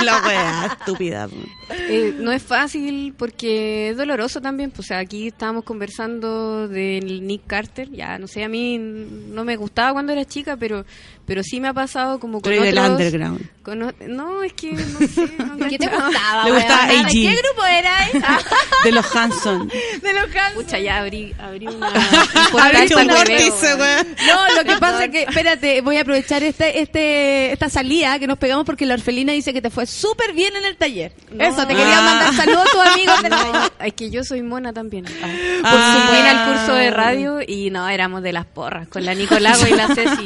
La 0.04 0.22
wea 0.24 0.66
estúpida. 0.78 1.28
Eh, 1.70 2.14
no 2.18 2.30
es 2.30 2.42
fácil 2.42 3.14
porque 3.16 3.90
es 3.90 3.96
doloroso 3.96 4.40
también. 4.40 4.70
Pues, 4.70 4.86
o 4.86 4.88
sea, 4.88 4.98
aquí 4.98 5.28
estábamos 5.28 5.64
conversando 5.64 6.68
del 6.68 7.26
Nick 7.26 7.46
Carter. 7.46 7.90
Ya, 7.90 8.18
no 8.18 8.26
sé, 8.26 8.44
a 8.44 8.48
mí 8.48 8.78
no 8.78 9.44
me 9.44 9.56
gustaba 9.56 9.92
cuando 9.92 10.12
era 10.12 10.24
chica, 10.24 10.56
pero 10.56 10.84
pero 11.26 11.42
sí 11.42 11.60
me 11.60 11.68
ha 11.68 11.74
pasado 11.74 12.18
como 12.20 12.40
con 12.40 12.50
Pero 12.50 12.62
y 12.62 12.66
del 12.68 12.78
otros... 12.78 12.90
underground. 12.92 13.50
con 13.62 13.82
o- 13.82 13.92
no, 14.06 14.42
es 14.44 14.52
que 14.52 14.72
no 14.72 14.98
sé. 15.06 15.28
no 15.38 15.66
¿Qué 15.68 15.78
te 15.78 15.86
gustaba? 15.88 16.44
Le 16.44 16.52
gustaba? 16.52 16.86
¿De 16.86 17.04
qué 17.12 17.42
grupo 17.42 17.64
era? 17.64 17.92
De 18.84 18.92
los 18.92 19.16
Hanson. 19.16 19.68
De 19.68 20.12
los 20.12 20.24
Hanson. 20.34 20.54
Pucha, 20.54 20.78
ya 20.78 20.98
abrí, 20.98 21.34
abrí 21.40 21.66
una... 21.66 21.88
un 21.88 22.60
Abrí 22.60 22.94
un 22.94 23.06
vórtice. 23.08 23.76
No, 23.76 24.54
lo 24.56 24.64
que 24.64 24.76
pasa 24.78 25.04
es 25.06 25.10
que, 25.10 25.22
espérate, 25.24 25.80
voy 25.80 25.96
a 25.96 26.02
aprovechar 26.02 26.42
este, 26.44 26.80
este, 26.80 27.52
esta 27.52 27.68
salida 27.68 28.18
que 28.18 28.26
nos 28.28 28.38
pegamos 28.38 28.64
porque 28.64 28.86
la 28.86 28.94
orfelina 28.94 29.32
dice 29.32 29.52
que 29.52 29.60
te 29.60 29.70
fue 29.70 29.86
súper 29.86 30.32
bien 30.32 30.54
en 30.56 30.64
el 30.64 30.76
taller. 30.76 31.12
No. 31.32 31.44
Eso, 31.44 31.66
te 31.66 31.74
quería 31.74 31.98
Ah. 31.98 32.02
mandar 32.02 32.34
saludos 32.34 32.66
a 32.68 32.70
tus 32.70 32.80
amigos 32.94 33.22
del 33.22 33.30
taller. 33.30 33.52
No, 33.52 33.84
es 33.86 33.92
que 33.94 34.10
yo 34.10 34.22
soy 34.24 34.42
mona 34.42 34.72
también. 34.72 35.06
Ah. 35.22 35.26
Ah. 35.64 35.70
Por 35.72 35.80
subir 35.80 36.26
al 36.26 36.46
curso 36.58 36.74
de 36.74 36.90
radio 36.90 37.38
y 37.46 37.70
no, 37.70 37.88
éramos 37.88 38.22
de 38.22 38.32
las 38.32 38.46
porras, 38.46 38.86
con 38.88 39.04
la 39.04 39.14
Nicolago 39.14 39.66
y 39.66 39.70
la 39.74 39.88
Ceci. 39.88 40.24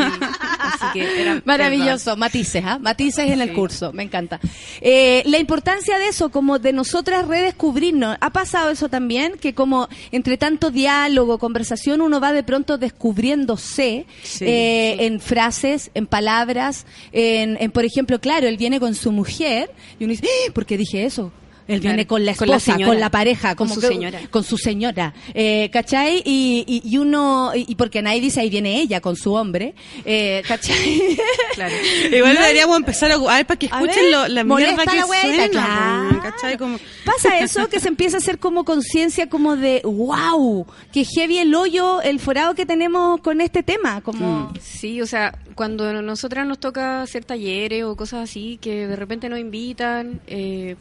Así 0.59 0.90
era 1.19 1.43
Maravilloso, 1.45 2.17
matices, 2.17 2.63
¿ah? 2.65 2.79
Matices 2.79 3.31
en 3.31 3.41
el 3.41 3.53
curso, 3.53 3.93
me 3.93 4.03
encanta. 4.03 4.41
Eh, 4.81 5.23
la 5.27 5.39
importancia 5.39 5.99
de 5.99 6.09
eso, 6.09 6.31
como 6.31 6.59
de 6.59 6.73
nosotras 6.73 7.27
redescubrirnos, 7.27 8.17
¿ha 8.21 8.31
pasado 8.31 8.71
eso 8.71 8.89
también? 8.89 9.35
Que 9.41 9.55
como 9.55 9.89
entre 10.13 10.37
tanto 10.37 10.71
diálogo, 10.71 11.39
conversación, 11.39 12.01
uno 12.01 12.21
va 12.21 12.33
de 12.33 12.43
pronto 12.43 12.79
descubriéndose 12.79 14.07
Sí, 14.23 14.45
eh, 14.45 14.97
en 15.01 15.21
frases, 15.21 15.91
en 15.95 16.07
palabras, 16.07 16.87
en, 17.13 17.57
en, 17.61 17.71
por 17.71 17.85
ejemplo, 17.85 18.21
claro, 18.21 18.47
él 18.47 18.57
viene 18.57 18.81
con 18.81 18.95
su 18.95 19.13
mujer 19.13 19.71
y 19.99 20.05
uno 20.05 20.13
dice, 20.13 20.27
¡Ah! 20.27 20.53
¿por 20.53 20.67
qué 20.67 20.77
dije 20.77 21.05
eso? 21.05 21.33
Él 21.71 21.81
Claro, 21.81 21.95
viene 21.95 22.07
con 22.07 22.25
la 22.25 22.35
con 22.35 22.49
la 22.49 22.57
esposa, 22.57 22.85
con 22.85 22.99
la, 23.01 23.11
pareja, 23.11 23.55
con 23.55 23.69
su 23.69 23.81
que- 23.81 23.87
señora. 23.89 24.21
con 24.31 24.45
su 24.45 24.59
señora, 24.59 25.15
eh, 25.35 25.71
¿cachai? 25.73 26.23
Y, 26.25 26.65
y, 26.67 26.83
y 26.85 26.99
uno, 26.99 27.53
y 27.55 27.65
y 27.69 27.75
porque 27.77 28.03
nadie 28.03 28.21
dice 28.21 28.41
ahí 28.41 28.51
viene 28.51 28.81
ella 28.81 29.01
con 29.01 29.15
su 29.17 29.33
hombre, 29.35 29.75
eh, 30.05 30.43
¿cachai? 30.49 31.17
Claro. 31.55 31.75
Igual 32.11 32.35
deberíamos 32.37 32.77
empezar 32.77 33.13
a, 33.13 33.15
a 33.17 33.37
ver 33.37 33.47
para 33.47 33.59
que 33.59 33.67
escuchen 33.67 33.89
ver, 33.89 34.11
lo- 34.11 34.29
la 34.29 34.45
molesta 34.45 34.77
mierda 34.85 34.93
que 34.93 34.99
la 34.99 35.07
suena. 35.07 35.49
claro. 35.49 36.21
¿cachai? 36.23 36.59
Como, 36.59 36.79
Pasa 37.05 37.39
eso 37.41 37.69
que 37.69 37.81
se 37.81 37.89
empieza 37.89 38.17
a 38.17 38.19
hacer 38.19 38.39
como 38.39 38.65
conciencia 38.65 39.29
como 39.29 39.57
de 39.57 39.81
wow, 39.85 40.67
que 40.93 41.05
heavy 41.05 41.39
el 41.39 41.55
hoyo, 41.55 42.01
el 42.03 42.19
forado 42.21 42.55
que 42.55 42.67
tenemos 42.67 43.21
con 43.21 43.41
este 43.41 43.63
tema, 43.63 44.01
como 44.01 44.53
Sí, 44.61 45.01
o 45.03 45.07
sea, 45.07 45.39
cuando 45.55 45.87
a 45.89 45.93
nosotras 46.03 46.47
nos 46.47 46.59
toca 46.59 47.03
hacer 47.03 47.25
talleres 47.25 47.85
o 47.85 47.97
cosas 47.97 48.29
así, 48.29 48.59
que 48.61 48.87
de 48.87 48.97
repente 48.97 49.29
nos 49.29 49.39
invitan, 49.39 50.21
eh, 50.27 50.77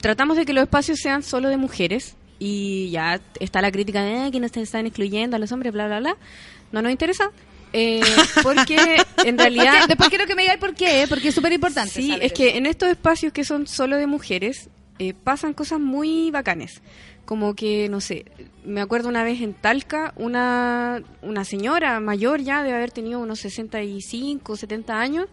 tratamos 0.00 0.36
de 0.36 0.44
que 0.46 0.52
los 0.52 0.62
espacios 0.62 0.98
sean 1.00 1.22
solo 1.22 1.48
de 1.48 1.56
mujeres 1.56 2.14
y 2.38 2.90
ya 2.90 3.20
está 3.40 3.60
la 3.60 3.72
crítica 3.72 4.02
de 4.02 4.16
"Ah, 4.18 4.30
que 4.30 4.40
nos 4.40 4.56
están 4.56 4.86
excluyendo 4.86 5.36
a 5.36 5.38
los 5.38 5.50
hombres, 5.52 5.72
bla, 5.72 5.86
bla, 5.86 5.98
bla. 6.00 6.16
No 6.72 6.82
nos 6.82 6.92
interesa. 6.92 7.30
eh, 7.72 8.00
porque 8.42 8.76
en 9.24 9.36
realidad 9.36 9.72
Porque- 9.72 9.86
después 9.88 10.08
quiero 10.08 10.26
que 10.26 10.34
me 10.34 10.42
digáis 10.42 10.58
por 10.60 10.74
qué, 10.74 11.02
¿eh? 11.02 11.06
porque 11.08 11.28
es 11.28 11.34
súper 11.34 11.52
importante. 11.52 11.90
Sí, 12.00 12.08
saber 12.08 12.24
es 12.24 12.32
que 12.32 12.56
en 12.56 12.64
estos 12.66 12.88
espacios 12.88 13.32
que 13.32 13.44
son 13.44 13.66
solo 13.66 13.96
de 13.96 14.06
mujeres 14.06 14.70
eh, 14.98 15.12
pasan 15.14 15.52
cosas 15.52 15.78
muy 15.78 16.30
bacanes. 16.30 16.80
Como 17.26 17.54
que, 17.54 17.90
no 17.90 18.00
sé, 18.00 18.24
me 18.64 18.80
acuerdo 18.80 19.10
una 19.10 19.22
vez 19.22 19.42
en 19.42 19.52
Talca, 19.52 20.14
una, 20.16 21.02
una 21.20 21.44
señora 21.44 22.00
mayor 22.00 22.40
ya, 22.40 22.62
debe 22.62 22.76
haber 22.76 22.90
tenido 22.90 23.20
unos 23.20 23.40
65, 23.40 24.56
70 24.56 24.98
años, 24.98 25.26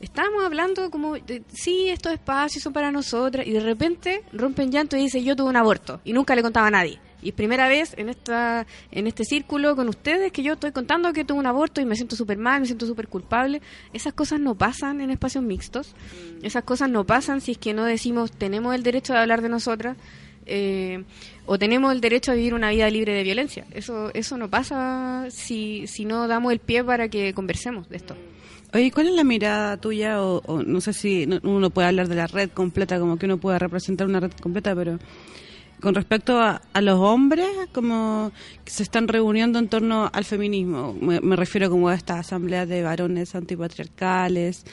estábamos 0.00 0.44
hablando 0.44 0.90
como, 0.90 1.14
de, 1.14 1.42
sí, 1.52 1.88
estos 1.88 2.12
espacios 2.12 2.62
son 2.62 2.72
para 2.72 2.90
nosotras, 2.90 3.46
y 3.46 3.52
de 3.52 3.60
repente 3.60 4.22
rompen 4.32 4.70
llanto 4.70 4.96
y 4.96 5.00
dice, 5.00 5.22
yo 5.22 5.36
tuve 5.36 5.50
un 5.50 5.56
aborto, 5.56 6.00
y 6.04 6.12
nunca 6.12 6.34
le 6.34 6.42
contaba 6.42 6.68
a 6.68 6.70
nadie. 6.70 7.00
Y 7.20 7.32
primera 7.32 7.68
vez 7.68 7.94
en 7.96 8.08
esta 8.08 8.66
en 8.92 9.08
este 9.08 9.24
círculo 9.24 9.74
con 9.74 9.88
ustedes 9.88 10.30
que 10.30 10.42
yo 10.44 10.52
estoy 10.52 10.70
contando 10.70 11.12
que 11.12 11.24
tuve 11.24 11.38
un 11.38 11.46
aborto 11.46 11.80
y 11.80 11.84
me 11.84 11.96
siento 11.96 12.14
súper 12.14 12.38
mal, 12.38 12.60
me 12.60 12.66
siento 12.66 12.86
súper 12.86 13.08
culpable. 13.08 13.60
Esas 13.92 14.12
cosas 14.12 14.38
no 14.38 14.54
pasan 14.54 15.00
en 15.00 15.10
espacios 15.10 15.42
mixtos. 15.42 15.96
Esas 16.42 16.62
cosas 16.62 16.88
no 16.88 17.04
pasan 17.04 17.40
si 17.40 17.52
es 17.52 17.58
que 17.58 17.74
no 17.74 17.84
decimos 17.84 18.30
tenemos 18.30 18.72
el 18.74 18.84
derecho 18.84 19.14
de 19.14 19.18
hablar 19.18 19.42
de 19.42 19.48
nosotras 19.48 19.96
eh, 20.46 21.02
o 21.44 21.58
tenemos 21.58 21.92
el 21.92 22.00
derecho 22.00 22.30
a 22.30 22.34
vivir 22.34 22.54
una 22.54 22.70
vida 22.70 22.88
libre 22.88 23.12
de 23.12 23.24
violencia. 23.24 23.66
Eso 23.72 24.12
eso 24.14 24.36
no 24.36 24.48
pasa 24.48 25.26
si, 25.30 25.88
si 25.88 26.04
no 26.04 26.28
damos 26.28 26.52
el 26.52 26.60
pie 26.60 26.84
para 26.84 27.08
que 27.08 27.34
conversemos 27.34 27.88
de 27.88 27.96
esto. 27.96 28.16
Oye, 28.74 28.90
¿cuál 28.92 29.08
es 29.08 29.14
la 29.14 29.24
mirada 29.24 29.76
tuya? 29.78 30.22
O, 30.22 30.42
o 30.46 30.62
no 30.62 30.80
sé 30.80 30.92
si 30.92 31.26
no- 31.26 31.40
uno 31.42 31.70
puede 31.70 31.88
hablar 31.88 32.08
de 32.08 32.14
la 32.16 32.26
red 32.26 32.50
completa, 32.50 32.98
como 33.00 33.16
que 33.18 33.26
uno 33.26 33.38
puede 33.38 33.58
representar 33.58 34.06
una 34.06 34.20
red 34.20 34.32
completa, 34.42 34.74
pero 34.74 34.98
con 35.80 35.94
respecto 35.94 36.40
a, 36.40 36.60
a 36.72 36.80
los 36.80 36.98
hombres, 36.98 37.46
como 37.72 38.32
que 38.64 38.70
se 38.72 38.82
están 38.82 39.06
reuniendo 39.06 39.58
en 39.60 39.68
torno 39.68 40.10
al 40.12 40.24
feminismo. 40.24 40.94
Me, 41.00 41.20
me 41.20 41.36
refiero 41.36 41.70
como 41.70 41.88
a 41.88 41.94
estas 41.94 42.18
asambleas 42.18 42.68
de 42.68 42.82
varones 42.82 43.34
antipatriarcales 43.34 44.64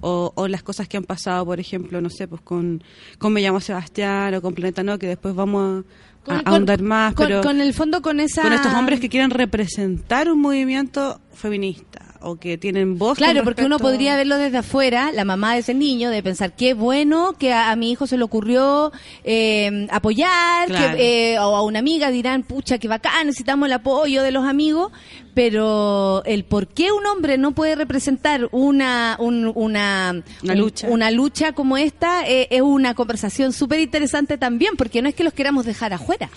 o, 0.00 0.32
o 0.34 0.48
las 0.48 0.62
cosas 0.62 0.86
que 0.86 0.96
han 0.98 1.04
pasado, 1.04 1.44
por 1.46 1.58
ejemplo, 1.60 2.00
no 2.00 2.10
sé, 2.10 2.28
pues 2.28 2.42
con, 2.42 2.84
con 3.18 3.32
Me 3.32 3.40
llamo 3.40 3.60
Sebastián 3.60 4.34
o 4.34 4.42
con 4.42 4.54
Planeta 4.54 4.82
No, 4.82 4.98
que 4.98 5.06
después 5.08 5.34
vamos 5.34 5.84
a, 6.26 6.34
a 6.36 6.40
ahondar 6.44 6.82
más, 6.82 7.14
con, 7.14 7.26
pero 7.26 7.40
con 7.42 7.60
el 7.60 7.72
fondo 7.74 8.02
con 8.02 8.20
esa 8.20 8.42
con 8.42 8.52
estos 8.52 8.74
hombres 8.74 9.00
que 9.00 9.08
quieren 9.08 9.30
representar 9.30 10.30
un 10.30 10.40
movimiento 10.40 11.20
feminista 11.32 12.09
o 12.22 12.36
que 12.36 12.58
tienen 12.58 12.98
voz. 12.98 13.16
Claro, 13.18 13.44
porque 13.44 13.64
uno 13.64 13.78
podría 13.78 14.14
verlo 14.16 14.36
desde 14.36 14.58
afuera, 14.58 15.10
la 15.12 15.24
mamá 15.24 15.54
de 15.54 15.60
ese 15.60 15.74
niño, 15.74 16.10
de 16.10 16.22
pensar 16.22 16.52
qué 16.54 16.74
bueno 16.74 17.34
que 17.38 17.52
a, 17.52 17.70
a 17.70 17.76
mi 17.76 17.90
hijo 17.90 18.06
se 18.06 18.16
le 18.18 18.24
ocurrió 18.24 18.92
eh, 19.24 19.86
apoyar, 19.90 20.68
Claro. 20.68 20.96
que, 20.96 21.32
eh, 21.34 21.38
o 21.38 21.56
a 21.56 21.62
una 21.62 21.78
amiga 21.78 22.10
dirán, 22.10 22.42
pucha, 22.42 22.78
qué 22.78 22.88
bacán, 22.88 23.26
necesitamos 23.26 23.66
el 23.66 23.72
apoyo 23.72 24.22
de 24.22 24.30
los 24.32 24.44
amigos, 24.44 24.92
pero 25.34 26.22
el 26.26 26.44
por 26.44 26.66
qué 26.68 26.92
un 26.92 27.06
hombre 27.06 27.38
no 27.38 27.52
puede 27.52 27.74
representar 27.74 28.48
una 28.52 29.16
un- 29.18 29.50
una, 29.54 30.22
Una 30.42 30.52
un- 30.52 30.58
lucha. 30.58 30.88
una 30.88 31.10
lucha 31.10 31.52
como 31.52 31.76
esta 31.76 32.28
eh, 32.28 32.48
es 32.50 32.60
una 32.60 32.94
conversación 32.94 33.52
súper 33.52 33.80
interesante 33.80 34.36
también, 34.38 34.76
porque 34.76 35.00
no 35.02 35.08
es 35.08 35.14
que 35.14 35.24
los 35.24 35.32
queramos 35.32 35.64
dejar 35.64 35.92
afuera. 35.92 36.28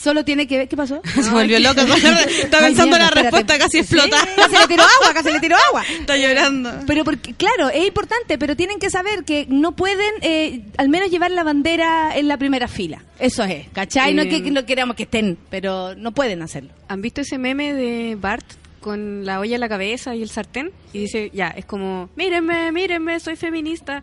Solo 0.00 0.24
tiene 0.24 0.46
que 0.46 0.58
ver, 0.58 0.68
¿qué 0.68 0.76
pasó? 0.76 1.00
Se 1.14 1.30
volvió 1.30 1.58
loca. 1.58 1.82
Está 1.82 2.58
pensando 2.60 2.96
en 2.96 3.02
la 3.02 3.10
respuesta, 3.10 3.58
casi 3.58 3.78
explota. 3.78 4.20
Sí, 4.20 4.28
casi 4.36 4.56
le 4.56 4.66
tiró 4.68 4.82
agua, 4.82 5.14
casi 5.14 5.32
le 5.32 5.40
tiró 5.40 5.56
agua. 5.68 5.82
Está 6.00 6.16
llorando. 6.16 6.72
Pero 6.86 7.04
porque, 7.04 7.34
claro, 7.34 7.68
es 7.70 7.86
importante, 7.86 8.38
pero 8.38 8.56
tienen 8.56 8.78
que 8.78 8.90
saber 8.90 9.24
que 9.24 9.46
no 9.48 9.72
pueden 9.72 10.12
eh, 10.22 10.62
al 10.76 10.88
menos 10.88 11.10
llevar 11.10 11.30
la 11.30 11.42
bandera 11.44 12.16
en 12.16 12.28
la 12.28 12.36
primera 12.36 12.68
fila. 12.68 13.02
Eso 13.18 13.44
es, 13.44 13.68
¿cachai? 13.72 14.12
no 14.14 14.22
es 14.22 14.28
que, 14.28 14.36
Eh, 14.36 14.42
que 14.44 14.50
no 14.50 14.64
queramos 14.66 14.96
que 14.96 15.04
estén, 15.04 15.38
pero 15.50 15.94
no 15.94 16.12
pueden 16.12 16.42
hacerlo. 16.42 16.70
¿Han 16.88 17.00
visto 17.00 17.22
ese 17.22 17.38
meme 17.38 17.72
de 17.72 18.16
Bart 18.16 18.44
con 18.80 19.24
la 19.24 19.40
olla 19.40 19.54
en 19.54 19.60
la 19.60 19.68
cabeza 19.68 20.14
y 20.14 20.22
el 20.22 20.28
sartén? 20.30 20.70
Y 20.92 21.00
dice, 21.00 21.30
ya, 21.32 21.48
es 21.48 21.64
como, 21.64 22.10
mírenme, 22.16 22.70
mírenme, 22.72 23.18
soy 23.20 23.36
feminista. 23.36 24.02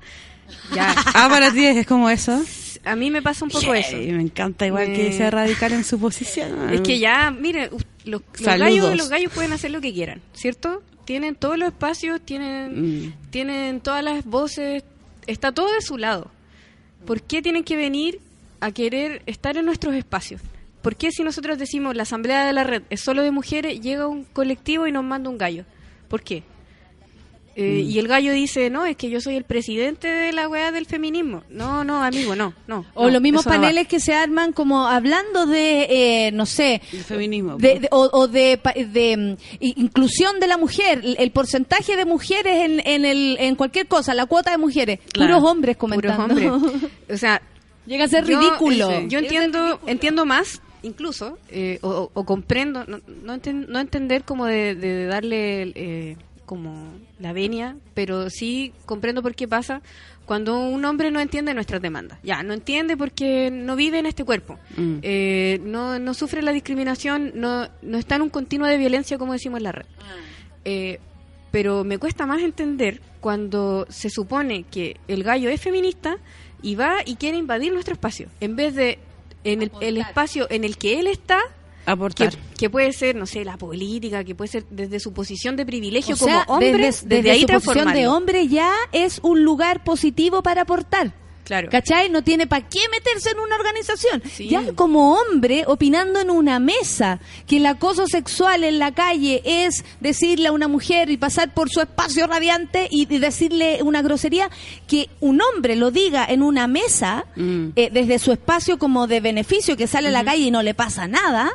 Ya, 0.74 0.94
Ah, 1.14 1.28
para 1.30 1.52
ti 1.52 1.66
es 1.66 1.86
como 1.88 2.10
eso. 2.10 2.42
A 2.86 2.96
mí 2.96 3.10
me 3.12 3.22
pasa 3.22 3.46
un 3.46 3.52
poco 3.52 3.74
eso. 3.74 3.92
Yay, 3.98 4.12
me 4.12 4.22
encanta 4.24 4.66
igual 4.68 4.88
que 4.88 5.12
sea 5.14 5.30
radical 5.32 5.72
en 5.74 5.84
su 5.84 6.00
posición. 6.00 6.70
Es 6.74 6.82
que 6.82 7.00
ya, 7.00 7.32
miren, 7.32 7.70
u- 7.74 7.78
los, 8.06 8.22
los 8.40 8.58
gallos, 8.60 8.96
los 8.98 9.10
gallos 9.10 9.32
pueden 9.34 9.54
hacer 9.54 9.72
lo 9.72 9.80
que 9.82 9.94
quieran, 9.94 10.22
¿cierto? 10.34 10.84
Tienen 11.06 11.36
todos 11.36 11.58
los 11.58 11.70
espacios, 11.70 12.22
tienen, 12.22 13.06
Mm. 13.08 13.14
tienen 13.30 13.82
todas 13.82 14.04
las 14.04 14.26
voces, 14.26 14.84
está 15.28 15.52
todo 15.52 15.72
de 15.74 15.82
su 15.82 15.98
lado. 15.98 16.30
¿Por 17.06 17.22
qué 17.22 17.42
tienen 17.42 17.64
que 17.64 17.76
venir 17.76 18.20
a 18.62 18.72
querer 18.72 19.22
estar 19.26 19.58
en 19.58 19.66
nuestros 19.66 19.94
espacios? 19.96 20.42
¿Por 20.82 20.96
qué 20.96 21.12
si 21.12 21.24
nosotros 21.24 21.58
decimos 21.58 21.96
la 21.96 22.04
asamblea 22.04 22.46
de 22.46 22.54
la 22.54 22.64
red 22.64 22.84
es 22.90 23.02
solo 23.02 23.22
de 23.24 23.32
mujeres, 23.32 23.80
llega 23.82 24.08
un 24.08 24.24
colectivo 24.26 24.88
y 24.88 24.92
nos 24.92 25.04
manda 25.04 25.30
un 25.30 25.38
gallo? 25.38 25.66
¿Por 26.10 26.22
qué? 26.24 26.44
Eh, 27.56 27.84
Mm. 27.84 27.90
Y 27.92 28.00
el 28.00 28.08
gallo 28.08 28.34
dice, 28.34 28.70
no, 28.72 28.86
es 28.86 28.96
que 28.98 29.10
yo 29.12 29.22
soy 29.22 29.36
el 29.36 29.44
presidente 29.44 30.08
de 30.08 30.32
la 30.34 30.48
weá 30.50 30.72
del 30.72 30.88
feminismo. 30.88 31.44
No, 31.50 31.84
no, 31.84 32.04
amigo, 32.04 32.36
no, 32.36 32.54
no. 32.68 32.84
O 32.96 33.04
no, 33.06 33.10
los 33.12 33.22
mismos 33.22 33.46
no 33.46 33.52
paneles 33.52 33.88
que 33.88 34.00
se 34.00 34.14
arman 34.16 34.54
como 34.54 34.88
hablando 34.88 35.46
de, 35.46 35.88
eh, 36.28 36.32
no 36.32 36.46
sé, 36.48 36.82
El 36.92 37.04
feminismo. 37.04 37.58
de- 37.58 37.82
de- 37.82 37.88
o, 37.92 38.10
o 38.12 38.28
de, 38.28 38.58
pa- 38.58 38.74
de, 38.74 39.18
mm, 39.18 39.58
inclusión 39.60 40.40
de 40.40 40.48
la 40.48 40.58
mujer, 40.58 41.02
el, 41.04 41.16
el 41.20 41.32
porcentaje 41.32 41.96
de 41.96 42.06
mujeres 42.06 42.64
en, 42.66 42.82
en, 42.88 43.06
el, 43.06 43.38
en 43.40 43.56
cualquier 43.56 43.88
cosa, 43.88 44.14
la 44.16 44.26
cuota 44.26 44.50
de 44.52 44.58
mujeres, 44.58 45.00
Claro. 45.12 45.36
puros 45.38 45.52
hombres 45.52 45.78
Puros 45.78 46.02
comentando. 46.16 46.54
hombres. 46.56 46.92
O 47.12 47.18
sea, 47.18 47.42
Llega 47.86 48.06
a 48.06 48.08
ser 48.08 48.26
Yo, 48.26 48.40
ridículo. 48.40 48.90
eh, 48.90 49.06
Yo 49.10 49.20
entiendo, 49.20 49.80
entiendo 49.86 50.26
más, 50.26 50.62
incluso, 50.84 51.38
eh, 51.50 51.80
o, 51.82 51.90
o- 51.90 52.12
o 52.14 52.26
comprendo, 52.26 52.86
no, 52.88 53.00
no, 53.24 53.36
enten- 53.36 53.68
no 53.68 53.80
entender 53.80 54.24
como 54.24 54.46
de, 54.46 54.74
de 54.74 55.06
darle 55.06 55.72
eh, 55.76 56.18
como 56.46 56.92
la 57.20 57.34
venia, 57.34 57.78
pero 57.94 58.30
sí 58.30 58.74
comprendo 58.86 59.22
por 59.22 59.36
qué 59.36 59.48
pasa 59.48 59.82
cuando 60.26 60.60
un 60.60 60.86
hombre 60.86 61.12
no 61.12 61.20
entiende 61.20 61.54
nuestras 61.54 61.82
demandas. 61.82 62.20
Ya, 62.24 62.44
no 62.44 62.54
entiende 62.54 62.96
porque 62.98 63.50
no 63.52 63.76
vive 63.76 64.00
en 64.00 64.06
este 64.06 64.24
cuerpo, 64.24 64.58
Mm. 64.78 64.98
eh, 65.02 65.60
no, 65.64 66.00
no 66.00 66.14
sufre 66.14 66.42
la 66.42 66.52
discriminación, 66.54 67.32
no, 67.36 67.68
no 67.82 67.98
está 67.98 68.16
en 68.16 68.22
un 68.24 68.30
continuo 68.30 68.68
de 68.68 68.78
violencia 68.78 69.18
como 69.18 69.34
decimos 69.34 69.58
en 69.58 69.64
la 69.64 69.72
red. 69.74 69.86
Eh, 70.66 71.00
pero 71.52 71.84
me 71.84 71.98
cuesta 71.98 72.26
más 72.26 72.42
entender 72.42 73.02
cuando 73.20 73.86
se 73.90 74.10
supone 74.10 74.64
que 74.64 74.98
el 75.08 75.24
gallo 75.24 75.50
es 75.50 75.62
feminista 75.62 76.18
y 76.62 76.76
va 76.76 76.98
y 77.06 77.16
quiere 77.16 77.38
invadir 77.38 77.74
nuestro 77.74 77.94
espacio, 77.94 78.28
en 78.40 78.56
vez 78.56 78.76
de 78.76 79.00
en 79.44 79.62
el, 79.62 79.72
el 79.82 79.98
espacio 79.98 80.48
en 80.50 80.64
el 80.64 80.78
que 80.78 81.00
él 81.00 81.08
está, 81.08 81.40
Aportar. 81.86 82.34
que 82.58 82.70
puede 82.70 82.94
ser, 82.94 83.16
no 83.16 83.26
sé, 83.26 83.44
la 83.44 83.58
política, 83.58 84.24
que 84.24 84.36
puede 84.36 84.50
ser 84.50 84.66
desde 84.70 85.00
su 85.00 85.14
posición 85.14 85.56
de 85.56 85.66
privilegio 85.66 86.16
O 86.16 86.18
sea, 86.18 86.46
como 86.46 86.58
hombre, 86.58 86.72
desde, 86.72 87.08
desde, 87.08 87.08
desde 87.08 87.32
ahí 87.32 87.42
su 87.42 87.48
posición 87.48 87.94
de 87.94 88.08
hombre 88.08 88.48
ya 88.48 88.74
es 88.92 89.20
un 89.24 89.44
lugar 89.44 89.84
positivo 89.84 90.42
para 90.44 90.62
aportar. 90.62 91.23
Claro. 91.44 91.70
¿Cachai? 91.70 92.10
No 92.10 92.24
tiene 92.24 92.48
para 92.48 92.68
qué 92.68 92.80
meterse 92.90 93.32
en 93.32 93.40
una 93.40 93.56
organización. 93.56 94.24
Sí. 94.34 94.48
Ya 94.48 94.74
como 94.74 95.16
hombre, 95.16 95.66
opinando 95.68 96.20
en 96.22 96.30
una 96.30 96.60
mesa, 96.60 97.20
que 97.48 97.58
el 97.58 97.66
acoso 97.66 98.08
sexual 98.08 98.64
en 98.64 98.80
la 98.80 98.94
calle 98.94 99.42
es 99.46 99.84
decirle 100.00 100.48
a 100.48 100.52
una 100.54 100.68
mujer 100.68 101.10
y 101.10 101.18
pasar 101.18 101.54
por 101.54 101.70
su 101.70 101.82
espacio 101.82 102.28
radiante 102.28 102.88
y 102.90 103.04
y 103.14 103.18
decirle 103.20 103.80
una 103.84 104.02
grosería, 104.02 104.50
que 104.88 105.10
un 105.20 105.42
hombre 105.42 105.76
lo 105.76 105.92
diga 105.92 106.26
en 106.26 106.42
una 106.42 106.68
mesa, 106.68 107.26
Mm. 107.36 107.70
eh, 107.76 107.90
desde 107.92 108.18
su 108.18 108.32
espacio 108.32 108.80
como 108.80 109.08
de 109.08 109.20
beneficio, 109.20 109.76
que 109.76 109.88
sale 109.88 110.08
a 110.08 110.12
la 110.12 110.24
calle 110.24 110.44
y 110.44 110.52
no 110.52 110.64
le 110.64 110.74
pasa 110.74 111.08
nada, 111.08 111.52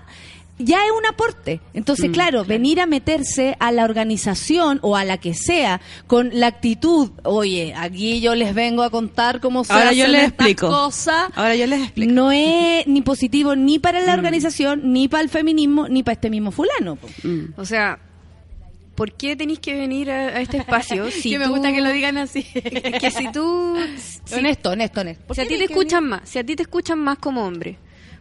ya 0.58 0.84
es 0.84 0.90
un 0.96 1.06
aporte. 1.06 1.60
Entonces, 1.74 2.10
Mm, 2.10 2.12
claro, 2.12 2.44
venir 2.44 2.80
a 2.80 2.86
meterse 2.86 3.56
a 3.60 3.70
la 3.72 3.84
organización 3.84 4.78
o 4.82 4.96
a 4.96 5.04
la 5.04 5.18
que 5.18 5.34
sea 5.34 5.80
con 6.06 6.30
la 6.32 6.48
actitud, 6.48 7.10
oye, 7.22 7.74
aquí 7.76 8.20
yo 8.20 8.34
les 8.34 8.54
vengo 8.54 8.82
a 8.82 8.90
contar 8.90 9.40
cómo 9.40 9.64
se 9.64 9.72
Ahora 9.72 9.92
yo 9.92 10.04
hacen 10.04 10.12
les 10.12 10.22
estas 10.24 10.48
explico. 10.48 10.68
cosas. 10.68 11.30
Ahora 11.36 11.54
yo 11.56 11.66
les 11.66 11.82
explico. 11.82 12.12
No 12.12 12.32
es 12.32 12.86
ni 12.86 13.02
positivo 13.02 13.54
ni 13.56 13.78
para 13.78 14.00
Mm. 14.02 14.06
la 14.06 14.14
organización, 14.14 14.92
ni 14.92 15.08
para 15.08 15.22
el 15.22 15.28
feminismo, 15.28 15.88
ni 15.88 16.02
para 16.02 16.14
este 16.14 16.30
mismo 16.30 16.50
fulano. 16.50 16.98
Mm. 17.22 17.54
O 17.56 17.64
sea, 17.64 17.98
¿por 18.94 19.12
qué 19.12 19.36
tenéis 19.36 19.60
que 19.60 19.74
venir 19.76 20.10
a, 20.10 20.26
a 20.28 20.40
este 20.40 20.56
espacio 20.56 21.08
si 21.12 21.30
que 21.30 21.38
me 21.38 21.44
tú- 21.44 21.50
gusta 21.52 21.72
que 21.72 21.80
lo 21.80 21.90
digan 21.90 22.18
así. 22.18 22.44
Es 22.54 22.98
que 23.00 23.10
si 23.12 23.30
tú... 23.30 23.76
si- 24.24 24.34
honesto, 24.34 24.70
honesto, 24.70 25.00
honesto. 25.02 25.24
¿Por 25.26 25.36
si 25.36 25.42
a 25.42 25.46
ti 25.46 25.56
te 25.56 25.64
escuchan 25.64 26.04
más, 26.04 26.28
si 26.28 26.38
a 26.40 26.44
ti 26.44 26.56
te 26.56 26.62
escuchan 26.62 26.98
más 26.98 27.18
como 27.18 27.44
hombre, 27.46 27.78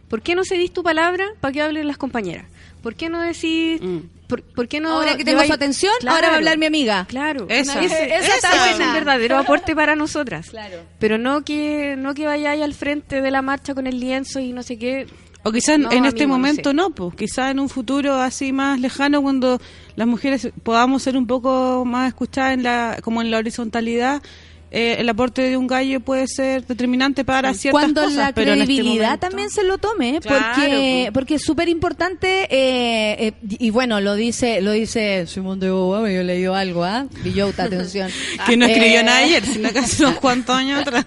¿por 0.08 0.22
qué 0.22 0.34
no 0.34 0.44
cedís 0.44 0.72
tu 0.72 0.82
palabra 0.82 1.26
para 1.40 1.52
que 1.52 1.62
hablen 1.62 1.86
las 1.86 1.96
compañeras? 1.98 2.46
¿Por 2.82 2.94
qué 2.94 3.08
no 3.08 3.20
decís, 3.20 3.80
Mm. 3.82 3.98
por, 4.28 4.42
por 4.42 4.68
qué 4.68 4.78
no 4.80 4.90
Ahora 4.90 5.16
que 5.16 5.24
tengo 5.24 5.42
su 5.44 5.52
atención, 5.52 5.92
Claro, 6.00 6.14
ahora 6.16 6.28
va 6.28 6.34
a 6.34 6.36
hablar 6.38 6.58
mi 6.58 6.66
amiga. 6.66 7.06
Claro, 7.08 7.46
Esa. 7.48 7.80
Esa 7.82 8.04
esa 8.18 8.70
es 8.70 8.76
buena. 8.76 8.86
un 8.88 8.92
verdadero 8.94 9.36
aporte 9.38 9.74
para 9.74 9.96
nosotras. 9.96 10.50
Claro. 10.50 10.78
Pero 11.00 11.18
no 11.18 11.42
que 11.44 11.96
no 11.98 12.14
que 12.14 12.26
vayáis 12.26 12.62
al 12.62 12.74
frente 12.74 13.20
de 13.20 13.30
la 13.30 13.42
marcha 13.42 13.74
con 13.74 13.86
el 13.86 13.98
lienzo 13.98 14.38
y 14.40 14.52
no 14.52 14.62
sé 14.62 14.78
qué. 14.78 15.06
O 15.44 15.50
quizás 15.52 15.78
No, 15.78 15.90
en 15.92 16.04
este 16.04 16.26
no 16.26 16.34
momento 16.34 16.70
sé. 16.70 16.74
no, 16.74 16.90
pues 16.90 17.14
quizás 17.16 17.50
en 17.50 17.58
un 17.60 17.68
futuro 17.68 18.14
así 18.16 18.52
más 18.52 18.78
lejano 18.80 19.22
cuando 19.22 19.60
las 19.96 20.06
mujeres 20.06 20.50
podamos 20.62 21.02
ser 21.02 21.16
un 21.16 21.26
poco 21.26 21.84
más 21.84 22.08
escuchadas 22.08 22.54
en 22.54 22.62
la 22.64 22.98
como 23.02 23.22
en 23.22 23.30
la 23.30 23.38
horizontalidad, 23.38 24.22
eh, 24.70 24.96
el 24.98 25.08
aporte 25.08 25.42
de 25.42 25.56
un 25.56 25.66
gallo 25.66 26.00
puede 26.00 26.26
ser 26.28 26.66
determinante 26.66 27.24
para 27.24 27.54
ciertas 27.54 27.80
Cuando 27.82 28.02
cosas, 28.02 28.16
la 28.16 28.32
pero 28.32 28.52
en 28.52 28.60
este 28.62 28.74
credibilidad 28.74 29.18
también 29.18 29.48
se 29.50 29.62
lo 29.64 29.78
tome, 29.78 30.20
Claro, 30.20 30.44
porque 30.54 30.68
pues. 31.06 31.12
porque 31.14 31.34
es 31.36 31.42
súper 31.42 31.68
importante 31.68 32.42
eh, 32.50 33.28
eh, 33.28 33.32
y 33.42 33.70
bueno 33.70 34.00
lo 34.00 34.14
dice 34.14 34.60
lo 34.60 34.72
dice 34.72 35.26
Simón 35.26 35.58
de 35.60 35.66
Beauvoir, 35.68 36.14
yo 36.14 36.22
leí 36.22 36.44
algo, 36.44 36.84
¿ah? 36.84 37.06
Villota, 37.22 37.64
atención, 37.64 38.10
que 38.46 38.56
no 38.56 38.66
escribió 38.66 39.00
Eh, 39.00 39.04
nada 39.04 39.18
ayer, 39.18 39.44
sino 39.44 39.70
que 39.70 39.78
hace 39.78 40.04
unos 40.04 40.18
cuantos 40.18 40.54
años 40.54 40.80
atrás. 40.86 41.04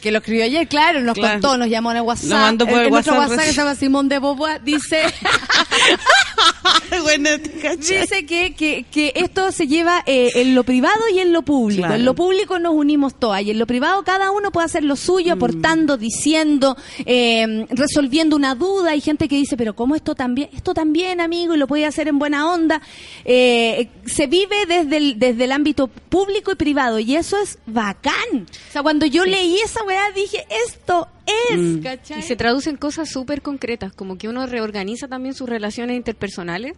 que 0.00 0.10
lo 0.10 0.18
escribió 0.18 0.44
ayer, 0.44 0.66
claro, 0.66 1.00
nos 1.00 1.14
Claro. 1.14 1.34
contó, 1.40 1.56
nos 1.58 1.68
llamó 1.68 1.90
en 1.92 1.98
el 1.98 2.02
WhatsApp, 2.02 2.30
Lo 2.30 2.36
mandó 2.36 2.66
por 2.66 2.80
el 2.82 2.90
nuestro 2.90 3.14
WhatsApp 3.14 3.30
WhatsApp 3.30 3.46
que 3.46 3.52
se 3.52 3.56
llama 3.60 3.74
Simón 3.74 4.08
de 4.08 4.18
Beauvoir, 4.18 4.62
dice 4.64 5.02
bueno, 7.02 7.30
dice 7.78 8.26
que, 8.26 8.54
que, 8.54 8.84
que 8.90 9.12
esto 9.14 9.52
se 9.52 9.66
lleva 9.66 10.02
eh, 10.06 10.30
en 10.36 10.54
lo 10.54 10.64
privado 10.64 11.00
y 11.14 11.20
en 11.20 11.32
lo 11.32 11.42
público. 11.42 11.82
Claro. 11.82 11.94
En 11.94 12.04
lo 12.04 12.14
público 12.14 12.58
nos 12.58 12.72
unimos 12.74 12.87
todas 13.18 13.42
y 13.42 13.50
en 13.50 13.58
lo 13.58 13.66
privado 13.66 14.02
cada 14.02 14.30
uno 14.30 14.50
puede 14.50 14.64
hacer 14.66 14.84
lo 14.84 14.96
suyo, 14.96 15.34
Mm. 15.34 15.38
aportando, 15.38 15.96
diciendo, 15.96 16.76
eh, 17.04 17.66
resolviendo 17.70 18.34
una 18.36 18.54
duda. 18.54 18.92
Hay 18.92 19.00
gente 19.00 19.28
que 19.28 19.36
dice, 19.36 19.56
pero 19.56 19.74
¿cómo 19.74 19.94
esto 19.94 20.14
también? 20.14 20.48
Esto 20.54 20.74
también, 20.74 21.20
amigo, 21.20 21.54
y 21.54 21.58
lo 21.58 21.66
puede 21.66 21.84
hacer 21.86 22.08
en 22.08 22.18
buena 22.18 22.50
onda. 22.52 22.80
Eh, 23.24 23.88
se 24.06 24.26
vive 24.26 24.66
desde 24.66 24.96
el, 24.96 25.18
desde 25.18 25.44
el 25.44 25.52
ámbito 25.52 25.88
público 25.88 26.52
y 26.52 26.54
privado 26.54 26.98
y 26.98 27.16
eso 27.16 27.36
es 27.40 27.58
bacán. 27.66 28.46
O 28.68 28.72
sea, 28.72 28.82
cuando 28.82 29.06
yo 29.06 29.24
leí 29.24 29.58
esa 29.60 29.82
weá 29.84 30.10
dije, 30.12 30.46
esto 30.66 31.08
es, 31.50 31.58
Mm. 31.58 31.78
¿cachai? 31.82 32.18
Y 32.20 32.22
se 32.22 32.36
traducen 32.36 32.76
cosas 32.76 33.08
súper 33.10 33.42
concretas, 33.42 33.92
como 33.92 34.16
que 34.18 34.28
uno 34.28 34.46
reorganiza 34.46 35.08
también 35.08 35.34
sus 35.34 35.48
relaciones 35.48 35.96
interpersonales 35.96 36.72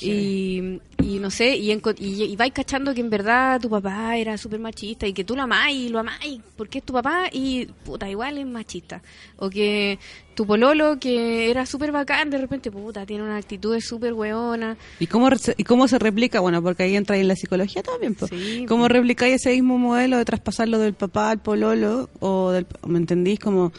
y, 0.00 0.80
y 1.02 1.18
no 1.20 1.30
sé, 1.30 1.56
y, 1.56 1.70
enco- 1.70 1.94
y, 1.98 2.24
y 2.24 2.36
vais 2.36 2.52
cachando 2.52 2.94
que 2.94 3.00
en 3.00 3.10
verdad 3.10 3.60
tu 3.60 3.70
papá 3.70 4.16
era 4.16 4.36
súper 4.38 4.60
machista 4.60 5.06
y 5.06 5.12
que 5.12 5.24
tú 5.24 5.36
lo 5.36 5.42
amás 5.42 5.70
y 5.72 5.88
lo 5.88 5.98
amás 5.98 6.18
porque 6.56 6.78
es 6.78 6.84
tu 6.84 6.92
papá 6.92 7.28
y 7.32 7.66
puta, 7.84 8.08
igual 8.08 8.38
es 8.38 8.46
machista. 8.46 9.02
O 9.38 9.48
que 9.50 9.98
tu 10.36 10.46
pololo 10.46 10.98
que 11.00 11.50
era 11.50 11.64
súper 11.64 11.92
bacán, 11.92 12.28
de 12.28 12.36
repente, 12.36 12.70
puta, 12.70 13.06
tiene 13.06 13.24
una 13.24 13.38
actitud 13.38 13.80
súper 13.80 14.12
weona. 14.12 14.76
¿Y 15.00 15.06
cómo, 15.06 15.30
¿Y 15.56 15.64
cómo 15.64 15.88
se 15.88 15.98
replica? 15.98 16.40
Bueno, 16.40 16.62
porque 16.62 16.82
ahí 16.82 16.94
entra 16.94 17.16
en 17.16 17.26
la 17.26 17.34
psicología 17.34 17.82
también. 17.82 18.14
po. 18.14 18.26
Sí, 18.28 18.66
¿Cómo 18.68 18.86
replicáis 18.86 19.36
ese 19.36 19.50
mismo 19.52 19.78
modelo 19.78 20.18
de 20.18 20.26
traspasarlo 20.26 20.78
del 20.78 20.92
papá 20.92 21.30
al 21.30 21.38
pololo? 21.38 22.10
o 22.20 22.50
del, 22.50 22.66
¿Me 22.86 22.98
entendís? 22.98 23.38
Como 23.40 23.72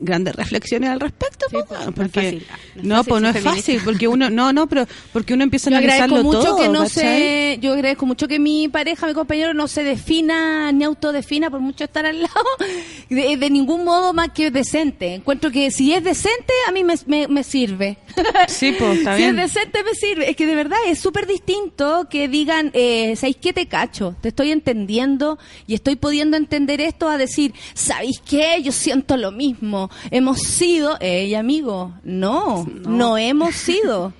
grandes 0.00 0.34
reflexiones 0.34 0.90
al 0.90 1.00
respecto. 1.00 1.46
Sí, 1.50 1.56
pues, 1.68 1.86
no 1.86 1.92
porque, 1.92 2.42
no 2.76 2.80
es 2.80 2.84
no, 2.84 2.96
fácil 2.96 3.08
pues 3.10 3.22
no 3.22 3.28
es 3.28 3.40
fácil, 3.40 3.80
porque 3.84 4.08
uno, 4.08 4.30
no, 4.30 4.52
no, 4.52 4.66
pero 4.66 4.86
porque 5.12 5.34
uno 5.34 5.44
empieza 5.44 5.70
a 5.70 5.72
Yo 5.72 5.78
agradezco 5.78 6.04
analizarlo 6.04 6.32
mucho 6.32 6.48
todo. 6.50 6.58
que 6.58 6.68
no 6.68 6.88
se, 6.88 7.58
yo 7.60 7.72
agradezco 7.72 8.06
mucho 8.06 8.26
que 8.28 8.38
mi 8.38 8.68
pareja, 8.68 9.06
mi 9.06 9.14
compañero, 9.14 9.54
no 9.54 9.68
se 9.68 9.82
defina 9.84 10.72
ni 10.72 10.84
autodefina 10.84 11.50
por 11.50 11.60
mucho 11.60 11.84
estar 11.84 12.06
al 12.06 12.22
lado 12.22 12.34
de, 13.08 13.36
de 13.36 13.50
ningún 13.50 13.84
modo 13.84 14.12
más 14.12 14.30
que 14.30 14.50
decente. 14.50 15.14
Encuentro 15.14 15.50
que 15.50 15.70
si 15.70 15.92
es 15.92 16.02
decente 16.02 16.52
a 16.66 16.72
mí 16.72 16.84
me, 16.84 16.94
me, 17.06 17.28
me 17.28 17.44
sirve. 17.44 17.98
Sí, 18.48 18.74
pues, 18.78 18.98
está 18.98 19.16
si 19.16 19.22
bien. 19.22 19.38
es 19.38 19.52
decente 19.54 19.82
me 19.84 19.94
sirve. 19.94 20.30
Es 20.30 20.36
que 20.36 20.46
de 20.46 20.54
verdad 20.54 20.78
es 20.86 20.98
súper 20.98 21.26
distinto 21.26 22.06
que 22.10 22.28
digan, 22.28 22.70
eh, 22.74 23.14
¿sabéis 23.16 23.36
qué 23.40 23.52
te 23.52 23.66
cacho? 23.66 24.14
Te 24.20 24.28
estoy 24.28 24.50
entendiendo 24.50 25.38
y 25.66 25.74
estoy 25.74 25.96
pudiendo 25.96 26.36
entender 26.36 26.80
esto 26.80 27.08
a 27.08 27.18
decir, 27.18 27.54
¿sabéis 27.74 28.20
qué? 28.24 28.60
Yo 28.62 28.72
siento 28.72 29.16
lo 29.16 29.32
mismo. 29.32 29.89
Hemos 30.10 30.40
sido, 30.40 30.96
ella 31.00 31.40
amigo, 31.40 31.92
no, 32.02 32.66
no, 32.86 33.18
hemos 33.18 33.54
sido. 33.54 34.12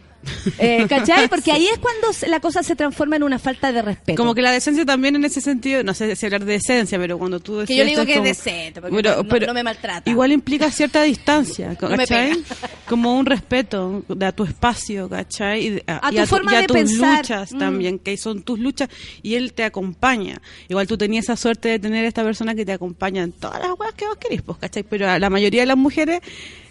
Eh, 0.59 0.87
¿Cachai? 0.89 1.29
Porque 1.29 1.51
ahí 1.53 1.67
es 1.67 1.79
cuando 1.79 2.13
se- 2.13 2.29
la 2.29 2.41
cosa 2.41 2.63
se 2.63 2.77
transforma 2.77 3.17
en 3.17 3.23
una 3.23 3.39
falta 3.39 3.73
de 3.73 3.81
respeto. 3.83 4.17
Como 4.21 4.35
que 4.35 4.43
la 4.43 4.51
decencia 4.53 4.85
también 4.85 5.17
en 5.17 5.25
ese 5.25 5.41
sentido, 5.41 5.83
no 5.83 5.95
sé 5.95 6.15
si 6.17 6.27
hablar 6.27 6.45
de 6.45 6.53
decencia, 6.55 6.99
pero 6.99 7.19
cuando 7.19 7.41
tú 7.41 7.65
Que 7.67 7.77
yo 7.77 7.85
digo 7.85 8.03
esto 8.03 8.07
que 8.07 8.13
es 8.13 8.19
como- 8.19 8.27
decente, 8.29 8.81
porque 8.83 9.03
no- 9.03 9.47
no 9.47 9.55
me 9.55 9.63
maltrata. 9.63 10.11
Igual 10.11 10.33
implica 10.33 10.71
cierta 10.71 11.03
distancia, 11.03 11.75
¿cachai? 11.81 12.43
como 12.87 13.19
un 13.19 13.25
respeto 13.27 14.03
de 14.09 14.27
a 14.27 14.33
tu 14.33 14.45
espacio, 14.45 15.09
¿cachai? 15.09 15.67
Y, 15.67 15.71
de- 15.71 15.85
A 15.87 16.11
y 16.13 16.17
tu 16.17 16.27
forma 16.27 16.53
y 16.53 16.57
a 16.57 16.61
de 16.61 16.67
tus 16.67 16.77
pensar. 16.77 17.19
luchas 17.19 17.53
Mm. 17.53 17.59
también, 17.59 17.99
que 17.99 18.17
son 18.17 18.43
tus 18.43 18.59
luchas 18.59 18.89
y 19.23 19.35
él 19.37 19.53
te 19.55 19.65
acompaña. 19.65 20.41
Igual 20.69 20.87
tú 20.87 20.99
tenías 20.99 21.25
esa 21.25 21.37
suerte 21.37 21.69
de 21.71 21.79
tener 21.79 22.05
esta 22.05 22.23
persona 22.23 22.55
que 22.55 22.65
te 22.67 22.73
acompaña 22.73 23.23
en 23.23 23.33
todas 23.33 23.61
las 23.61 23.71
weas 23.79 23.95
que 23.95 24.07
vos 24.07 24.17
querés, 24.17 24.43
pues, 24.43 24.59
¿cachai? 24.59 24.83
Pero 24.83 25.09
a 25.09 25.19
la 25.19 25.31
mayoría 25.31 25.63
de 25.63 25.67
las 25.67 25.77
mujeres, 25.77 26.21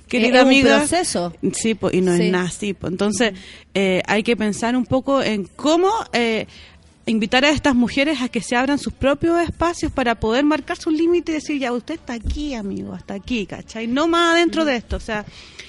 querida 0.10 0.40
es 0.40 0.44
un 0.44 0.48
amiga, 0.50 0.78
proceso. 0.80 1.34
Sí, 1.54 1.76
pues, 1.76 1.94
y 1.94 2.02
no 2.02 2.16
Sí. 2.16 2.24
es 2.24 2.32
nada 2.32 2.46
así. 2.46 2.76
Entonces, 2.84 3.34
eh, 3.74 4.02
hay 4.08 4.24
que 4.24 4.36
pensar 4.36 4.76
un 4.76 4.86
poco 4.86 5.22
en 5.22 5.46
cómo 5.56 5.90
eh, 6.14 6.48
invitar 7.06 7.44
a 7.46 7.50
estas 7.50 7.74
mujeres 7.76 8.22
a 8.22 8.30
que 8.30 8.42
se 8.42 8.56
abran 8.56 8.78
sus 8.78 8.94
propios 8.94 9.42
espacios 9.42 9.92
para 9.92 10.16
poder 10.20 10.44
marcar 10.46 10.78
sus 10.78 10.94
límites 10.94 11.30
y 11.30 11.34
decir, 11.38 11.60
ya, 11.60 11.72
usted 11.72 11.96
está 11.96 12.14
aquí, 12.14 12.54
amigo, 12.54 12.94
hasta 12.94 13.14
aquí, 13.16 13.46
¿cachai? 13.46 13.88
No 13.88 14.08
más 14.08 14.36
adentro 14.36 14.64
de 14.66 14.76
esto, 14.76 14.98
o 14.98 15.00
sea, 15.00 15.26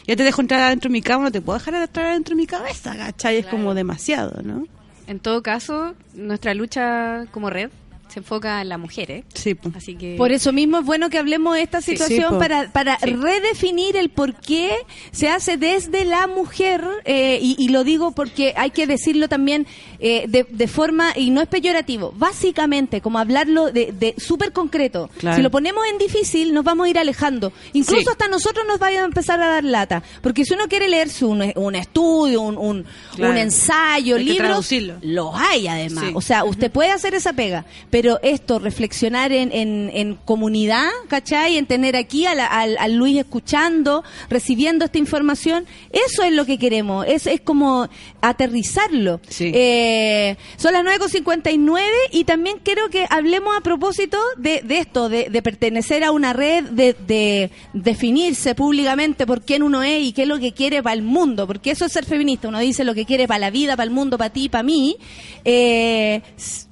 ya 0.06 0.16
te 0.16 0.22
dejo 0.22 0.40
entrar 0.42 0.60
adentro 0.60 0.88
de 0.88 0.92
mi 0.92 1.00
cama, 1.02 1.24
no 1.24 1.32
te 1.32 1.40
puedo 1.40 1.58
dejar 1.58 1.74
entrar 1.74 2.06
adentro 2.06 2.34
de 2.36 2.42
mi 2.42 2.46
cabeza, 2.46 2.94
¿cachai? 2.96 3.36
Es 3.38 3.46
como 3.46 3.72
demasiado, 3.74 4.42
¿no? 4.42 4.66
En 5.06 5.18
todo 5.18 5.42
caso, 5.42 5.94
nuestra 6.14 6.52
lucha 6.54 7.24
como 7.32 7.48
red 7.48 7.70
se 8.10 8.18
enfoca 8.20 8.60
en 8.60 8.68
la 8.68 8.78
mujer, 8.78 9.10
¿eh? 9.10 9.24
Sí. 9.34 9.56
Así 9.76 9.94
que... 9.96 10.16
Por 10.16 10.32
eso 10.32 10.52
mismo 10.52 10.78
es 10.80 10.84
bueno 10.84 11.08
que 11.10 11.18
hablemos 11.18 11.54
de 11.54 11.62
esta 11.62 11.80
situación 11.80 12.32
sí, 12.34 12.38
para, 12.38 12.70
para 12.72 12.98
Sí. 12.98 13.12
redefinir 13.12 13.96
el 13.96 14.10
por 14.10 14.34
qué 14.34 14.72
se 15.12 15.28
hace 15.28 15.56
desde 15.56 16.04
la 16.04 16.26
mujer, 16.26 16.82
eh, 17.04 17.38
y, 17.40 17.56
y 17.58 17.68
lo 17.68 17.84
digo 17.84 18.12
porque 18.12 18.52
hay 18.56 18.70
que 18.70 18.86
decirlo 18.86 19.28
también 19.28 19.66
eh, 20.00 20.24
de, 20.28 20.46
de 20.48 20.66
forma, 20.68 21.12
y 21.16 21.30
no 21.30 21.40
es 21.40 21.48
peyorativo, 21.48 22.12
básicamente, 22.16 23.00
como 23.00 23.18
hablarlo 23.18 23.70
de, 23.70 23.92
de 23.92 24.14
súper 24.18 24.52
concreto. 24.52 25.10
Claro. 25.18 25.36
Si 25.36 25.42
lo 25.42 25.50
ponemos 25.50 25.84
en 25.92 25.98
difícil, 25.98 26.52
nos 26.54 26.64
vamos 26.64 26.86
a 26.86 26.90
ir 26.90 26.98
alejando. 26.98 27.52
Incluso 27.72 28.00
Sí. 28.02 28.06
hasta 28.10 28.28
nosotros 28.28 28.64
nos 28.66 28.78
vaya 28.78 29.02
a 29.02 29.04
empezar 29.04 29.40
a 29.42 29.46
dar 29.46 29.64
lata. 29.64 30.02
Porque 30.22 30.44
si 30.44 30.54
uno 30.54 30.68
quiere 30.68 30.88
leerse 30.88 31.24
un, 31.24 31.52
un 31.54 31.74
estudio, 31.74 32.40
un, 32.40 32.56
un, 32.56 32.86
Claro. 33.14 33.32
un 33.32 33.38
ensayo, 33.38 34.16
Hay 34.16 34.24
libros, 34.24 34.70
los 35.02 35.34
hay 35.34 35.68
además. 35.68 36.04
Sí. 36.06 36.12
O 36.14 36.20
sea, 36.20 36.44
usted 36.44 36.70
puede 36.70 36.90
hacer 36.90 37.14
esa 37.14 37.32
pega, 37.34 37.64
pero 37.90 37.99
esto, 38.22 38.58
reflexionar 38.58 39.32
en, 39.32 39.52
en, 39.52 39.90
en 39.94 40.14
comunidad, 40.14 40.88
¿cachai? 41.08 41.56
En 41.56 41.66
tener 41.66 41.96
aquí 41.96 42.26
a 42.26 42.34
la- 42.34 42.46
al, 42.46 42.76
al 42.78 42.94
Luis 42.94 43.18
escuchando, 43.18 44.02
recibiendo 44.28 44.84
esta 44.84 44.98
información, 44.98 45.66
eso 45.92 46.22
es 46.22 46.32
lo 46.32 46.46
que 46.46 46.58
queremos, 46.58 47.06
es, 47.06 47.26
es 47.26 47.40
como 47.40 47.88
aterrizarlo. 48.20 49.20
Sí. 49.28 49.50
Eh, 49.54 50.36
son 50.56 50.72
las 50.72 50.84
9.59 50.84 51.80
y 52.12 52.24
también 52.24 52.58
quiero 52.62 52.88
que 52.90 53.06
hablemos 53.10 53.56
a 53.56 53.60
propósito 53.60 54.18
de, 54.36 54.62
de 54.62 54.78
esto, 54.78 55.08
de, 55.08 55.28
de 55.30 55.42
pertenecer 55.42 56.04
a 56.04 56.10
una 56.12 56.32
red, 56.32 56.64
de, 56.64 56.94
de 57.06 57.50
definirse 57.72 58.54
públicamente 58.54 59.26
por 59.26 59.42
quién 59.42 59.62
uno 59.62 59.82
es 59.82 60.02
y 60.02 60.12
qué 60.12 60.22
es 60.22 60.28
lo 60.28 60.38
que 60.38 60.52
quiere 60.52 60.82
para 60.82 60.94
el 60.94 61.02
mundo, 61.02 61.46
porque 61.46 61.70
eso 61.70 61.84
es 61.84 61.92
ser 61.92 62.04
feminista, 62.04 62.48
uno 62.48 62.58
dice 62.60 62.84
lo 62.84 62.94
que 62.94 63.04
quiere 63.04 63.26
para 63.28 63.38
la 63.40 63.50
vida, 63.50 63.76
para 63.76 63.84
el 63.84 63.90
mundo, 63.90 64.16
para 64.18 64.30
ti, 64.30 64.48
para 64.48 64.62
mí. 64.62 64.96
Eh, 65.44 66.22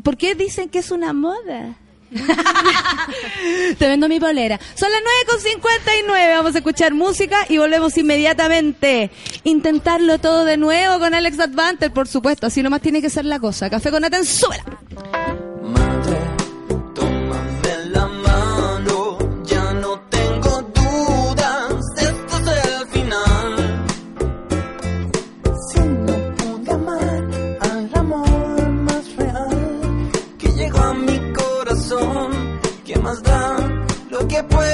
¿Por 0.02 0.16
qué 0.16 0.34
dicen 0.34 0.68
que 0.68 0.78
es 0.78 0.90
una 0.90 1.12
moda? 1.18 1.76
Te 3.78 3.86
vendo 3.86 4.08
mi 4.08 4.18
polera. 4.18 4.58
Son 4.74 4.88
las 4.90 5.00
9.59, 5.42 6.36
vamos 6.36 6.54
a 6.54 6.58
escuchar 6.58 6.94
música 6.94 7.44
y 7.48 7.58
volvemos 7.58 7.96
inmediatamente. 7.98 9.10
Intentarlo 9.44 10.18
todo 10.18 10.44
de 10.44 10.56
nuevo 10.56 10.98
con 10.98 11.14
Alex 11.14 11.38
Advanter, 11.38 11.92
por 11.92 12.08
supuesto, 12.08 12.46
así 12.46 12.62
nomás 12.62 12.80
tiene 12.80 13.02
que 13.02 13.10
ser 13.10 13.24
la 13.24 13.38
cosa. 13.38 13.68
Café 13.68 13.90
con 13.90 14.02
Nathan, 14.02 14.24
súbela. 14.24 14.64
Lo 34.10 34.28
que 34.28 34.42
pueda 34.42 34.66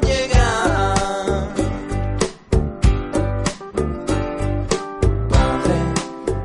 llegar? 0.00 1.54
Padre, 5.28 5.74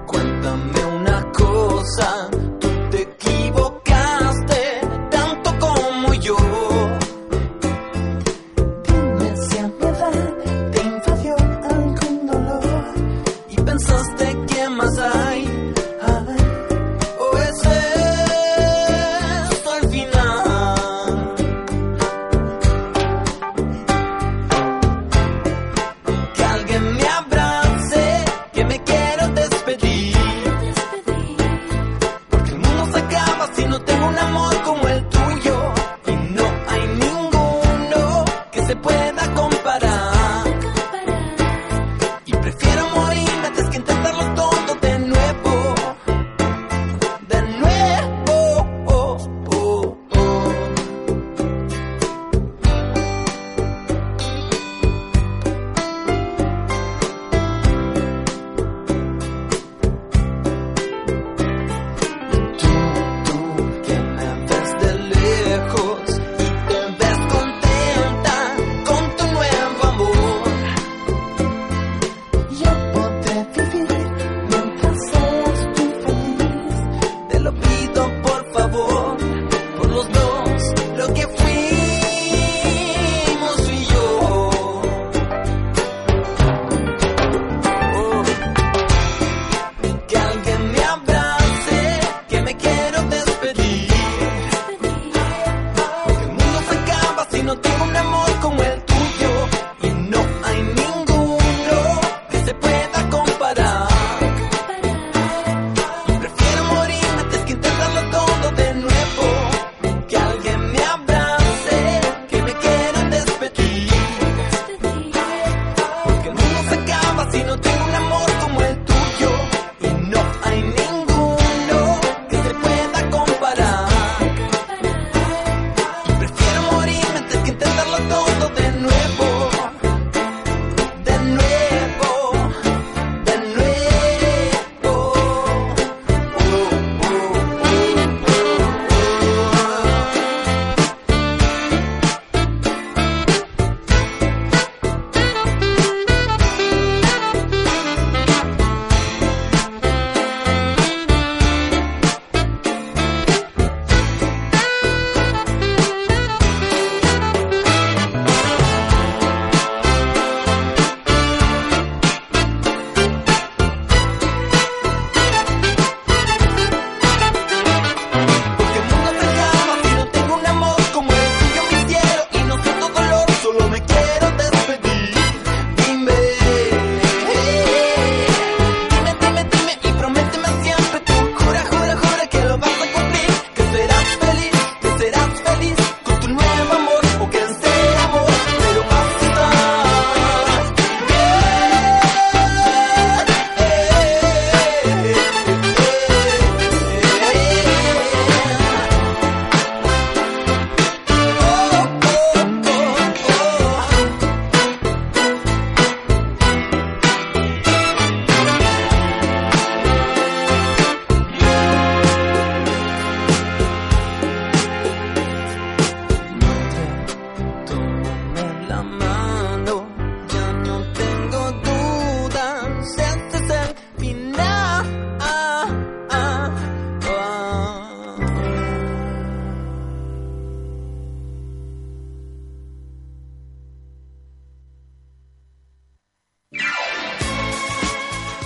cuéntame 0.06 0.86
una 1.00 1.32
cosa, 1.32 2.30
tú 2.60 2.68
te 2.92 3.02
equivocaste 3.04 4.82
tanto 5.12 5.60
como 5.60 6.14
yo. 6.16 6.36
Dime 8.84 9.38
si 9.48 9.58
a 9.60 9.68
mi 9.68 9.86
edad 9.86 10.34
te 10.74 10.82
invadió 10.84 11.36
algún 11.72 12.28
dolor 12.28 12.86
y 13.48 13.56
pensaste 13.62 14.15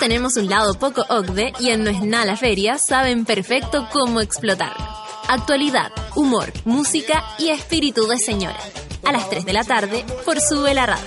Tenemos 0.00 0.36
un 0.38 0.48
lado 0.48 0.74
poco 0.74 1.04
OCDE 1.08 1.52
y 1.60 1.68
en 1.70 1.84
No 1.84 1.90
es 1.90 2.02
nada 2.02 2.24
la 2.24 2.36
feria 2.36 2.78
saben 2.78 3.26
perfecto 3.26 3.86
cómo 3.92 4.20
explotarlo. 4.20 4.84
Actualidad, 5.28 5.92
humor, 6.16 6.52
música 6.64 7.22
y 7.38 7.50
espíritu 7.50 8.06
de 8.06 8.18
señora. 8.18 8.58
A 9.04 9.12
las 9.12 9.28
3 9.28 9.44
de 9.44 9.52
la 9.52 9.62
tarde 9.62 10.04
por 10.24 10.40
Sube 10.40 10.74
la 10.74 10.86
Radio. 10.86 11.04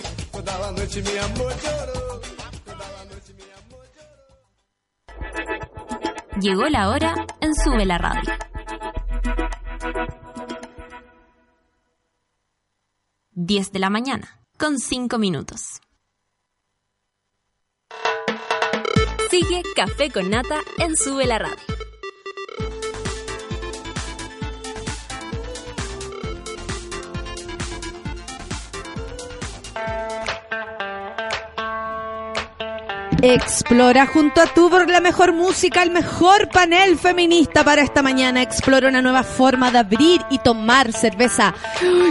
Llegó 6.40 6.66
la 6.70 6.90
hora 6.90 7.16
en 7.42 7.56
Sube 7.56 7.86
la 7.86 7.98
Radio. 7.98 8.32
Diez 13.32 13.72
de 13.72 13.80
la 13.80 13.90
mañana, 13.90 14.40
con 14.60 14.78
cinco 14.78 15.18
minutos. 15.18 15.82
Sigue 19.34 19.64
Café 19.76 20.12
con 20.12 20.30
Nata 20.30 20.60
en 20.78 20.96
Sube 20.96 21.26
la 21.26 21.40
Radio. 21.40 21.56
Explora 33.24 34.06
junto 34.06 34.40
a 34.40 34.46
tú 34.54 34.70
por 34.70 34.88
la 34.88 35.00
mejor 35.00 35.34
música, 35.34 35.82
el 35.82 35.90
mejor 35.90 36.50
panel 36.50 37.00
feminista 37.00 37.64
para 37.64 37.82
esta 37.82 38.04
mañana. 38.04 38.44
Explora 38.44 38.88
una 38.88 39.02
nueva 39.02 39.24
forma 39.24 39.72
de 39.72 39.80
abrir 39.80 40.22
y 40.30 40.38
tomar 40.38 40.94
cerveza. 40.94 41.56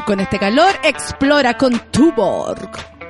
Con 0.07 0.19
este 0.19 0.41
calor, 0.41 0.73
explora 0.83 1.57
con 1.57 1.79
Tuborg. 1.93 3.02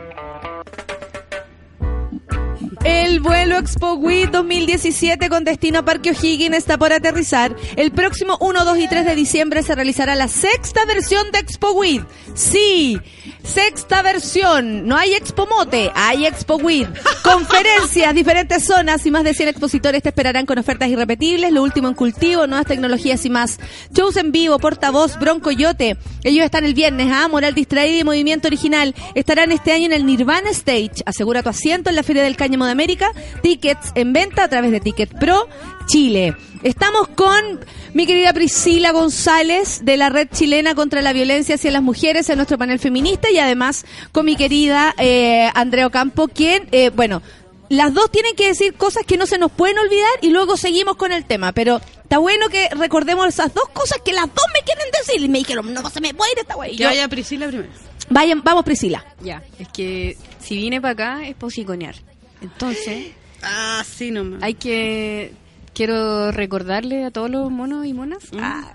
El 2.84 3.20
vuelo 3.20 3.58
Expo 3.58 3.94
Week 3.94 4.28
2017 4.30 5.28
con 5.28 5.44
destino 5.44 5.80
a 5.80 5.84
Parque 5.84 6.10
O'Higgins 6.10 6.56
está 6.56 6.78
por 6.78 6.92
aterrizar. 6.92 7.54
El 7.76 7.92
próximo 7.92 8.36
1, 8.40 8.64
2 8.64 8.78
y 8.78 8.88
3 8.88 9.06
de 9.06 9.14
diciembre 9.14 9.62
se 9.62 9.76
realizará 9.76 10.16
la 10.16 10.26
sexta 10.26 10.84
versión 10.84 11.30
de 11.30 11.38
Expo 11.38 11.70
Week. 11.72 12.04
Sí, 12.34 12.98
sexta 13.44 14.02
versión. 14.02 14.86
No 14.88 14.96
hay 14.96 15.14
Expo 15.14 15.46
Mote, 15.46 15.92
hay 15.94 16.26
Expo 16.26 16.56
Week. 16.56 16.88
Conferencias, 17.22 18.14
diferentes 18.14 18.64
zonas 18.64 19.06
y 19.06 19.12
más 19.12 19.22
de 19.22 19.34
100 19.34 19.50
expositores 19.50 20.02
te 20.02 20.08
esperarán 20.08 20.44
con 20.44 20.58
ofertas 20.58 20.88
irrepetibles, 20.88 21.52
lo 21.52 21.62
último 21.62 21.86
en 21.86 21.94
cultivo, 21.94 22.48
nuevas 22.48 22.66
tecnologías 22.66 23.24
y 23.24 23.30
más. 23.30 23.60
Shows 23.92 24.16
en 24.16 24.32
vivo, 24.32 24.58
portavoz, 24.58 25.18
Bronco 25.20 25.52
Yote. 25.52 25.96
Ellos 26.24 26.44
están 26.44 26.64
el 26.64 26.74
viernes, 26.74 27.08
¿ah? 27.12 27.28
Moral 27.28 27.54
Distraída 27.54 28.00
y 28.00 28.04
Movimiento 28.04 28.48
Original. 28.48 28.94
Estarán 29.14 29.52
este 29.52 29.72
año 29.72 29.86
en 29.86 29.92
el 29.92 30.04
Nirvana 30.04 30.50
Stage. 30.50 31.02
Asegura 31.06 31.44
tu 31.44 31.48
asiento 31.48 31.90
en 31.90 31.96
la 31.96 32.02
Feria 32.02 32.24
del 32.24 32.36
Cáñamo 32.36 32.66
de 32.66 32.71
América. 32.72 33.12
Tickets 33.42 33.92
en 33.94 34.12
venta 34.12 34.44
a 34.44 34.48
través 34.48 34.70
de 34.70 34.80
Ticket 34.80 35.18
Pro 35.18 35.48
Chile. 35.86 36.36
Estamos 36.62 37.08
con 37.08 37.60
mi 37.92 38.06
querida 38.06 38.32
Priscila 38.32 38.92
González 38.92 39.84
de 39.84 39.96
la 39.96 40.10
Red 40.10 40.28
Chilena 40.32 40.74
contra 40.74 41.02
la 41.02 41.12
Violencia 41.12 41.56
hacia 41.56 41.70
las 41.70 41.82
Mujeres 41.82 42.30
en 42.30 42.36
nuestro 42.36 42.56
panel 42.56 42.78
feminista 42.78 43.30
y 43.30 43.38
además 43.38 43.84
con 44.12 44.26
mi 44.26 44.36
querida 44.36 44.94
eh, 44.98 45.50
Andrea 45.54 45.86
Ocampo, 45.88 46.28
quien, 46.28 46.68
eh, 46.70 46.90
bueno, 46.90 47.20
las 47.68 47.94
dos 47.94 48.10
tienen 48.10 48.36
que 48.36 48.48
decir 48.48 48.74
cosas 48.74 49.04
que 49.06 49.16
no 49.16 49.26
se 49.26 49.38
nos 49.38 49.50
pueden 49.50 49.78
olvidar 49.78 50.10
y 50.20 50.30
luego 50.30 50.56
seguimos 50.56 50.96
con 50.96 51.10
el 51.10 51.24
tema, 51.24 51.52
pero 51.52 51.80
está 52.02 52.18
bueno 52.18 52.48
que 52.48 52.68
recordemos 52.70 53.26
esas 53.26 53.54
dos 53.54 53.68
cosas 53.72 53.98
que 54.04 54.12
las 54.12 54.26
dos 54.26 54.44
me 54.54 54.60
quieren 54.62 54.86
decir 54.98 55.22
y 55.22 55.28
me 55.28 55.38
dijeron, 55.38 55.72
no 55.72 55.90
se 55.90 56.00
me 56.00 56.12
puede 56.14 56.32
ir 56.32 56.38
esta 56.40 56.56
wey. 56.56 56.76
Que 56.76 56.84
vaya 56.84 57.08
Priscila 57.08 57.48
primero. 57.48 57.70
Vayan, 58.10 58.42
vamos 58.42 58.64
Priscila. 58.64 59.04
Ya, 59.22 59.42
es 59.58 59.68
que 59.68 60.18
si 60.38 60.56
vine 60.56 60.80
para 60.80 60.92
acá 60.92 61.26
es 61.26 61.34
posiconear. 61.34 61.94
Entonces, 62.42 63.12
Ah, 63.42 63.82
sí, 63.88 64.10
nomás. 64.10 64.42
hay 64.42 64.54
que. 64.54 65.32
Quiero 65.74 66.30
recordarle 66.32 67.04
a 67.04 67.10
todos 67.10 67.30
los 67.30 67.50
monos 67.50 67.86
y 67.86 67.94
monas 67.94 68.24
ah, 68.38 68.74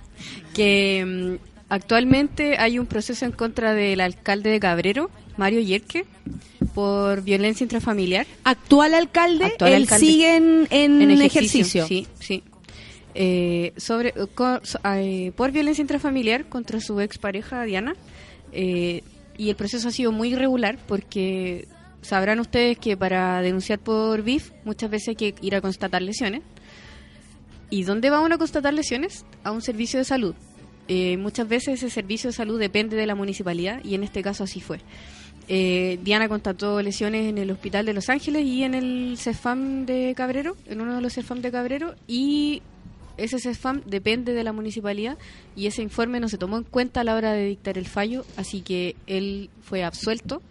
que 0.55 1.05
mm, 1.05 1.45
actualmente 1.69 2.57
hay 2.57 2.79
un 2.79 2.87
proceso 2.87 3.23
en 3.25 3.31
contra 3.31 3.73
del 3.75 4.01
alcalde 4.01 4.49
de 4.49 4.59
Cabrero, 4.59 5.11
Mario 5.37 5.59
Yerke, 5.59 6.05
por 6.73 7.21
violencia 7.21 7.63
intrafamiliar. 7.63 8.25
Actual 8.43 8.95
alcalde, 8.95 9.45
Actual 9.45 9.73
él 9.73 9.81
alcalde. 9.83 10.05
sigue 10.07 10.35
en, 10.37 10.67
en 10.71 11.01
en 11.03 11.21
ejercicio. 11.21 11.85
Sí, 11.85 12.07
sí. 12.19 12.41
Eh, 13.13 13.73
sobre, 13.77 14.13
co- 14.33 14.59
so- 14.63 14.79
eh, 14.95 15.31
por 15.35 15.51
violencia 15.51 15.81
intrafamiliar 15.83 16.45
contra 16.49 16.79
su 16.81 16.99
expareja 16.99 17.63
Diana. 17.63 17.95
Eh, 18.53 19.03
y 19.37 19.49
el 19.49 19.55
proceso 19.55 19.87
ha 19.89 19.91
sido 19.91 20.11
muy 20.11 20.29
irregular 20.33 20.79
porque 20.87 21.67
sabrán 22.01 22.39
ustedes 22.39 22.77
que 22.77 22.95
para 22.95 23.41
denunciar 23.41 23.79
por 23.79 24.21
BIF 24.23 24.51
muchas 24.63 24.89
veces 24.89 25.09
hay 25.09 25.15
que 25.15 25.35
ir 25.41 25.55
a 25.55 25.61
constatar 25.61 26.01
lesiones. 26.01 26.41
¿Y 27.69 27.83
dónde 27.83 28.09
vamos 28.09 28.31
a 28.31 28.37
constatar 28.37 28.73
lesiones? 28.73 29.25
A 29.43 29.51
un 29.51 29.61
servicio 29.61 29.99
de 29.99 30.05
salud. 30.05 30.35
Eh, 30.87 31.17
muchas 31.17 31.47
veces 31.47 31.83
ese 31.83 31.89
servicio 31.89 32.29
de 32.29 32.33
salud 32.33 32.59
depende 32.59 32.95
de 32.95 33.05
la 33.05 33.15
municipalidad 33.15 33.83
y 33.83 33.95
en 33.95 34.03
este 34.03 34.21
caso 34.23 34.45
así 34.45 34.61
fue. 34.61 34.79
Eh, 35.49 35.99
Diana 36.03 36.27
constató 36.27 36.81
lesiones 36.81 37.27
en 37.27 37.37
el 37.37 37.51
hospital 37.51 37.85
de 37.85 37.93
Los 37.93 38.09
Ángeles 38.09 38.45
y 38.45 38.63
en 38.63 38.73
el 38.73 39.15
CEFAM 39.17 39.85
de 39.85 40.13
Cabrero, 40.15 40.57
en 40.65 40.81
uno 40.81 40.95
de 40.95 41.01
los 41.01 41.13
CEFAM 41.13 41.41
de 41.41 41.51
Cabrero, 41.51 41.95
y 42.05 42.61
ese 43.17 43.39
CEFAM 43.39 43.81
depende 43.85 44.33
de 44.33 44.43
la 44.43 44.51
municipalidad 44.51 45.17
y 45.55 45.67
ese 45.67 45.81
informe 45.81 46.19
no 46.19 46.29
se 46.29 46.37
tomó 46.37 46.57
en 46.57 46.63
cuenta 46.63 47.01
a 47.01 47.03
la 47.03 47.15
hora 47.15 47.33
de 47.33 47.45
dictar 47.45 47.77
el 47.77 47.87
fallo, 47.87 48.25
así 48.35 48.61
que 48.61 48.95
él 49.07 49.49
fue 49.61 49.83
absuelto 49.83 50.41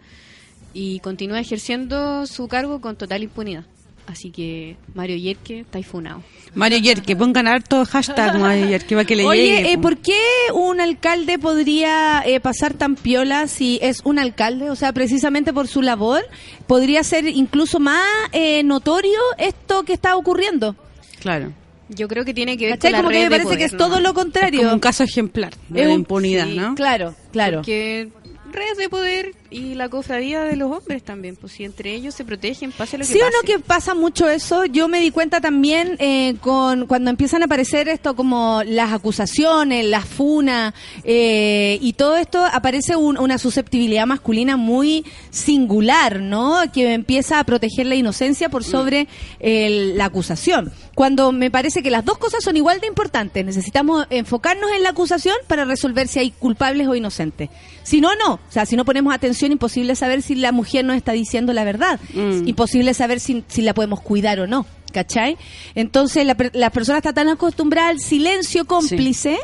y 0.79 0.99
continúa 0.99 1.39
ejerciendo 1.39 2.27
su 2.27 2.47
cargo 2.47 2.79
con 2.81 2.95
total 2.95 3.23
impunidad. 3.23 3.63
Así 4.05 4.29
que 4.31 4.77
Mario 4.93 5.17
Yerke 5.17 5.61
está 5.61 5.81
funado. 5.81 6.21
Mario 6.53 6.77
Yerke, 6.77 7.15
pongan 7.15 7.47
harto 7.47 7.83
hashtag 7.83 8.39
Mario 8.39 8.67
Yerke 8.69 8.95
para 8.95 9.03
que 9.05 9.15
le 9.17 9.25
Oye, 9.25 9.41
llegue. 9.41 9.71
eh, 9.71 9.75
po. 9.75 9.81
¿por 9.81 9.97
qué 9.97 10.19
un 10.53 10.79
alcalde 10.79 11.37
podría 11.39 12.21
eh, 12.25 12.39
pasar 12.39 12.73
tan 12.75 12.95
piola 12.95 13.47
si 13.47 13.79
es 13.81 14.01
un 14.05 14.17
alcalde? 14.19 14.69
O 14.69 14.75
sea, 14.75 14.93
precisamente 14.93 15.51
por 15.51 15.67
su 15.67 15.81
labor, 15.81 16.21
podría 16.67 17.03
ser 17.03 17.27
incluso 17.27 17.79
más 17.79 18.05
eh, 18.31 18.61
notorio 18.63 19.19
esto 19.39 19.83
que 19.83 19.93
está 19.93 20.15
ocurriendo. 20.15 20.75
Claro. 21.19 21.51
Yo 21.89 22.07
creo 22.07 22.23
que 22.23 22.33
tiene 22.33 22.55
que 22.57 22.65
ver 22.67 22.75
¿Cachai? 22.75 22.91
con 22.91 22.97
la 22.97 22.97
Como 22.99 23.11
que 23.11 23.23
me 23.23 23.29
parece 23.29 23.57
que 23.57 23.63
es 23.65 23.75
todo 23.77 23.99
lo 23.99 24.13
contrario. 24.13 24.61
Como 24.61 24.73
un 24.73 24.79
caso 24.79 25.03
ejemplar 25.03 25.53
de 25.69 25.81
Es 25.81 25.87
un- 25.87 25.93
impunidad, 25.93 26.45
sí, 26.45 26.55
¿no? 26.55 26.75
Claro, 26.75 27.13
claro. 27.33 27.57
Porque 27.57 28.09
red 28.51 28.77
de 28.77 28.87
poder 28.89 29.31
y 29.49 29.75
la 29.75 29.89
cofradía 29.89 30.41
de 30.43 30.55
los 30.55 30.71
hombres 30.71 31.03
también, 31.03 31.35
pues 31.35 31.53
si 31.53 31.63
entre 31.63 31.93
ellos 31.93 32.13
se 32.15 32.25
protegen, 32.25 32.71
pase 32.71 32.97
lo 32.97 33.05
que 33.05 33.11
¿Sí 33.13 33.17
o 33.19 33.21
pase. 33.21 33.33
no 33.35 33.41
que 33.43 33.59
pasa 33.59 33.93
mucho 33.95 34.29
eso? 34.29 34.65
Yo 34.65 34.87
me 34.87 34.99
di 34.99 35.11
cuenta 35.11 35.39
también 35.41 35.95
eh, 35.99 36.35
con 36.41 36.85
cuando 36.87 37.09
empiezan 37.09 37.41
a 37.41 37.45
aparecer 37.45 37.87
esto 37.89 38.15
como 38.15 38.61
las 38.65 38.91
acusaciones, 38.93 39.85
las 39.85 40.05
funas 40.05 40.73
eh, 41.03 41.77
y 41.81 41.93
todo 41.93 42.17
esto 42.17 42.43
aparece 42.45 42.95
un- 42.95 43.17
una 43.17 43.37
susceptibilidad 43.37 44.05
masculina 44.05 44.57
muy 44.57 45.05
singular, 45.29 46.19
¿no? 46.19 46.59
Que 46.73 46.93
empieza 46.93 47.39
a 47.39 47.43
proteger 47.43 47.85
la 47.85 47.95
inocencia 47.95 48.49
por 48.49 48.63
sobre 48.63 49.07
el- 49.39 49.97
la 49.97 50.05
acusación. 50.05 50.71
Cuando 50.93 51.31
me 51.31 51.49
parece 51.51 51.81
que 51.83 51.89
las 51.91 52.03
dos 52.03 52.17
cosas 52.17 52.43
son 52.43 52.57
igual 52.57 52.79
de 52.81 52.87
importantes. 52.87 53.45
Necesitamos 53.45 54.07
enfocarnos 54.09 54.71
en 54.75 54.83
la 54.83 54.89
acusación 54.89 55.35
para 55.47 55.63
resolver 55.63 56.07
si 56.07 56.19
hay 56.19 56.31
culpables 56.31 56.87
o 56.87 56.95
inocentes. 56.95 57.49
Si 57.83 58.01
no, 58.01 58.09
no. 58.15 58.33
O 58.33 58.39
sea, 58.49 58.65
si 58.65 58.75
no 58.75 58.83
ponemos 58.83 59.13
atención, 59.13 59.36
imposible 59.45 59.95
saber 59.95 60.21
si 60.21 60.35
la 60.35 60.51
mujer 60.51 60.83
nos 60.83 60.97
está 60.97 61.11
diciendo 61.11 61.53
la 61.53 61.63
verdad. 61.63 61.99
Mm. 62.13 62.47
Imposible 62.47 62.93
saber 62.93 63.19
si, 63.19 63.43
si 63.47 63.61
la 63.61 63.73
podemos 63.73 64.01
cuidar 64.01 64.39
o 64.39 64.47
no. 64.47 64.65
¿Cachai? 64.93 65.37
Entonces 65.75 66.25
la, 66.25 66.35
la 66.53 66.69
persona 66.71 66.97
está 66.97 67.13
tan 67.13 67.27
acostumbrada 67.27 67.89
al 67.89 67.99
silencio 67.99 68.65
cómplice 68.65 69.37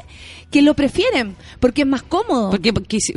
que 0.53 0.61
lo 0.61 0.75
prefieren 0.75 1.35
porque 1.59 1.81
es 1.81 1.87
más 1.87 2.03
cómodo. 2.03 2.51
Porque 2.51 2.71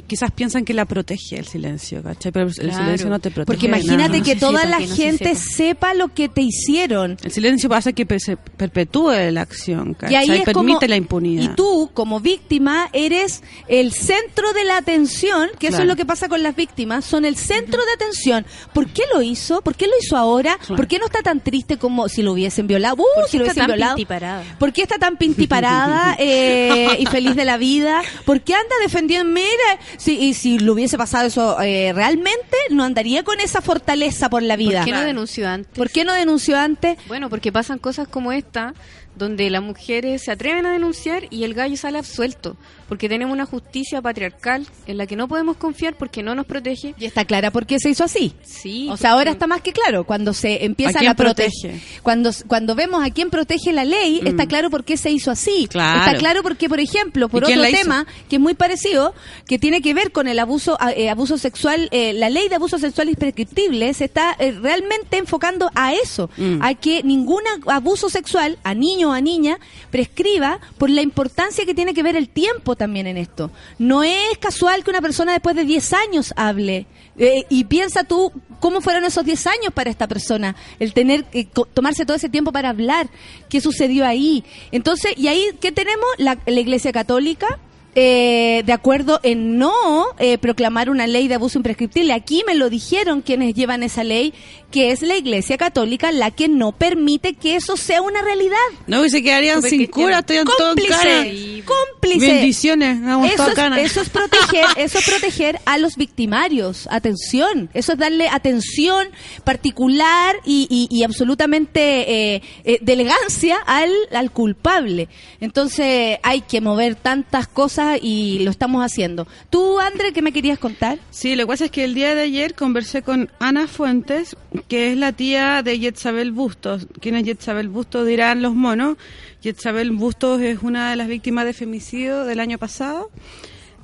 quizás 0.06 0.30
piensan 0.32 0.64
que 0.64 0.72
la 0.74 0.86
protege 0.86 1.36
el 1.38 1.46
silencio, 1.46 2.02
¿cachai? 2.02 2.32
Pero 2.32 2.46
el 2.46 2.54
Claro. 2.54 2.76
silencio 2.84 3.08
no 3.10 3.18
te 3.20 3.30
protege. 3.30 3.46
Porque 3.46 3.66
imagínate. 3.66 4.18
No 4.18 4.24
que 4.24 4.36
toda 4.36 4.60
sepa, 4.62 4.70
la 4.70 4.78
que 4.78 4.86
no 4.86 4.96
se 4.96 5.02
gente 5.02 5.34
sepa. 5.34 5.50
sepa 5.56 5.94
lo 5.94 6.08
que 6.14 6.28
te 6.28 6.40
hicieron. 6.40 7.18
El 7.22 7.30
silencio 7.30 7.72
hace 7.74 7.92
que 7.92 8.06
se 8.18 8.36
perpetúe 8.38 9.12
la 9.30 9.42
acción, 9.42 9.90
Y 9.90 9.94
¿cachai? 9.94 10.16
ahí 10.16 10.30
es 10.38 10.44
Permite 10.44 10.52
como, 10.78 10.88
la 10.88 10.96
impunidad. 10.96 11.42
Y 11.44 11.48
tú, 11.54 11.90
como 11.92 12.20
víctima, 12.20 12.88
eres 12.94 13.42
el 13.68 13.92
centro 13.92 14.52
de 14.54 14.64
la 14.64 14.78
atención, 14.78 15.50
que 15.58 15.66
eso 15.66 15.76
Claro. 15.76 15.84
es 15.84 15.88
lo 15.88 15.96
que 15.96 16.06
pasa 16.06 16.28
con 16.28 16.42
las 16.42 16.56
víctimas, 16.56 17.04
son 17.04 17.24
el 17.26 17.36
centro 17.36 17.84
de 17.84 17.92
atención. 17.92 18.46
¿Por 18.72 18.86
qué 18.88 19.02
lo 19.12 19.20
hizo? 19.20 19.60
¿Por 19.60 19.74
qué 19.74 19.86
lo 19.86 19.92
hizo 20.02 20.16
ahora? 20.16 20.56
Claro. 20.58 20.76
¿Por 20.76 20.86
qué 20.86 20.98
no 20.98 21.04
está 21.06 21.20
tan 21.22 21.40
triste 21.40 21.76
como 21.76 22.08
si 22.08 22.22
lo 22.22 22.32
hubiesen 22.32 22.66
violado? 22.66 22.94
¡Uh! 22.96 23.04
¿Por 23.14 23.24
qué 23.24 23.30
si 23.30 23.38
lo 23.38 23.44
está 23.44 23.52
hubiesen 23.52 23.56
tan 23.66 23.66
violado. 23.76 23.96
pintiparada? 23.96 24.44
¿Por 24.58 24.72
qué 24.72 24.82
está 24.82 24.98
tan 24.98 25.16
pintiparada 25.18 26.16
eh, 26.18 26.96
y 26.98 27.06
feliz 27.06 27.25
de 27.34 27.44
la 27.44 27.56
vida? 27.56 28.02
¿Por 28.24 28.42
qué 28.42 28.54
anda 28.54 28.74
defendiendo? 28.82 29.32
Mira, 29.32 29.78
si, 29.96 30.18
y 30.18 30.34
si 30.34 30.58
lo 30.58 30.74
hubiese 30.74 30.96
pasado 30.96 31.26
eso 31.26 31.60
eh, 31.60 31.92
realmente, 31.94 32.56
no 32.70 32.84
andaría 32.84 33.22
con 33.22 33.40
esa 33.40 33.60
fortaleza 33.60 34.30
por 34.30 34.42
la 34.42 34.56
vida. 34.56 34.78
¿Por 34.80 34.86
qué 34.86 34.92
no 34.92 35.00
denunció 35.02 35.48
antes? 35.48 35.72
¿Por 35.74 35.90
qué 35.90 36.04
no 36.04 36.12
denunció 36.12 36.58
antes? 36.58 36.98
Bueno, 37.08 37.28
porque 37.30 37.52
pasan 37.52 37.78
cosas 37.78 38.06
como 38.08 38.32
esta, 38.32 38.74
donde 39.16 39.50
las 39.50 39.62
mujeres 39.62 40.22
se 40.24 40.30
atreven 40.30 40.66
a 40.66 40.72
denunciar 40.72 41.24
y 41.30 41.44
el 41.44 41.54
gallo 41.54 41.76
sale 41.76 41.98
absuelto, 41.98 42.56
porque 42.88 43.08
tenemos 43.08 43.32
una 43.32 43.46
justicia 43.46 44.00
patriarcal 44.02 44.66
en 44.86 44.96
la 44.98 45.06
que 45.06 45.16
no 45.16 45.26
podemos 45.28 45.56
confiar 45.56 45.94
porque 45.96 46.22
no 46.22 46.34
nos 46.34 46.46
protege. 46.46 46.94
Y 46.98 47.04
está 47.06 47.24
clara 47.24 47.50
por 47.50 47.66
qué 47.66 47.78
se 47.80 47.90
hizo 47.90 48.04
así. 48.04 48.32
Sí. 48.42 48.88
O 48.90 48.96
sea, 48.96 49.12
ahora 49.12 49.30
está 49.32 49.46
más 49.46 49.60
que 49.62 49.72
claro. 49.72 50.04
Cuando 50.04 50.32
se 50.32 50.64
empieza 50.64 51.00
¿A 51.08 51.14
protege, 51.14 51.80
cuando 52.02 52.30
cuando 52.46 52.74
vemos 52.74 53.04
a 53.04 53.10
quién 53.10 53.30
protege 53.30 53.72
la 53.72 53.84
ley, 53.84 54.20
Mm. 54.22 54.26
está 54.28 54.46
claro 54.46 54.70
por 54.70 54.84
qué 54.84 54.96
se 54.96 55.10
hizo 55.10 55.30
así. 55.30 55.66
Claro. 55.68 56.00
Está 56.00 56.18
claro 56.18 56.42
porque, 56.42 56.68
por 56.68 56.80
ejemplo, 56.80 57.28
por 57.28 57.42
¿Y 57.42 57.46
quién 57.46 57.58
otro 57.60 57.70
tema 57.72 58.06
que 58.28 58.36
es 58.36 58.42
muy 58.42 58.54
parecido, 58.54 59.14
que 59.46 59.58
tiene 59.58 59.80
que 59.82 59.94
ver 59.94 60.12
con 60.12 60.28
el 60.28 60.38
abuso 60.38 60.78
eh, 60.96 61.08
abuso 61.10 61.38
sexual, 61.38 61.88
eh, 61.92 62.12
la 62.12 62.28
ley 62.30 62.48
de 62.48 62.56
abuso 62.56 62.78
sexual 62.78 63.08
imprescriptible 63.08 63.92
se 63.94 64.04
está 64.04 64.36
eh, 64.38 64.52
realmente 64.52 65.16
enfocando 65.18 65.70
a 65.74 65.94
eso, 65.94 66.28
Mm. 66.36 66.62
a 66.62 66.74
que 66.74 67.02
ningún 67.02 67.42
abuso 67.66 68.08
sexual 68.10 68.58
a 68.64 68.74
niño 69.06 69.12
a 69.12 69.20
niña 69.20 69.58
prescriba 69.90 70.58
por 70.78 70.90
la 70.90 71.02
importancia 71.02 71.64
que 71.64 71.74
tiene 71.74 71.94
que 71.94 72.02
ver 72.02 72.16
el 72.16 72.28
tiempo 72.28 72.76
también 72.76 73.06
en 73.06 73.16
esto. 73.16 73.50
No 73.78 74.02
es 74.02 74.38
casual 74.40 74.82
que 74.84 74.90
una 74.90 75.00
persona 75.00 75.32
después 75.32 75.56
de 75.56 75.64
10 75.64 75.92
años 75.92 76.32
hable. 76.36 76.86
Eh, 77.18 77.46
y 77.48 77.64
piensa 77.64 78.04
tú 78.04 78.30
cómo 78.60 78.80
fueron 78.82 79.04
esos 79.04 79.24
10 79.24 79.46
años 79.46 79.72
para 79.72 79.88
esta 79.88 80.06
persona, 80.06 80.54
el 80.78 80.92
tener 80.92 81.24
que 81.24 81.46
co- 81.46 81.64
tomarse 81.64 82.04
todo 82.04 82.16
ese 82.16 82.28
tiempo 82.28 82.52
para 82.52 82.68
hablar, 82.68 83.08
qué 83.48 83.60
sucedió 83.62 84.04
ahí. 84.06 84.44
Entonces, 84.70 85.12
y 85.16 85.28
ahí, 85.28 85.46
¿qué 85.60 85.72
tenemos? 85.72 86.04
La 86.18 86.36
Iglesia 86.46 86.92
Católica, 86.92 87.58
eh, 87.98 88.62
de 88.66 88.72
acuerdo 88.74 89.18
en 89.22 89.58
no 89.58 89.72
eh, 90.18 90.36
proclamar 90.38 90.90
una 90.90 91.06
ley 91.06 91.28
de 91.28 91.34
abuso 91.36 91.58
imprescriptible. 91.58 92.12
Aquí 92.12 92.44
me 92.46 92.54
lo 92.54 92.68
dijeron 92.70 93.22
quienes 93.22 93.54
llevan 93.54 93.82
esa 93.82 94.04
ley, 94.04 94.34
que 94.70 94.90
es 94.90 95.00
la 95.00 95.16
Iglesia 95.16 95.56
Católica 95.56 96.12
la 96.12 96.30
que 96.30 96.48
no 96.48 96.72
permite 96.72 97.32
que 97.34 97.56
eso 97.56 97.76
sea 97.78 98.02
una 98.02 98.20
realidad. 98.20 98.56
No, 98.86 99.04
y 99.04 99.08
se 99.10 99.22
quedarían 99.22 99.56
Súper 99.56 99.70
sin 99.70 99.86
cura, 99.86 100.18
estoy. 100.18 100.36
Cómplice, 100.44 101.64
cómplice. 101.64 102.26
Bendiciones, 102.32 103.02
vamos 103.02 103.30
Eso 103.30 103.42
es, 103.48 103.54
eso 103.86 104.00
es 104.02 104.08
proteger, 104.10 104.66
eso 104.76 104.98
es 104.98 105.04
proteger 105.08 105.58
a 105.64 105.78
los 105.78 105.96
victimarios. 105.96 106.86
Atención, 106.90 107.70
eso 107.72 107.92
es 107.92 107.98
darle 107.98 108.28
atención 108.28 109.08
particular 109.44 110.36
y, 110.44 110.66
y- 110.68 110.88
y 110.94 111.02
absolutamente 111.02 112.34
eh, 112.34 112.42
eh, 112.64 112.78
de 112.82 112.92
elegancia 112.92 113.56
al, 113.66 113.90
al 114.12 114.30
culpable. 114.32 115.08
Entonces 115.40 116.18
hay 116.22 116.42
que 116.42 116.60
mover 116.60 116.94
tantas 116.96 117.48
cosas 117.48 117.85
y 118.00 118.40
lo 118.40 118.50
estamos 118.50 118.82
haciendo. 118.82 119.26
Tú, 119.50 119.78
André, 119.78 120.12
¿qué 120.12 120.22
me 120.22 120.32
querías 120.32 120.58
contar? 120.58 120.98
Sí, 121.10 121.36
lo 121.36 121.44
que 121.44 121.48
pasa 121.48 121.64
es 121.66 121.70
que 121.70 121.84
el 121.84 121.94
día 121.94 122.14
de 122.14 122.22
ayer 122.22 122.54
conversé 122.54 123.02
con 123.02 123.30
Ana 123.38 123.66
Fuentes, 123.66 124.36
que 124.68 124.92
es 124.92 124.98
la 124.98 125.12
tía 125.12 125.62
de 125.62 125.78
Yetzabel 125.78 126.32
Bustos. 126.32 126.86
¿Quién 127.00 127.14
es 127.14 127.24
Yetzabel 127.24 127.68
Bustos? 127.68 128.06
Dirán 128.06 128.42
los 128.42 128.54
monos. 128.54 128.96
Yetzabel 129.42 129.92
Bustos 129.92 130.40
es 130.42 130.62
una 130.62 130.90
de 130.90 130.96
las 130.96 131.08
víctimas 131.08 131.44
de 131.44 131.52
femicidio 131.52 132.24
del 132.24 132.40
año 132.40 132.58
pasado, 132.58 133.10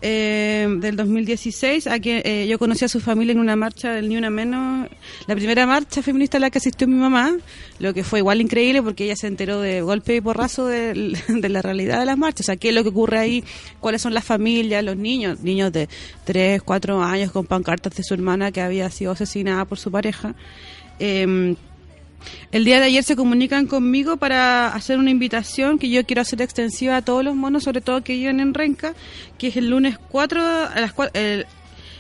eh, 0.03 0.66
del 0.80 0.96
2016. 0.96 1.86
A 1.86 1.98
que, 2.00 2.22
eh, 2.24 2.46
yo 2.48 2.59
conocí 2.59 2.84
a 2.84 2.88
su 2.88 3.00
familia 3.00 3.32
en 3.32 3.38
una 3.38 3.57
marcha 3.57 3.92
del 3.92 4.09
Ni 4.09 4.16
Una 4.16 4.30
Menos, 4.30 4.88
la 5.26 5.34
primera 5.34 5.66
marcha 5.66 6.03
feminista 6.03 6.36
a 6.36 6.40
la 6.40 6.50
que 6.50 6.59
asistió 6.59 6.86
mi 6.86 6.96
mamá, 6.96 7.32
lo 7.78 7.94
que 7.94 8.05
fue 8.05 8.18
igual 8.18 8.40
increíble 8.40 8.82
porque 8.82 9.05
ella 9.05 9.16
se 9.16 9.28
enteró 9.28 9.61
de 9.61 9.80
golpe 9.80 10.16
y 10.16 10.20
porrazo 10.20 10.66
del- 10.66 11.16
de, 11.28 11.48
la 11.48 11.62
realidad 11.62 12.00
de 12.00 12.07
las 12.07 12.18
marchas. 12.18 12.40
O 12.40 12.46
sea, 12.46 12.57
qué 12.57 12.68
es 12.70 12.74
lo 12.74 12.82
que 12.82 12.90
ocurre 12.90 13.18
ahí, 13.18 13.44
cuáles 13.80 14.03
son 14.03 14.12
las 14.12 14.24
familias, 14.24 14.84
los 14.84 14.96
niños, 14.96 15.40
niños 15.40 15.72
de 15.72 15.88
3, 16.24 16.62
4 16.62 17.03
años 17.03 17.32
con 17.32 17.46
pancartas 17.46 17.94
de 17.94 18.03
su 18.03 18.14
hermana 18.14 18.53
que 18.53 18.61
había 18.61 18.90
sido 18.90 19.12
asesinada 19.12 19.64
por 19.64 19.78
su 19.78 19.90
pareja. 19.90 20.34
Eh, 20.98 21.55
el 22.50 22.64
día 22.64 22.80
de 22.80 22.86
ayer 22.86 23.02
se 23.04 23.16
comunican 23.16 23.66
conmigo 23.66 24.16
para 24.16 24.68
hacer 24.68 24.98
una 24.98 25.10
invitación 25.10 25.78
que 25.78 25.88
yo 25.88 26.04
quiero 26.04 26.22
hacer 26.22 26.42
extensiva 26.42 26.96
a 26.96 27.02
todos 27.02 27.24
los 27.24 27.34
monos, 27.34 27.64
sobre 27.64 27.80
todo 27.80 28.02
que 28.02 28.14
viven 28.14 28.40
en 28.40 28.54
Renca, 28.54 28.94
que 29.38 29.48
es 29.48 29.56
el 29.56 29.70
lunes 29.70 29.98
4, 30.10 30.40
a 30.42 30.80
las 30.80 30.92
el, 31.14 31.46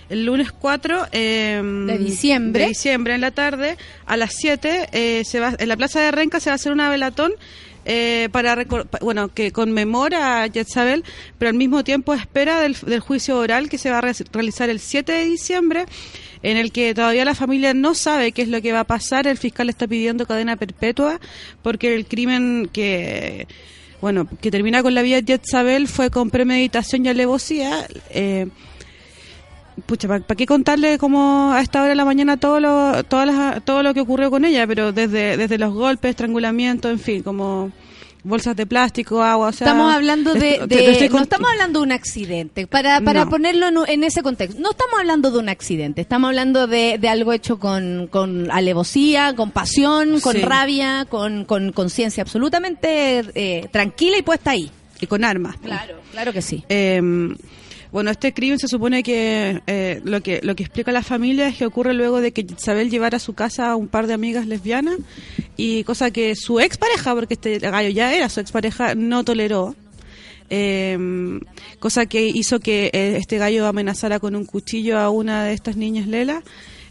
el 0.08 0.26
lunes 0.26 0.52
4 0.52 1.06
eh, 1.12 1.62
De 1.86 1.98
diciembre. 1.98 2.62
de 2.62 2.68
diciembre 2.68 3.14
en 3.14 3.20
la 3.22 3.30
tarde, 3.30 3.76
a 4.06 4.16
las 4.16 4.34
7, 4.34 4.88
eh, 4.92 5.22
se 5.24 5.40
va, 5.40 5.54
en 5.58 5.68
la 5.68 5.76
plaza 5.76 6.00
de 6.00 6.10
Renca 6.10 6.38
se 6.38 6.50
va 6.50 6.52
a 6.52 6.56
hacer 6.56 6.72
una 6.72 6.90
velatón 6.90 7.32
eh, 7.84 8.28
para 8.32 8.64
bueno 9.00 9.28
que 9.28 9.50
conmemora 9.52 10.42
a 10.42 10.46
Yetzabel, 10.46 11.04
pero 11.38 11.48
al 11.50 11.56
mismo 11.56 11.82
tiempo 11.84 12.14
espera 12.14 12.60
del, 12.60 12.74
del 12.86 13.00
juicio 13.00 13.38
oral 13.38 13.68
que 13.68 13.78
se 13.78 13.90
va 13.90 13.98
a 13.98 14.00
re- 14.02 14.12
realizar 14.32 14.70
el 14.70 14.80
7 14.80 15.10
de 15.12 15.24
diciembre, 15.24 15.86
en 16.42 16.56
el 16.56 16.72
que 16.72 16.94
todavía 16.94 17.24
la 17.24 17.34
familia 17.34 17.72
no 17.74 17.94
sabe 17.94 18.32
qué 18.32 18.42
es 18.42 18.48
lo 18.48 18.60
que 18.62 18.72
va 18.72 18.80
a 18.80 18.84
pasar. 18.84 19.26
El 19.26 19.38
fiscal 19.38 19.68
está 19.68 19.86
pidiendo 19.86 20.26
cadena 20.26 20.56
perpetua 20.56 21.20
porque 21.62 21.94
el 21.94 22.06
crimen 22.06 22.68
que 22.72 23.46
bueno 24.00 24.26
que 24.40 24.50
termina 24.50 24.82
con 24.82 24.94
la 24.94 25.02
vida 25.02 25.16
de 25.20 25.24
Yetzabel 25.34 25.86
fue 25.86 26.10
con 26.10 26.30
premeditación 26.30 27.06
y 27.06 27.08
alevosía. 27.10 27.86
Eh, 28.10 28.48
Pucha, 29.86 30.06
¿para 30.08 30.22
qué 30.36 30.44
contarle 30.46 30.98
como 30.98 31.52
a 31.52 31.60
esta 31.62 31.80
hora 31.80 31.88
de 31.90 31.94
la 31.94 32.04
mañana 32.04 32.36
todo 32.36 32.60
lo, 32.60 33.04
todas 33.04 33.26
las- 33.26 33.64
todo 33.64 33.82
lo 33.82 33.94
que 33.94 34.00
ocurrió 34.00 34.30
con 34.30 34.44
ella? 34.44 34.66
Pero 34.66 34.92
desde, 34.92 35.36
desde 35.36 35.56
los 35.58 35.72
golpes, 35.72 36.10
estrangulamiento, 36.10 36.90
en 36.90 36.98
fin, 36.98 37.22
como 37.22 37.72
bolsas 38.24 38.54
de 38.54 38.66
plástico, 38.66 39.20
agua, 39.22 39.48
o 39.48 39.52
sea... 39.52 39.66
estamos 39.66 39.92
hablando 39.92 40.34
de, 40.34 40.58
no 41.10 41.22
estamos 41.22 41.50
hablando 41.50 41.80
de 41.80 41.84
un 41.86 41.90
accidente 41.92 42.68
para 42.68 43.00
para 43.00 43.24
No. 43.24 43.30
ponerlo 43.30 43.66
en, 43.88 44.04
ese 44.04 44.22
contexto 44.22 44.60
no 44.60 44.70
estamos 44.70 45.00
hablando 45.00 45.32
de 45.32 45.38
un 45.40 45.48
accidente 45.48 46.02
estamos 46.02 46.28
hablando 46.28 46.68
de, 46.68 46.98
de 47.00 47.08
algo 47.08 47.32
hecho 47.32 47.58
con, 47.58 48.06
con 48.06 48.48
alevosía 48.52 49.34
con 49.34 49.50
pasión 49.50 50.20
con 50.20 50.34
Sí. 50.36 50.42
rabia 50.42 51.04
con 51.08 51.44
con 51.46 51.72
conciencia 51.72 52.22
absolutamente 52.22 53.24
eh, 53.34 53.68
tranquila 53.72 54.18
y 54.18 54.22
puesta 54.22 54.52
ahí 54.52 54.70
Y 55.00 55.08
con 55.08 55.24
armas. 55.24 55.56
claro 55.56 55.96
claro 56.12 56.32
que 56.32 56.42
sí 56.42 56.62
Eh, 56.68 57.02
bueno, 57.92 58.10
este 58.10 58.32
crimen 58.32 58.58
se 58.58 58.68
supone 58.68 59.02
que 59.02 59.62
eh, 59.66 60.00
lo 60.02 60.22
que 60.22 60.40
lo 60.42 60.56
que 60.56 60.62
explica 60.62 60.90
la 60.92 61.02
familia 61.02 61.46
es 61.48 61.58
que 61.58 61.66
ocurre 61.66 61.92
luego 61.92 62.22
de 62.22 62.32
que 62.32 62.40
Isabel 62.40 62.90
llevara 62.90 63.18
a 63.18 63.20
su 63.20 63.34
casa 63.34 63.70
a 63.70 63.76
un 63.76 63.86
par 63.86 64.06
de 64.06 64.14
amigas 64.14 64.46
lesbianas 64.46 64.96
y 65.58 65.84
cosa 65.84 66.10
que 66.10 66.34
su 66.34 66.58
expareja, 66.58 67.14
porque 67.14 67.34
este 67.34 67.58
gallo 67.58 67.90
ya 67.90 68.14
era 68.14 68.30
su 68.30 68.40
expareja, 68.40 68.94
no 68.94 69.24
toleró. 69.24 69.76
Eh, 70.54 70.98
cosa 71.78 72.06
que 72.06 72.26
hizo 72.26 72.60
que 72.60 72.90
eh, 72.92 73.16
este 73.18 73.38
gallo 73.38 73.66
amenazara 73.66 74.20
con 74.20 74.36
un 74.36 74.44
cuchillo 74.44 74.98
a 74.98 75.08
una 75.08 75.44
de 75.44 75.54
estas 75.54 75.76
niñas 75.76 76.06
Lela. 76.06 76.42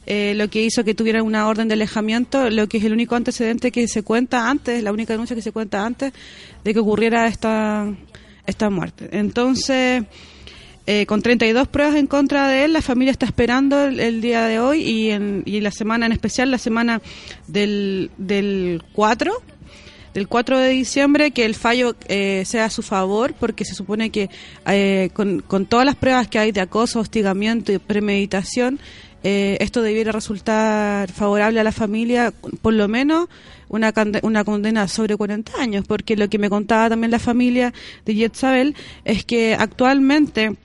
eh, 0.08 0.34
lo 0.36 0.50
que 0.50 0.64
hizo 0.64 0.84
que 0.84 0.96
tuviera 0.96 1.22
una 1.22 1.48
orden 1.48 1.68
de 1.68 1.76
alejamiento, 1.76 2.50
lo 2.50 2.68
que 2.68 2.78
es 2.78 2.84
el 2.84 2.94
único 2.94 3.16
antecedente 3.16 3.72
que 3.72 3.88
se 3.88 4.02
cuenta 4.04 4.50
antes, 4.50 4.82
la 4.84 4.92
única 4.92 5.14
denuncia 5.14 5.36
que 5.36 5.44
se 5.44 5.52
cuenta 5.52 5.86
antes 5.86 6.12
de 6.64 6.74
que 6.74 6.80
ocurriera 6.80 7.28
esta, 7.28 7.88
esta 8.48 8.70
muerte. 8.70 9.10
Entonces, 9.12 10.04
eh, 10.94 11.06
con 11.06 11.22
32 11.22 11.70
pruebas 11.70 11.96
en 11.96 12.06
contra 12.06 12.50
de 12.50 12.66
él, 12.66 12.74
la 12.74 12.82
familia 12.82 13.14
está 13.14 13.26
esperando 13.26 13.82
el, 13.86 14.20
día 14.20 14.44
de 14.44 14.60
hoy 14.60 14.82
y, 14.82 15.12
en, 15.12 15.42
y 15.46 15.62
la 15.62 15.72
semana 15.72 16.06
en 16.06 16.12
especial, 16.12 16.52
la 16.52 16.58
semana 16.58 17.02
del, 17.48 18.12
del 18.18 18.84
4, 18.92 19.32
del 20.14 20.28
4 20.28 20.60
de 20.60 20.68
diciembre, 20.68 21.32
que 21.32 21.46
el 21.46 21.56
fallo 21.56 21.96
eh, 22.10 22.44
sea 22.46 22.66
a 22.66 22.70
su 22.70 22.82
favor, 22.82 23.34
porque 23.40 23.64
se 23.64 23.74
supone 23.74 24.10
que 24.10 24.30
eh, 24.68 25.12
con, 25.14 25.66
todas 25.66 25.86
las 25.86 25.96
pruebas 25.96 26.28
que 26.28 26.40
hay 26.40 26.52
de 26.52 26.60
acoso, 26.60 27.00
hostigamiento 27.00 27.72
y 27.72 27.78
premeditación, 27.78 28.78
eh, 29.24 29.56
esto 29.62 29.82
debiera 29.84 30.12
resultar 30.12 31.10
favorable 31.10 31.62
a 31.62 31.64
la 31.64 31.72
familia, 31.72 32.34
por 32.62 32.74
lo 32.74 32.90
menos 32.90 33.30
una, 33.70 33.94
una 34.24 34.44
condena 34.44 34.90
sobre 34.90 35.16
40 35.16 35.54
años, 35.58 35.86
porque 35.88 36.18
lo 36.18 36.28
que 36.28 36.38
me 36.38 36.50
contaba 36.50 36.90
también 36.90 37.12
la 37.12 37.20
familia 37.20 37.74
de 38.04 38.14
Yetzabel 38.16 38.76
es 39.06 39.24
que 39.24 39.56
actualmente 39.56 40.58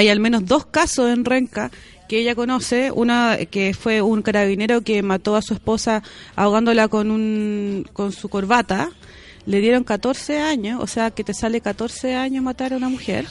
hay 0.00 0.08
al 0.08 0.18
menos 0.18 0.46
dos 0.46 0.64
casos 0.64 1.10
en 1.10 1.26
Renca 1.26 1.70
que 2.08 2.18
ella 2.18 2.34
conoce, 2.34 2.90
una 2.90 3.36
que 3.50 3.74
fue 3.74 4.00
un 4.00 4.22
carabinero 4.22 4.80
que 4.80 5.02
mató 5.02 5.36
a 5.36 5.42
su 5.42 5.52
esposa 5.52 6.02
ahogándola 6.36 6.88
con 6.88 7.10
un 7.10 7.86
con 7.92 8.10
su 8.10 8.28
corbata. 8.28 8.90
Le 9.46 9.60
dieron 9.60 9.84
14 9.84 10.40
años, 10.40 10.82
o 10.82 10.86
sea, 10.86 11.10
que 11.10 11.22
te 11.22 11.34
sale 11.34 11.60
14 11.60 12.14
años 12.14 12.42
matar 12.42 12.72
a 12.72 12.78
una 12.78 12.88
mujer. 12.88 13.26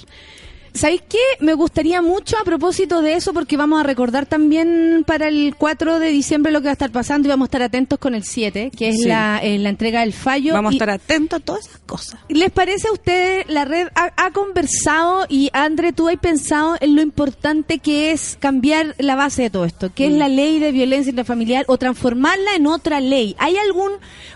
¿Sabéis 0.74 1.02
qué? 1.10 1.18
Me 1.40 1.54
gustaría 1.54 2.02
mucho 2.02 2.38
a 2.38 2.44
propósito 2.44 3.02
de 3.02 3.14
eso, 3.14 3.34
porque 3.34 3.58
vamos 3.58 3.80
a 3.80 3.84
recordar 3.84 4.26
también 4.26 5.04
para 5.06 5.28
el 5.28 5.56
4 5.58 6.00
de 6.00 6.10
diciembre 6.10 6.52
lo 6.52 6.60
que 6.60 6.66
va 6.66 6.72
a 6.72 6.74
estar 6.74 6.92
pasando 6.92 7.28
y 7.28 7.30
vamos 7.30 7.46
a 7.46 7.48
estar 7.48 7.62
atentos 7.64 8.00
con 8.00 8.16
el 8.16 8.24
7, 8.24 8.72
que 8.78 8.90
es 8.90 8.98
Sí. 9.02 9.06
la, 9.08 9.40
eh, 9.44 9.58
la 9.58 9.70
entrega 9.70 10.02
del 10.02 10.14
fallo. 10.14 10.54
Vamos 10.54 10.72
a 10.72 10.76
estar 10.76 10.90
atentos 10.90 11.40
a 11.40 11.44
todas 11.44 11.68
esas 11.68 11.80
cosas. 11.82 12.20
¿Les 12.30 12.52
parece 12.52 12.88
a 12.88 12.92
ustedes, 12.92 13.46
la 13.50 13.66
red 13.66 13.88
ha, 13.96 14.12
ha 14.16 14.32
conversado 14.32 15.26
y 15.30 15.50
André, 15.54 15.94
tú 15.94 16.08
has 16.10 16.18
pensado 16.18 16.76
en 16.80 16.96
lo 16.96 17.02
importante 17.02 17.80
que 17.80 18.12
es 18.12 18.38
cambiar 18.40 18.96
la 19.00 19.16
base 19.16 19.44
de 19.44 19.50
todo 19.50 19.66
esto, 19.66 19.92
que 19.94 20.08
es 20.08 20.14
la 20.14 20.28
ley 20.30 20.60
de 20.60 20.72
violencia 20.72 21.10
intrafamiliar 21.10 21.66
o 21.68 21.78
transformarla 21.78 22.56
en 22.56 22.68
otra 22.68 23.00
ley? 23.02 23.36
¿Hay 23.40 23.58
algún 23.58 23.92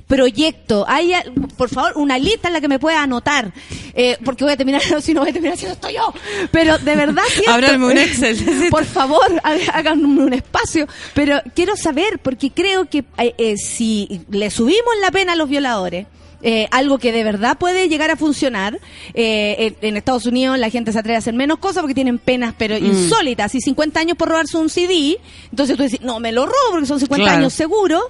proyecto? 0.07 0.85
¿Hay, 0.87 1.13
por 1.57 1.69
favor, 1.69 1.93
una 1.95 2.17
lista 2.17 2.47
en 2.47 2.53
la 2.53 2.61
que 2.61 2.67
me 2.67 2.79
pueda 2.79 3.01
anotar? 3.03 3.51
Eh, 3.95 4.17
porque 4.23 4.43
voy 4.43 4.53
a 4.53 4.57
terminar, 4.57 4.81
si 5.01 5.13
no 5.13 5.21
voy 5.21 5.29
a 5.29 5.33
terminar 5.33 5.55
haciendo 5.55 5.73
esto 5.75 5.89
yo. 5.89 6.13
Pero 6.51 6.77
de 6.77 6.95
verdad 6.95 7.23
Ábranme 7.47 7.85
un 7.87 7.97
Excel. 7.97 8.67
por 8.71 8.85
favor, 8.85 9.25
háganme 9.73 10.23
un 10.23 10.33
espacio. 10.33 10.87
Pero 11.13 11.41
quiero 11.55 11.75
saber, 11.75 12.19
porque 12.19 12.51
creo 12.51 12.85
que 12.89 12.99
eh, 13.17 13.33
eh, 13.37 13.57
si 13.57 14.21
le 14.29 14.49
subimos 14.49 14.93
la 15.01 15.11
pena 15.11 15.33
a 15.33 15.35
los 15.35 15.49
violadores, 15.49 16.07
eh, 16.45 16.67
algo 16.71 16.97
que 16.97 17.13
de 17.13 17.23
verdad 17.23 17.57
puede 17.57 17.87
llegar 17.87 18.11
a 18.11 18.17
funcionar. 18.17 18.77
eh, 19.13 19.75
en, 19.81 19.87
en 19.89 19.95
Estados 19.97 20.25
Unidos 20.25 20.59
la 20.59 20.69
gente 20.69 20.91
se 20.91 20.99
atreve 20.99 21.15
a 21.15 21.19
hacer 21.19 21.33
menos 21.33 21.57
cosas 21.59 21.81
porque 21.81 21.93
tienen 21.93 22.17
penas, 22.19 22.53
pero 22.57 22.75
Mm. 22.79 22.85
insólitas. 22.85 23.55
Y 23.55 23.61
50 23.61 23.99
años 24.01 24.17
por 24.17 24.27
robarse 24.27 24.57
un 24.57 24.69
CD, 24.69 25.17
entonces 25.51 25.77
tú 25.77 25.83
dices, 25.83 26.01
no, 26.01 26.19
me 26.19 26.33
lo 26.33 26.45
robo 26.45 26.55
porque 26.71 26.85
son 26.85 26.99
50 26.99 27.23
Claro. 27.23 27.39
años 27.39 27.53
seguro. 27.53 28.01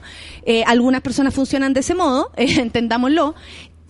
Eh, 0.46 0.64
algunas 0.66 1.02
personas 1.02 1.34
funcionan 1.34 1.74
de 1.74 1.82
ese 1.82 1.94
modo, 1.94 2.32
eh, 2.36 2.48
entendámoslo. 2.60 3.36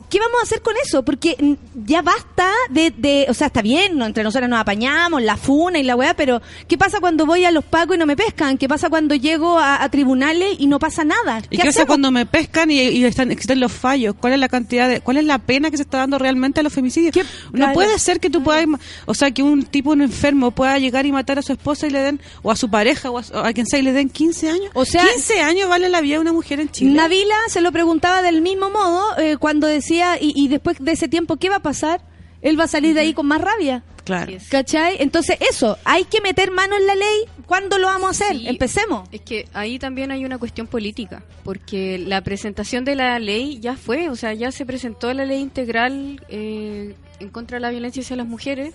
¿Qué 0.10 0.20
vamos 0.20 0.40
a 0.42 0.44
hacer 0.44 0.62
con 0.62 0.76
eso? 0.84 1.04
Porque 1.04 1.58
ya 1.86 2.02
basta 2.02 2.50
de, 2.70 2.92
de- 2.96 3.26
o 3.30 3.34
sea, 3.34 3.48
está 3.48 3.62
bien, 3.62 3.98
no, 3.98 4.06
entre 4.06 4.24
nosotras 4.24 4.50
nos 4.50 4.60
apañamos, 4.60 5.22
la 5.22 5.38
funa 5.38 5.80
y 5.80 5.84
la 5.84 5.96
weá, 5.96 6.14
pero 6.16 6.42
¿qué 6.68 6.78
pasa 6.78 7.00
cuando 7.00 7.26
voy 7.26 7.46
a 7.46 7.52
los 7.52 7.64
pacos 7.64 7.96
y 7.96 8.00
no 8.00 8.06
me 8.06 8.16
pescan? 8.16 8.58
¿Qué 8.58 8.68
pasa 8.68 8.90
cuando 8.90 9.16
llego 9.16 9.58
a, 9.60 9.84
a 9.84 9.90
tribunales 9.90 10.56
y 10.60 10.68
no 10.68 10.80
pasa 10.80 11.04
nada? 11.04 11.42
¿Y 11.50 11.58
qué 11.58 11.66
pasa 11.66 11.86
cuando 11.86 12.12
me 12.12 12.26
pescan 12.26 12.70
y, 12.72 12.80
y 12.82 13.04
están, 13.06 13.32
existen 13.32 13.60
los 13.60 13.72
fallos? 13.72 14.16
¿Cuál 14.20 14.34
es 14.34 14.40
la 14.40 14.50
cantidad 14.50 14.88
de, 14.88 15.02
cuál 15.02 15.18
es 15.18 15.26
la 15.26 15.40
pena 15.40 15.72
que 15.72 15.78
se 15.78 15.84
está 15.84 15.98
dando 16.00 16.20
realmente 16.20 16.60
a 16.60 16.64
los 16.64 16.74
femicidios? 16.74 17.14
¿Qué- 17.14 17.24
No 17.46 17.52
claro. 17.54 17.74
puede 17.74 17.98
ser 18.00 18.20
que 18.20 18.30
tú 18.30 18.44
puedas, 18.44 18.66
o 19.06 19.14
sea, 19.14 19.32
que 19.32 19.42
un 19.44 19.64
tipo, 19.64 19.92
un 19.92 20.02
enfermo 20.02 20.52
pueda 20.52 20.78
llegar 20.80 21.06
y 21.06 21.12
matar 21.12 21.40
a 21.40 21.42
su 21.42 21.52
esposa 21.54 21.88
y 21.88 21.90
le 21.90 22.00
den, 22.00 22.22
o 22.44 22.52
a 22.52 22.56
su 22.56 22.70
pareja, 22.70 23.10
o 23.10 23.18
a, 23.18 23.24
o 23.34 23.38
a 23.40 23.54
quien 23.54 23.66
sea, 23.66 23.80
y 23.80 23.84
le 23.84 23.94
den 23.94 24.10
15 24.10 24.50
años. 24.50 24.72
O 24.74 24.86
sea- 24.86 25.06
15 25.14 25.42
años 25.42 25.70
vale 25.70 25.90
la 25.90 26.02
vida 26.02 26.16
de 26.16 26.20
una 26.22 26.34
mujer 26.34 26.60
en 26.60 26.70
Chile. 26.70 26.92
Navila 26.92 27.36
se 27.48 27.62
lo 27.62 27.72
preguntaba 27.72 28.22
del 28.22 28.42
mismo 28.42 28.70
modo 28.70 29.18
eh, 29.18 29.38
cuando 29.38 29.68
decía, 29.68 29.93
y, 29.94 30.34
y 30.36 30.48
después 30.48 30.78
de 30.80 30.92
ese 30.92 31.08
tiempo, 31.08 31.38
¿qué 31.38 31.50
va 31.50 31.58
a 31.58 31.62
pasar? 31.62 32.02
Él 32.42 32.60
va 32.60 32.66
a 32.66 32.68
salir 32.68 32.94
de 32.94 33.02
ahí 33.02 33.14
con 33.14 33.26
más 33.26 33.42
rabia. 33.42 33.84
Claro. 34.04 34.34
¿Cachai? 34.50 34.98
Entonces, 35.00 35.38
eso, 35.50 35.78
hay 35.86 36.04
que 36.04 36.20
meter 36.20 36.52
mano 36.52 36.76
en 36.76 36.86
la 36.86 36.96
ley. 36.96 37.24
¿Cuándo 37.46 37.78
lo 37.78 37.88
vamos 37.88 38.08
a 38.08 38.12
hacer? 38.12 38.38
Sí. 38.38 38.48
Empecemos. 38.50 39.08
Es 39.14 39.22
que 39.22 39.48
ahí 39.54 39.80
también 39.80 40.12
hay 40.12 40.26
una 40.26 40.38
cuestión 40.38 40.68
política, 40.68 41.24
porque 41.44 41.98
la 41.98 42.22
presentación 42.22 42.84
de 42.84 42.96
la 42.96 43.18
ley 43.20 43.60
ya 43.62 43.78
fue, 43.78 44.10
o 44.10 44.16
sea, 44.16 44.34
ya 44.34 44.52
se 44.52 44.66
presentó 44.66 45.14
la 45.14 45.26
ley 45.26 45.40
integral 45.40 46.22
eh, 46.28 46.96
en 47.20 47.30
contra 47.30 47.56
de 47.58 47.62
la 47.62 47.70
violencia 47.70 48.02
hacia 48.02 48.18
las 48.18 48.28
mujeres, 48.28 48.74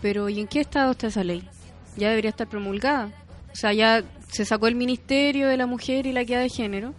pero 0.00 0.30
¿y 0.30 0.40
en 0.40 0.46
qué 0.46 0.60
estado 0.60 0.92
está 0.92 1.08
esa 1.08 1.22
ley? 1.22 1.46
Ya 1.98 2.08
debería 2.08 2.30
estar 2.30 2.48
promulgada. 2.48 3.12
O 3.52 3.56
sea, 3.56 3.74
ya 3.74 4.04
se 4.28 4.46
sacó 4.46 4.68
el 4.68 4.74
Ministerio 4.74 5.48
de 5.48 5.56
la 5.58 5.66
Mujer 5.66 6.06
y 6.06 6.12
la 6.12 6.22
Equidad 6.22 6.40
de 6.40 6.48
Género. 6.48 6.94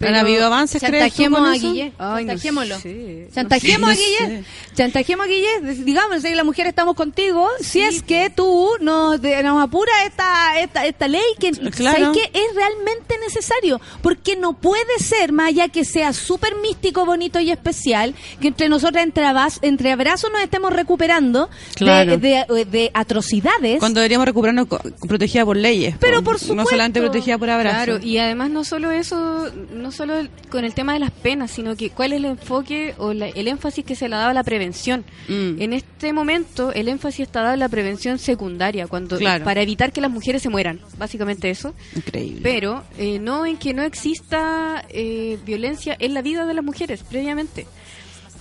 ¿Han 0.00 0.14
habido 0.14 0.46
avances, 0.46 0.82
crees 0.82 0.92
tú, 1.14 1.22
Chantajemos 1.22 1.40
con 1.40 1.48
a? 1.48 1.52
Guille. 1.54 1.92
Ay, 1.98 2.24
no 2.24 2.32
Chantajémoslo. 2.32 2.78
sé. 2.80 3.28
Chantajemos 3.34 3.80
No 3.80 3.86
a 3.88 3.94
sé. 3.94 4.02
Guille. 4.02 4.44
Chantajemos 4.74 5.26
a 5.26 5.28
Guille. 5.28 5.60
Digamos, 5.84 6.22
si 6.22 6.34
la 6.34 6.44
mujer 6.44 6.66
estamos 6.66 6.94
contigo. 6.96 7.48
Si 7.60 7.80
es 7.80 8.02
que 8.02 8.30
tú 8.30 8.70
nos, 8.80 9.20
nos 9.22 9.62
apura 9.62 9.92
esta, 10.04 10.60
esta, 10.60 10.84
esta 10.86 11.08
ley 11.08 11.22
que 11.40 11.50
Claro. 11.52 11.72
¿sabes 12.14 12.18
qué? 12.32 12.38
es 12.38 12.54
realmente 12.54 13.14
necesario. 13.24 13.80
Porque 14.02 14.36
no 14.36 14.52
puede 14.54 14.98
ser, 14.98 15.32
más 15.32 15.48
allá 15.48 15.68
que 15.68 15.84
sea 15.84 16.12
súper 16.12 16.56
místico, 16.56 17.06
bonito 17.06 17.40
y 17.40 17.50
especial, 17.50 18.14
que 18.40 18.48
entre 18.48 18.68
nosotras, 18.68 19.02
entre, 19.04 19.24
entre 19.62 19.92
abrazos, 19.92 20.30
nos 20.30 20.42
estemos 20.42 20.72
recuperando 20.72 21.46
de- 21.46 21.74
Claro. 21.74 22.18
de, 22.18 22.44
de 22.70 22.90
atrocidades. 22.94 23.78
Cuando 23.78 24.00
deberíamos 24.00 24.26
recuperarnos 24.26 24.66
protegida 25.08 25.44
por 25.44 25.56
leyes. 25.56 25.96
Pero 26.00 26.18
po. 26.18 26.24
por 26.24 26.34
No 26.34 26.38
supuesto. 26.40 26.70
solamente 26.70 27.00
protegida 27.00 27.38
por 27.38 27.50
abrazo. 27.50 27.76
Claro, 27.84 27.98
y 28.04 28.18
además 28.18 28.50
no 28.50 28.64
solo 28.64 28.90
eso, 28.90 29.50
no 29.86 29.92
solo 29.92 30.14
con 30.50 30.64
el 30.64 30.74
tema 30.74 30.92
de 30.94 30.98
las 30.98 31.10
penas, 31.12 31.50
sino 31.50 31.76
que 31.76 31.90
cuál 31.90 32.12
es 32.12 32.18
el 32.18 32.24
enfoque 32.26 32.94
o 32.98 33.12
la- 33.12 33.28
el 33.28 33.46
énfasis 33.48 33.84
que 33.84 33.94
se 33.94 34.08
le 34.08 34.14
ha 34.16 34.18
dado 34.18 34.30
a 34.30 34.34
la 34.34 34.42
prevención. 34.44 35.04
Mm. 35.28 35.62
En 35.62 35.72
este 35.72 36.12
momento 36.12 36.72
el 36.72 36.88
énfasis 36.88 37.20
está 37.26 37.40
dado 37.42 37.54
en 37.54 37.60
la 37.60 37.68
prevención 37.68 38.18
secundaria, 38.18 38.86
cuando 38.88 39.16
Claro. 39.18 39.44
para 39.44 39.62
evitar 39.62 39.92
que 39.92 40.00
las 40.00 40.10
mujeres 40.10 40.42
se 40.42 40.48
mueran, 40.50 40.80
básicamente 40.98 41.50
eso. 41.50 41.74
Increíble. 41.94 42.40
Pero 42.42 42.82
eh, 42.98 43.18
no 43.20 43.46
en 43.46 43.56
que 43.56 43.72
no 43.74 43.82
exista 43.82 44.84
eh, 44.90 45.38
violencia 45.46 45.96
en 45.98 46.14
la 46.14 46.22
vida 46.22 46.46
de 46.46 46.54
las 46.54 46.64
mujeres 46.64 47.02
previamente. 47.02 47.66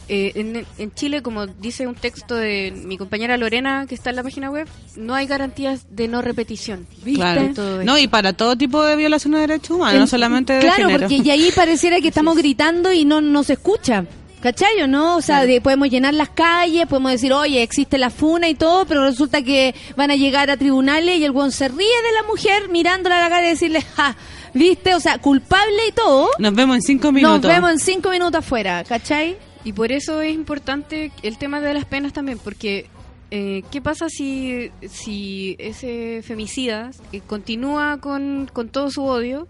Eh, 0.07 0.32
en, 0.36 0.65
en 0.77 0.94
Chile, 0.94 1.22
como 1.23 1.48
dice 1.48 1.88
un 1.88 1.95
texto 1.95 2.36
de 2.36 2.72
mi 2.86 2.98
compañera 2.98 3.38
Lorena 3.38 3.86
que 3.88 3.95
está 3.95 4.11
en 4.11 4.18
la 4.18 4.23
página 4.23 4.52
web, 4.52 4.68
no 4.95 5.15
hay 5.15 5.26
garantías 5.27 5.88
de 5.90 6.07
no 6.07 6.22
repetición. 6.22 6.86
¿Viste? 7.03 7.14
Claro. 7.22 7.49
Todo 7.56 7.84
No, 7.84 7.98
y 7.98 8.07
para 8.07 8.34
todo 8.34 8.56
tipo 8.56 8.84
de 8.84 8.95
violación 8.95 9.34
de 9.34 9.40
derechos 9.40 9.72
humanos, 9.72 9.99
no 9.99 10.07
solamente 10.07 10.53
de 10.53 10.60
Claro, 10.60 10.88
género. 10.88 10.99
porque 11.10 11.15
y 11.23 11.30
ahí 11.32 11.49
pareciera 11.56 11.99
que 12.02 12.10
estamos 12.10 12.38
gritando 12.38 12.94
y 12.94 13.03
no 13.06 13.19
nos 13.22 13.49
escucha. 13.49 14.06
¿Cachai 14.41 14.80
o 14.84 14.88
no? 14.88 15.15
O 15.15 15.22
sea, 15.23 15.44
de- 15.44 15.60
podemos 15.60 15.90
llenar 15.90 16.14
las 16.14 16.30
calles, 16.30 16.86
podemos 16.86 17.11
decir, 17.11 17.34
oye, 17.34 17.64
existe 17.64 17.98
la 17.98 18.11
funa 18.11 18.48
y 18.48 18.53
todo, 18.53 18.86
pero 18.86 19.03
resulta 19.03 19.41
que 19.41 19.73
van 19.98 20.11
a 20.11 20.15
llegar 20.15 20.52
a 20.52 20.57
tribunales 20.57 21.18
y 21.18 21.23
el 21.26 21.32
weón 21.32 21.52
se 21.52 21.68
ríe 21.68 21.77
de 21.77 22.11
la 22.22 22.27
mujer 22.27 22.69
mirándola 22.69 23.18
a 23.18 23.22
la 23.22 23.30
cara 23.30 23.48
y 23.48 23.49
decirle, 23.49 23.82
ja, 23.95 24.15
¿viste? 24.53 24.94
O 24.94 24.99
sea, 24.99 25.18
culpable 25.18 25.88
y 25.90 25.91
todo. 25.94 26.30
Nos 26.38 26.53
vemos 26.53 26.76
en 26.76 26.82
cinco 26.84 27.11
minutos. 27.11 27.41
Nos 27.41 27.52
vemos 27.52 27.72
en 27.72 27.80
cinco 27.80 28.11
minutos 28.11 28.36
afuera, 28.40 28.84
¿cachai? 28.84 29.36
Y 29.66 29.74
por 29.74 29.92
eso 29.92 30.22
es 30.22 30.34
importante 30.34 31.12
el 31.24 31.38
tema 31.38 31.60
de 31.60 31.74
las 31.74 31.84
penas 31.86 32.14
también, 32.14 32.38
porque 32.38 32.86
eh, 33.32 33.64
¿qué 33.72 33.82
pasa 33.82 34.08
si, 34.10 34.70
si 34.88 35.56
ese 35.60 36.22
femicida 36.24 36.92
eh, 37.12 37.20
continúa 37.26 37.98
con, 38.00 38.50
con 38.54 38.70
todo 38.70 38.90
su 38.92 39.04
odio 39.04 39.48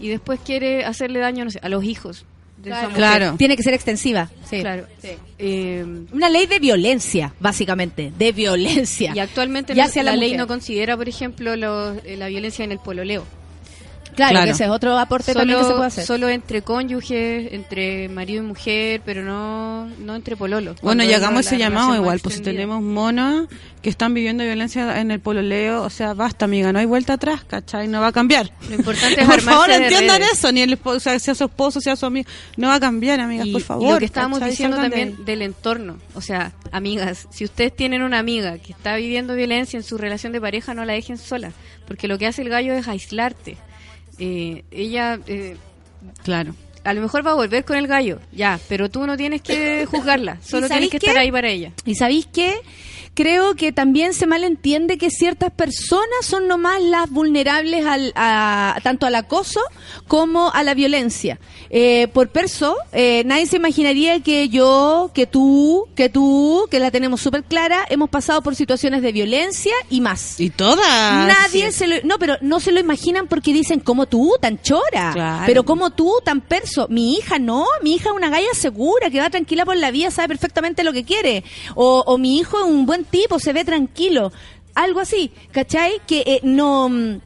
y 0.00 0.08
después 0.08 0.40
quiere 0.44 0.84
hacerle 0.84 1.20
daño, 1.20 1.44
no 1.44 1.50
sé, 1.52 1.60
a 1.62 1.68
los 1.68 1.84
hijos 1.84 2.26
de 2.58 2.70
esa 2.70 2.82
mujer? 2.88 2.96
Claro. 2.96 3.34
Tiene 3.38 3.56
que 3.56 3.62
ser 3.62 3.72
extensiva. 3.74 4.28
Sí. 4.50 4.58
Claro. 4.60 4.86
Eh, 5.38 5.86
Una 6.12 6.28
ley 6.28 6.46
de 6.46 6.58
violencia, 6.58 7.32
básicamente, 7.38 8.12
de 8.18 8.32
violencia. 8.32 9.12
y 9.14 9.20
actualmente 9.20 9.72
Y 9.72 9.76
no- 9.76 9.84
hacia 9.84 10.02
la, 10.02 10.10
la 10.10 10.16
ley 10.16 10.36
no 10.36 10.48
considera, 10.48 10.96
por 10.96 11.08
ejemplo, 11.08 11.54
lo- 11.54 11.94
eh, 12.04 12.16
la 12.16 12.26
violencia 12.26 12.64
en 12.64 12.72
el 12.72 12.80
pololeo. 12.80 13.24
Claro, 14.14 14.30
Claro. 14.32 14.44
que 14.46 14.50
ese 14.52 14.64
es 14.64 14.70
otro 14.70 14.98
aporte 14.98 15.32
también 15.34 15.58
que 15.58 15.64
se 15.64 15.72
puede 15.72 15.86
hacer. 15.86 16.04
solo 16.04 16.28
entre 16.28 16.62
cónyuges, 16.62 17.52
entre 17.52 18.08
marido 18.08 18.42
y 18.42 18.46
mujer, 18.46 19.00
pero 19.04 19.22
no, 19.24 19.86
no 19.98 20.14
entre 20.14 20.36
pololos. 20.36 20.80
Bueno, 20.82 21.02
y 21.04 21.12
hagamos 21.12 21.44
la 21.44 21.50
ese 21.50 21.58
llamado 21.58 21.94
igual, 21.96 22.20
pues 22.20 22.36
si 22.36 22.42
tenemos 22.42 22.82
monas 22.82 23.46
que 23.82 23.90
están 23.90 24.14
viviendo 24.14 24.44
violencia 24.44 25.00
en 25.00 25.10
el 25.10 25.18
pololeo, 25.20 25.82
o 25.82 25.90
sea, 25.90 26.14
basta, 26.14 26.44
amiga, 26.44 26.72
no 26.72 26.78
hay 26.78 26.86
vuelta 26.86 27.14
atrás, 27.14 27.42
¿cachai? 27.44 27.88
No 27.88 28.00
va 28.00 28.08
a 28.08 28.12
cambiar. 28.12 28.52
Lo 28.68 28.76
importante 28.76 29.20
es 29.22 29.26
por 29.28 29.40
favor, 29.40 29.68
de 29.68 29.76
entiendan 29.76 30.20
redes. 30.20 30.34
eso, 30.34 30.52
ni 30.52 30.60
el 30.60 30.72
esposo, 30.74 30.96
o 30.98 31.00
sea, 31.00 31.18
sea 31.18 31.34
su 31.34 31.44
esposo, 31.44 31.80
sea 31.80 31.96
su 31.96 32.06
amigo, 32.06 32.28
no 32.56 32.68
va 32.68 32.74
a 32.76 32.80
cambiar, 32.80 33.18
amigas, 33.18 33.46
Y, 33.46 33.52
por 33.52 33.60
y 33.60 33.64
favor. 33.64 33.92
lo 33.94 33.98
que 33.98 34.04
estábamos 34.04 34.38
¿cachai? 34.38 34.50
diciendo 34.50 34.76
Salgan 34.76 34.90
también 34.92 35.24
del 35.24 35.42
entorno. 35.42 35.96
O 36.14 36.20
sea, 36.20 36.52
amigas, 36.70 37.26
si 37.30 37.44
ustedes 37.44 37.74
tienen 37.74 38.02
una 38.02 38.18
amiga 38.18 38.58
que 38.58 38.72
está 38.72 38.94
viviendo 38.96 39.34
violencia 39.34 39.76
en 39.78 39.82
su 39.82 39.98
relación 39.98 40.32
de 40.32 40.40
pareja, 40.40 40.74
no 40.74 40.84
la 40.84 40.92
dejen 40.92 41.18
sola. 41.18 41.52
Porque 41.88 42.06
lo 42.08 42.18
que 42.18 42.26
hace 42.28 42.42
el 42.42 42.48
gallo 42.50 42.74
es 42.74 42.86
aislarte. 42.88 43.56
Eh, 44.18 44.64
ella 44.70 45.18
eh, 45.26 45.56
Claro. 46.24 46.54
a 46.84 46.94
lo 46.94 47.00
mejor 47.00 47.26
va 47.26 47.32
a 47.32 47.34
volver 47.34 47.64
con 47.64 47.76
el 47.76 47.86
gallo, 47.86 48.20
ya, 48.32 48.58
pero 48.68 48.90
tú 48.90 49.06
no 49.06 49.16
tienes 49.16 49.42
que 49.42 49.86
juzgarla. 49.86 50.38
Solo 50.42 50.68
tienes 50.68 50.90
que 50.90 50.98
qué? 50.98 51.06
estar 51.06 51.20
ahí 51.20 51.30
para 51.30 51.48
ella. 51.48 51.72
¿Y 51.84 51.94
sabéis 51.94 52.26
qué? 52.26 52.56
Creo 53.14 53.54
que 53.56 53.72
también 53.72 54.14
se 54.14 54.26
malentiende 54.26 54.96
que 54.96 55.10
ciertas 55.10 55.50
personas 55.52 56.24
son 56.24 56.48
nomás 56.48 56.80
las 56.82 57.10
vulnerables 57.10 57.84
al, 57.84 58.10
a, 58.16 58.78
tanto 58.82 59.04
al 59.04 59.14
acoso 59.14 59.60
como 60.08 60.50
a 60.50 60.62
la 60.62 60.72
violencia. 60.72 61.38
Eh, 61.68 62.08
por 62.14 62.30
perso, 62.30 62.74
eh, 62.92 63.22
nadie 63.26 63.44
se 63.46 63.56
imaginaría 63.56 64.20
que 64.20 64.48
yo, 64.48 65.10
que 65.12 65.26
tú, 65.26 65.88
que 65.94 66.08
tú, 66.08 66.66
que 66.70 66.78
la 66.80 66.90
tenemos 66.90 67.20
súper 67.20 67.44
clara, 67.44 67.84
hemos 67.90 68.08
pasado 68.08 68.40
por 68.40 68.56
situaciones 68.56 69.02
de 69.02 69.12
violencia 69.12 69.74
y 69.90 70.00
más. 70.00 70.40
Y 70.40 70.48
todas. 70.48 70.86
Nadie 71.26 71.70
se 71.72 71.86
lo, 71.86 71.96
no, 72.04 72.18
pero 72.18 72.36
no 72.40 72.60
se 72.60 72.72
lo 72.72 72.80
imaginan 72.80 73.26
porque 73.28 73.52
dicen 73.52 73.80
como 73.80 74.06
tú, 74.06 74.36
tan 74.40 74.60
chora, 74.62 75.10
Claro. 75.12 75.42
pero 75.46 75.64
como 75.64 75.90
tú, 75.90 76.14
tan 76.24 76.40
perso. 76.40 76.86
Mi 76.88 77.14
hija 77.16 77.38
no, 77.38 77.66
mi 77.82 77.94
hija 77.94 78.08
es 78.08 78.16
una 78.16 78.30
galla 78.30 78.54
segura 78.54 79.10
que 79.10 79.20
va 79.20 79.28
tranquila 79.28 79.66
por 79.66 79.76
la 79.76 79.90
vida, 79.90 80.10
sabe 80.10 80.28
perfectamente 80.28 80.82
lo 80.82 80.94
que 80.94 81.04
quiere. 81.04 81.44
O, 81.74 82.02
o 82.06 82.16
mi 82.16 82.38
hijo 82.38 82.58
es 82.58 82.64
un 82.64 82.86
buen 82.86 83.01
tipo, 83.04 83.38
se 83.38 83.52
ve 83.52 83.64
tranquilo. 83.64 84.32
algo 84.74 85.00
así, 85.00 85.30
¿cachai? 85.50 86.00
Que 86.06 86.22
eh, 86.26 86.40
no, 86.42 86.88
mm, 86.88 87.20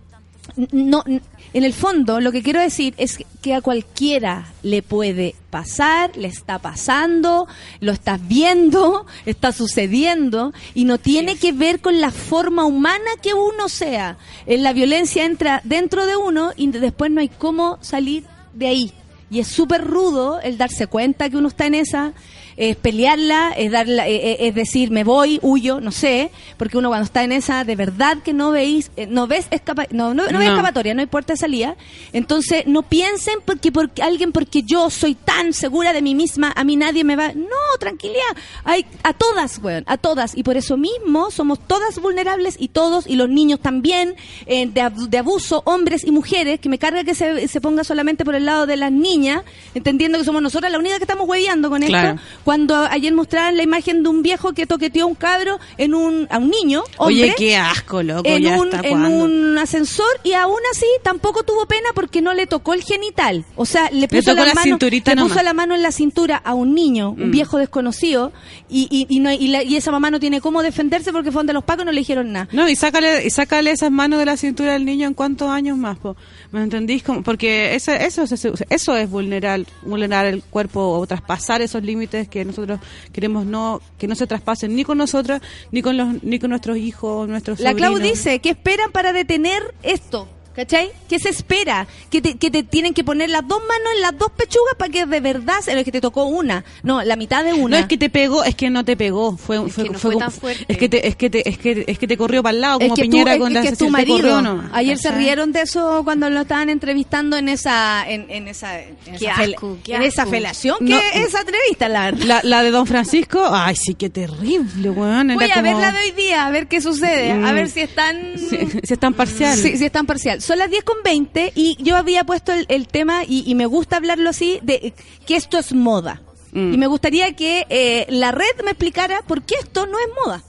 no, 0.72 1.04
en 1.52 1.64
el 1.64 1.72
fondo 1.72 2.20
lo 2.20 2.32
que 2.32 2.42
quiero 2.42 2.60
decir 2.60 2.94
es 2.98 3.18
que 3.40 3.54
a 3.54 3.60
cualquiera 3.60 4.52
le 4.62 4.82
puede 4.82 5.34
pasar, 5.50 6.16
le 6.16 6.28
está 6.28 6.58
pasando, 6.58 7.46
lo 7.80 7.92
estás 7.92 8.20
viendo, 8.26 9.06
está 9.26 9.52
sucediendo 9.52 10.52
y 10.74 10.84
no 10.84 10.98
tiene 10.98 11.36
que 11.36 11.52
ver 11.52 11.80
con 11.80 12.00
la 12.00 12.10
forma 12.10 12.64
humana 12.64 13.10
que 13.22 13.34
uno 13.34 13.68
sea. 13.68 14.18
Eh, 14.46 14.58
La 14.58 14.72
violencia 14.72 15.24
entra 15.24 15.60
dentro 15.64 16.06
de 16.06 16.16
uno 16.16 16.52
y 16.56 16.66
después 16.68 17.10
no 17.10 17.20
hay 17.20 17.28
cómo 17.28 17.78
salir 17.80 18.24
de 18.52 18.66
ahí. 18.66 18.92
Y 19.30 19.40
es 19.40 19.48
súper 19.48 19.82
rudo 19.84 20.40
el 20.40 20.56
darse 20.56 20.86
cuenta 20.86 21.28
que 21.28 21.36
uno 21.36 21.48
está 21.48 21.66
en 21.66 21.74
esa, 21.74 22.12
es 22.56 22.76
pelearla, 22.76 23.52
es, 23.56 23.70
darla, 23.70 24.08
eh, 24.08 24.14
eh, 24.32 24.36
es 24.48 24.54
decir, 24.54 24.90
me 24.90 25.04
voy, 25.04 25.38
huyo, 25.42 25.80
no 25.80 25.92
sé, 25.92 26.30
porque 26.56 26.78
uno 26.78 26.88
cuando 26.88 27.04
está 27.04 27.22
en 27.24 27.32
esa, 27.32 27.64
de 27.64 27.76
verdad 27.76 28.18
que 28.24 28.32
no 28.32 28.50
veis, 28.50 28.90
eh, 28.96 29.06
no 29.06 29.26
ves 29.26 29.46
escapa, 29.50 29.86
no, 29.90 30.14
no, 30.14 30.26
no 30.30 30.38
ves 30.38 30.48
No. 30.48 30.54
escapatoria, 30.54 30.94
no 30.94 31.00
hay 31.00 31.06
puerta 31.06 31.34
de 31.34 31.36
salida. 31.38 31.76
Entonces, 32.12 32.66
no 32.66 32.82
piensen 32.82 33.34
porque, 33.44 33.72
porque 33.72 34.02
alguien, 34.02 34.32
porque 34.32 34.62
yo 34.62 34.90
soy 34.90 35.14
tan 35.14 35.52
segura 35.52 35.92
de 35.92 36.02
mí 36.02 36.14
misma, 36.14 36.52
a 36.56 36.64
mí 36.64 36.76
nadie 36.76 37.04
me 37.04 37.16
va. 37.16 37.32
No, 37.34 37.46
tranquilidad. 37.78 38.22
Hay 38.64 38.86
a 39.02 39.12
todas, 39.12 39.58
weón, 39.62 39.84
a 39.86 39.96
todas. 39.98 40.36
Y 40.36 40.42
por 40.42 40.56
eso 40.56 40.76
mismo 40.76 41.30
somos 41.30 41.58
todas 41.58 41.98
vulnerables 42.00 42.56
y 42.58 42.68
todos, 42.68 43.06
y 43.06 43.16
los 43.16 43.28
niños 43.28 43.60
también, 43.60 44.14
eh, 44.46 44.66
de, 44.66 44.80
ab- 44.80 45.08
de 45.08 45.18
abuso, 45.18 45.62
hombres 45.66 46.04
y 46.04 46.10
mujeres, 46.10 46.60
que 46.60 46.68
me 46.68 46.78
carga 46.78 47.04
que 47.04 47.14
se, 47.14 47.48
se 47.48 47.60
ponga 47.60 47.84
solamente 47.84 48.24
por 48.24 48.34
el 48.34 48.46
lado 48.46 48.66
de 48.66 48.76
las 48.76 48.92
niñas, 48.92 49.42
entendiendo 49.74 50.18
que 50.18 50.24
somos 50.24 50.40
nosotras 50.42 50.72
las 50.72 50.78
únicas 50.80 50.98
que 50.98 51.04
estamos 51.04 51.28
hueveando 51.28 51.68
con 51.70 51.82
Claro. 51.82 52.10
esto. 52.10 52.22
Cuando 52.46 52.76
ayer 52.76 53.12
mostraban 53.12 53.56
la 53.56 53.64
imagen 53.64 54.04
de 54.04 54.08
un 54.08 54.22
viejo 54.22 54.52
que 54.52 54.66
toqueteó 54.66 55.02
a 55.02 55.06
un 55.08 55.16
cabro 55.16 55.58
en 55.78 55.94
un, 55.94 56.28
a 56.30 56.38
un 56.38 56.48
niño, 56.48 56.84
hombre, 56.96 57.24
Oye, 57.24 57.34
qué 57.36 57.56
asco, 57.56 58.04
loco, 58.04 58.22
en, 58.28 58.40
ya 58.44 58.56
un, 58.60 58.68
está 58.72 58.86
en 58.86 59.04
un 59.04 59.58
ascensor 59.58 60.06
y 60.22 60.32
aún 60.34 60.60
así 60.70 60.86
tampoco 61.02 61.42
tuvo 61.42 61.66
pena 61.66 61.88
porque 61.92 62.22
no 62.22 62.34
le 62.34 62.46
tocó 62.46 62.72
el 62.74 62.84
genital. 62.84 63.44
O 63.56 63.66
sea, 63.66 63.90
le 63.90 64.06
puso, 64.06 64.30
tocó 64.30 64.44
la 64.44 64.54
mano, 64.54 64.62
cinturita 64.64 65.10
le 65.10 65.16
puso 65.22 65.28
nomás. 65.30 65.44
la 65.44 65.54
mano 65.54 65.74
en 65.74 65.82
la 65.82 65.90
cintura 65.90 66.36
a 66.36 66.54
un 66.54 66.72
niño, 66.72 67.10
un 67.10 67.30
Mm. 67.30 67.30
viejo 67.32 67.58
desconocido, 67.58 68.32
y, 68.68 68.86
y, 68.92 69.06
y, 69.08 69.18
no, 69.18 69.32
y, 69.32 69.48
la- 69.48 69.64
y 69.64 69.74
esa 69.74 69.90
mamá 69.90 70.12
no 70.12 70.20
tiene 70.20 70.40
cómo 70.40 70.62
defenderse 70.62 71.10
porque 71.10 71.32
fue 71.32 71.40
donde 71.40 71.52
los 71.52 71.64
pacos 71.64 71.84
no 71.84 71.90
le 71.90 71.98
dijeron 71.98 72.30
nada. 72.30 72.48
No, 72.52 72.68
y 72.68 72.76
sácale, 72.76 73.26
y 73.26 73.30
sácale 73.30 73.72
esas 73.72 73.90
manos 73.90 74.20
de 74.20 74.24
la 74.24 74.36
cintura 74.36 74.74
del 74.74 74.84
niño 74.84 75.08
en 75.08 75.14
cuántos 75.14 75.48
años 75.50 75.76
más, 75.76 75.98
po. 75.98 76.14
¿me 76.52 76.62
entendís? 76.62 77.02
Como- 77.02 77.24
porque 77.24 77.74
eso, 77.74 77.90
eso, 77.90 78.22
es- 78.22 78.46
eso 78.70 78.96
es 78.96 79.10
vulnerar, 79.10 79.62
vulnerar 79.82 80.26
el 80.26 80.44
cuerpo 80.44 80.80
o 80.96 81.04
traspasar 81.08 81.60
esos 81.60 81.82
límites 81.82 82.28
que 82.28 82.35
nosotros 82.44 82.80
queremos 83.12 83.46
no 83.46 83.80
que 83.98 84.06
no 84.06 84.14
se 84.14 84.26
traspasen 84.26 84.74
ni 84.74 84.84
con 84.84 84.98
nosotras, 84.98 85.40
ni 85.70 85.82
con 85.82 85.96
los 85.96 86.22
ni 86.22 86.38
con 86.38 86.50
nuestros 86.50 86.76
hijos, 86.76 87.28
nuestros 87.28 87.60
La 87.60 87.74
Clau 87.74 87.92
sobrinos. 87.94 88.18
dice 88.18 88.38
que 88.40 88.50
esperan 88.50 88.92
para 88.92 89.12
detener 89.12 89.74
esto. 89.82 90.28
¿Cachai? 90.56 90.90
¿Qué 91.08 91.18
se 91.18 91.28
espera? 91.28 91.86
Que 92.10 92.22
te, 92.22 92.36
que 92.38 92.50
te 92.50 92.62
tienen 92.62 92.94
que 92.94 93.04
poner 93.04 93.28
las 93.28 93.46
dos 93.46 93.60
manos 93.60 93.92
en 93.94 94.00
las 94.00 94.16
dos 94.18 94.30
pechugas 94.30 94.74
para 94.78 94.90
que 94.90 95.04
de 95.04 95.20
verdad 95.20 95.60
se 95.60 95.78
es 95.78 95.84
que 95.84 95.92
te 95.92 96.00
tocó 96.00 96.24
una. 96.24 96.64
No, 96.82 97.02
la 97.04 97.14
mitad 97.16 97.44
de 97.44 97.52
una. 97.52 97.76
No 97.76 97.82
es 97.82 97.86
que 97.86 97.98
te 97.98 98.08
pegó, 98.08 98.42
es 98.42 98.54
que 98.54 98.70
no 98.70 98.82
te 98.84 98.96
pegó, 98.96 99.36
fue, 99.36 99.64
Es 99.66 99.72
fue, 99.74 99.84
que 99.84 99.90
no 99.90 99.98
fue 99.98 100.16
tan 100.16 100.32
fuerte. 100.32 100.64
Es 100.68 100.78
que 100.78 100.88
te, 100.88 101.06
es 101.06 101.14
que 101.16 101.28
te, 101.30 101.46
es 101.48 101.58
que, 101.58 101.84
es 101.86 101.98
que 101.98 102.08
te 102.08 102.16
corrió 102.16 102.42
para 102.42 102.54
el 102.54 102.60
lado 102.62 102.80
Es 102.80 102.86
como 102.86 102.94
que 102.96 103.02
tú- 103.02 103.10
Piñera 103.10 103.34
es- 103.34 103.38
con 103.38 103.48
es 103.48 103.54
la 103.54 103.62
que 103.62 103.68
es 103.68 103.78
tu 103.78 103.90
marido. 103.90 104.16
corrió 104.16 104.64
Ayer 104.72 104.96
se 104.98 105.10
rieron 105.12 105.52
de 105.52 105.60
eso 105.60 106.00
cuando 106.04 106.30
lo 106.30 106.40
estaban 106.40 106.70
entrevistando 106.70 107.36
en 107.36 107.48
esa 107.50 108.08
en, 108.08 108.30
en 108.30 108.48
esa 108.48 108.80
en 108.80 108.96
Qué 109.18 109.26
esa, 109.26 109.34
asco, 109.42 109.76
en 109.86 110.02
esa 110.02 110.24
felación 110.26 110.76
No. 110.80 110.98
que 110.98 111.20
esa 111.22 111.40
entrevista 111.40 111.88
la 111.90 112.10
verdad. 112.12 112.24
La, 112.24 112.40
la 112.42 112.62
de 112.62 112.70
Don 112.70 112.86
Francisco, 112.86 113.46
ay, 113.52 113.76
sí, 113.76 113.94
qué 113.94 114.08
terrible, 114.08 114.88
weón. 114.90 115.34
Voy 115.34 115.50
a 115.50 115.60
ver 115.60 115.72
como- 115.74 115.80
la 115.84 115.92
de 115.92 115.98
hoy 116.00 116.10
día, 116.12 116.46
a 116.46 116.50
ver 116.50 116.66
qué 116.66 116.80
sucede, 116.80 117.32
a 117.32 117.52
ver 117.52 117.68
si 117.68 117.80
están 117.80 118.38
Si, 118.48 118.56
si 118.82 118.92
es 118.94 118.98
tan 118.98 119.12
parcial. 119.12 119.56
Sí, 119.58 119.76
sí, 119.76 119.84
es 119.84 119.92
tan 119.92 120.06
parcial. 120.06 120.40
Son 120.46 120.60
las 120.60 120.70
10 120.70 120.84
con 120.84 120.98
20 121.02 121.54
y 121.56 121.76
yo 121.82 121.96
había 121.96 122.22
puesto 122.22 122.52
el, 122.52 122.66
el 122.68 122.86
tema 122.86 123.24
y, 123.24 123.42
y 123.50 123.56
me 123.56 123.66
gusta 123.66 123.96
hablarlo 123.96 124.30
así 124.30 124.60
de 124.62 124.94
que 125.26 125.34
esto 125.34 125.58
es 125.58 125.72
moda. 125.72 126.22
Mm. 126.52 126.74
Y 126.74 126.78
me 126.78 126.86
gustaría 126.86 127.34
que 127.34 127.66
eh, 127.68 128.06
la 128.10 128.30
red 128.30 128.62
me 128.62 128.70
explicara 128.70 129.22
por 129.22 129.42
qué 129.42 129.56
esto 129.60 129.86
no 129.86 129.98
es 129.98 130.06
moda. 130.24 130.44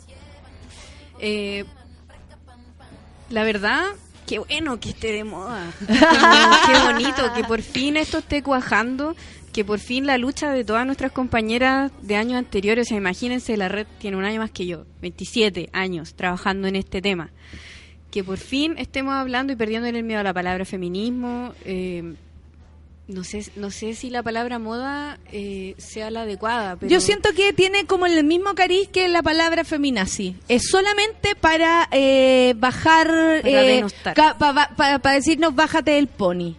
Eh, 1.19 1.65
la 3.31 3.43
verdad, 3.43 3.87
qué 4.27 4.37
bueno 4.37 4.79
que 4.79 4.89
esté 4.89 5.13
de 5.13 5.23
moda. 5.23 5.73
qué 5.87 6.79
bonito 6.85 7.33
que 7.33 7.43
por 7.43 7.63
fin 7.63 7.97
esto 7.97 8.19
esté 8.19 8.43
cuajando, 8.43 9.15
que 9.51 9.65
por 9.65 9.79
fin 9.79 10.05
la 10.05 10.19
lucha 10.19 10.51
de 10.51 10.63
todas 10.63 10.85
nuestras 10.85 11.11
compañeras 11.11 11.91
de 12.03 12.17
años 12.17 12.37
anteriores, 12.37 12.85
o 12.85 12.89
sea, 12.89 12.97
imagínense, 12.97 13.57
la 13.57 13.67
red 13.67 13.87
tiene 13.97 14.15
un 14.15 14.25
año 14.25 14.41
más 14.41 14.51
que 14.51 14.67
yo, 14.67 14.85
27 15.01 15.71
años 15.73 16.13
trabajando 16.13 16.67
en 16.67 16.75
este 16.75 17.01
tema. 17.01 17.31
Que 18.17 18.23
por 18.23 18.39
fin 18.39 18.73
estemos 18.79 19.13
hablando 19.13 19.53
y 19.53 19.55
perdiendo 19.55 19.87
el 19.87 20.03
miedo 20.03 20.21
a 20.21 20.23
la 20.23 20.33
palabra 20.33 20.65
feminismo. 20.65 21.53
eh, 21.65 22.15
no 23.07 23.23
sé, 23.23 23.45
no 23.55 23.69
sé 23.69 23.93
si 23.93 24.09
la 24.09 24.23
palabra 24.23 24.57
moda 24.57 25.19
eh, 25.31 25.75
sea 25.77 26.09
la 26.09 26.23
adecuada, 26.23 26.77
pero 26.77 26.89
Yo 26.91 26.99
siento 26.99 27.29
que 27.35 27.53
tiene 27.53 27.85
como 27.85 28.07
el 28.07 28.23
mismo 28.23 28.55
cariz 28.55 28.87
que 28.87 29.07
la 29.07 29.21
palabra 29.21 29.63
feminazi. 29.63 30.35
Es 30.47 30.67
solamente 30.67 31.35
para 31.35 31.87
eh, 31.91 32.55
bajar, 32.57 33.05
Para 33.05 33.61
eh, 33.63 33.75
denostar. 33.75 34.15
para 34.39 35.13
decirnos 35.13 35.53
bájate 35.53 35.99
el 35.99 36.07
pony. 36.07 36.55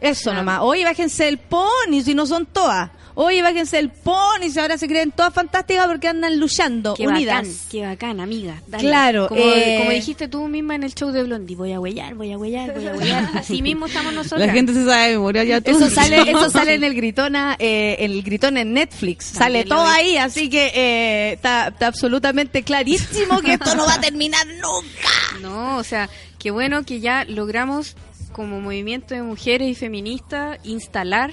Eso 0.00 0.34
nomás. 0.34 0.58
Oye, 0.62 0.82
bájense 0.82 1.28
el 1.28 1.38
pony 1.38 2.02
si 2.04 2.16
no 2.16 2.26
son 2.26 2.46
todas. 2.46 2.90
Oye, 3.18 3.40
bájense 3.40 3.78
el 3.78 3.88
pony 3.88 4.50
si 4.52 4.58
ahora 4.60 4.76
se 4.76 4.86
creen 4.86 5.10
todas 5.10 5.32
fantásticas 5.32 5.86
porque 5.86 6.06
andan 6.06 6.38
luchando, 6.38 6.92
Qué 6.92 7.08
unidas. 7.08 7.36
bacán, 7.46 7.52
qué 7.70 7.82
bacán, 7.86 8.20
amiga. 8.20 8.60
dale. 8.66 8.84
Claro, 8.84 9.28
Como, 9.28 9.40
eh, 9.42 9.76
como 9.78 9.90
dijiste 9.90 10.28
tú 10.28 10.46
misma 10.48 10.74
en 10.74 10.82
el 10.82 10.94
show 10.94 11.10
de 11.10 11.22
Blondie, 11.22 11.56
voy 11.56 11.72
a 11.72 11.80
huellar, 11.80 12.14
voy 12.14 12.32
a 12.32 12.36
huellar, 12.36 12.74
voy 12.74 12.86
a 12.86 12.92
huellar. 12.96 13.30
Así 13.34 13.62
mismo 13.62 13.86
estamos 13.86 14.12
nosotros. 14.12 14.40
La 14.46 14.52
gente 14.52 14.74
se 14.74 14.84
sabe 14.84 15.06
de 15.08 15.12
memoria 15.14 15.44
ya 15.44 15.60
todo. 15.62 15.76
Eso 15.78 15.88
sale, 15.88 16.20
eso 16.30 16.50
sale 16.50 16.74
en 16.74 16.84
el 16.84 16.94
gritona, 16.94 17.56
eh, 17.58 17.96
el 18.00 18.22
gritón 18.22 18.58
en 18.58 18.74
Netflix. 18.74 19.24
Sale 19.24 19.64
También 19.64 19.68
todo 19.68 19.84
vi. 19.84 19.90
ahí, 19.92 20.16
así 20.18 20.50
que 20.50 20.66
eh, 20.74 21.32
está, 21.32 21.68
está 21.68 21.86
absolutamente 21.86 22.64
clarísimo 22.64 23.40
que 23.40 23.54
esto 23.54 23.74
no 23.76 23.86
va 23.86 23.94
a 23.94 24.00
terminar 24.00 24.46
nunca. 24.46 25.08
No, 25.40 25.78
o 25.78 25.84
sea, 25.84 26.08
qué 26.38 26.50
bueno 26.50 26.84
que 26.84 27.00
ya 27.00 27.24
logramos 27.24 27.96
como 28.32 28.60
movimiento 28.60 29.14
de 29.14 29.22
mujeres 29.22 29.68
y 29.68 29.74
feministas 29.74 30.58
instalar 30.64 31.32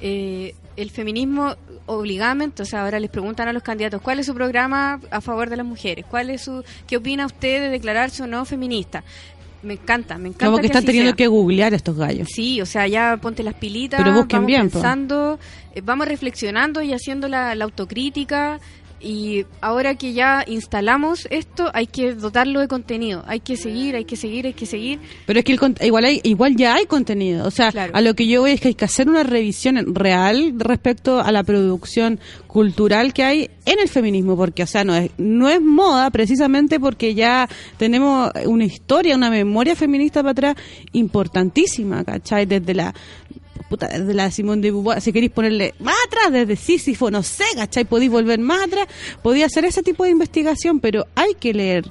eh, 0.00 0.54
el 0.76 0.90
feminismo 0.90 1.54
obligadamente, 1.86 2.62
o 2.62 2.66
sea, 2.66 2.84
ahora 2.84 3.00
les 3.00 3.10
preguntan 3.10 3.48
a 3.48 3.52
los 3.52 3.62
candidatos 3.62 4.00
cuál 4.00 4.18
es 4.18 4.26
su 4.26 4.34
programa 4.34 5.00
a 5.10 5.20
favor 5.20 5.50
de 5.50 5.56
las 5.56 5.66
mujeres, 5.66 6.04
cuál 6.08 6.30
es 6.30 6.42
su, 6.42 6.64
qué 6.86 6.96
opina 6.96 7.26
usted 7.26 7.62
de 7.62 7.68
declararse 7.68 8.22
o 8.22 8.26
no 8.26 8.44
feminista. 8.44 9.04
Me 9.62 9.74
encanta, 9.74 10.18
me 10.18 10.28
encanta. 10.28 10.46
Como 10.46 10.58
que 10.58 10.66
están 10.66 10.84
teniendo 10.84 11.10
sea. 11.10 11.16
que 11.16 11.26
googlear 11.28 11.72
estos 11.72 11.96
gallos. 11.96 12.28
Sí, 12.32 12.60
o 12.60 12.66
sea, 12.66 12.88
ya 12.88 13.16
ponte 13.18 13.44
las 13.44 13.54
pilitas, 13.54 14.00
Pero 14.02 14.12
busquen 14.12 14.38
vamos 14.38 14.46
bien, 14.46 14.70
pensando, 14.70 15.38
eh, 15.74 15.80
vamos 15.84 16.08
reflexionando 16.08 16.82
y 16.82 16.92
haciendo 16.92 17.28
la, 17.28 17.54
la 17.54 17.64
autocrítica. 17.64 18.58
Y 19.02 19.44
ahora 19.60 19.96
que 19.96 20.12
ya 20.12 20.44
instalamos 20.46 21.26
esto, 21.30 21.70
hay 21.74 21.86
que 21.86 22.14
dotarlo 22.14 22.60
de 22.60 22.68
contenido. 22.68 23.24
Hay 23.26 23.40
que 23.40 23.56
seguir, 23.56 23.96
hay 23.96 24.04
que 24.04 24.16
seguir, 24.16 24.46
hay 24.46 24.54
que 24.54 24.66
seguir. 24.66 25.00
Pero 25.26 25.38
es 25.40 25.44
que 25.44 25.52
el 25.52 25.60
igual 25.82 26.04
hay, 26.04 26.20
igual 26.22 26.56
ya 26.56 26.74
hay 26.74 26.86
contenido. 26.86 27.46
O 27.46 27.50
sea, 27.50 27.72
Claro. 27.72 27.92
a 27.94 28.00
lo 28.00 28.14
que 28.14 28.26
yo 28.26 28.42
voy 28.42 28.52
es 28.52 28.60
que 28.60 28.68
hay 28.68 28.74
que 28.74 28.84
hacer 28.84 29.08
una 29.08 29.22
revisión 29.24 29.94
real 29.94 30.54
respecto 30.58 31.20
a 31.20 31.32
la 31.32 31.42
producción 31.42 32.20
cultural 32.46 33.12
que 33.12 33.24
hay 33.24 33.50
en 33.64 33.78
el 33.80 33.88
feminismo, 33.88 34.36
porque, 34.36 34.62
o 34.62 34.66
sea, 34.66 34.84
no 34.84 34.94
es, 34.94 35.10
no 35.18 35.48
es 35.48 35.60
moda 35.60 36.10
precisamente 36.10 36.78
porque 36.78 37.14
ya 37.14 37.48
tenemos 37.78 38.30
una 38.46 38.64
historia, 38.64 39.16
una 39.16 39.30
memoria 39.30 39.74
feminista 39.74 40.20
para 40.20 40.30
atrás 40.32 40.56
importantísima, 40.92 42.04
¿cachai? 42.04 42.46
Desde 42.46 42.74
la 42.74 42.94
puta, 43.68 43.88
desde 43.88 44.14
la 44.14 44.30
Simón 44.30 44.60
de 44.60 44.70
Beauvoir, 44.70 45.00
si 45.00 45.12
queréis 45.12 45.32
ponerle 45.32 45.74
más 45.78 45.94
atrás, 46.06 46.32
desde 46.32 46.56
Sísifo, 46.56 47.10
no 47.10 47.22
sé, 47.22 47.44
¿cachai? 47.54 47.84
Podéis 47.84 48.10
volver 48.10 48.38
más 48.38 48.62
atrás, 48.62 48.86
podía 49.22 49.46
hacer 49.46 49.64
ese 49.64 49.82
tipo 49.82 50.04
de 50.04 50.10
investigación, 50.10 50.80
pero 50.80 51.06
hay 51.14 51.34
que 51.34 51.54
leer, 51.54 51.90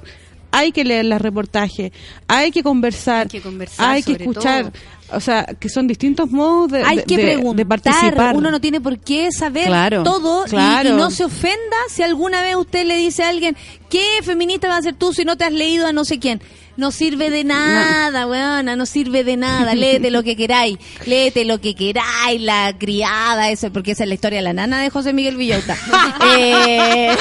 hay 0.50 0.70
que 0.72 0.84
leer 0.84 1.04
los 1.06 1.20
reportajes, 1.20 1.92
hay 2.28 2.50
que 2.50 2.62
conversar, 2.62 3.22
Hay 3.22 3.28
que 3.28 3.40
conversar 3.40 3.90
hay 3.90 4.02
que 4.02 4.12
sobre 4.12 4.24
escuchar, 4.24 4.62
todo. 4.72 5.16
o 5.16 5.20
sea, 5.20 5.44
que 5.58 5.68
son 5.68 5.86
distintos 5.88 6.30
modos 6.30 6.70
de, 6.72 6.82
Hay 6.82 6.98
de- 6.98 7.04
que 7.04 7.16
de- 7.16 7.22
de 7.24 7.32
preguntar. 7.34 7.66
participar. 7.66 8.36
Uno 8.36 8.50
no 8.50 8.60
tiene 8.60 8.80
por 8.80 8.98
qué 8.98 9.30
saber 9.32 9.66
Claro, 9.66 10.02
todo 10.02 10.44
y, 10.46 10.88
no 10.90 11.10
se 11.10 11.24
ofenda 11.24 11.76
si 11.88 12.02
alguna 12.02 12.42
vez 12.42 12.54
usted 12.56 12.84
le 12.86 12.96
dice 12.96 13.22
a 13.24 13.28
alguien, 13.30 13.56
¿qué 13.88 14.02
feminista 14.22 14.68
vas 14.68 14.80
a 14.80 14.82
ser 14.82 14.94
tú 14.94 15.12
si 15.12 15.24
no 15.24 15.36
te 15.36 15.44
has 15.44 15.52
leído 15.52 15.86
a 15.86 15.92
no 15.92 16.04
sé 16.04 16.18
quién? 16.18 16.40
No 16.76 16.90
sirve 16.90 17.30
de 17.30 17.44
nada, 17.44 18.26
weona, 18.26 18.76
no 18.76 18.86
sirve 18.86 19.24
de 19.24 19.36
nada. 19.36 19.74
Léete 19.82 20.10
lo 20.10 20.22
que 20.22 20.36
queráis, 20.36 20.78
léete 21.06 21.44
lo 21.44 21.60
que 21.60 21.74
queráis, 21.74 22.40
la 22.40 22.74
criada, 22.78 23.50
eso, 23.50 23.72
porque 23.72 23.92
esa 23.92 24.04
es 24.04 24.08
la 24.08 24.14
historia 24.14 24.38
de 24.38 24.44
la 24.44 24.52
nana 24.52 24.80
de 24.80 24.90
José 24.90 25.12
Miguel 25.12 25.36
Villauta. 25.36 25.76
Eh, 26.34 27.16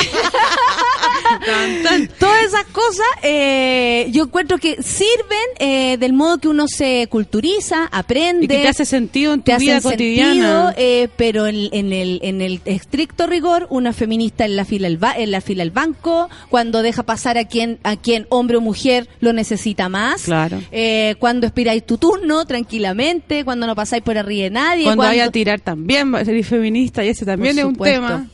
Todas 2.20 2.44
esas 2.44 2.66
cosas 2.66 3.06
eh, 3.24 4.08
yo 4.12 4.24
encuentro 4.26 4.58
que 4.58 4.82
sirven 4.84 5.38
eh, 5.60 5.98
del 5.98 6.14
modo 6.14 6.38
que 6.38 6.48
uno 6.48 6.68
se 6.68 7.08
culturiza, 7.10 7.86
aprende. 7.92 8.46
Y 8.46 8.48
que 8.48 8.58
te 8.64 8.68
hace 8.68 8.86
sentido 8.86 9.34
en 9.34 9.42
tu 9.42 9.52
vida 9.58 9.80
sentido, 9.82 9.92
cotidiana. 9.92 10.74
eh, 10.78 11.08
pero 11.18 11.48
en, 11.48 11.70
en 11.72 11.94
el, 11.94 12.20
en 12.24 12.42
el 12.42 12.62
estricto 12.66 13.28
rigor, 13.28 13.68
una 13.70 13.94
feminista 13.94 14.46
en 14.46 14.56
la 14.56 14.66
fila 14.66 14.90
ba- 14.98 15.16
en 15.18 15.32
la 15.32 15.42
fila 15.42 15.64
del 15.64 15.72
banco, 15.72 16.30
cuando 16.50 16.82
deja 16.82 17.04
pasar 17.04 17.38
a 17.38 17.46
quien, 17.46 17.80
a 17.84 17.96
quien 17.96 18.28
hombre 18.30 18.58
o 18.58 18.62
mujer 18.62 19.08
lo 19.20 19.34
necesita 19.34 19.90
más, 19.90 20.24
Claro. 20.24 20.62
eh, 20.72 21.16
cuando 21.20 21.48
esperáis 21.48 21.86
tu 21.86 21.98
turno 21.98 22.46
tranquilamente, 22.46 23.44
cuando 23.46 23.68
no 23.68 23.76
pasáis 23.76 24.04
por 24.04 24.18
arriba 24.18 24.44
de 24.44 24.50
nadie, 24.52 24.84
Cuando 24.84 25.02
cuando, 25.02 25.12
vaya 25.12 25.26
a 25.26 25.32
tirar 25.32 25.60
también, 25.60 26.14
va 26.14 26.20
a 26.20 26.26
ser 26.26 26.42
feminista 26.44 27.04
y 27.04 27.10
ese 27.10 27.26
también 27.26 27.56
Por 27.56 27.60
es 27.60 27.66
un 27.66 27.76
tema. 27.78 28.28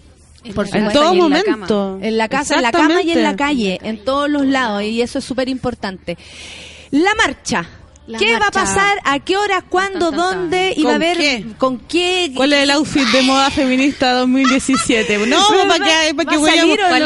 En 0.47 0.53
Por. 0.53 0.75
En 0.75 0.91
todo 0.91 1.13
la 1.13 1.21
momento. 1.21 1.99
en 2.01 2.17
la 2.17 2.27
casa, 2.27 2.55
en 2.55 2.61
la 2.61 2.71
cama 2.71 3.01
y 3.01 3.11
en 3.11 3.23
la 3.23 3.35
calle, 3.35 3.79
en 3.83 4.03
todos 4.03 4.29
los 4.29 4.45
lados, 4.45 4.83
y 4.83 5.01
eso 5.01 5.19
es 5.19 5.25
súper 5.25 5.49
importante. 5.49 6.17
La 6.91 7.13
marcha. 7.15 7.67
La 8.07 8.17
¿Qué 8.19 8.31
va 8.31 8.37
a 8.37 8.39
marcha. 8.39 8.59
pasar? 8.61 8.97
¿A 9.03 9.19
qué 9.19 9.35
hora? 9.35 9.61
¿Cuándo? 9.67 10.09
Tan, 10.11 10.17
tan, 10.19 10.29
tan. 10.29 10.39
¿Dónde? 10.39 10.73
¿Y 10.77 10.83
va 10.83 10.91
a 10.91 10.93
¿Con 10.93 10.95
haber 11.03 11.17
qué? 11.17 11.45
con 11.57 11.77
qué? 11.79 12.31
¿Cuál 12.33 12.53
es 12.53 12.63
el 12.63 12.71
outfit 12.71 13.05
de 13.09 13.21
moda 13.23 13.49
feminista 13.51 14.13
2017? 14.13 15.17
No, 15.27 15.37
¿Va- 15.37 15.67
para 15.67 15.85
que, 16.07 16.15
para 16.15 16.29
que 16.31 16.37
huevíamos- 16.37 16.77
no? 16.77 16.87
¿Cuál 16.87 17.01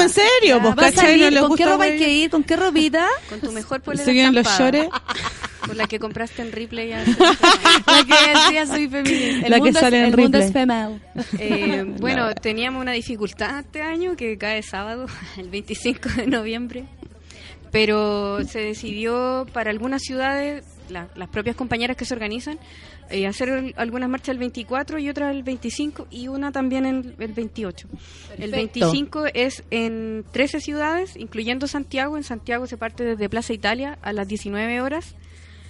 es 0.00 0.02
en 0.02 0.08
serio, 0.08 0.60
pues. 0.62 0.74
No 0.74 1.40
¿Con 1.48 1.56
qué 1.56 1.64
gusta 1.64 1.64
ropa 1.66 1.84
hay 1.84 1.98
que 1.98 2.08
ir? 2.10 2.30
¿Con 2.30 2.42
qué 2.42 2.56
ropita? 2.56 3.06
Con 3.28 3.40
tu 3.40 3.52
mejor 3.52 3.82
polera 3.82 4.04
Se 4.04 4.12
vienen 4.12 4.34
los 4.34 4.58
llores. 4.58 4.88
Con 5.66 5.76
la 5.76 5.86
que 5.88 5.98
compraste 5.98 6.40
en 6.42 6.52
Ripley. 6.52 6.88
ya- 6.90 7.04
La 7.04 8.04
que 8.04 8.38
decía 8.38 8.66
soy 8.66 8.88
feminista. 8.88 9.48
La 9.48 9.56
que 9.56 9.62
mundo 9.62 9.78
es- 9.78 9.84
sale 9.84 9.98
en 9.98 10.04
el 10.06 10.16
mundo 10.16 10.38
Ripley. 10.38 10.42
es 10.46 10.52
female. 10.52 11.00
Eh, 11.38 11.84
bueno, 11.98 12.34
teníamos 12.34 12.80
una 12.80 12.92
dificultad 12.92 13.58
este 13.60 13.82
año 13.82 14.16
que 14.16 14.38
cae 14.38 14.62
sábado, 14.62 15.06
el 15.36 15.50
25 15.50 16.08
de 16.16 16.26
noviembre, 16.28 16.84
pero 17.70 18.44
se 18.44 18.60
decidió 18.60 19.46
para 19.52 19.70
algunas 19.70 20.02
ciudades, 20.02 20.64
la- 20.88 21.08
las 21.16 21.28
propias 21.28 21.56
compañeras 21.56 21.96
que 21.96 22.04
se 22.04 22.14
organizan, 22.14 22.58
eh, 23.10 23.26
hacer 23.26 23.48
el- 23.48 23.74
algunas 23.76 24.08
marchas 24.08 24.30
el 24.30 24.38
24 24.38 24.98
y 24.98 25.08
otras 25.08 25.34
el 25.34 25.42
25 25.42 26.06
y 26.10 26.28
una 26.28 26.52
también 26.52 26.86
en 26.86 27.14
el 27.18 27.32
28. 27.32 27.88
El 28.38 28.50
Perfecto. 28.50 28.52
25 28.52 29.24
es 29.34 29.62
en 29.70 30.24
13 30.32 30.60
ciudades, 30.60 31.16
incluyendo 31.16 31.66
Santiago. 31.66 32.16
En 32.16 32.24
Santiago 32.24 32.66
se 32.66 32.76
parte 32.76 33.04
desde 33.04 33.28
Plaza 33.28 33.52
Italia 33.52 33.98
a 34.02 34.12
las 34.12 34.26
19 34.28 34.80
horas. 34.80 35.14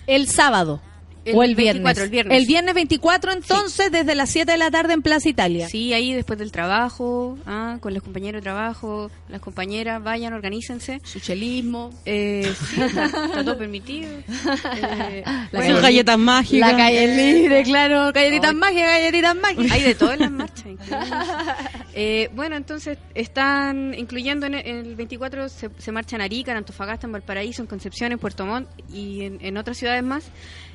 El 0.06 0.28
sábado. 0.28 0.80
El 1.26 1.36
o 1.36 1.42
el 1.42 1.56
24, 1.56 2.08
viernes. 2.08 2.38
el 2.38 2.46
viernes. 2.46 2.74
24, 2.74 3.32
entonces, 3.32 3.90
desde 3.90 4.14
las 4.14 4.30
7 4.30 4.52
de 4.52 4.58
la 4.58 4.70
tarde 4.70 4.94
en 4.94 5.02
Plaza 5.02 5.28
Italia. 5.28 5.68
Sí, 5.68 5.92
ahí 5.92 6.12
después 6.12 6.38
del 6.38 6.52
trabajo, 6.52 7.36
ah, 7.46 7.78
con 7.80 7.94
los 7.94 8.02
compañeros 8.02 8.40
de 8.40 8.42
trabajo, 8.42 9.10
las 9.28 9.40
compañeras, 9.40 10.02
vayan, 10.02 10.32
organícense. 10.32 11.00
Suchelismo. 11.02 11.90
Eh, 12.04 12.52
sí, 12.70 12.80
está, 12.80 13.06
está 13.06 13.44
todo 13.44 13.58
permitido. 13.58 14.08
Eh, 14.10 15.22
La 15.52 15.58
bueno, 15.58 15.74
Sus 15.74 15.82
galletas 15.82 16.18
mágicas. 16.18 16.70
La 16.72 16.76
calle 16.76 17.32
libre, 17.32 17.62
claro. 17.64 18.12
Galletitas 18.12 18.54
mágicas, 18.54 18.90
galletitas 18.90 19.36
mágicas. 19.36 19.72
hay 19.72 19.82
de 19.82 19.94
todo 19.94 20.12
en 20.12 20.20
las 20.20 20.30
marchas. 20.30 20.66
Eh, 21.98 22.28
bueno, 22.34 22.56
entonces 22.56 22.98
están 23.14 23.94
incluyendo 23.96 24.44
en 24.44 24.52
el, 24.52 24.66
en 24.66 24.76
el 24.86 24.96
24 24.96 25.48
se, 25.48 25.70
se 25.78 25.92
marcha 25.92 26.16
en 26.16 26.20
Arica, 26.20 26.50
en 26.50 26.58
Antofagasta, 26.58 27.06
en 27.06 27.12
Valparaíso, 27.12 27.62
en 27.62 27.68
Concepción, 27.68 28.12
en 28.12 28.18
Puerto 28.18 28.44
Montt 28.44 28.68
y 28.92 29.22
en, 29.22 29.38
en 29.40 29.56
otras 29.56 29.78
ciudades 29.78 30.02
más. 30.02 30.24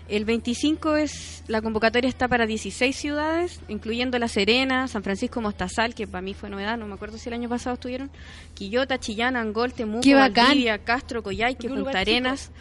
El 0.07 0.25
25 0.25 0.97
es 0.97 1.43
la 1.47 1.61
convocatoria 1.61 2.09
está 2.09 2.27
para 2.27 2.45
16 2.45 2.95
ciudades, 2.95 3.61
incluyendo 3.69 4.19
La 4.19 4.27
Serena, 4.27 4.87
San 4.87 5.03
Francisco 5.03 5.41
Mostazal, 5.41 5.95
que 5.95 6.07
para 6.07 6.21
mí 6.21 6.33
fue 6.33 6.49
novedad, 6.49 6.77
no 6.77 6.85
me 6.87 6.95
acuerdo 6.95 7.17
si 7.17 7.29
el 7.29 7.33
año 7.33 7.47
pasado 7.47 7.75
estuvieron, 7.75 8.11
Quillota, 8.53 8.99
Chillán, 8.99 9.35
Angol, 9.35 9.73
Temuco. 9.73 10.07
Valdivia, 10.09 10.79
Castro, 10.79 11.23
Coyhaique, 11.23 11.69
Punta 11.69 11.99
Arenas. 11.99 12.51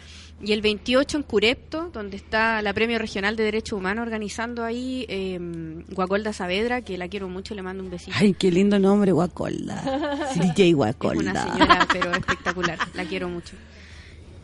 Y 0.43 0.53
el 0.53 0.61
28 0.63 1.17
en 1.17 1.23
Curepto, 1.23 1.91
donde 1.93 2.17
está 2.17 2.63
la 2.63 2.73
Premio 2.73 2.97
Regional 2.97 3.35
de 3.35 3.43
Derechos 3.43 3.77
Humanos 3.77 4.01
organizando 4.01 4.63
ahí 4.63 5.05
eh, 5.07 5.37
Guacolda 5.91 6.33
Saavedra, 6.33 6.81
que 6.81 6.97
la 6.97 7.07
quiero 7.09 7.29
mucho, 7.29 7.53
le 7.53 7.61
mando 7.61 7.83
un 7.83 7.91
besito. 7.91 8.17
Ay, 8.19 8.33
qué 8.33 8.49
lindo 8.49 8.79
nombre, 8.79 9.11
Guacolda. 9.11 9.83
DJ 10.35 10.69
es 10.69 10.73
una 10.73 10.93
Guacolda. 10.93 11.53
señora, 11.53 11.87
pero 11.93 12.11
espectacular, 12.13 12.79
la 12.95 13.05
quiero 13.05 13.29
mucho. 13.29 13.55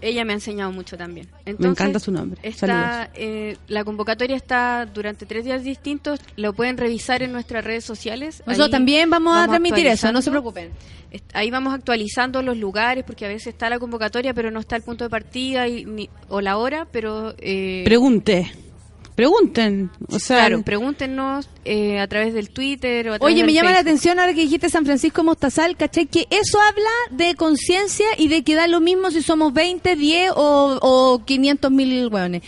Ella 0.02 0.24
me 0.26 0.34
ha 0.34 0.36
enseñado 0.36 0.72
mucho 0.72 0.98
también. 0.98 1.28
Entonces, 1.46 1.72
encanta 1.72 2.00
su 2.00 2.12
nombre. 2.12 2.40
Está, 2.44 3.10
eh, 3.16 3.58
la 3.68 3.84
convocatoria 3.84 4.36
está 4.36 4.86
durante 4.86 5.26
tres 5.26 5.44
días 5.46 5.64
distintos. 5.64 6.20
Lo 6.36 6.54
pueden 6.54 6.78
revisar 6.78 7.24
en 7.24 7.32
nuestras 7.32 7.64
redes 7.64 7.84
sociales. 7.84 8.44
Nosotros 8.46 8.68
Ahí 8.68 8.72
también 8.72 9.10
vamos, 9.10 9.36
a 9.36 9.48
transmitir 9.48 9.88
eso, 9.88 10.12
no 10.12 10.22
se 10.22 10.30
preocupen. 10.30 10.70
Ahí 11.34 11.50
vamos 11.50 11.74
actualizando 11.74 12.42
los 12.44 12.58
lugares 12.58 13.04
porque 13.06 13.26
a 13.26 13.30
veces 13.30 13.48
está 13.48 13.70
la 13.70 13.80
convocatoria 13.80 14.34
pero 14.34 14.52
no 14.52 14.60
está 14.60 14.76
el 14.76 14.82
punto 14.84 15.06
de 15.06 15.10
partida 15.10 15.68
y, 15.68 15.86
ni- 15.86 16.10
o 16.28 16.42
la 16.42 16.58
hora, 16.58 16.86
pero 16.92 17.34
eh, 17.40 17.84
Pregunte. 17.86 18.52
Pregunten. 19.18 19.90
O 20.12 20.20
sea, 20.20 20.46
claro, 20.46 20.62
pregúntenos 20.62 21.50
eh, 21.66 22.00
a 22.00 22.08
través 22.08 22.36
del 22.36 22.52
Twitter 22.52 23.10
o 23.10 23.16
a 23.16 23.18
través 23.18 23.34
Oye, 23.34 23.42
del 23.42 23.48
me 23.48 23.54
llama 23.54 23.72
la 23.72 23.80
atención 23.80 24.20
ahora 24.20 24.36
que 24.36 24.42
dijiste 24.42 24.70
San 24.70 24.86
Francisco 24.86 25.24
Mostazal, 25.24 25.76
¿cachai? 25.76 26.06
Que 26.06 26.28
eso 26.30 26.60
habla 26.62 26.92
de 27.10 27.34
conciencia 27.34 28.06
y 28.20 28.28
de 28.28 28.44
que 28.44 28.54
da 28.54 28.68
lo 28.68 28.80
mismo 28.80 29.10
si 29.10 29.24
somos 29.24 29.54
20, 29.54 29.96
10 29.96 30.34
o, 30.36 30.78
o 30.80 31.26
500 31.26 31.72
mil 31.72 32.10
hueones. 32.10 32.44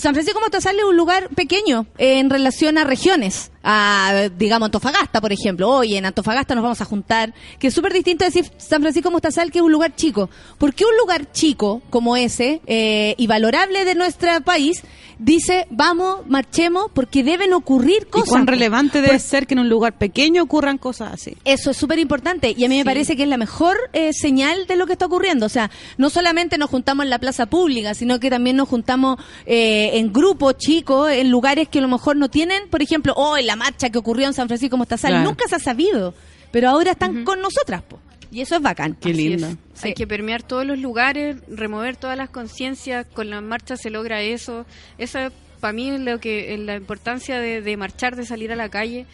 San 0.00 0.14
Francisco 0.14 0.40
Mostazal 0.40 0.76
es 0.78 0.84
un 0.84 0.96
lugar 0.96 1.28
pequeño 1.30 1.86
en 1.96 2.28
relación 2.28 2.76
a 2.76 2.82
regiones, 2.84 3.52
a, 3.62 4.28
digamos, 4.36 4.66
Antofagasta, 4.66 5.20
por 5.20 5.32
ejemplo. 5.32 5.70
Hoy 5.70 5.94
en 5.94 6.04
Antofagasta 6.06 6.54
nos 6.56 6.62
vamos 6.62 6.80
a 6.80 6.84
juntar, 6.84 7.32
que 7.60 7.68
es 7.68 7.74
súper 7.74 7.92
distinto 7.92 8.24
decir 8.24 8.50
San 8.56 8.82
Francisco 8.82 9.10
Mostazal, 9.12 9.52
que 9.52 9.58
es 9.60 9.64
un 9.64 9.70
lugar 9.70 9.94
chico. 9.94 10.28
¿Por 10.58 10.74
qué 10.74 10.84
un 10.84 10.96
lugar 10.98 11.30
chico 11.30 11.82
como 11.88 12.16
ese 12.16 12.60
eh, 12.66 13.14
y 13.16 13.26
valorable 13.28 13.84
de 13.84 13.94
nuestro 13.94 14.28
país 14.40 14.82
dice, 15.18 15.66
vamos, 15.70 16.26
marchemos, 16.26 16.90
porque 16.92 17.22
deben 17.22 17.52
ocurrir 17.54 18.02
¿Y 18.02 18.10
cosas? 18.10 18.28
cuán 18.28 18.44
po? 18.44 18.50
relevante 18.50 19.00
debe 19.00 19.18
ser 19.18 19.46
que 19.46 19.54
en 19.54 19.60
un 19.60 19.68
lugar 19.68 19.96
pequeño 19.96 20.42
ocurran 20.42 20.78
cosas 20.78 21.12
así? 21.14 21.36
Eso 21.44 21.70
es 21.70 21.76
súper 21.76 21.98
importante 22.00 22.54
y 22.56 22.64
a 22.64 22.68
mí 22.68 22.76
me 22.76 22.84
parece 22.84 23.16
que 23.16 23.22
es 23.22 23.28
la 23.28 23.38
mejor 23.38 23.76
eh, 23.92 24.12
señal 24.12 24.66
de 24.66 24.76
lo 24.76 24.86
que 24.86 24.92
está 24.94 25.06
ocurriendo. 25.06 25.46
O 25.46 25.48
sea, 25.48 25.70
no 25.96 26.10
solamente 26.10 26.58
nos 26.58 26.70
juntamos 26.70 27.04
en 27.04 27.10
la 27.10 27.18
plaza 27.18 27.46
pública, 27.46 27.94
sino 27.94 28.18
que 28.20 28.30
también 28.30 28.56
nos 28.56 28.68
juntamos 28.68 29.18
eh, 29.46 29.75
en 29.94 30.12
grupos 30.12 30.56
chicos, 30.58 31.10
en 31.10 31.30
lugares 31.30 31.68
que 31.68 31.78
a 31.78 31.82
lo 31.82 31.88
mejor 31.88 32.16
no 32.16 32.28
tienen, 32.28 32.68
por 32.68 32.82
ejemplo, 32.82 33.12
oh, 33.16 33.36
en 33.36 33.46
la 33.46 33.56
marcha 33.56 33.90
que 33.90 33.98
ocurrió 33.98 34.26
en 34.26 34.34
San 34.34 34.48
Francisco 34.48 34.76
Mostazal, 34.76 35.10
Claro. 35.12 35.24
nunca 35.28 35.46
se 35.48 35.56
ha 35.56 35.58
sabido, 35.58 36.14
pero 36.50 36.68
ahora 36.68 36.92
están 36.92 37.24
con 37.24 37.40
nosotras. 37.40 37.82
po. 37.82 37.98
Y 38.30 38.40
eso 38.40 38.56
es 38.56 38.62
bacán. 38.62 38.94
Qué 39.00 39.10
Así 39.12 39.28
lindo. 39.28 39.46
es. 39.46 39.56
Sí. 39.74 39.88
Hay 39.88 39.94
que 39.94 40.06
permear 40.06 40.42
todos 40.42 40.66
los 40.66 40.78
lugares, 40.78 41.36
remover 41.48 41.96
todas 41.96 42.16
las 42.16 42.28
conciencias. 42.28 43.06
Con 43.14 43.30
la 43.30 43.40
marcha 43.40 43.76
se 43.76 43.88
logra 43.88 44.20
eso. 44.20 44.66
Esa, 44.98 45.30
para 45.60 45.72
mí, 45.72 45.90
es 45.90 46.00
lo 46.00 46.18
que 46.18 46.52
es 46.54 46.60
la 46.60 46.74
importancia 46.76 47.38
de, 47.40 47.62
de 47.62 47.76
marchar, 47.76 48.16
de 48.16 48.26
salir 48.26 48.52
a 48.52 48.56
la 48.56 48.68
calle, 48.68 49.06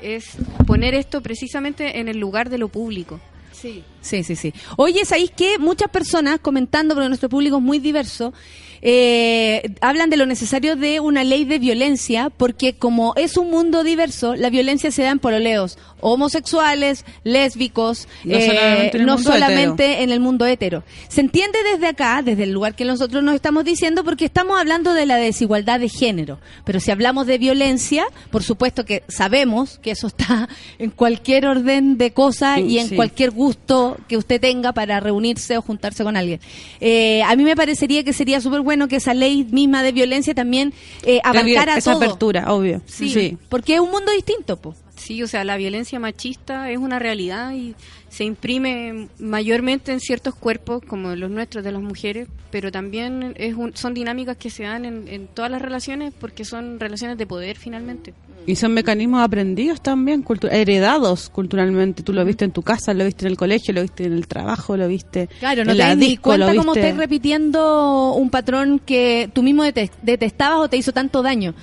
es 0.00 0.36
poner 0.66 0.94
esto 0.94 1.20
precisamente 1.20 1.98
en 2.00 2.08
el 2.08 2.18
lugar 2.18 2.48
de 2.48 2.58
lo 2.58 2.68
público. 2.68 3.20
Sí, 3.52 3.82
sí, 4.00 4.22
sí. 4.22 4.36
sí. 4.36 4.54
Oye, 4.76 5.04
¿sabéis 5.04 5.32
que 5.32 5.58
muchas 5.58 5.90
personas 5.90 6.38
comentando, 6.40 6.94
porque 6.94 7.08
nuestro 7.08 7.28
público 7.28 7.56
es 7.58 7.62
muy 7.62 7.78
diverso, 7.80 8.32
eh, 8.82 9.74
hablan 9.80 10.10
de 10.10 10.16
lo 10.16 10.26
necesario 10.26 10.76
de 10.76 11.00
una 11.00 11.24
ley 11.24 11.44
de 11.44 11.58
violencia, 11.58 12.30
porque 12.30 12.72
como 12.72 13.14
es 13.16 13.36
un 13.36 13.50
mundo 13.50 13.84
diverso, 13.84 14.34
la 14.36 14.50
violencia 14.50 14.90
se 14.90 15.02
da 15.02 15.10
en 15.10 15.18
pololeos 15.18 15.78
homosexuales, 16.02 17.04
lésbicos, 17.24 18.08
No 18.24 18.36
eh, 18.36 18.46
solamente 18.46 18.96
en 18.96 19.00
el 19.00 19.06
no 19.06 19.14
mundo 19.14 19.32
solamente 19.32 20.02
en 20.02 20.10
el 20.10 20.20
mundo 20.20 20.46
hetero. 20.46 20.84
Se 21.08 21.20
entiende 21.20 21.58
desde 21.72 21.86
acá, 21.88 22.22
desde 22.22 22.44
el 22.44 22.52
lugar 22.52 22.74
que 22.74 22.84
nosotros 22.84 23.22
nos 23.22 23.34
estamos 23.34 23.64
diciendo, 23.64 24.04
porque 24.04 24.24
estamos 24.24 24.58
hablando 24.58 24.94
de 24.94 25.06
la 25.06 25.16
desigualdad 25.16 25.80
de 25.80 25.88
género. 25.88 26.38
Pero 26.64 26.80
si 26.80 26.90
hablamos 26.90 27.26
de 27.26 27.38
violencia, 27.38 28.06
por 28.30 28.42
supuesto 28.42 28.84
que 28.84 29.02
sabemos 29.08 29.78
que 29.78 29.90
eso 29.92 30.06
está 30.06 30.48
en 30.78 30.90
cualquier 30.90 31.46
orden 31.46 31.98
de 31.98 32.12
cosas 32.12 32.58
y 32.60 32.78
en 32.78 32.88
Sí. 32.90 32.96
cualquier 32.96 33.30
gusto 33.30 33.96
que 34.08 34.16
usted 34.16 34.40
tenga 34.40 34.72
para 34.72 35.00
reunirse 35.00 35.56
o 35.56 35.62
juntarse 35.62 36.02
con 36.02 36.16
alguien. 36.16 36.40
Eh, 36.80 37.22
a 37.22 37.36
mí 37.36 37.44
me 37.44 37.54
parecería 37.56 38.02
que 38.04 38.12
sería 38.12 38.40
súper 38.40 38.60
bueno 38.62 38.88
que 38.88 38.96
esa 38.96 39.14
ley 39.14 39.44
misma 39.50 39.82
de 39.82 39.92
violencia 39.92 40.34
también 40.34 40.72
eh, 41.04 41.20
abarcara 41.22 41.76
Esa 41.76 41.92
todo. 41.92 42.02
apertura, 42.02 42.52
obvio. 42.52 42.82
Sí, 42.86 43.10
sí. 43.10 43.36
porque 43.48 43.74
es 43.74 43.80
un 43.80 43.90
mundo 43.90 44.10
distinto, 44.12 44.56
po. 44.56 44.74
Sí, 45.00 45.22
o 45.22 45.26
sea, 45.26 45.44
la 45.44 45.56
violencia 45.56 45.98
machista 45.98 46.70
es 46.70 46.76
una 46.78 46.98
realidad 46.98 47.52
y 47.54 47.74
se 48.10 48.24
imprime 48.24 49.08
mayormente 49.18 49.92
en 49.92 50.00
ciertos 50.00 50.34
cuerpos, 50.34 50.82
como 50.86 51.16
los 51.16 51.30
nuestros 51.30 51.64
de 51.64 51.72
las 51.72 51.80
mujeres, 51.80 52.28
pero 52.50 52.70
también 52.70 53.32
es 53.36 53.54
un- 53.54 53.74
son 53.74 53.94
dinámicas 53.94 54.36
que 54.36 54.50
se 54.50 54.64
dan 54.64 54.84
en, 54.84 55.08
en 55.08 55.26
todas 55.26 55.50
las 55.50 55.62
relaciones 55.62 56.12
porque 56.20 56.44
son 56.44 56.78
relaciones 56.78 57.16
de 57.16 57.26
poder 57.26 57.56
finalmente. 57.56 58.12
Y 58.46 58.56
son 58.56 58.72
mecanismos 58.72 59.22
aprendidos 59.22 59.80
también, 59.82 60.24
cultu- 60.24 60.48
heredados 60.50 61.28
culturalmente. 61.28 62.02
Tú 62.02 62.12
lo 62.14 62.24
viste 62.24 62.44
en 62.46 62.52
tu 62.52 62.62
casa, 62.62 62.94
lo 62.94 63.04
viste 63.04 63.26
en 63.26 63.32
el 63.32 63.36
colegio, 63.36 63.72
lo 63.74 63.82
viste 63.82 64.04
en 64.04 64.12
el 64.14 64.26
trabajo, 64.26 64.76
lo 64.76 64.88
viste 64.88 65.28
Claro, 65.38 65.64
no 65.64 65.72
en 65.72 65.76
te 65.76 65.82
la 65.82 65.94
disco, 65.96 66.36
lo 66.36 66.46
cuenta 66.46 66.60
cómo 66.60 66.72
viste... 66.72 66.88
estás 66.88 66.98
repitiendo 66.98 68.14
un 68.14 68.30
patrón 68.30 68.80
que 68.84 69.30
tú 69.34 69.42
mismo 69.42 69.62
dete- 69.64 69.90
detestabas 70.02 70.58
o 70.60 70.68
te 70.68 70.76
hizo 70.76 70.92
tanto 70.92 71.22
daño. 71.22 71.54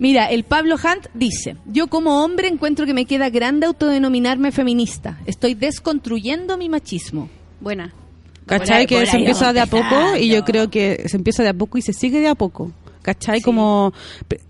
Mira, 0.00 0.30
el 0.30 0.44
Pablo 0.44 0.76
Hunt 0.76 1.08
dice, 1.12 1.56
yo 1.66 1.86
como 1.88 2.24
hombre 2.24 2.48
encuentro 2.48 2.86
que 2.86 2.94
me 2.94 3.04
queda 3.04 3.28
grande 3.28 3.66
autodenominarme 3.66 4.50
feminista. 4.50 5.20
Estoy 5.26 5.54
desconstruyendo 5.54 6.56
mi 6.56 6.70
machismo. 6.70 7.28
Buena. 7.60 7.92
¿Cachai? 8.46 8.86
Que 8.86 9.06
se 9.06 9.18
empieza 9.18 9.52
de 9.52 9.60
a 9.60 9.66
poco 9.66 10.16
y 10.18 10.28
yo 10.28 10.42
creo 10.42 10.70
que 10.70 11.04
se 11.06 11.18
empieza 11.18 11.42
de 11.42 11.50
a 11.50 11.54
poco 11.54 11.76
y 11.76 11.82
se 11.82 11.92
sigue 11.92 12.20
de 12.20 12.28
a 12.28 12.34
poco. 12.34 12.72
¿cachai? 13.02 13.40
Como, 13.40 13.92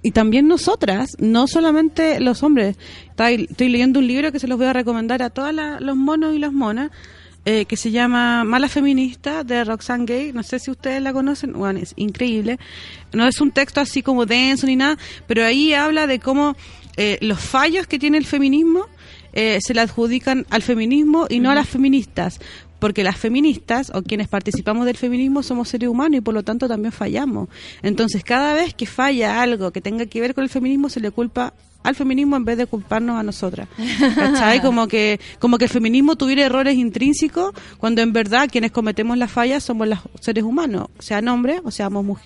y 0.02 0.12
también 0.12 0.48
nosotras, 0.48 1.16
no 1.18 1.46
solamente 1.46 2.20
los 2.20 2.42
hombres. 2.42 2.76
Estoy 3.18 3.68
leyendo 3.68 3.98
un 3.98 4.06
libro 4.06 4.32
que 4.32 4.38
se 4.38 4.48
los 4.48 4.58
voy 4.58 4.66
a 4.66 4.72
recomendar 4.72 5.22
a 5.22 5.30
todos 5.30 5.52
los 5.80 5.96
monos 5.96 6.34
y 6.34 6.38
las 6.38 6.52
monas, 6.52 6.90
eh, 7.52 7.64
que 7.64 7.76
se 7.76 7.90
llama 7.90 8.44
Mala 8.44 8.68
Feminista, 8.68 9.42
de 9.42 9.64
Roxane 9.64 10.04
Gay. 10.04 10.32
No 10.32 10.44
sé 10.44 10.60
si 10.60 10.70
ustedes 10.70 11.02
la 11.02 11.12
conocen, 11.12 11.52
bueno, 11.54 11.80
es 11.80 11.94
increíble. 11.96 12.60
No 13.12 13.26
es 13.26 13.40
un 13.40 13.50
texto 13.50 13.80
así 13.80 14.04
como 14.04 14.24
denso 14.24 14.68
ni 14.68 14.76
nada, 14.76 14.96
pero 15.26 15.44
ahí 15.44 15.74
habla 15.74 16.06
de 16.06 16.20
cómo 16.20 16.54
eh, 16.96 17.18
los 17.22 17.40
fallos 17.40 17.88
que 17.88 17.98
tiene 17.98 18.18
el 18.18 18.24
feminismo 18.24 18.86
eh, 19.32 19.58
se 19.60 19.74
le 19.74 19.80
adjudican 19.80 20.46
al 20.48 20.62
feminismo 20.62 21.26
y 21.28 21.40
no 21.40 21.50
a 21.50 21.56
las 21.56 21.68
feministas. 21.68 22.38
Porque 22.78 23.02
las 23.02 23.16
feministas 23.16 23.90
o 23.92 24.02
quienes 24.02 24.28
participamos 24.28 24.86
del 24.86 24.96
feminismo 24.96 25.42
somos 25.42 25.70
seres 25.70 25.88
humanos 25.88 26.18
y 26.18 26.20
por 26.20 26.34
lo 26.34 26.44
tanto 26.44 26.68
también 26.68 26.92
fallamos. 26.92 27.48
Entonces, 27.82 28.22
cada 28.22 28.54
vez 28.54 28.74
que 28.74 28.86
falla 28.86 29.42
algo 29.42 29.72
que 29.72 29.80
tenga 29.80 30.06
que 30.06 30.20
ver 30.20 30.36
con 30.36 30.44
el 30.44 30.50
feminismo, 30.50 30.88
se 30.88 31.00
le 31.00 31.10
culpa 31.10 31.52
al 31.82 31.94
feminismo 31.94 32.36
en 32.36 32.44
vez 32.44 32.58
de 32.58 32.66
culparnos 32.66 33.18
a 33.18 33.22
nosotras. 33.22 33.68
¿Cachai? 34.14 34.60
Como 34.60 34.88
que, 34.88 35.20
como 35.38 35.58
que 35.58 35.64
el 35.64 35.70
feminismo 35.70 36.16
tuviera 36.16 36.44
errores 36.44 36.76
intrínsecos, 36.76 37.52
cuando 37.78 38.02
en 38.02 38.12
verdad 38.12 38.48
quienes 38.50 38.72
cometemos 38.72 39.16
las 39.18 39.30
fallas 39.30 39.62
somos 39.62 39.88
los 39.88 39.98
seres 40.20 40.44
humanos, 40.44 40.88
sean 40.98 41.28
hombres 41.28 41.60
o 41.64 41.70
seamos, 41.70 42.18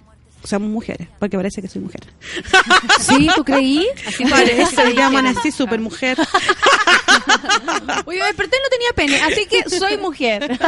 muj- 0.44 0.48
seamos 0.48 0.68
mujeres, 0.70 1.08
porque 1.18 1.36
parece 1.36 1.60
que 1.62 1.68
soy 1.68 1.82
mujer. 1.82 2.00
¿Sí? 3.00 3.28
¿Tú 3.34 3.44
creí? 3.44 3.86
Así 4.06 4.24
Parece, 4.24 4.84
me 4.84 4.94
llaman 4.94 5.26
así, 5.26 5.50
super 5.50 5.80
mujer. 5.80 6.18
Oye, 8.06 8.18
me 8.20 8.26
desperté 8.26 8.56
y 8.56 8.62
no 8.62 8.68
tenía 8.70 8.92
pene, 8.94 9.20
así 9.22 9.46
que 9.46 9.68
soy 9.70 9.96
mujer. 9.96 10.58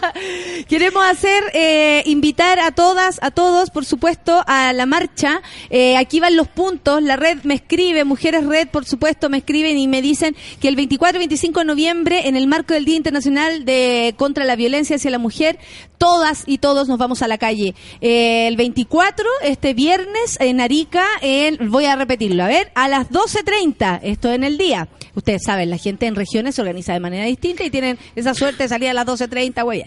Queremos 0.68 1.04
hacer, 1.04 1.44
eh, 1.54 2.02
invitar 2.06 2.58
a 2.60 2.70
todas, 2.72 3.18
a 3.22 3.30
todos, 3.30 3.70
por 3.70 3.84
supuesto, 3.84 4.42
a 4.46 4.72
la 4.72 4.86
marcha. 4.86 5.42
Eh, 5.68 5.96
aquí 5.96 6.20
van 6.20 6.36
los 6.36 6.48
puntos. 6.48 7.02
La 7.02 7.16
red 7.16 7.38
me 7.44 7.54
escribe, 7.54 8.04
Mujeres 8.04 8.44
Red, 8.46 8.68
por 8.68 8.84
supuesto, 8.86 9.28
me 9.28 9.38
escriben 9.38 9.78
y 9.78 9.88
me 9.88 10.02
dicen 10.02 10.36
que 10.60 10.68
el 10.68 10.76
24 10.76 11.16
y 11.16 11.20
25 11.20 11.60
de 11.60 11.66
noviembre, 11.66 12.28
en 12.28 12.36
el 12.36 12.46
marco 12.46 12.74
del 12.74 12.84
Día 12.84 12.96
Internacional 12.96 13.64
de 13.64 14.14
contra 14.16 14.44
la 14.44 14.56
Violencia 14.56 14.96
hacia 14.96 15.10
la 15.10 15.18
Mujer, 15.18 15.58
todas 15.98 16.44
y 16.46 16.58
todos 16.58 16.88
nos 16.88 16.98
vamos 16.98 17.22
a 17.22 17.28
la 17.28 17.38
calle. 17.38 17.74
Eh, 18.00 18.46
el 18.48 18.56
24, 18.56 19.09
este 19.42 19.74
viernes, 19.74 20.36
en 20.40 20.60
Arica, 20.60 21.04
en, 21.20 21.70
voy 21.70 21.86
a 21.86 21.96
repetirlo, 21.96 22.44
a 22.44 22.46
ver, 22.46 22.70
a 22.74 22.88
las 22.88 23.10
12.30, 23.10 24.00
esto 24.02 24.32
en 24.32 24.44
el 24.44 24.58
día. 24.58 24.88
Ustedes 25.14 25.42
saben, 25.44 25.70
la 25.70 25.76
gente 25.76 26.06
en 26.06 26.14
regiones 26.14 26.54
se 26.54 26.62
organiza 26.62 26.92
de 26.92 27.00
manera 27.00 27.24
distinta 27.24 27.64
y 27.64 27.70
tienen 27.70 27.98
esa 28.14 28.34
suerte 28.34 28.64
de 28.64 28.68
salir 28.68 28.88
a 28.88 28.94
las 28.94 29.06
12.30, 29.06 29.64
güey. 29.64 29.84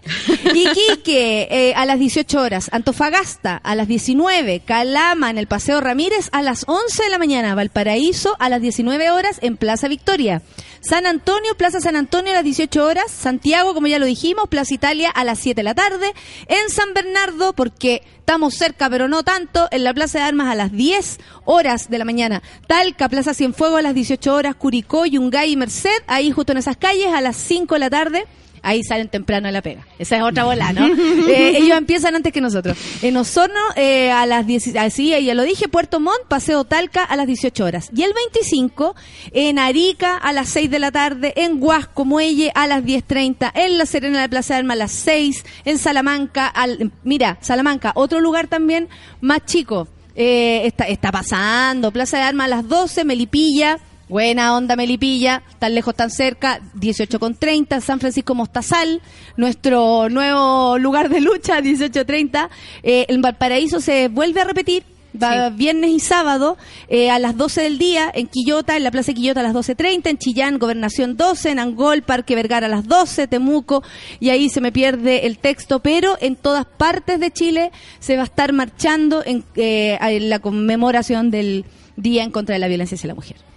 Iquique, 0.53 1.47
eh, 1.51 1.73
a 1.75 1.85
las 1.85 1.99
18 1.99 2.41
horas. 2.41 2.69
Antofagasta, 2.71 3.55
a 3.57 3.75
las 3.75 3.87
19. 3.87 4.61
Calama, 4.61 5.29
en 5.29 5.37
el 5.37 5.47
Paseo 5.47 5.79
Ramírez, 5.79 6.29
a 6.33 6.41
las 6.41 6.65
11 6.67 7.03
de 7.03 7.09
la 7.09 7.19
mañana. 7.19 7.55
Valparaíso, 7.55 8.35
a 8.39 8.49
las 8.49 8.61
19 8.61 9.11
horas, 9.11 9.39
en 9.41 9.57
Plaza 9.57 9.87
Victoria. 9.87 10.41
San 10.83 11.05
Antonio, 11.05 11.55
Plaza 11.55 11.79
San 11.79 11.95
Antonio, 11.95 12.33
a 12.33 12.35
las 12.35 12.43
18 12.43 12.85
horas. 12.85 13.09
Santiago, 13.09 13.73
como 13.73 13.87
ya 13.87 13.99
lo 13.99 14.05
dijimos, 14.05 14.49
Plaza 14.49 14.73
Italia, 14.73 15.09
a 15.09 15.23
las 15.23 15.39
7 15.39 15.55
de 15.55 15.63
la 15.63 15.73
tarde. 15.73 16.13
En 16.47 16.69
San 16.69 16.93
Bernardo, 16.93 17.53
porque 17.53 18.03
estamos 18.17 18.55
cerca, 18.55 18.89
pero 18.89 19.07
no 19.07 19.23
tanto, 19.23 19.69
en 19.71 19.85
la 19.85 19.93
Plaza 19.93 20.19
de 20.19 20.25
Armas 20.25 20.51
a 20.51 20.55
las 20.55 20.73
10 20.73 21.19
horas 21.45 21.89
de 21.89 21.97
la 21.97 22.03
mañana. 22.03 22.43
Talca, 22.67 23.07
Plaza 23.07 23.33
Cienfuegos 23.33 23.79
a 23.79 23.81
las 23.81 23.95
18 23.95 24.35
horas. 24.35 24.55
Curicó, 24.55 25.05
Yungay 25.05 25.53
y 25.53 25.55
Merced, 25.55 26.03
ahí 26.07 26.31
justo 26.31 26.51
en 26.51 26.57
esas 26.57 26.75
calles, 26.75 27.13
a 27.13 27.21
las 27.21 27.37
5 27.37 27.75
de 27.75 27.79
la 27.79 27.89
tarde. 27.89 28.25
Ahí 28.63 28.81
salen 28.83 29.09
temprano 29.09 29.49
a 29.49 29.51
la 29.51 29.61
pega. 29.61 29.85
Esa 29.99 30.17
es 30.17 30.23
otra 30.23 30.45
bola, 30.45 30.73
¿no? 30.73 30.87
Eh, 31.33 31.57
ellos 31.57 31.77
empiezan 31.77 32.15
antes 32.15 32.31
que 32.31 32.41
nosotros. 32.41 32.77
En 33.01 33.15
Osorno, 33.17 33.59
eh, 33.75 34.11
a 34.11 34.25
las 34.25 34.45
10, 34.45 34.75
así 34.77 35.09
ya 35.09 35.33
lo 35.33 35.43
dije, 35.43 35.67
Puerto 35.67 35.99
Montt, 35.99 36.27
Paseo 36.27 36.63
Talca 36.63 37.03
a 37.03 37.15
las 37.15 37.27
18 37.27 37.63
horas. 37.63 37.89
Y 37.95 38.03
el 38.03 38.13
25, 38.13 38.95
en 39.31 39.59
Arica 39.59 40.17
a 40.17 40.33
las 40.33 40.49
6 40.49 40.69
de 40.69 40.79
la 40.79 40.91
tarde, 40.91 41.33
en 41.35 41.61
Huasco 41.61 42.05
Muelle 42.05 42.51
a 42.55 42.67
las 42.67 42.83
10.30, 42.83 43.51
en 43.55 43.77
La 43.77 43.85
Serena 43.85 44.21
de 44.21 44.29
Plaza 44.29 44.53
de 44.53 44.59
Armas 44.59 44.75
a 44.75 44.79
las 44.79 44.91
6, 44.91 45.45
en 45.65 45.77
Salamanca, 45.77 46.47
al, 46.47 46.91
mira, 47.03 47.37
Salamanca, 47.41 47.91
otro 47.95 48.19
lugar 48.19 48.47
también 48.47 48.89
más 49.21 49.45
chico. 49.45 49.87
Eh, 50.15 50.67
está, 50.67 50.85
está 50.85 51.11
pasando, 51.11 51.91
Plaza 51.91 52.17
de 52.17 52.23
Armas 52.23 52.45
a 52.45 52.49
las 52.49 52.67
12, 52.67 53.03
Melipilla, 53.03 53.79
Buena 54.09 54.55
onda, 54.55 54.75
Melipilla, 54.75 55.43
tan 55.59 55.73
lejos, 55.73 55.95
tan 55.95 56.09
cerca, 56.09 56.59
18 56.73 57.19
con 57.19 57.35
30, 57.35 57.79
San 57.79 58.01
Francisco 58.01 58.35
Mostazal, 58.35 59.01
nuestro 59.37 60.09
nuevo 60.09 60.77
lugar 60.77 61.07
de 61.09 61.21
lucha, 61.21 61.61
18.30. 61.61 62.49
Eh, 62.83 63.05
en 63.07 63.21
Valparaíso 63.21 63.79
se 63.79 64.09
vuelve 64.09 64.41
a 64.41 64.43
repetir, 64.43 64.83
va 65.21 65.49
viernes 65.49 65.91
y 65.91 65.99
sábado, 66.01 66.57
eh, 66.89 67.11
a 67.11 67.17
las 67.17 67.37
12 67.37 67.61
del 67.61 67.77
día, 67.77 68.11
en 68.13 68.27
Quillota, 68.27 68.75
en 68.75 68.83
la 68.83 68.91
Plaza 68.91 69.07
de 69.07 69.15
Quillota 69.15 69.39
a 69.39 69.43
las 69.43 69.53
12.30, 69.53 70.09
en 70.09 70.17
Chillán, 70.17 70.59
Gobernación 70.59 71.15
12, 71.15 71.51
en 71.51 71.59
Angol, 71.59 72.01
Parque 72.01 72.35
Vergara 72.35 72.65
a 72.67 72.69
las 72.69 72.85
12, 72.85 73.27
Temuco, 73.27 73.83
y 74.19 74.31
ahí 74.31 74.49
se 74.49 74.59
me 74.59 74.73
pierde 74.73 75.27
el 75.27 75.37
texto, 75.37 75.79
pero 75.79 76.17
en 76.19 76.35
todas 76.35 76.65
partes 76.65 77.21
de 77.21 77.31
Chile 77.31 77.71
se 77.99 78.17
va 78.17 78.23
a 78.23 78.25
estar 78.25 78.51
marchando 78.51 79.23
en, 79.25 79.45
eh, 79.55 79.97
en 80.01 80.29
la 80.29 80.39
conmemoración 80.39 81.31
del 81.31 81.63
Día 81.95 82.23
en 82.23 82.31
contra 82.31 82.53
de 82.53 82.59
la 82.59 82.67
Violencia 82.67 82.95
hacia 82.95 83.07
la 83.07 83.15
Mujer. 83.15 83.52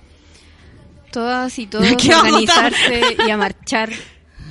Todas 1.16 1.58
y 1.58 1.66
todos 1.72 1.86
¿Qué 1.96 2.12
a 2.12 2.16
vamos 2.18 2.26
a 2.26 2.28
organizarse 2.28 3.16
y 3.26 3.30
a 3.30 3.38
marchar 3.38 3.90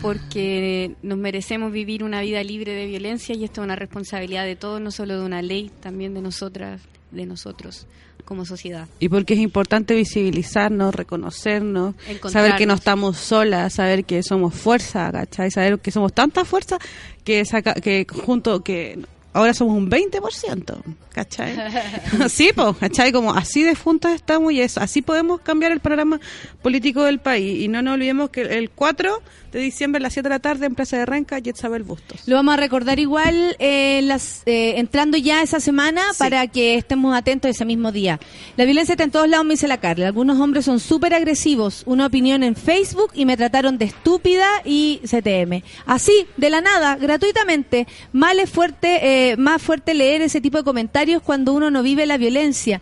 porque 0.02 0.96
nos 1.04 1.20
merecemos 1.20 1.72
vivir 1.72 2.04
una 2.04 2.22
vida 2.22 2.44
libre 2.44 2.74
de 2.74 2.88
violencia 2.88 3.36
y 3.36 3.44
esto 3.44 3.62
es 3.62 3.66
una 3.66 3.76
responsabilidad 3.76 4.46
de 4.46 4.56
todos, 4.56 4.82
no 4.82 4.90
solo 4.90 5.20
de 5.20 5.24
una 5.24 5.44
ley, 5.44 5.70
también 5.80 6.16
de 6.16 6.22
nosotras, 6.22 6.82
de 7.12 7.28
nosotros 7.28 7.86
como 8.26 8.46
sociedad. 8.46 8.88
Y 9.00 9.10
porque 9.10 9.36
es 9.36 9.42
importante 9.42 9.96
visibilizarnos, 9.96 10.96
reconocernos, 10.96 11.94
saber 12.32 12.56
que 12.56 12.66
no 12.66 12.74
estamos 12.74 13.18
solas, 13.18 13.74
saber 13.74 14.04
que 14.04 14.24
somos 14.24 14.56
fuerza, 14.56 15.12
¿cachai? 15.12 15.52
Saber 15.52 15.78
que 15.78 15.92
somos 15.92 16.14
tanta 16.14 16.46
fuerza 16.46 16.80
que, 17.24 17.46
saca, 17.46 17.76
que 17.76 18.08
junto, 18.10 18.64
que 18.64 19.06
ahora 19.36 19.54
somos 19.54 19.78
un 19.78 19.92
20%, 19.92 20.78
¿cachai? 21.12 21.56
sí, 22.30 22.52
pues, 22.56 22.78
¿cachai? 22.78 23.12
Como 23.12 23.34
así 23.34 23.64
de 23.64 23.76
juntos 23.76 24.12
estamos 24.14 24.54
y 24.54 24.62
eso, 24.62 24.80
así 24.80 25.02
podemos 25.02 25.42
cambiar 25.42 25.74
el 25.74 25.82
programa 25.82 26.22
político 26.62 27.04
del 27.04 27.20
país. 27.20 27.62
Y 27.62 27.68
no 27.68 27.82
nos 27.82 27.96
olvidemos 27.96 28.30
que 28.30 28.42
el 28.44 28.70
4 28.70 29.22
de 29.52 29.60
diciembre 29.60 30.00
a 30.00 30.04
las 30.04 30.14
7 30.14 30.30
de 30.30 30.36
la 30.36 30.40
tarde 30.40 30.66
en 30.66 30.76
Plaza 30.76 30.98
de 30.98 31.06
Renca, 31.06 31.40
Yetzabel 31.40 31.84
Bustos. 31.84 32.28
Lo 32.28 32.36
vamos 32.36 32.54
a 32.54 32.58
recordar 32.58 33.00
igual 33.00 33.56
eh, 33.60 34.02
las, 34.04 34.42
eh, 34.46 34.76
entrando 34.78 35.18
ya 35.18 35.42
esa 35.42 35.60
semana 35.60 36.02
para 36.18 36.48
que 36.48 36.76
estemos 36.76 37.16
atentos 37.16 37.52
ese 37.52 37.66
mismo 37.66 37.92
día. 37.92 38.20
La 38.56 38.66
violencia 38.66 38.94
está 38.94 39.04
en 39.04 39.12
todos 39.12 39.28
lados, 39.28 39.46
me 39.46 39.54
dice 39.56 39.68
la 39.68 39.80
Carla. 39.80 40.08
Algunos 40.08 40.40
hombres 40.40 40.66
son 40.66 40.80
súper 40.80 41.14
agresivos. 41.14 41.84
Una 41.86 42.06
opinión 42.06 42.44
en 42.44 42.56
Facebook 42.56 43.12
y 43.14 43.26
me 43.26 43.38
trataron 43.38 43.78
de 43.78 43.86
estúpida 43.86 44.48
y 44.64 45.02
CTM. 45.04 45.64
Así, 45.86 46.28
de 46.38 46.50
la 46.50 46.62
nada, 46.62 46.96
gratuitamente. 46.96 47.88
Mal 48.14 48.40
es 48.40 48.50
fuerte, 48.50 49.00
eh, 49.02 49.25
más 49.38 49.62
fuerte 49.62 49.94
leer 49.94 50.22
ese 50.22 50.42
tipo 50.42 50.58
de 50.58 50.64
comentarios 50.64 51.22
cuando 51.22 51.54
uno 51.54 51.72
no 51.72 51.84
vive 51.84 52.06
la 52.06 52.18
violencia. 52.18 52.82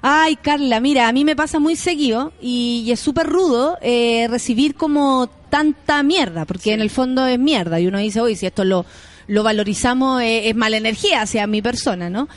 Ay, 0.00 0.36
Carla, 0.36 0.80
mira, 0.80 1.06
a 1.06 1.12
mí 1.12 1.24
me 1.24 1.36
pasa 1.36 1.60
muy 1.60 1.76
seguido 1.76 2.32
y, 2.40 2.82
y 2.84 2.90
es 2.90 2.98
súper 2.98 3.28
rudo 3.28 3.78
eh, 3.82 4.26
recibir 4.28 4.74
como 4.74 5.30
tanta 5.48 6.02
mierda, 6.02 6.44
porque 6.44 6.72
en 6.72 6.80
el 6.80 6.90
fondo 6.90 7.24
es 7.26 7.38
mierda 7.38 7.78
y 7.78 7.86
uno 7.86 7.98
dice, 7.98 8.20
oye, 8.20 8.34
si 8.34 8.46
esto 8.46 8.64
lo, 8.64 8.84
lo 9.28 9.42
valorizamos 9.42 10.20
eh, 10.22 10.48
es 10.48 10.56
mala 10.56 10.76
energía 10.76 11.22
hacia 11.22 11.46
mi 11.46 11.62
persona, 11.62 12.10
¿no? 12.10 12.28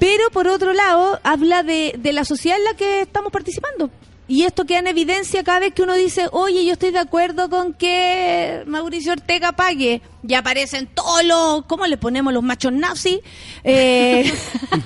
Pero 0.00 0.28
por 0.32 0.48
otro 0.48 0.72
lado, 0.72 1.20
habla 1.22 1.62
de, 1.62 1.94
de 1.98 2.12
la 2.12 2.24
sociedad 2.24 2.58
en 2.58 2.64
la 2.64 2.74
que 2.74 3.02
estamos 3.02 3.30
participando. 3.30 3.90
Y 4.26 4.44
esto 4.44 4.64
queda 4.64 4.78
en 4.78 4.86
evidencia 4.86 5.44
cada 5.44 5.60
vez 5.60 5.74
que 5.74 5.82
uno 5.82 5.92
dice, 5.94 6.28
oye, 6.32 6.64
yo 6.64 6.72
estoy 6.72 6.90
de 6.92 6.98
acuerdo 6.98 7.50
con 7.50 7.74
que 7.74 8.62
Mauricio 8.66 9.12
Ortega 9.12 9.52
pague. 9.52 10.00
Ya 10.22 10.38
aparecen 10.38 10.86
todos 10.86 11.22
los, 11.24 11.66
¿cómo 11.66 11.86
le 11.86 11.98
ponemos 11.98 12.32
los 12.32 12.42
machos 12.42 12.72
nazis? 12.72 13.18
Eh, 13.64 14.32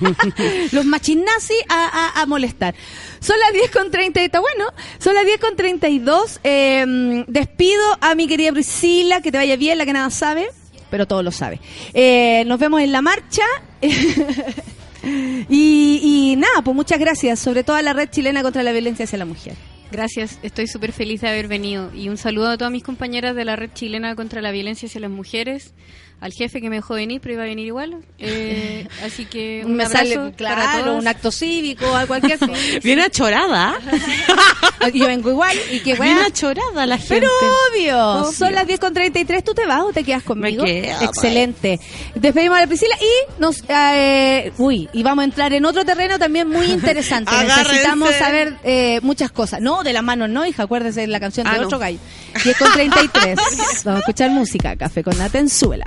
los 0.73 0.83
machis 0.83 1.15
nazis 1.15 1.57
a, 1.69 2.21
a- 2.21 2.25
molestar. 2.25 2.75
Son 3.21 3.39
las 3.39 3.53
10 3.53 3.71
con 3.71 3.89
30, 3.89 4.21
está 4.21 4.41
bueno. 4.41 4.65
Son 4.97 5.15
las 5.15 5.23
10 5.25 5.39
con 5.39 5.55
32. 5.55 6.41
Eh, 6.43 7.23
despido 7.27 7.81
a 8.01 8.15
mi 8.15 8.27
querida 8.27 8.51
Priscila, 8.51 9.21
que 9.21 9.31
te 9.31 9.37
vaya 9.37 9.55
bien, 9.55 9.77
la 9.77 9.85
que 9.85 9.93
nada 9.93 10.09
sabe, 10.09 10.49
pero 10.91 11.07
todo 11.07 11.23
lo 11.23 11.31
sabe. 11.31 11.61
Eh, 11.93 12.43
nos 12.45 12.59
vemos 12.59 12.81
en 12.81 12.91
la 12.91 13.01
marcha. 13.01 13.43
y, 15.03 15.99
y 16.03 16.35
nada, 16.35 16.61
pues 16.63 16.75
muchas 16.75 16.99
gracias, 16.99 17.39
sobre 17.39 17.63
todo 17.63 17.75
a 17.75 17.81
la 17.81 17.93
red 17.93 18.09
chilena 18.09 18.41
contra 18.43 18.63
la 18.63 18.71
violencia 18.71 19.05
hacia 19.05 19.17
la 19.17 19.25
mujer. 19.25 19.55
Gracias, 19.91 20.37
estoy 20.43 20.67
súper 20.67 20.91
feliz 20.91 21.21
de 21.21 21.29
haber 21.29 21.47
venido. 21.47 21.91
Y 21.95 22.09
un 22.09 22.17
saludo 22.17 22.49
a 22.49 22.57
todas 22.57 22.71
mis 22.71 22.83
compañeras 22.83 23.35
de 23.35 23.43
la 23.43 23.55
Red 23.55 23.71
Chilena 23.73 24.15
contra 24.15 24.39
la 24.39 24.51
Violencia 24.51 24.85
hacia 24.85 25.01
las 25.01 25.09
Mujeres, 25.09 25.73
al 26.21 26.33
jefe 26.33 26.59
que 26.61 26.69
me 26.69 26.77
dejó 26.77 26.95
venir, 26.95 27.21
pero 27.21 27.33
iba 27.35 27.43
a 27.43 27.47
venir 27.47 27.67
igual. 27.67 27.97
Eh, 28.17 28.87
así 29.05 29.25
que 29.25 29.61
un 29.65 29.75
Me 29.75 29.85
abrazo 29.85 30.05
sale, 30.05 30.15
para 30.17 30.31
claro, 30.35 30.83
todos. 30.85 31.01
un 31.01 31.07
acto 31.07 31.31
cívico, 31.31 31.85
o 31.85 32.07
cualquier 32.07 32.37
cosa. 32.39 32.51
Bien 32.83 32.99
achorada. 32.99 33.75
Yo 34.93 35.07
vengo 35.07 35.29
igual 35.29 35.57
y 35.71 35.79
que 35.81 35.93
Bien 35.95 36.17
achorada 36.19 36.85
la 36.85 36.97
gente. 36.97 37.15
Pero 37.19 37.29
obvio. 37.71 37.97
Obvio. 38.21 38.31
son 38.31 38.53
las 38.53 38.65
10 38.65 38.79
con 38.79 38.93
33, 38.93 39.43
¿tú 39.43 39.53
te 39.53 39.65
vas 39.65 39.81
o 39.81 39.91
te 39.93 40.03
quedas 40.03 40.23
conmigo? 40.23 40.63
quedo, 40.63 41.01
Excelente. 41.01 41.79
Despedimos 42.15 42.57
a 42.57 42.61
la 42.61 42.67
Priscila 42.67 42.95
y 42.99 43.41
nos, 43.41 43.63
eh, 43.69 44.51
uy, 44.57 44.89
y 44.93 45.03
vamos 45.03 45.21
a 45.23 45.25
entrar 45.25 45.53
en 45.53 45.65
otro 45.65 45.83
terreno 45.85 46.17
también 46.17 46.47
muy 46.49 46.65
interesante. 46.67 47.31
Necesitamos 47.45 48.13
saber 48.15 48.55
eh, 48.63 48.99
muchas 49.03 49.31
cosas. 49.31 49.61
No, 49.61 49.83
de 49.83 49.93
las 49.93 50.03
manos 50.03 50.29
no, 50.29 50.45
hija, 50.45 50.63
acuérdese 50.63 51.01
de 51.01 51.07
la 51.07 51.19
canción 51.19 51.45
de 51.45 51.51
Ah, 51.51 51.57
no. 51.59 51.65
otro 51.67 51.79
gallo. 51.79 51.99
10 52.43 52.57
con 52.57 52.71
33. 52.71 53.35
vamos 53.85 53.97
a 53.97 53.99
escuchar 53.99 54.29
música, 54.31 54.75
Café 54.75 55.03
con 55.03 55.17
Natenzuela. 55.17 55.85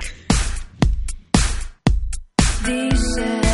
Dices 2.65 3.52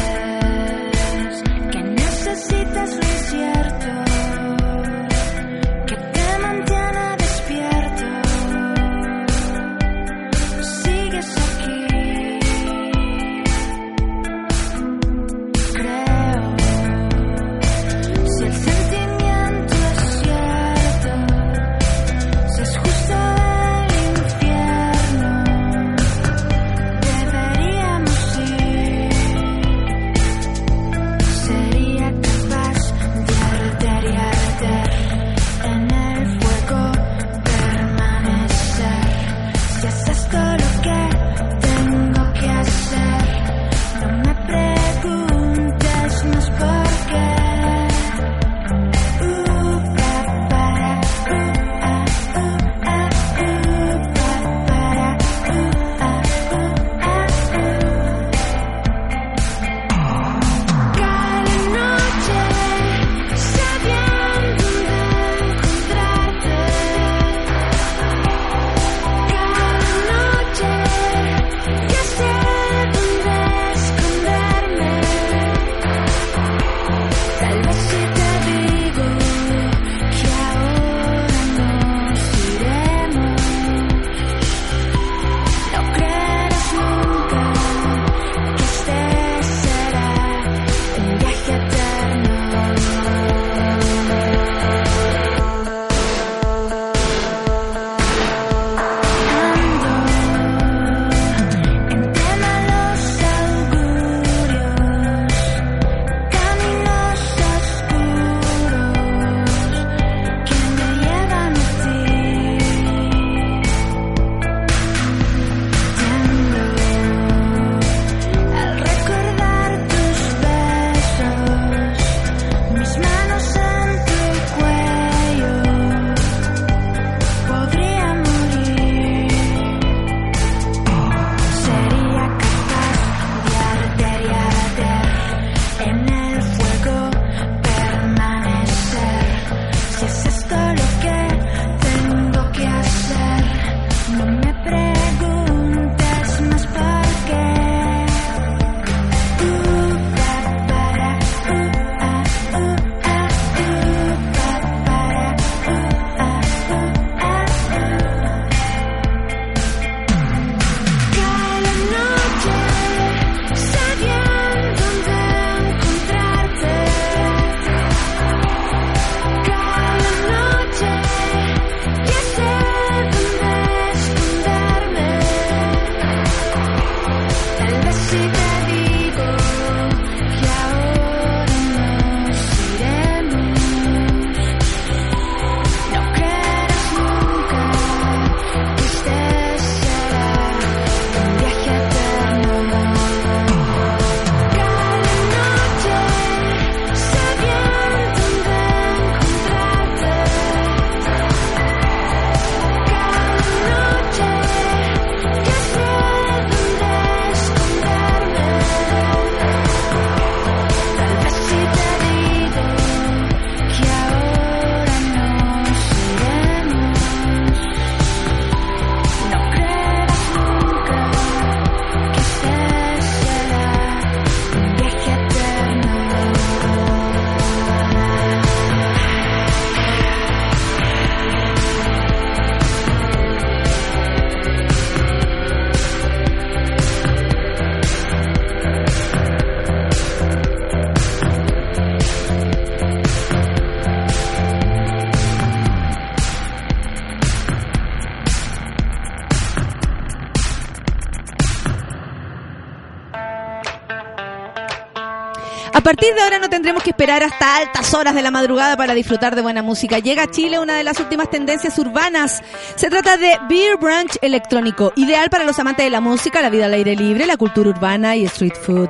A 255.79 255.81
partir 255.81 256.13
de 256.13 256.19
ahora 256.19 256.39
no 256.39 256.48
tendremos 256.59 256.83
que 256.83 256.89
esperar 256.89 257.23
hasta 257.23 257.55
altas 257.55 257.93
horas 257.93 258.13
de 258.13 258.21
la 258.21 258.31
madrugada 258.31 258.75
para 258.75 258.93
disfrutar 258.93 259.33
de 259.33 259.41
buena 259.41 259.63
música. 259.63 259.99
Llega 259.99 260.23
a 260.23 260.27
Chile 260.27 260.59
una 260.59 260.75
de 260.75 260.83
las 260.83 260.99
últimas 260.99 261.29
tendencias 261.29 261.79
urbanas. 261.79 262.43
Se 262.75 262.89
trata 262.89 263.15
de 263.15 263.39
Beer 263.47 263.77
Brunch 263.77 264.17
electrónico, 264.21 264.91
ideal 264.97 265.29
para 265.29 265.45
los 265.45 265.57
amantes 265.57 265.85
de 265.85 265.89
la 265.89 266.01
música, 266.01 266.41
la 266.41 266.49
vida 266.49 266.65
al 266.65 266.73
aire 266.73 266.97
libre, 266.97 267.25
la 267.25 267.37
cultura 267.37 267.69
urbana 267.69 268.17
y 268.17 268.25
street 268.25 268.55
food. 268.61 268.89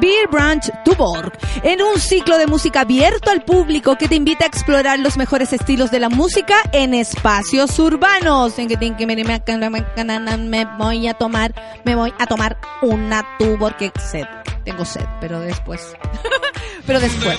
Beer 0.00 0.26
Brunch 0.26 0.72
Tuborg, 0.84 1.32
en 1.62 1.82
un 1.82 2.00
ciclo 2.00 2.36
de 2.36 2.48
música 2.48 2.80
abierto 2.80 3.30
al 3.30 3.44
público 3.44 3.96
que 3.96 4.08
te 4.08 4.16
invita 4.16 4.44
a 4.44 4.48
explorar 4.48 4.98
los 4.98 5.16
mejores 5.16 5.52
estilos 5.52 5.92
de 5.92 6.00
la 6.00 6.08
música 6.08 6.56
en 6.72 6.94
espacios 6.94 7.78
urbanos. 7.78 8.58
En 8.58 8.66
que 8.66 9.06
me 9.06 10.66
voy 10.76 11.06
a 11.06 11.14
tomar, 11.14 11.54
me 11.84 11.94
voy 11.94 12.12
a 12.18 12.26
tomar 12.26 12.56
una 12.82 13.24
Tuborg 13.38 13.76
que 13.76 13.92
sed. 14.00 14.24
Tengo 14.64 14.84
sed, 14.84 15.06
pero 15.20 15.38
después. 15.38 15.94
pero 16.86 17.00
después. 17.00 17.38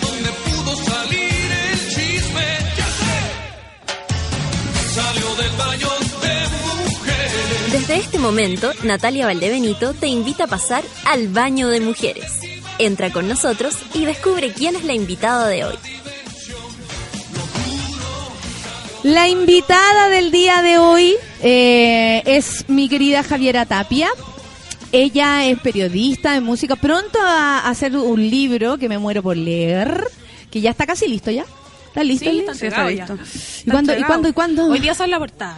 Desde 7.72 7.97
este 7.97 8.19
momento, 8.19 8.72
Natalia 8.84 9.26
Valdebenito 9.26 9.93
te 9.93 10.07
invita 10.07 10.45
a 10.45 10.47
pasar 10.47 10.84
al 11.05 11.27
baño 11.27 11.67
de 11.67 11.81
mujeres. 11.81 12.39
Entra 12.80 13.11
con 13.11 13.27
nosotros 13.27 13.76
y 13.93 14.05
descubre 14.05 14.51
quién 14.51 14.76
es 14.76 14.84
la 14.85 14.93
invitada 14.93 15.47
de 15.47 15.65
hoy. 15.65 15.76
La 19.03 19.27
invitada 19.27 20.09
del 20.09 20.31
día 20.31 20.63
de 20.63 20.80
hoy 20.80 21.15
eh, 21.43 22.23
es 22.26 22.67
mi 22.69 22.89
querida 22.89 23.22
Javiera 23.22 23.65
Tapia. 23.67 24.09
Ella 24.91 25.45
es 25.45 25.60
periodista 25.60 26.34
de 26.34 26.41
música, 26.41 26.76
pronto 26.76 27.20
a 27.22 27.68
hacer 27.70 27.95
un 27.95 28.30
libro 28.30 28.78
que 28.78 28.88
me 28.90 28.98
muero 28.98 29.22
por 29.24 29.36
leer, 29.36 30.03
que 30.52 30.62
ya 30.62 30.70
está 30.70 30.86
casi 30.86 31.07
listo 31.07 31.32
ya. 31.32 31.45
¿Está 31.88 32.03
listo? 32.03 32.30
Sí, 32.30 32.40
está 32.40 32.52
libro? 32.52 32.52
entregado 32.53 32.90
ya. 32.90 33.07
¿Y 33.07 33.18
Está 33.60 33.72
cuándo, 33.72 33.98
¿Y 33.98 34.03
cuándo? 34.03 34.28
¿Y 34.30 34.34
cuándo? 34.34 34.66
Hoy 34.68 34.80
día 34.80 34.94
sale 34.94 35.12
la 35.12 35.20
portada. 35.20 35.57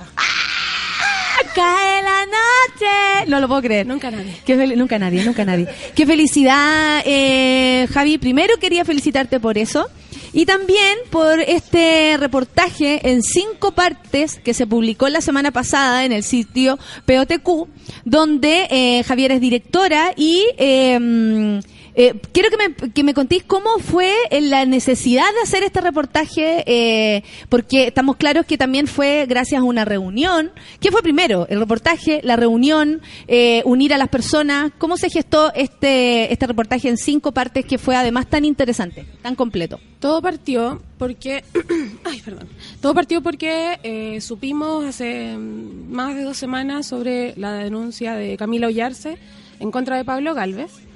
Cae 1.54 2.04
la 2.04 2.26
noche. 2.26 3.30
No 3.30 3.40
lo 3.40 3.48
puedo 3.48 3.62
creer. 3.62 3.88
Nunca 3.88 4.12
nadie. 4.12 4.36
Qué 4.46 4.56
nunca 4.56 5.00
nadie, 5.00 5.24
nunca 5.24 5.46
nadie. 5.46 5.68
Qué 5.96 6.06
felicidad, 6.06 7.02
eh, 7.06 7.88
Javi. 7.92 8.18
Primero 8.18 8.58
quería 8.58 8.86
felicitarte 8.86 9.40
por 9.40 9.58
eso. 9.58 9.90
Y 10.34 10.46
también 10.46 10.98
por 11.10 11.40
este 11.40 12.16
reportaje 12.18 13.10
en 13.10 13.24
cinco 13.24 13.72
partes 13.72 14.40
que 14.44 14.54
se 14.54 14.68
publicó 14.68 15.10
la 15.10 15.22
semana 15.22 15.52
pasada 15.52 16.06
en 16.06 16.12
el 16.12 16.24
sitio 16.24 16.78
POTQ, 17.06 17.68
donde 18.06 18.68
eh, 18.70 19.04
Javier 19.04 19.32
es 19.32 19.42
directora 19.42 20.14
y 20.16 20.46
eh, 20.58 21.00
mm, 21.00 21.60
eh, 22.00 22.14
quiero 22.32 22.50
que 22.52 22.58
me, 22.58 22.92
que 22.92 23.04
me 23.04 23.16
contéis 23.16 23.44
cómo 23.44 23.80
fue 23.80 24.14
la 24.40 24.66
necesidad 24.68 25.26
de 25.34 25.42
hacer 25.42 25.64
este 25.64 25.82
reportaje, 25.82 26.64
eh, 26.68 27.24
porque 27.50 27.88
estamos 27.88 28.18
claros 28.18 28.46
que 28.46 28.56
también 28.56 28.86
fue 28.86 29.26
gracias 29.28 29.62
a 29.62 29.64
una 29.64 29.84
reunión. 29.84 30.52
¿Qué 30.80 30.92
fue 30.92 31.02
primero? 31.02 31.48
¿El 31.50 31.60
reportaje, 31.60 32.22
la 32.24 32.36
reunión, 32.36 33.02
eh, 33.28 33.64
unir 33.66 33.96
a 33.96 33.98
las 33.98 34.10
personas? 34.10 34.72
¿Cómo 34.78 34.96
se 34.98 35.10
gestó 35.10 35.52
este, 35.56 36.32
este 36.32 36.46
reportaje 36.46 36.88
en 36.88 36.98
cinco 36.98 37.32
partes 37.32 37.66
que 37.66 37.80
fue 37.80 37.96
además 37.96 38.28
tan 38.28 38.46
interesante, 38.46 39.08
tan 39.24 39.34
completo? 39.34 39.80
Todo 40.00 40.22
partió 40.22 40.80
porque. 41.00 41.44
Ay, 42.04 42.22
perdón. 42.24 42.48
Todo 42.80 42.94
partió 42.94 43.24
porque 43.24 43.80
eh, 43.82 44.22
supimos 44.22 44.86
hace 44.86 45.36
mm, 45.36 45.92
más 45.92 46.16
de 46.16 46.22
dos 46.22 46.38
semanas 46.38 46.86
sobre 46.86 47.34
la 47.38 47.54
denuncia 47.54 48.14
de 48.14 48.38
Camila 48.38 48.68
Ollarse 48.68 49.18
en 49.60 49.72
contra 49.72 49.98
de 49.98 50.06
Pablo 50.06 50.36
Galvez. 50.36 50.87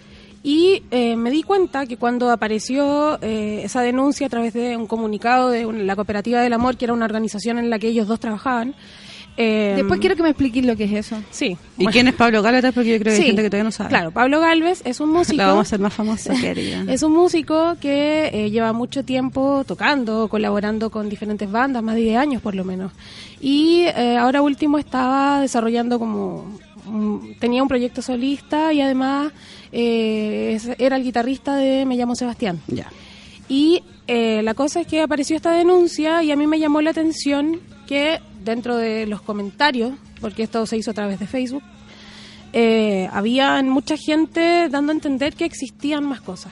Y 0.43 0.84
eh, 0.89 1.15
me 1.15 1.30
di 1.30 1.43
cuenta 1.43 1.85
que 1.85 1.97
cuando 1.97 2.31
apareció 2.31 3.19
eh, 3.22 3.61
esa 3.63 3.81
denuncia 3.81 4.26
a 4.26 4.30
través 4.30 4.53
de 4.53 4.76
un 4.76 4.88
comunicado 4.88 5.49
de 5.51 5.65
un- 5.68 5.85
la 5.85 5.95
Cooperativa 5.95 6.41
del 6.41 6.53
Amor, 6.53 6.77
que 6.77 6.85
era 6.85 6.93
una 6.93 7.05
organización 7.05 7.59
en 7.59 7.69
la 7.69 7.77
que 7.77 7.88
ellos 7.89 8.07
dos 8.07 8.19
trabajaban. 8.19 8.73
eh, 9.38 9.73
Después 9.77 9.99
quiero 9.99 10.15
que 10.15 10.23
me 10.23 10.30
expliques 10.30 10.65
lo 10.65 10.76
que 10.76 10.85
es 10.85 10.91
eso. 10.93 11.15
Sí. 11.30 11.55
¿Y 11.77 11.84
bueno. 11.84 11.91
quién 11.91 12.07
es 12.07 12.15
Pablo 12.15 12.41
Gálatas? 12.41 12.73
Porque 12.73 12.89
yo 12.91 12.99
creo 12.99 13.11
que 13.11 13.18
Sí, 13.18 13.22
hay 13.22 13.27
gente 13.27 13.43
que 13.43 13.49
todavía 13.51 13.63
no 13.65 13.72
sabe. 13.72 13.89
Claro, 13.89 14.11
Pablo 14.11 14.39
Galvez 14.41 14.81
es 14.84 14.99
un 14.99 15.09
músico. 15.11 15.38
La 15.38 15.45
vamos 15.47 15.59
a 15.59 15.68
hacer 15.69 15.80
más 15.80 15.93
famosa, 15.93 16.34
querida. 16.35 16.84
Es 16.91 17.03
un 17.03 17.11
músico 17.13 17.76
que 17.80 18.30
eh, 18.34 18.49
lleva 18.49 18.73
mucho 18.73 19.05
tiempo 19.05 19.63
tocando, 19.65 20.27
colaborando 20.27 20.89
con 20.89 21.07
diferentes 21.07 21.49
bandas, 21.51 21.81
más 21.84 21.95
de 21.95 22.01
10 22.01 22.18
años 22.18 22.41
por 22.41 22.55
lo 22.55 22.65
menos. 22.65 22.91
Y 23.39 23.84
eh, 23.95 24.18
ahora 24.18 24.41
último 24.41 24.77
estaba 24.80 25.39
desarrollando 25.39 25.97
como... 25.99 26.57
mm, 26.85 27.34
tenía 27.39 27.61
un 27.63 27.69
proyecto 27.69 28.01
solista 28.01 28.73
y 28.73 28.81
además 28.81 29.31
eh, 29.72 30.60
era 30.77 30.95
el 30.95 31.03
guitarrista 31.03 31.56
de 31.56 31.85
Me 31.85 31.95
llamo 31.95 32.15
Sebastián. 32.15 32.60
Ya. 32.68 32.88
Y 33.48 33.84
eh, 34.07 34.41
la 34.43 34.53
cosa 34.53 34.81
es 34.81 34.88
que 34.88 35.02
apareció 35.02 35.35
esta 35.35 35.52
denuncia 35.52 36.23
y 36.23 36.31
a 36.31 36.35
mí 36.35 36.48
me 36.48 36.60
llamó 36.60 36.81
la 36.81 36.91
atención 36.91 37.60
que 37.88 38.19
dentro 38.43 38.77
de 38.77 39.06
los 39.06 39.22
comentarios, 39.22 39.93
porque 40.19 40.43
esto 40.43 40.65
se 40.65 40.77
hizo 40.77 40.91
a 40.91 40.93
través 40.93 41.19
de 41.19 41.27
Facebook, 41.27 41.64
eh, 42.53 43.10
había 43.11 43.61
mucha 43.64 43.95
gente 43.98 44.68
dando 44.69 44.91
a 44.91 44.95
entender 44.95 45.35
que 45.35 45.45
existían 45.45 46.03
más 46.03 46.22
cosas. 46.22 46.52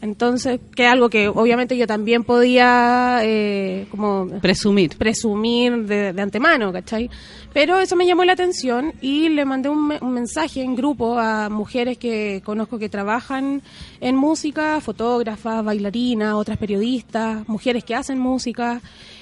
Entonces, 0.00 0.60
que 0.76 0.86
algo 0.86 1.10
que 1.10 1.28
obviamente 1.28 1.76
yo 1.76 1.86
también 1.86 2.22
podía 2.22 3.20
eh, 3.22 3.86
como 3.90 4.28
Presumir. 4.40 4.96
presumir 4.96 5.86
de, 5.86 6.12
de 6.12 6.22
antemano, 6.22 6.72
¿cachai? 6.72 7.10
Pero 7.52 7.78
eso 7.78 7.96
me 7.96 8.06
llamó 8.06 8.24
la 8.24 8.34
atención 8.34 8.92
y 9.00 9.28
le 9.28 9.44
mandé 9.44 9.68
un, 9.68 9.92
un 10.00 10.12
mensaje 10.12 10.62
en 10.62 10.76
grupo 10.76 11.18
a 11.18 11.48
mujeres 11.48 11.98
que 11.98 12.42
conozco 12.44 12.78
que 12.78 12.88
trabajan 12.88 13.62
en 14.00 14.14
música, 14.14 14.80
fotógrafas, 14.80 15.64
bailarinas, 15.64 16.34
otras 16.34 16.58
periodistas, 16.58 17.48
mujeres 17.48 17.82
que 17.82 17.94
hacen 17.94 18.18
música. 18.18 18.80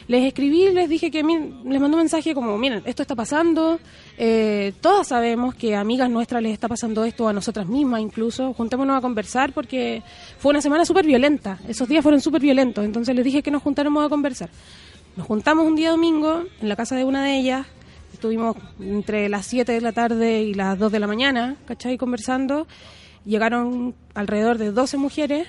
Les 0.08 0.24
escribí 0.24 0.70
les 0.70 0.88
dije 0.88 1.10
que, 1.10 1.22
les 1.22 1.80
mandé 1.80 1.96
un 1.96 1.96
mensaje 1.96 2.32
como, 2.32 2.56
miren, 2.58 2.82
esto 2.84 3.02
está 3.02 3.16
pasando, 3.16 3.80
eh, 4.16 4.72
todas 4.80 5.08
sabemos 5.08 5.56
que 5.56 5.74
amigas 5.74 6.08
nuestras 6.08 6.42
les 6.42 6.52
está 6.52 6.68
pasando 6.68 7.04
esto, 7.04 7.26
a 7.26 7.32
nosotras 7.32 7.66
mismas 7.66 8.00
incluso, 8.00 8.52
juntémonos 8.52 8.96
a 8.96 9.00
conversar 9.00 9.52
porque 9.52 10.04
fue 10.38 10.50
una 10.50 10.60
semana 10.60 10.84
súper 10.84 11.06
violenta, 11.06 11.58
esos 11.66 11.88
días 11.88 12.04
fueron 12.04 12.20
súper 12.20 12.40
violentos, 12.40 12.84
entonces 12.84 13.16
les 13.16 13.24
dije 13.24 13.42
que 13.42 13.50
nos 13.50 13.62
juntáramos 13.62 14.06
a 14.06 14.08
conversar. 14.08 14.48
Nos 15.16 15.26
juntamos 15.26 15.66
un 15.66 15.74
día 15.74 15.90
domingo 15.90 16.44
en 16.60 16.68
la 16.68 16.76
casa 16.76 16.94
de 16.94 17.02
una 17.02 17.24
de 17.24 17.38
ellas, 17.38 17.66
estuvimos 18.12 18.56
entre 18.78 19.28
las 19.28 19.46
7 19.46 19.72
de 19.72 19.80
la 19.80 19.90
tarde 19.90 20.42
y 20.42 20.54
las 20.54 20.78
2 20.78 20.92
de 20.92 21.00
la 21.00 21.08
mañana, 21.08 21.56
¿cachai? 21.66 21.98
Conversando, 21.98 22.68
llegaron 23.24 23.94
alrededor 24.14 24.58
de 24.58 24.70
12 24.70 24.98
mujeres 24.98 25.48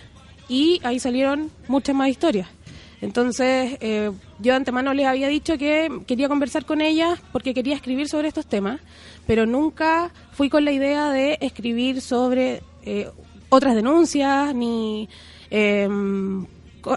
y 0.50 0.82
ahí 0.84 1.00
salieron 1.00 1.52
muchas 1.68 1.96
más 1.96 2.10
historias. 2.10 2.57
Entonces, 3.02 3.78
eh, 3.80 4.11
yo 4.40 4.52
de 4.52 4.57
antemano 4.57 4.94
les 4.94 5.06
había 5.06 5.28
dicho 5.28 5.57
que 5.57 5.90
quería 6.07 6.28
conversar 6.28 6.65
con 6.65 6.82
ellas 6.82 7.19
porque 7.32 7.53
quería 7.53 7.76
escribir 7.76 8.07
sobre 8.10 8.28
estos 8.28 8.48
temas, 8.48 8.80
pero 9.28 9.45
nunca 9.45 10.11
fui 10.32 10.49
con 10.49 10.65
la 10.65 10.72
idea 10.72 11.10
de 11.11 11.38
escribir 11.41 12.02
sobre 12.02 12.64
eh, 12.84 13.10
otras 13.49 13.76
denuncias 13.76 14.53
ni... 14.56 15.07
eh, 15.52 15.88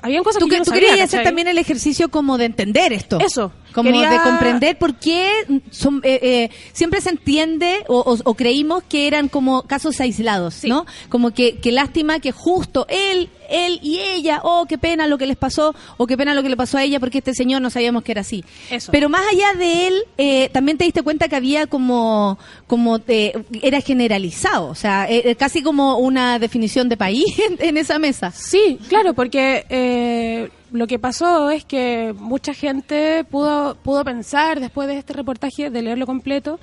habían 0.02 0.22
cosas 0.22 0.39
Tú, 0.39 0.47
que 0.47 0.51
que, 0.51 0.55
yo 0.56 0.59
no 0.60 0.64
tú 0.64 0.70
sabía, 0.70 0.89
querías 0.90 1.09
hacer 1.09 1.24
también 1.24 1.48
el 1.48 1.59
ejercicio 1.59 2.10
como 2.10 2.39
de 2.39 2.44
entender 2.44 2.93
esto. 2.93 3.18
Eso. 3.18 3.51
Como 3.74 3.90
Quería- 3.90 4.09
de 4.10 4.20
comprender 4.22 4.78
por 4.78 4.94
qué 4.94 5.28
son, 5.70 6.01
eh, 6.05 6.18
eh, 6.22 6.51
siempre 6.72 7.01
se 7.01 7.10
entiende 7.10 7.85
o, 7.89 7.98
o- 7.98 8.18
o 8.24 8.35
creímos 8.35 8.85
que 8.85 9.06
eran 9.09 9.28
como 9.28 9.62
casos 9.62 10.01
aislados, 10.01 10.55
Sí. 10.55 10.68
¿no? 10.68 10.86
Como 11.09 11.32
que, 11.32 11.59
que 11.59 11.72
lástima 11.72 12.20
que 12.20 12.31
justo 12.31 12.86
él, 12.89 13.31
él 13.51 13.78
y 13.82 13.98
ella, 13.98 14.40
oh, 14.43 14.66
qué 14.68 14.78
pena 14.78 15.06
lo 15.06 15.18
que 15.18 15.27
les 15.27 15.36
pasó, 15.36 15.74
o 15.97 16.06
qué 16.06 16.16
pena 16.16 16.35
lo 16.35 16.43
que 16.43 16.48
le 16.48 16.56
pasó 16.56 16.78
a 16.78 16.85
ella 16.85 17.01
porque 17.01 17.18
este 17.18 17.35
señor 17.35 17.62
no 17.62 17.70
sabíamos 17.70 18.02
que 18.02 18.12
era 18.12 18.20
así. 18.22 18.44
Eso. 18.70 18.93
Pero 18.93 19.09
más 19.09 19.22
allá 19.31 19.59
de 19.59 19.86
él, 19.89 19.94
eh, 20.18 20.48
también 20.51 20.78
te 20.78 20.85
diste 20.85 21.02
cuenta 21.02 21.28
que 21.28 21.36
había 21.36 21.66
como, 21.66 22.39
como 22.66 22.98
eh, 23.09 23.32
era 23.62 23.81
generalizado, 23.81 24.68
o 24.68 24.74
sea, 24.74 25.10
eh, 25.10 25.22
eh, 25.24 25.36
casi 25.36 25.62
como 25.62 25.98
una 25.98 26.39
definición 26.39 26.89
de 26.89 26.97
país 26.97 27.24
en, 27.51 27.56
en 27.66 27.77
esa 27.77 27.98
mesa. 27.98 28.31
Sí, 28.31 28.78
claro, 28.89 29.14
porque 29.14 29.66
eh, 29.68 30.51
lo 30.72 30.86
que 30.86 30.98
pasó 30.98 31.51
es 31.51 31.64
que 31.64 32.14
mucha 32.18 32.55
gente 32.55 33.24
pudo, 33.24 33.74
pudo 33.77 34.05
pensar 34.05 34.60
después 34.60 34.89
de 34.89 34.98
este 34.98 35.12
reportaje, 35.12 35.70
de 35.70 35.82
leerlo 35.82 36.06
completo, 36.06 36.60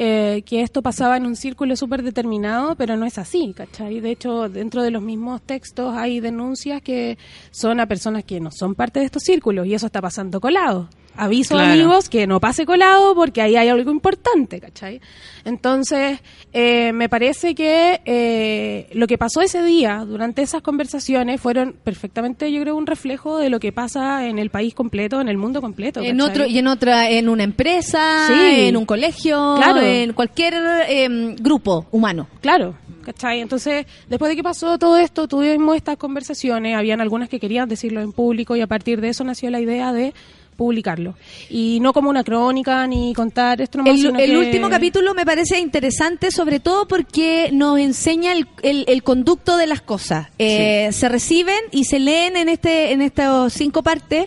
eh, 0.00 0.44
que 0.46 0.62
esto 0.62 0.80
pasaba 0.80 1.16
en 1.16 1.26
un 1.26 1.34
círculo 1.34 1.74
súper 1.74 2.04
determinado, 2.04 2.76
pero 2.76 2.96
no 2.96 3.04
es 3.04 3.18
así, 3.18 3.52
¿cachai? 3.52 3.98
De 3.98 4.12
hecho, 4.12 4.48
dentro 4.48 4.84
de 4.84 4.92
los 4.92 5.02
mismos 5.02 5.42
textos 5.42 5.92
hay 5.96 6.20
denuncias 6.20 6.80
que 6.82 7.18
son 7.50 7.80
a 7.80 7.86
personas 7.86 8.22
que 8.22 8.38
no 8.38 8.52
son 8.52 8.76
parte 8.76 9.00
de 9.00 9.06
estos 9.06 9.24
círculos 9.24 9.66
y 9.66 9.74
eso 9.74 9.86
está 9.86 10.00
pasando 10.00 10.40
colado. 10.40 10.88
Aviso 11.18 11.54
Claro. 11.56 11.72
amigos 11.72 12.08
que 12.08 12.26
no 12.26 12.38
pase 12.40 12.64
colado 12.64 13.14
porque 13.14 13.42
ahí 13.42 13.56
hay 13.56 13.68
algo 13.68 13.90
importante, 13.90 14.60
¿cachai? 14.60 15.00
Entonces, 15.44 16.20
eh, 16.52 16.92
me 16.92 17.08
parece 17.08 17.54
que 17.54 18.00
eh, 18.04 18.88
lo 18.92 19.06
que 19.06 19.18
pasó 19.18 19.40
ese 19.40 19.62
día 19.62 20.04
durante 20.06 20.42
esas 20.42 20.62
conversaciones 20.62 21.40
fueron 21.40 21.74
perfectamente, 21.82 22.52
yo 22.52 22.60
creo, 22.62 22.76
un 22.76 22.86
reflejo 22.86 23.38
de 23.38 23.48
lo 23.50 23.58
que 23.58 23.72
pasa 23.72 24.26
en 24.26 24.38
el 24.38 24.50
país 24.50 24.74
completo, 24.74 25.20
en 25.20 25.28
el 25.28 25.36
mundo 25.38 25.60
completo. 25.60 26.00
En 26.02 26.20
otro 26.20 26.46
y 26.46 26.58
en 26.58 26.68
otra, 26.68 27.10
en 27.10 27.28
una 27.28 27.42
empresa, 27.44 28.26
Sí. 28.28 28.66
en 28.68 28.76
un 28.76 28.86
colegio, 28.86 29.54
Claro. 29.56 29.80
en 29.80 30.12
cualquier 30.12 30.54
em, 30.88 31.34
grupo 31.36 31.86
humano. 31.90 32.28
Claro, 32.40 32.74
¿Cachai? 33.04 33.40
Entonces, 33.40 33.86
después 34.10 34.28
de 34.28 34.36
que 34.36 34.42
pasó 34.42 34.76
todo 34.78 34.98
esto, 34.98 35.26
tuvimos 35.28 35.74
estas 35.76 35.96
conversaciones, 35.96 36.76
habían 36.76 37.00
algunas 37.00 37.30
que 37.30 37.40
querían 37.40 37.66
decirlo 37.66 38.02
en 38.02 38.12
público 38.12 38.54
y 38.54 38.60
a 38.60 38.66
partir 38.66 39.00
de 39.00 39.08
eso 39.08 39.24
nació 39.24 39.48
la 39.50 39.60
idea 39.60 39.94
de 39.94 40.12
publicarlo. 40.58 41.14
Y 41.48 41.78
no 41.80 41.92
como 41.92 42.10
una 42.10 42.24
crónica 42.24 42.84
ni 42.88 43.14
contar 43.14 43.60
esto 43.62 43.78
nomás, 43.78 43.94
El, 43.94 43.98
sino 44.00 44.18
el 44.18 44.30
que- 44.30 44.36
último 44.36 44.68
capítulo 44.68 45.14
me 45.14 45.24
parece 45.24 45.60
interesante, 45.60 46.32
sobre 46.32 46.58
todo 46.58 46.88
porque 46.88 47.50
nos 47.52 47.78
enseña 47.78 48.32
el, 48.32 48.48
el- 48.62 48.84
el 48.88 49.02
conducto 49.04 49.56
de 49.56 49.68
las 49.68 49.80
cosas. 49.80 50.26
Eh, 50.38 50.88
Se 50.92 51.08
reciben 51.08 51.60
y 51.70 51.84
se 51.84 52.00
leen 52.00 52.36
en 52.36 52.48
este 52.48 52.90
en 52.92 53.02
estas 53.02 53.52
cinco 53.52 53.82
partes. 53.84 54.26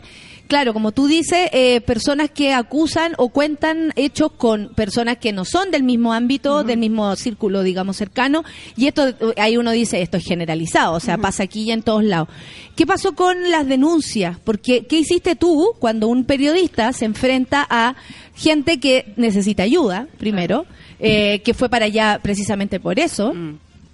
Claro, 0.51 0.73
como 0.73 0.91
tú 0.91 1.07
dices, 1.07 1.47
eh, 1.53 1.79
personas 1.79 2.29
que 2.29 2.51
acusan 2.51 3.13
o 3.17 3.29
cuentan 3.29 3.93
hechos 3.95 4.33
con 4.33 4.73
personas 4.75 5.15
que 5.15 5.31
no 5.31 5.45
son 5.45 5.71
del 5.71 5.83
mismo 5.83 6.11
ámbito, 6.11 6.65
del 6.65 6.77
mismo 6.77 7.15
círculo, 7.15 7.63
digamos, 7.63 7.95
cercano. 7.95 8.43
Y 8.75 8.87
esto, 8.87 9.07
eh, 9.07 9.15
ahí 9.37 9.55
uno 9.55 9.71
dice, 9.71 10.01
esto 10.01 10.17
es 10.17 10.25
generalizado, 10.25 10.95
o 10.95 10.99
sea, 10.99 11.17
pasa 11.17 11.43
aquí 11.43 11.61
y 11.61 11.71
en 11.71 11.83
todos 11.83 12.03
lados. 12.03 12.27
¿Qué 12.75 12.85
pasó 12.85 13.15
con 13.15 13.49
las 13.49 13.65
denuncias? 13.65 14.39
Porque, 14.43 14.85
¿qué 14.87 14.99
hiciste 14.99 15.37
tú 15.37 15.71
cuando 15.79 16.09
un 16.09 16.25
periodista 16.25 16.91
se 16.91 17.05
enfrenta 17.05 17.65
a 17.69 17.95
gente 18.35 18.81
que 18.81 19.13
necesita 19.15 19.63
ayuda, 19.63 20.09
primero, 20.17 20.65
eh, 20.99 21.41
que 21.45 21.53
fue 21.53 21.69
para 21.69 21.85
allá 21.85 22.19
precisamente 22.21 22.81
por 22.81 22.99
eso? 22.99 23.33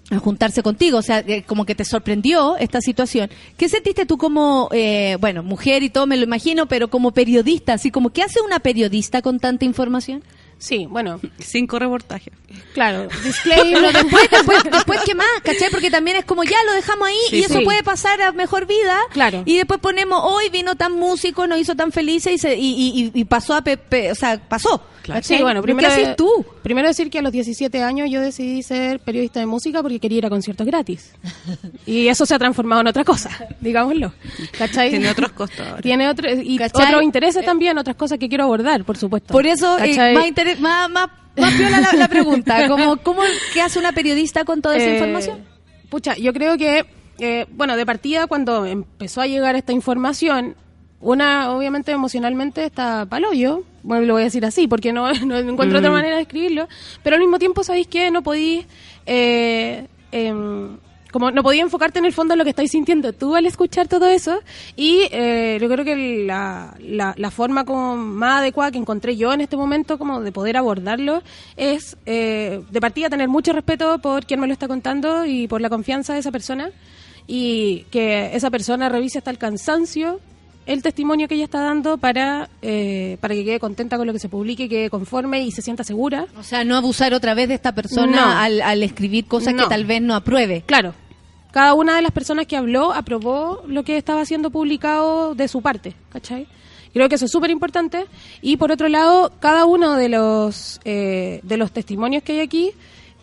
A 0.09 0.19
juntarse 0.19 0.63
contigo, 0.63 0.97
o 0.97 1.01
sea, 1.01 1.19
eh, 1.19 1.43
como 1.43 1.65
que 1.65 1.75
te 1.75 1.83
sorprendió 1.83 2.57
esta 2.57 2.79
situación. 2.81 3.29
¿Qué 3.57 3.67
sentiste 3.67 4.05
tú 4.05 4.17
como, 4.17 4.69
eh, 4.71 5.17
bueno, 5.19 5.43
mujer 5.43 5.83
y 5.83 5.89
todo, 5.89 6.07
me 6.07 6.17
lo 6.17 6.23
imagino, 6.23 6.67
pero 6.67 6.89
como 6.89 7.11
periodista, 7.11 7.73
así 7.73 7.91
como, 7.91 8.11
¿qué 8.11 8.23
hace 8.23 8.39
una 8.41 8.59
periodista 8.59 9.21
con 9.21 9.39
tanta 9.39 9.65
información? 9.65 10.23
Sí, 10.59 10.87
bueno, 10.89 11.19
Cinco 11.39 11.77
reportajes. 11.79 12.33
claro, 12.73 13.07
disclaimer, 13.23 13.93
después, 13.93 14.27
después, 14.31 14.63
después, 14.63 14.99
¿qué 15.05 15.13
más? 15.15 15.27
¿Cachai? 15.43 15.69
Porque 15.69 15.91
también 15.91 16.17
es 16.17 16.25
como, 16.25 16.43
ya 16.43 16.57
lo 16.65 16.73
dejamos 16.73 17.07
ahí 17.07 17.15
Sí, 17.29 17.35
y 17.37 17.43
eso 17.43 17.59
sí. 17.59 17.63
puede 17.65 17.83
pasar 17.83 18.21
a 18.21 18.31
mejor 18.31 18.65
vida. 18.65 18.97
Claro. 19.11 19.43
Y 19.45 19.57
después 19.57 19.79
ponemos, 19.79 20.19
hoy 20.23 20.49
vino 20.49 20.75
tan 20.75 20.93
músico, 20.93 21.45
nos 21.47 21.59
hizo 21.59 21.75
tan 21.75 21.91
felices 21.91 22.33
y, 22.33 22.37
se, 22.37 22.55
y, 22.55 22.71
y- 22.73 23.11
y 23.13 23.25
pasó 23.25 23.53
a 23.53 23.61
Pepe, 23.61 24.11
o 24.11 24.15
sea, 24.15 24.39
pasó. 24.39 24.81
¿cachai? 25.07 25.37
Sí, 25.37 25.41
bueno, 25.41 25.61
¿Pero 25.61 25.75
primero, 25.77 25.87
¿Qué 25.87 26.01
haces 26.01 26.15
tú? 26.17 26.45
Primero 26.63 26.89
decir 26.89 27.09
que 27.09 27.19
a 27.19 27.21
los 27.21 27.31
17 27.31 27.81
años 27.81 28.09
yo 28.11 28.19
decidí 28.19 28.61
ser 28.61 28.99
periodista 28.99 29.39
de 29.39 29.45
música 29.45 29.81
porque 29.81 30.01
quería 30.01 30.17
ir 30.17 30.25
a 30.25 30.29
conciertos 30.29 30.67
gratis. 30.67 31.13
Y 31.85 32.09
eso 32.09 32.25
se 32.25 32.35
ha 32.35 32.39
transformado 32.39 32.81
en 32.81 32.87
otra 32.87 33.05
cosa, 33.05 33.29
digámoslo. 33.61 34.11
¿Cachai? 34.57 34.89
Tiene 34.89 35.09
otros 35.09 35.31
costos 35.31 35.65
ahora. 35.65 35.81
Tiene 35.81 36.09
otro, 36.09 36.29
y 36.29 36.57
¿Cachai? 36.57 36.87
otros 36.87 37.03
intereses 37.03 37.45
también, 37.45 37.77
otras 37.77 37.95
cosas 37.95 38.17
que 38.19 38.27
quiero 38.27 38.43
abordar, 38.43 38.83
por 38.83 38.97
supuesto. 38.97 39.31
Por 39.31 39.45
eso, 39.47 39.77
eh, 39.79 40.13
más, 40.13 40.27
más, 40.55 40.89
más, 40.89 41.09
más 41.37 41.53
piola 41.53 41.79
la, 41.81 41.93
la 41.93 42.07
pregunta. 42.07 42.67
Como, 42.67 42.97
¿Cómo 42.97 43.21
qué 43.53 43.61
hace 43.61 43.79
una 43.79 43.91
periodista 43.91 44.43
con 44.45 44.61
toda 44.61 44.75
esa 44.77 44.85
Eh, 44.89 44.93
información? 44.93 45.45
Pucha, 45.89 46.15
yo 46.15 46.33
creo 46.33 46.57
que, 46.57 46.85
eh, 47.19 47.45
bueno, 47.51 47.75
de 47.77 47.85
partida 47.85 48.27
cuando 48.27 48.65
empezó 48.65 49.21
a 49.21 49.27
llegar 49.27 49.55
esta 49.55 49.71
información, 49.73 50.55
una 50.99 51.51
obviamente 51.51 51.91
emocionalmente 51.91 52.65
está 52.65 53.05
paloyo, 53.05 53.63
bueno, 53.83 54.05
lo 54.05 54.13
voy 54.13 54.23
a 54.23 54.25
decir 54.25 54.43
así 54.45 54.67
porque 54.67 54.91
no, 54.91 55.11
no 55.25 55.37
encuentro 55.37 55.79
otra 55.79 55.91
manera 55.91 56.15
de 56.15 56.23
escribirlo, 56.23 56.67
pero 57.03 57.15
al 57.15 57.21
mismo 57.21 57.39
tiempo 57.39 57.63
sabéis 57.63 57.87
que 57.87 58.09
no 58.11 58.23
podéis, 58.23 58.65
eh, 59.05 59.87
em, 60.11 60.77
como 61.11 61.31
no 61.31 61.43
podía 61.43 61.61
enfocarte 61.61 61.99
en 61.99 62.05
el 62.05 62.13
fondo 62.13 62.33
en 62.33 62.39
lo 62.39 62.43
que 62.43 62.51
estáis 62.51 62.71
sintiendo 62.71 63.13
tú 63.13 63.35
al 63.35 63.45
escuchar 63.45 63.87
todo 63.87 64.07
eso 64.07 64.41
y 64.75 65.07
eh, 65.11 65.57
yo 65.61 65.67
creo 65.69 65.85
que 65.85 66.25
la, 66.25 66.75
la, 66.79 67.31
forma 67.31 67.65
como 67.65 67.97
más 67.97 68.39
adecuada 68.39 68.71
que 68.71 68.77
encontré 68.77 69.15
yo 69.15 69.33
en 69.33 69.41
este 69.41 69.57
momento 69.57 69.97
como 69.97 70.21
de 70.21 70.31
poder 70.31 70.57
abordarlo 70.57 71.21
es 71.55 71.97
eh, 72.05 72.61
de 72.69 72.81
partida 72.81 73.09
tener 73.09 73.27
mucho 73.27 73.53
respeto 73.53 73.99
por 73.99 74.25
quien 74.25 74.39
me 74.39 74.47
lo 74.47 74.53
está 74.53 74.67
contando 74.67 75.25
y 75.25 75.47
por 75.47 75.61
la 75.61 75.69
confianza 75.69 76.13
de 76.13 76.19
esa 76.19 76.31
persona 76.31 76.71
y 77.27 77.85
que 77.91 78.35
esa 78.35 78.49
persona 78.49 78.89
revise 78.89 79.17
hasta 79.17 79.31
el 79.31 79.37
cansancio 79.37 80.19
el 80.67 80.81
testimonio 80.83 81.27
que 81.27 81.35
ella 81.35 81.45
está 81.45 81.61
dando 81.61 81.97
para, 81.97 82.49
eh, 82.61 83.17
para 83.21 83.33
que 83.33 83.43
quede 83.43 83.59
contenta 83.59 83.97
con 83.97 84.05
lo 84.05 84.13
que 84.13 84.19
se 84.19 84.29
publique, 84.29 84.69
quede 84.69 84.89
conforme 84.89 85.41
y 85.43 85.51
se 85.51 85.61
sienta 85.61 85.83
segura. 85.83 86.27
O 86.37 86.43
sea, 86.43 86.63
no 86.63 86.75
abusar 86.75 87.13
otra 87.13 87.33
vez 87.33 87.47
de 87.47 87.55
esta 87.55 87.73
persona 87.73 88.25
No. 88.25 88.31
al, 88.39 88.61
al 88.61 88.83
escribir 88.83 89.25
cosas 89.25 89.53
que 89.55 89.63
tal 89.67 89.85
vez 89.85 90.01
no 90.01 90.13
apruebe. 90.13 90.63
Claro, 90.65 90.93
cada 91.51 91.73
una 91.73 91.95
de 91.95 92.01
las 92.03 92.11
personas 92.11 92.45
que 92.45 92.57
habló 92.57 92.93
aprobó 92.93 93.63
lo 93.67 93.83
que 93.83 93.97
estaba 93.97 94.25
siendo 94.25 94.51
publicado 94.51 95.33
de 95.33 95.47
su 95.47 95.61
parte, 95.61 95.95
¿cachai? 96.09 96.47
Creo 96.93 97.09
que 97.09 97.15
eso 97.15 97.25
es 97.25 97.31
súper 97.31 97.49
importante. 97.51 98.05
Y 98.41 98.57
por 98.57 98.71
otro 98.71 98.87
lado, 98.89 99.31
cada 99.39 99.65
uno 99.65 99.95
de 99.95 100.09
los, 100.09 100.79
eh, 100.83 101.39
de 101.43 101.57
los 101.57 101.71
testimonios 101.71 102.23
que 102.23 102.33
hay 102.33 102.39
aquí 102.39 102.71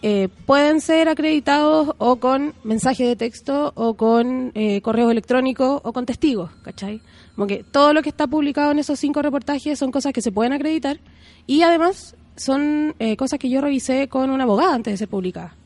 eh, 0.06 0.28
pueden 0.44 0.82
ser 0.82 1.08
acreditados 1.08 1.94
o 1.96 2.16
con 2.16 2.52
mensaje 2.62 3.04
de 3.04 3.16
texto 3.16 3.72
o 3.74 3.94
con 3.94 4.52
eh, 4.54 4.82
correos 4.82 5.10
electrónicos 5.10 5.80
o 5.82 5.94
con 5.94 6.04
testigos, 6.04 6.50
¿cachai? 6.62 7.00
Como 7.34 7.46
que 7.46 7.64
todo 7.64 7.94
lo 7.94 8.02
que 8.02 8.10
está 8.10 8.26
publicado 8.26 8.70
en 8.70 8.78
esos 8.78 9.00
cinco 9.00 9.22
reportajes 9.22 9.78
son 9.78 9.90
cosas 9.90 10.12
que 10.12 10.20
se 10.20 10.30
pueden 10.30 10.52
acreditar 10.52 11.00
y 11.46 11.62
además 11.62 12.16
son 12.36 12.94
eh, 12.98 13.16
cosas 13.16 13.38
que 13.38 13.48
yo 13.48 13.62
revisé 13.62 14.08
con 14.08 14.28
una 14.28 14.44
abogada 14.44 14.74
antes 14.74 14.92
de 14.92 14.98
ser 14.98 15.08
publicadas. 15.08 15.63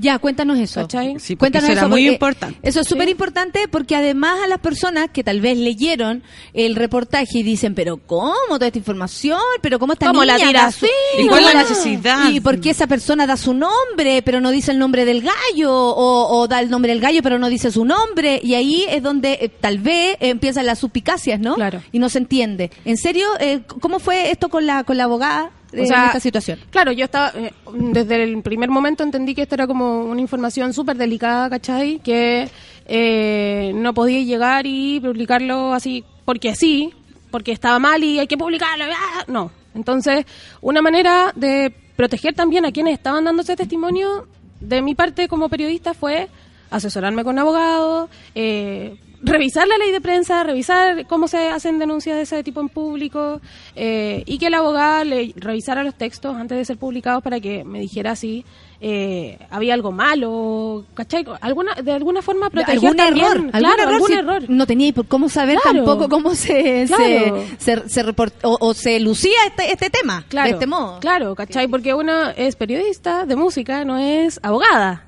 Ya, 0.00 0.18
cuéntanos 0.18 0.58
eso. 0.58 0.82
¿Cachai? 0.82 1.16
Sí, 1.18 1.36
cuéntanos 1.36 1.70
eso 1.70 1.88
muy 1.88 2.08
importante. 2.08 2.58
Eso 2.62 2.80
es 2.80 2.88
súper 2.88 3.08
importante 3.08 3.68
porque 3.68 3.96
además 3.96 4.40
a 4.44 4.46
las 4.46 4.60
personas 4.60 5.10
que 5.12 5.24
tal 5.24 5.40
vez 5.40 5.58
leyeron 5.58 6.22
el 6.52 6.76
reportaje 6.76 7.38
y 7.38 7.42
dicen, 7.42 7.74
pero 7.74 7.96
¿cómo 7.96 8.34
toda 8.48 8.66
esta 8.66 8.78
información? 8.78 9.40
¿Pero 9.60 9.78
cómo 9.78 9.94
esta 9.94 10.06
¿Cómo 10.06 10.24
la 10.24 10.36
tira 10.36 10.66
así? 10.66 10.86
¿Y 11.18 11.26
cuál 11.26 11.42
¿Cómo 11.42 11.54
la 11.54 11.62
necesidad? 11.62 12.30
¿Y 12.30 12.40
por 12.40 12.60
qué 12.60 12.70
esa 12.70 12.86
persona 12.86 13.26
da 13.26 13.36
su 13.36 13.54
nombre, 13.54 14.22
pero 14.22 14.40
no 14.40 14.50
dice 14.50 14.70
el 14.70 14.78
nombre 14.78 15.04
del 15.04 15.22
gallo? 15.22 15.72
O, 15.72 16.38
o 16.38 16.48
da 16.48 16.60
el 16.60 16.70
nombre 16.70 16.92
del 16.92 17.00
gallo, 17.00 17.22
pero 17.22 17.38
no 17.38 17.48
dice 17.48 17.70
su 17.70 17.84
nombre. 17.84 18.40
Y 18.42 18.54
ahí 18.54 18.84
es 18.88 19.02
donde 19.02 19.38
eh, 19.40 19.48
tal 19.48 19.78
vez 19.78 20.16
eh, 20.20 20.28
empiezan 20.28 20.66
las 20.66 20.78
suspicacias, 20.78 21.40
¿no? 21.40 21.54
Claro. 21.54 21.82
Y 21.92 21.98
no 21.98 22.08
se 22.08 22.18
entiende. 22.18 22.70
¿En 22.84 22.96
serio? 22.96 23.26
Eh, 23.40 23.60
¿Cómo 23.80 23.98
fue 23.98 24.30
esto 24.30 24.48
con 24.48 24.66
la, 24.66 24.84
con 24.84 24.96
la 24.96 25.04
abogada 25.04 25.50
O 25.72 25.86
sea, 25.86 26.00
en 26.00 26.06
esta 26.06 26.20
situación? 26.20 26.58
Claro, 26.70 26.92
yo 26.92 27.04
estaba, 27.04 27.32
eh, 27.36 27.52
desde 27.74 28.22
el 28.22 28.42
primer 28.42 28.70
momento 28.70 29.02
entendí 29.02 29.34
que 29.34 29.42
esto 29.42 29.54
era 29.54 29.66
como 29.66 30.04
una 30.04 30.20
información 30.20 30.72
súper 30.72 30.96
delicada, 30.96 31.50
¿cachai? 31.50 31.98
Que 31.98 32.48
eh, 32.86 33.72
no 33.74 33.92
podía 33.92 34.22
llegar 34.22 34.66
y 34.66 34.98
publicarlo 35.00 35.74
así, 35.74 36.04
porque 36.24 36.54
sí, 36.54 36.94
porque 37.30 37.52
estaba 37.52 37.78
mal 37.78 38.02
y 38.02 38.18
hay 38.18 38.26
que 38.26 38.38
publicarlo. 38.38 38.84
¡ah! 38.86 39.24
No. 39.26 39.50
Entonces, 39.74 40.24
una 40.60 40.80
manera 40.80 41.32
de 41.36 41.72
proteger 41.96 42.34
también 42.34 42.64
a 42.64 42.72
quienes 42.72 42.94
estaban 42.94 43.24
dando 43.24 43.42
ese 43.42 43.56
testimonio, 43.56 44.26
de 44.60 44.82
mi 44.82 44.94
parte 44.94 45.28
como 45.28 45.48
periodista, 45.48 45.94
fue 45.94 46.28
asesorarme 46.70 47.24
con 47.24 47.38
abogados, 47.38 48.10
eh, 48.34 48.96
revisar 49.22 49.66
la 49.66 49.76
ley 49.78 49.90
de 49.90 50.00
prensa, 50.00 50.44
revisar 50.44 51.06
cómo 51.06 51.26
se 51.28 51.48
hacen 51.48 51.78
denuncias 51.78 52.16
de 52.16 52.22
ese 52.22 52.42
tipo 52.44 52.60
en 52.60 52.68
público 52.68 53.40
eh, 53.74 54.22
y 54.26 54.38
que 54.38 54.48
la 54.50 54.58
abogada 54.58 55.04
le 55.04 55.32
revisara 55.36 55.82
los 55.82 55.94
textos 55.94 56.36
antes 56.36 56.56
de 56.56 56.64
ser 56.64 56.76
publicados 56.76 57.22
para 57.22 57.40
que 57.40 57.64
me 57.64 57.80
dijera 57.80 58.14
si 58.16 58.44
eh, 58.80 59.36
había 59.50 59.74
algo 59.74 59.90
malo, 59.90 60.84
¿cachai? 60.94 61.26
Alguna, 61.40 61.74
de 61.74 61.90
alguna 61.92 62.22
forma 62.22 62.48
proteger 62.48 62.74
algún 62.78 62.96
también, 62.96 63.26
error, 63.26 63.36
algún 63.38 63.50
claro, 63.50 63.82
error, 63.82 63.94
algún 63.94 64.06
si 64.08 64.14
error. 64.14 64.44
no 64.48 64.66
tenía 64.68 64.92
por 64.92 65.06
cómo 65.08 65.28
saber 65.28 65.58
Claro. 65.62 65.84
tampoco 65.84 66.08
cómo 66.08 66.34
se 66.36 66.84
Claro. 66.86 67.42
se, 67.58 67.76
se, 67.82 67.88
se 67.88 68.04
report- 68.06 68.34
o, 68.44 68.56
o 68.60 68.74
se 68.74 69.00
lucía 69.00 69.36
este, 69.48 69.72
este 69.72 69.90
tema 69.90 70.24
Claro, 70.28 70.46
de 70.48 70.52
este 70.54 70.66
modo 70.68 71.00
Claro, 71.00 71.34
¿cachai? 71.34 71.66
Porque 71.66 71.92
una 71.92 72.30
es 72.30 72.54
periodista 72.54 73.26
de 73.26 73.34
música, 73.34 73.84
no 73.84 73.98
es 73.98 74.38
abogada, 74.44 75.06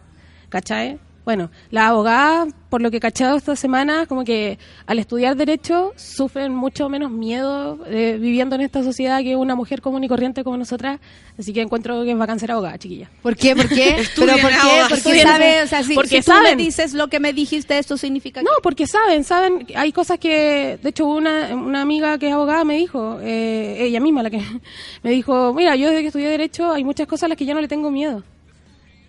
¿cachai? 0.49 0.99
Bueno, 1.25 1.51
las 1.71 1.91
abogadas, 1.91 2.49
por 2.71 2.81
lo 2.81 2.91
que 2.91 2.97
he 2.97 3.01
cachado 3.01 3.37
esta 3.37 3.55
semana, 3.55 4.07
como 4.07 4.25
que 4.25 4.59
al 4.87 4.99
estudiar 4.99 5.37
Derecho 5.37 5.93
sufren 5.97 6.55
mucho 6.55 6.89
menos 6.89 7.11
miedo 7.11 7.79
eh, 7.87 8.17
viviendo 8.21 8.55
en 8.55 8.63
esta 8.63 8.83
sociedad 8.83 9.23
que 9.23 9.37
una 9.37 9.55
mujer 9.55 9.83
común 9.83 10.03
y 10.03 10.09
corriente 10.09 10.43
como 10.45 10.57
nosotras. 10.57 10.99
Así 11.39 11.53
que 11.53 11.61
encuentro 11.61 12.03
que 12.05 12.13
es 12.13 12.19
bacán 12.19 12.39
ser 12.39 12.53
abogada, 12.53 12.79
chiquilla. 12.79 13.11
¿Por 13.23 13.37
qué? 13.37 13.55
¿Por 13.55 13.69
qué? 13.69 14.01
Estudien 14.01 14.37
¿Pero 14.37 14.49
por 14.49 14.51
qué? 14.51 14.79
Porque 14.81 14.95
estudien. 14.95 15.27
sabe, 15.27 15.63
o 15.63 15.67
sea, 15.67 15.83
si, 15.83 15.95
Porque 15.95 16.23
si 16.23 16.31
tú 16.31 16.33
me 16.33 16.39
saben. 16.39 16.59
dices 16.59 16.95
lo 16.95 17.09
que 17.09 17.21
me 17.21 17.33
dijiste, 17.33 17.79
esto 17.79 17.97
significa 17.97 18.43
No, 18.43 18.51
porque 18.63 18.87
saben, 18.87 19.25
saben, 19.25 19.67
hay 19.75 19.93
cosas 19.93 20.19
que, 20.19 20.79
de 20.83 20.89
hecho, 20.89 21.07
una, 21.07 21.55
una 21.55 21.83
amiga 21.83 22.19
que 22.19 22.29
es 22.29 22.33
abogada 22.35 22.65
me 22.65 22.77
dijo, 22.77 23.19
eh, 23.23 23.77
ella 23.81 24.01
misma 24.01 24.23
la 24.23 24.31
que 24.31 24.41
me 25.03 25.11
dijo, 25.11 25.53
mira, 25.55 25.77
yo 25.77 25.89
desde 25.89 26.01
que 26.01 26.07
estudié 26.09 26.29
Derecho 26.29 26.73
hay 26.73 26.85
muchas 26.85 27.07
cosas 27.07 27.25
a 27.25 27.29
las 27.29 27.39
que 27.39 27.45
ya 27.45 27.55
no 27.55 27.61
le 27.61 27.69
tengo 27.69 27.91
miedo. 27.91 28.23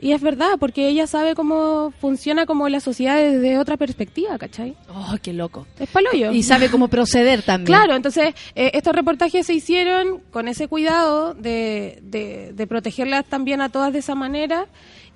Y 0.01 0.13
es 0.13 0.21
verdad, 0.21 0.53
porque 0.59 0.87
ella 0.87 1.05
sabe 1.05 1.35
cómo 1.35 1.93
funciona 2.01 2.47
como 2.47 2.67
la 2.67 2.79
sociedad 2.79 3.17
desde 3.17 3.59
otra 3.59 3.77
perspectiva, 3.77 4.37
¿cachai? 4.39 4.75
Oh, 4.89 5.15
qué 5.21 5.31
loco. 5.31 5.67
Es 5.79 5.87
paloyo. 5.89 6.31
Y 6.31 6.41
sabe 6.41 6.69
cómo 6.69 6.87
proceder 6.87 7.43
también. 7.43 7.67
Claro, 7.67 7.95
entonces 7.95 8.33
eh, 8.55 8.71
estos 8.73 8.95
reportajes 8.95 9.45
se 9.45 9.53
hicieron 9.53 10.19
con 10.31 10.47
ese 10.47 10.67
cuidado 10.67 11.35
de, 11.35 11.99
de, 12.01 12.51
de 12.53 12.67
protegerlas 12.67 13.25
también 13.25 13.61
a 13.61 13.69
todas 13.69 13.93
de 13.93 13.99
esa 13.99 14.15
manera 14.15 14.65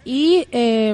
y 0.06 0.46
eh, 0.52 0.94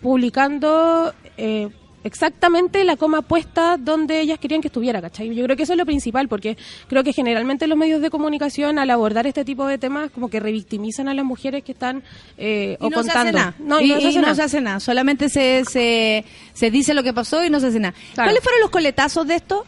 publicando 0.00 1.12
eh, 1.36 1.68
exactamente 2.04 2.84
la 2.84 2.96
coma 2.96 3.22
puesta 3.22 3.76
donde 3.78 4.20
ellas 4.20 4.38
querían 4.38 4.60
que 4.60 4.68
estuviera, 4.68 5.00
¿cachai? 5.00 5.34
Yo 5.34 5.44
creo 5.44 5.56
que 5.56 5.62
eso 5.64 5.72
es 5.72 5.78
lo 5.78 5.86
principal, 5.86 6.28
porque 6.28 6.56
creo 6.88 7.02
que 7.04 7.12
generalmente 7.12 7.66
los 7.66 7.78
medios 7.78 8.00
de 8.00 8.10
comunicación 8.10 8.78
al 8.78 8.90
abordar 8.90 9.26
este 9.26 9.44
tipo 9.44 9.66
de 9.66 9.78
temas 9.78 10.10
como 10.10 10.28
que 10.28 10.40
revictimizan 10.40 11.08
a 11.08 11.14
las 11.14 11.24
mujeres 11.24 11.62
que 11.64 11.72
están 11.72 12.02
eh, 12.38 12.76
Y 12.80 12.84
o 12.84 12.90
no 12.90 13.02
se 13.02 13.10
hace 13.10 13.18
contando. 13.18 13.38
nada. 13.38 13.54
No, 13.58 13.80
y 13.80 13.88
no 13.88 13.96
se 13.96 14.02
y 14.02 14.06
hace 14.08 14.16
no 14.16 14.22
nada. 14.22 14.34
se 14.34 14.42
hace 14.42 14.60
nada. 14.60 14.80
Solamente 14.80 15.28
se, 15.28 15.64
se, 15.70 16.24
se 16.52 16.70
dice 16.70 16.94
lo 16.94 17.02
que 17.02 17.12
pasó 17.12 17.44
y 17.44 17.50
no 17.50 17.60
se 17.60 17.68
hace 17.68 17.80
nada. 17.80 17.94
Claro. 18.14 18.28
¿Cuáles 18.28 18.42
fueron 18.42 18.60
los 18.60 18.70
coletazos 18.70 19.26
de 19.26 19.34
esto? 19.36 19.64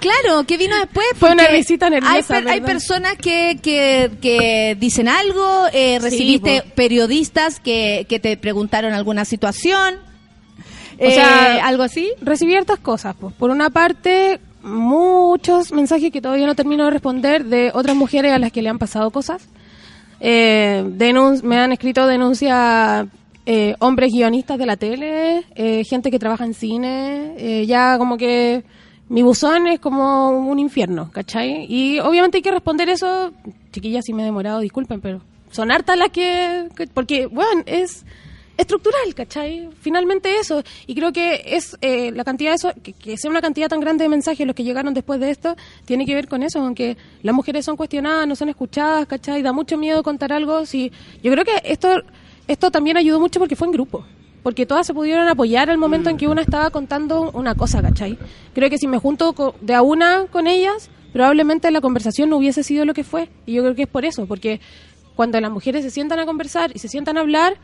Claro, 0.00 0.44
¿qué 0.46 0.56
vino 0.56 0.76
después? 0.76 1.06
Fue 1.16 1.32
una 1.32 1.46
risita 1.48 1.88
nerviosa, 1.90 2.14
Hay, 2.16 2.22
per- 2.22 2.36
hay 2.48 2.60
¿verdad? 2.60 2.66
personas 2.66 3.14
que, 3.16 3.58
que, 3.62 4.10
que 4.20 4.76
dicen 4.78 5.08
algo, 5.08 5.66
eh, 5.72 5.98
recibiste 6.00 6.64
periodistas 6.74 7.60
que, 7.60 8.06
que 8.08 8.18
te 8.20 8.36
preguntaron 8.36 8.92
alguna 8.92 9.24
situación. 9.24 9.96
O 10.98 11.10
sea, 11.10 11.56
eh, 11.56 11.60
algo 11.60 11.82
así. 11.82 12.12
recibí 12.20 12.54
hartas 12.54 12.78
cosas. 12.78 13.16
Pues. 13.18 13.34
Por 13.34 13.50
una 13.50 13.70
parte, 13.70 14.38
muchos 14.62 15.72
mensajes 15.72 16.12
que 16.12 16.20
todavía 16.20 16.46
no 16.46 16.54
termino 16.54 16.84
de 16.84 16.90
responder 16.90 17.44
de 17.44 17.70
otras 17.74 17.96
mujeres 17.96 18.32
a 18.32 18.38
las 18.38 18.52
que 18.52 18.62
le 18.62 18.68
han 18.68 18.78
pasado 18.78 19.10
cosas. 19.10 19.42
Eh, 20.20 20.84
denun- 20.86 21.42
me 21.42 21.58
han 21.58 21.72
escrito 21.72 22.06
denuncias 22.06 23.06
eh, 23.46 23.74
hombres 23.80 24.12
guionistas 24.12 24.58
de 24.58 24.66
la 24.66 24.76
tele, 24.76 25.44
eh, 25.54 25.84
gente 25.84 26.10
que 26.10 26.18
trabaja 26.18 26.44
en 26.44 26.54
cine, 26.54 27.34
eh, 27.36 27.66
ya 27.66 27.98
como 27.98 28.16
que 28.16 28.64
mi 29.08 29.22
buzón 29.22 29.66
es 29.66 29.80
como 29.80 30.30
un 30.30 30.58
infierno, 30.58 31.10
¿cachai? 31.12 31.66
Y 31.68 31.98
obviamente 32.00 32.38
hay 32.38 32.42
que 32.42 32.50
responder 32.52 32.88
eso, 32.88 33.32
chiquillas, 33.72 34.04
si 34.06 34.12
me 34.12 34.22
he 34.22 34.24
demorado, 34.24 34.60
disculpen, 34.60 35.00
pero 35.00 35.20
son 35.50 35.70
hartas 35.72 35.98
las 35.98 36.10
que, 36.10 36.68
que- 36.76 36.86
porque, 36.86 37.26
bueno, 37.26 37.62
es 37.66 38.04
estructural, 38.56 39.14
¿cachai? 39.14 39.68
Finalmente 39.80 40.38
eso. 40.38 40.62
Y 40.86 40.94
creo 40.94 41.12
que 41.12 41.42
es 41.46 41.76
eh, 41.80 42.12
la 42.12 42.22
cantidad 42.22 42.50
de 42.52 42.56
eso, 42.56 42.72
que, 42.82 42.92
que 42.92 43.16
sea 43.16 43.30
una 43.30 43.40
cantidad 43.40 43.68
tan 43.68 43.80
grande 43.80 44.04
de 44.04 44.08
mensajes 44.08 44.46
los 44.46 44.54
que 44.54 44.62
llegaron 44.62 44.94
después 44.94 45.18
de 45.20 45.30
esto, 45.30 45.56
tiene 45.84 46.06
que 46.06 46.14
ver 46.14 46.28
con 46.28 46.42
eso, 46.42 46.60
aunque 46.60 46.96
las 47.22 47.34
mujeres 47.34 47.64
son 47.64 47.76
cuestionadas, 47.76 48.26
no 48.28 48.36
son 48.36 48.50
escuchadas, 48.50 49.06
¿cachai? 49.06 49.42
Da 49.42 49.52
mucho 49.52 49.76
miedo 49.78 50.02
contar 50.02 50.32
algo. 50.32 50.64
Si, 50.64 50.92
yo 51.22 51.32
creo 51.32 51.44
que 51.44 51.60
esto, 51.64 51.88
esto 52.52 52.70
también 52.70 52.96
ayudó 52.96 53.20
mucho 53.20 53.38
porque 53.40 53.56
fue 53.56 53.66
en 53.68 53.72
grupo. 53.72 54.04
Porque 54.42 54.66
todas 54.66 54.86
se 54.86 54.92
pudieron 54.94 55.28
apoyar 55.28 55.70
al 55.70 55.78
momento 55.78 56.10
en 56.10 56.16
que 56.16 56.26
una 56.26 56.42
estaba 56.42 56.70
contando 56.70 57.30
una 57.32 57.54
cosa, 57.54 57.80
¿cachai? 57.80 58.18
Creo 58.54 58.68
que 58.70 58.78
si 58.78 58.88
me 58.88 58.98
junto 58.98 59.34
de 59.60 59.74
a 59.74 59.82
una 59.82 60.26
con 60.26 60.46
ellas, 60.48 60.90
probablemente 61.12 61.70
la 61.70 61.80
conversación 61.80 62.28
no 62.30 62.38
hubiese 62.38 62.64
sido 62.64 62.84
lo 62.84 62.92
que 62.92 63.04
fue. 63.04 63.28
Y 63.46 63.52
yo 63.54 63.62
creo 63.62 63.74
que 63.76 63.82
es 63.82 63.88
por 63.88 64.04
eso, 64.04 64.26
porque 64.26 64.60
cuando 65.14 65.40
las 65.40 65.50
mujeres 65.52 65.84
se 65.84 65.90
sientan 65.90 66.18
a 66.18 66.26
conversar 66.26 66.72
y 66.74 66.80
se 66.80 66.88
sientan 66.88 67.18
a 67.18 67.20
hablar, 67.20 67.54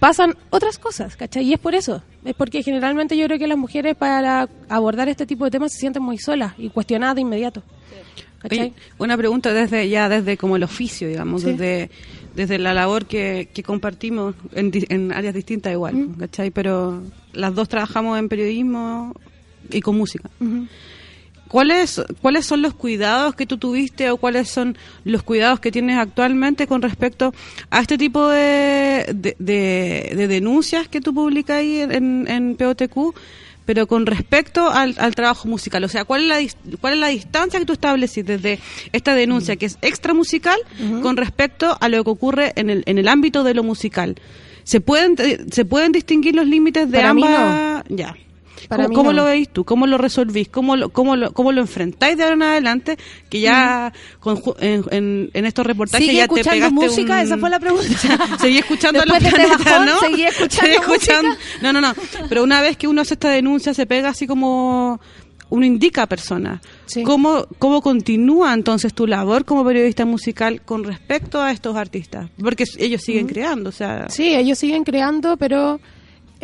pasan 0.00 0.34
otras 0.50 0.78
cosas, 0.78 1.16
¿cachai? 1.16 1.44
Y 1.44 1.52
es 1.52 1.60
por 1.60 1.76
eso. 1.76 2.02
Es 2.24 2.34
porque 2.34 2.64
generalmente 2.64 3.16
yo 3.16 3.26
creo 3.26 3.38
que 3.38 3.46
las 3.46 3.56
mujeres 3.58 3.94
para 3.94 4.48
abordar 4.68 5.08
este 5.08 5.26
tipo 5.26 5.44
de 5.44 5.52
temas 5.52 5.72
se 5.72 5.78
sienten 5.78 6.02
muy 6.02 6.18
solas 6.18 6.54
y 6.58 6.68
cuestionadas 6.68 7.14
de 7.14 7.20
inmediato. 7.20 7.62
¿Cachai? 8.40 8.58
Oye, 8.60 8.72
una 8.98 9.16
pregunta 9.16 9.52
desde 9.52 9.88
ya 9.88 10.08
desde 10.08 10.36
como 10.36 10.56
el 10.56 10.64
oficio, 10.64 11.06
digamos, 11.08 11.42
Sí. 11.42 11.52
desde 11.52 11.90
desde 12.34 12.58
la 12.58 12.74
labor 12.74 13.06
que, 13.06 13.48
que 13.54 13.62
compartimos 13.62 14.34
en, 14.54 14.70
en 14.88 15.12
áreas 15.12 15.34
distintas 15.34 15.72
igual. 15.72 16.08
¿cachai? 16.18 16.50
Pero 16.50 17.02
las 17.32 17.54
dos 17.54 17.68
trabajamos 17.68 18.18
en 18.18 18.28
periodismo 18.28 19.14
y 19.70 19.80
con 19.80 19.96
música. 19.96 20.28
¿Cuáles, 21.48 22.02
¿Cuáles 22.20 22.46
son 22.46 22.62
los 22.62 22.74
cuidados 22.74 23.36
que 23.36 23.46
tú 23.46 23.58
tuviste 23.58 24.10
o 24.10 24.16
cuáles 24.16 24.48
son 24.50 24.76
los 25.04 25.22
cuidados 25.22 25.60
que 25.60 25.70
tienes 25.70 25.98
actualmente 25.98 26.66
con 26.66 26.82
respecto 26.82 27.32
a 27.70 27.80
este 27.80 27.96
tipo 27.96 28.28
de, 28.28 29.06
de, 29.14 29.36
de- 29.38 30.12
de 30.16 30.26
denuncias 30.26 30.88
que 30.88 31.00
tú 31.00 31.14
publicas 31.14 31.58
ahí 31.58 31.78
en, 31.80 32.26
en 32.28 32.56
POTQ, 32.56 33.14
pero 33.64 33.86
con 33.86 34.06
respecto 34.06 34.70
al, 34.70 34.94
al 34.98 35.14
trabajo 35.14 35.48
musical? 35.48 35.84
O 35.84 35.88
sea, 35.88 36.04
¿cuál 36.04 36.30
es, 36.30 36.56
la, 36.64 36.76
¿cuál 36.80 36.94
es 36.94 36.98
la 36.98 37.08
distancia 37.08 37.58
que 37.58 37.66
tú 37.66 37.72
estableces 37.72 38.24
desde 38.24 38.58
esta 38.92 39.14
denuncia 39.14 39.56
que 39.56 39.66
es 39.66 39.78
extra 39.82 40.14
musical 40.14 40.58
con 41.02 41.16
respecto 41.16 41.76
a 41.80 41.88
lo 41.88 42.02
que 42.04 42.10
ocurre 42.10 42.52
en 42.56 42.70
el, 42.70 42.82
en 42.86 42.98
el 42.98 43.08
ámbito 43.08 43.44
de 43.44 43.54
lo 43.54 43.62
musical? 43.62 44.16
¿Se 44.64 44.80
pueden, 44.80 45.16
¿Se 45.50 45.64
pueden 45.64 45.92
distinguir 45.92 46.34
los 46.34 46.46
límites 46.46 46.90
de 46.90 46.98
Para 46.98 47.14
mí 47.14 47.22
ambas? 47.24 47.84
Ya. 47.88 48.16
Para 48.68 48.84
¿Cómo, 48.84 48.88
mí 48.88 48.94
cómo 48.94 49.12
no. 49.12 49.16
lo 49.18 49.24
veis 49.26 49.48
tú? 49.48 49.64
¿Cómo 49.64 49.86
lo 49.86 49.98
resolvís? 49.98 50.48
¿Cómo 50.48 50.76
lo, 50.76 50.88
cómo 50.90 51.16
lo, 51.16 51.32
cómo 51.32 51.52
lo 51.52 51.60
enfrentáis 51.60 52.16
de 52.16 52.22
ahora 52.24 52.34
en 52.34 52.42
adelante? 52.42 52.96
Que 53.28 53.40
ya 53.40 53.92
con 54.20 54.36
ju- 54.36 54.56
en, 54.60 54.84
en, 54.90 55.30
en 55.34 55.44
estos 55.44 55.66
reportajes 55.66 56.06
¿Sigue 56.06 56.18
ya 56.18 56.28
te 56.28 56.34
escuchando 56.40 56.50
pegaste 56.68 56.74
música? 56.74 57.12
un- 57.14 57.18
Esa 57.20 57.38
fue 57.38 57.50
la 57.50 57.60
pregunta. 57.60 58.38
Seguí 58.40 58.58
escuchando 58.58 59.00
a 59.02 59.04
los 59.06 59.18
Después 59.18 59.32
de 59.34 59.42
este 59.42 59.46
planetas, 59.56 59.72
bajón, 59.72 59.86
¿no? 59.86 60.00
¿seguí 60.00 60.22
escuchando 60.24 60.60
Seguí 60.60 60.74
escuchando- 60.76 61.28
música? 61.30 61.44
No, 61.62 61.72
no, 61.72 61.80
no. 61.80 61.94
Pero 62.28 62.42
una 62.44 62.60
vez 62.60 62.76
que 62.76 62.88
uno 62.88 63.02
hace 63.02 63.14
esta 63.14 63.28
denuncia, 63.30 63.74
se 63.74 63.86
pega 63.86 64.08
así 64.10 64.26
como 64.26 65.00
uno 65.50 65.66
indica 65.66 66.02
a 66.02 66.06
personas. 66.08 66.60
Sí. 66.86 67.02
¿Cómo, 67.04 67.46
¿Cómo 67.58 67.80
continúa 67.82 68.52
entonces 68.54 68.92
tu 68.94 69.06
labor 69.06 69.44
como 69.44 69.64
periodista 69.64 70.04
musical 70.04 70.62
con 70.62 70.82
respecto 70.84 71.40
a 71.40 71.52
estos 71.52 71.76
artistas? 71.76 72.28
Porque 72.42 72.64
ellos 72.78 73.02
siguen 73.02 73.26
creando, 73.28 73.68
o 73.68 73.72
sea... 73.72 74.08
Sí, 74.08 74.34
ellos 74.34 74.58
siguen 74.58 74.82
creando, 74.84 75.36
pero... 75.36 75.80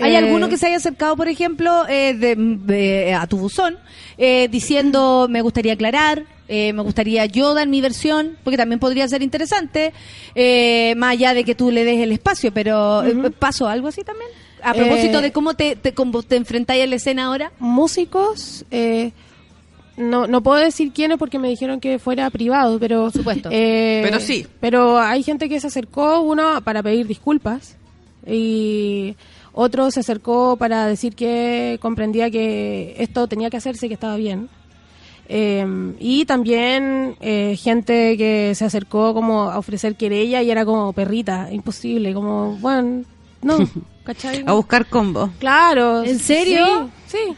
¿Hay 0.03 0.15
eh, 0.15 0.19
alguno 0.19 0.49
que 0.49 0.57
se 0.57 0.67
haya 0.67 0.77
acercado, 0.77 1.17
por 1.17 1.29
ejemplo, 1.29 1.87
eh, 1.89 2.15
de- 2.15 2.37
de- 2.37 3.15
a 3.15 3.27
tu 3.27 3.39
buzón, 3.39 3.77
eh, 4.19 4.49
diciendo, 4.51 5.27
me 5.31 5.43
gustaría 5.43 5.73
aclarar, 5.75 6.25
eh, 6.49 6.73
me 6.73 6.83
gustaría 6.83 7.27
yo 7.27 7.55
dar 7.55 7.69
mi 7.69 7.81
versión, 7.81 8.37
porque 8.43 8.57
también 8.57 8.81
podría 8.81 9.07
ser 9.09 9.23
interesante, 9.23 9.93
eh, 10.35 10.95
más 10.97 11.13
allá 11.13 11.33
de 11.35 11.45
que 11.45 11.55
tú 11.55 11.71
le 11.71 11.85
des 11.85 11.99
el 12.01 12.13
espacio, 12.13 12.53
pero 12.53 13.03
eh, 13.05 13.31
¿pasó 13.39 13.69
algo 13.69 13.89
así 13.89 14.03
también? 14.03 14.31
A 14.63 14.75
propósito 14.75 15.21
Eh, 15.21 15.23
de 15.23 15.33
cómo 15.33 15.55
te, 15.55 15.77
te, 15.77 15.95
cómo 15.95 16.23
te 16.23 16.37
enfrentáis 16.37 16.83
a 16.83 16.87
la 16.87 16.97
escena 16.97 17.27
ahora. 17.27 17.51
músicos 17.61 18.65
eh, 18.71 19.13
no 19.97 20.27
no 20.27 20.43
puedo 20.43 20.59
decir 20.59 20.93
quiénes 20.93 21.19
porque 21.19 21.39
me 21.39 21.49
dijeron 21.49 21.79
que 21.81 21.99
fuera 21.99 22.29
privado 22.31 22.79
pero 22.79 23.03
Por 23.05 23.13
supuesto. 23.13 23.49
eh, 23.53 24.01
Pero 24.05 24.19
sí. 24.21 24.47
pero 24.61 24.99
hay 24.99 25.23
gente 25.23 25.49
que 25.49 25.61
se 25.61 25.67
acercó 25.69 26.21
uno 26.23 26.61
para 26.63 26.83
pedir 26.83 27.07
disculpas 27.07 27.77
y 28.27 29.15
otro 29.61 29.91
se 29.91 30.01
acercó 30.01 30.57
para 30.57 30.87
decir 30.87 31.15
que 31.15 31.79
comprendía 31.81 32.31
que 32.31 32.95
esto 32.99 33.27
tenía 33.29 33.51
que 33.51 33.57
hacerse 33.59 33.87
y 33.87 33.89
que 33.89 33.95
estaba 33.95 34.17
bien 34.17 34.49
Eh, 35.33 35.65
y 36.01 36.25
también 36.25 37.15
eh, 37.21 37.57
gente 37.57 38.17
que 38.17 38.53
se 38.57 38.65
acercó 38.65 39.15
como 39.15 39.43
a 39.51 39.59
ofrecer 39.59 39.95
querella 39.95 40.43
y 40.43 40.51
era 40.51 40.65
como 40.65 40.93
perrita 40.93 41.49
imposible 41.53 42.13
como 42.13 42.57
bueno 42.59 43.05
no 43.43 43.59
¿cachai? 44.05 44.43
A 44.47 44.53
buscar 44.55 44.87
combo. 44.87 45.31
Claro. 45.39 46.03
¿En 46.03 46.19
serio? 46.19 46.91
Sí. 47.07 47.19
sí. 47.29 47.37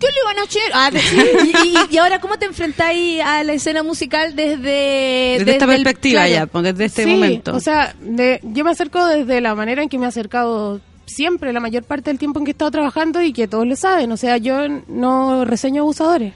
¿Qué 0.00 0.06
le 0.06 0.22
van 0.24 0.38
a 0.38 0.42
hacer? 0.42 0.70
Ah, 0.74 0.90
y, 1.64 1.68
y- 1.68 1.94
y 1.94 1.98
ahora, 1.98 2.20
¿cómo 2.20 2.36
te 2.38 2.46
enfrentáis 2.46 3.20
a 3.22 3.44
la 3.44 3.52
escena 3.52 3.82
musical 3.82 4.34
desde... 4.34 5.36
Desde, 5.38 5.52
esta 5.52 5.64
el- 5.66 5.70
perspectiva 5.70 6.26
claro. 6.26 6.50
ya, 6.52 6.62
desde 6.72 6.84
este 6.86 7.04
Sí, 7.04 7.10
momento. 7.10 7.54
O 7.54 7.60
sea, 7.60 7.94
de- 8.00 8.40
yo 8.42 8.64
me 8.64 8.70
acerco 8.70 9.04
desde 9.06 9.40
la 9.40 9.54
manera 9.54 9.82
en 9.82 9.88
que 9.90 9.98
me 9.98 10.04
he 10.06 10.08
acercado 10.08 10.80
siempre, 11.06 11.52
la 11.52 11.60
mayor 11.60 11.84
parte 11.84 12.10
del 12.10 12.18
tiempo 12.18 12.38
en 12.38 12.44
que 12.44 12.50
he 12.50 12.52
estado 12.52 12.70
trabajando 12.70 13.20
y 13.22 13.32
que 13.32 13.48
todos 13.48 13.66
lo 13.66 13.76
saben. 13.76 14.10
O 14.12 14.16
sea, 14.16 14.36
yo 14.36 14.68
no 14.88 15.44
reseño 15.44 15.82
abusadores. 15.82 16.34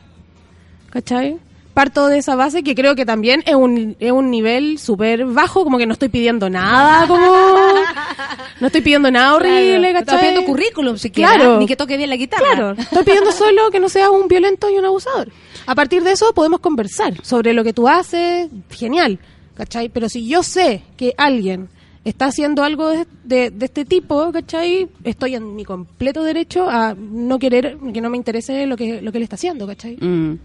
¿Cachai? 0.91 1.39
Parto 1.74 2.07
de 2.07 2.19
esa 2.19 2.36
base 2.36 2.62
que 2.62 2.77
creo 2.77 2.95
que 2.95 3.05
también 3.05 3.43
es 3.47 3.55
un, 3.57 3.97
es 3.99 4.12
un 4.12 4.31
nivel 4.31 4.78
súper 4.78 5.24
bajo, 5.27 5.65
como 5.65 5.77
que 5.77 5.86
no 5.86 5.93
estoy 5.95 6.09
pidiendo 6.09 6.49
nada, 6.49 7.05
como... 7.09 7.27
No 8.61 8.69
estoy 8.69 8.81
pidiendo 8.81 9.11
nada 9.11 9.35
horrible, 9.35 9.78
Claro. 9.91 9.93
¿cachai? 9.95 10.01
Estás 10.03 10.20
pidiendo 10.20 10.45
currículum 10.45 10.97
siquiera, 10.99 11.35
Claro. 11.35 11.59
ni 11.59 11.66
que 11.66 11.74
toque 11.74 11.97
bien 11.97 12.11
la 12.11 12.16
guitarra. 12.16 12.45
Claro, 12.47 12.70
estoy 12.78 13.03
pidiendo 13.03 13.32
solo 13.32 13.70
que 13.73 13.81
no 13.81 13.89
seas 13.89 14.09
un 14.11 14.28
violento 14.28 14.70
y 14.70 14.77
un 14.78 14.85
abusador. 14.85 15.32
A 15.66 15.74
partir 15.74 16.05
de 16.05 16.12
eso 16.12 16.32
podemos 16.32 16.61
conversar 16.61 17.15
sobre 17.24 17.53
lo 17.55 17.65
que 17.65 17.73
tú 17.73 17.89
haces, 17.89 18.49
genial, 18.70 19.19
¿cachai? 19.57 19.89
Pero 19.89 20.09
si 20.09 20.28
yo 20.28 20.45
sé 20.45 20.82
que 20.97 21.12
alguien 21.19 21.69
está 22.05 22.26
haciendo 22.26 22.62
algo 22.62 22.90
de, 22.90 23.06
de- 23.24 23.51
de 23.51 23.64
este 23.64 23.85
tipo, 23.85 24.31
¿cachai? 24.31 24.89
Estoy 25.05 25.35
en 25.36 25.56
mi 25.56 25.64
completo 25.64 26.22
derecho 26.22 26.68
a 26.68 26.94
no 26.94 27.39
querer, 27.39 27.78
que 27.94 28.01
no 28.01 28.10
me 28.10 28.16
interese 28.18 28.66
lo 28.66 28.76
que, 28.76 29.01
lo 29.01 29.10
que 29.10 29.18
él 29.18 29.24
está 29.24 29.36
haciendo, 29.36 29.66
¿cachai? 29.66 29.97
Mm. 29.97 30.39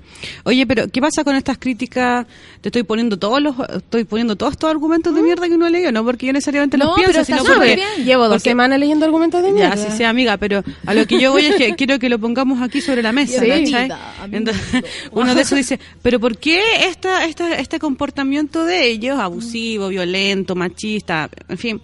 Oye, 0.46 0.66
pero 0.66 0.88
¿qué 0.88 1.02
pasa 1.02 1.24
con 1.26 1.36
estas 1.36 1.58
críticas? 1.58 2.26
Te 2.62 2.70
estoy 2.70 2.84
poniendo 2.84 3.20
todos 3.20 3.42
los, 3.42 3.56
estoy 3.76 4.06
poniendo 4.06 4.36
todos 4.38 4.54
estos 4.54 4.70
argumentos 4.70 5.14
de 5.14 5.22
mierda 5.22 5.48
que 5.48 5.54
uno 5.56 5.66
ha 5.66 5.70
leído, 5.70 5.92
no 5.92 6.06
porque 6.06 6.28
yo 6.28 6.34
necesariamente 6.34 6.78
No, 6.78 6.86
los 6.86 6.96
pienso, 6.96 7.24
sino 7.26 7.44
porque 7.44 7.76
bien. 7.76 8.06
Llevo 8.06 8.24
dos 8.24 8.36
porque- 8.36 8.50
semanas 8.52 8.80
leyendo 8.80 9.06
argumentos 9.06 9.42
de 9.44 9.50
Ya, 9.50 9.54
mierda. 9.54 9.78
sí 9.78 9.98
sea 9.98 10.10
amiga, 10.10 10.38
pero 10.38 10.64
a 10.86 10.94
lo 10.94 11.06
que 11.06 11.20
yo 11.20 11.32
voy 11.34 11.46
es 11.46 11.56
que 11.58 11.76
quiero 11.76 12.00
que 12.00 12.08
lo 12.10 12.20
pongamos 12.20 12.62
aquí 12.62 12.80
sobre 12.80 13.02
la 13.04 13.12
mesa, 13.12 13.42
Sí. 13.44 13.50
¿cachai? 13.50 13.90
Entonces, 14.32 14.64
uno 15.12 15.36
de 15.36 15.42
esos 15.42 15.58
dice, 15.58 15.80
pero 16.02 16.20
¿por 16.22 16.38
qué 16.38 16.62
esta, 16.88 17.26
esta, 17.26 17.56
este 17.56 17.80
comportamiento 17.80 18.64
de 18.64 18.88
ellos, 18.88 19.20
abusivo, 19.20 19.90
violento, 19.90 20.56
machista, 20.56 21.30
en 21.50 21.58
fin, 21.58 21.82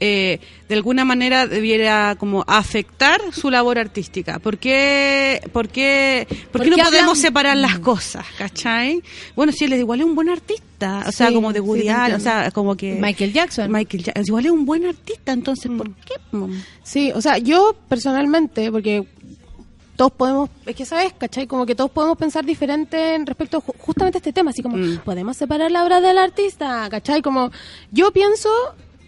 eh, 0.00 0.38
de 0.68 0.74
alguna 0.76 1.04
manera 1.04 1.46
debiera 1.48 2.14
como 2.20 2.44
afectar 2.46 3.20
su 3.32 3.50
labor 3.50 3.78
artística. 3.80 4.38
¿Por 4.38 4.58
qué, 4.58 5.40
por 5.52 5.68
qué, 5.68 6.28
por 6.52 6.62
qué 6.62 6.70
no 6.70 6.76
podemos 6.76 7.18
separar 7.18 7.56
las 7.56 7.80
cosas, 7.80 8.24
¿cachai? 8.38 9.02
Bueno, 9.34 9.50
si 9.50 9.64
él 9.64 9.72
es 9.72 9.80
igual 9.80 9.98
es 10.00 10.06
un 10.06 10.14
buen 10.14 10.28
artista, 10.28 11.04
o 11.08 11.10
sea, 11.10 11.28
Sí, 11.28 11.34
como 11.34 11.52
de 11.52 11.60
Woody 11.60 11.88
Allen, 11.88 12.16
o 12.16 12.20
sea, 12.20 12.50
como 12.52 12.76
que... 12.76 12.94
Michael 12.94 13.32
Jackson. 13.32 13.72
Michael 13.72 14.04
Jackson, 14.04 14.24
igual 14.26 14.46
es 14.46 14.52
un 14.52 14.64
buen 14.66 14.86
artista, 14.86 15.32
entonces, 15.32 15.70
¿por 15.76 15.90
qué? 15.94 16.14
Sí, 16.84 17.10
o 17.12 17.20
sea, 17.20 17.38
yo 17.38 17.74
personalmente, 17.88 18.70
porque 18.70 19.04
todos 19.96 20.12
podemos, 20.12 20.48
es 20.64 20.76
que 20.76 20.84
sabes, 20.84 21.12
¿cachai? 21.18 21.48
Como 21.48 21.66
que 21.66 21.74
todos 21.74 21.90
podemos 21.90 22.16
pensar 22.16 22.44
diferente 22.44 23.16
en 23.16 23.26
respecto 23.26 23.60
justamente 23.60 24.18
a 24.18 24.20
este 24.20 24.32
tema, 24.32 24.50
así 24.52 24.62
como, 24.62 24.76
Mm. 24.76 24.98
podemos 24.98 25.36
separar 25.36 25.72
la 25.72 25.82
obra 25.82 26.00
del 26.00 26.18
artista, 26.18 26.86
¿cachai? 26.88 27.20
Como, 27.20 27.50
yo 27.90 28.12
pienso, 28.12 28.48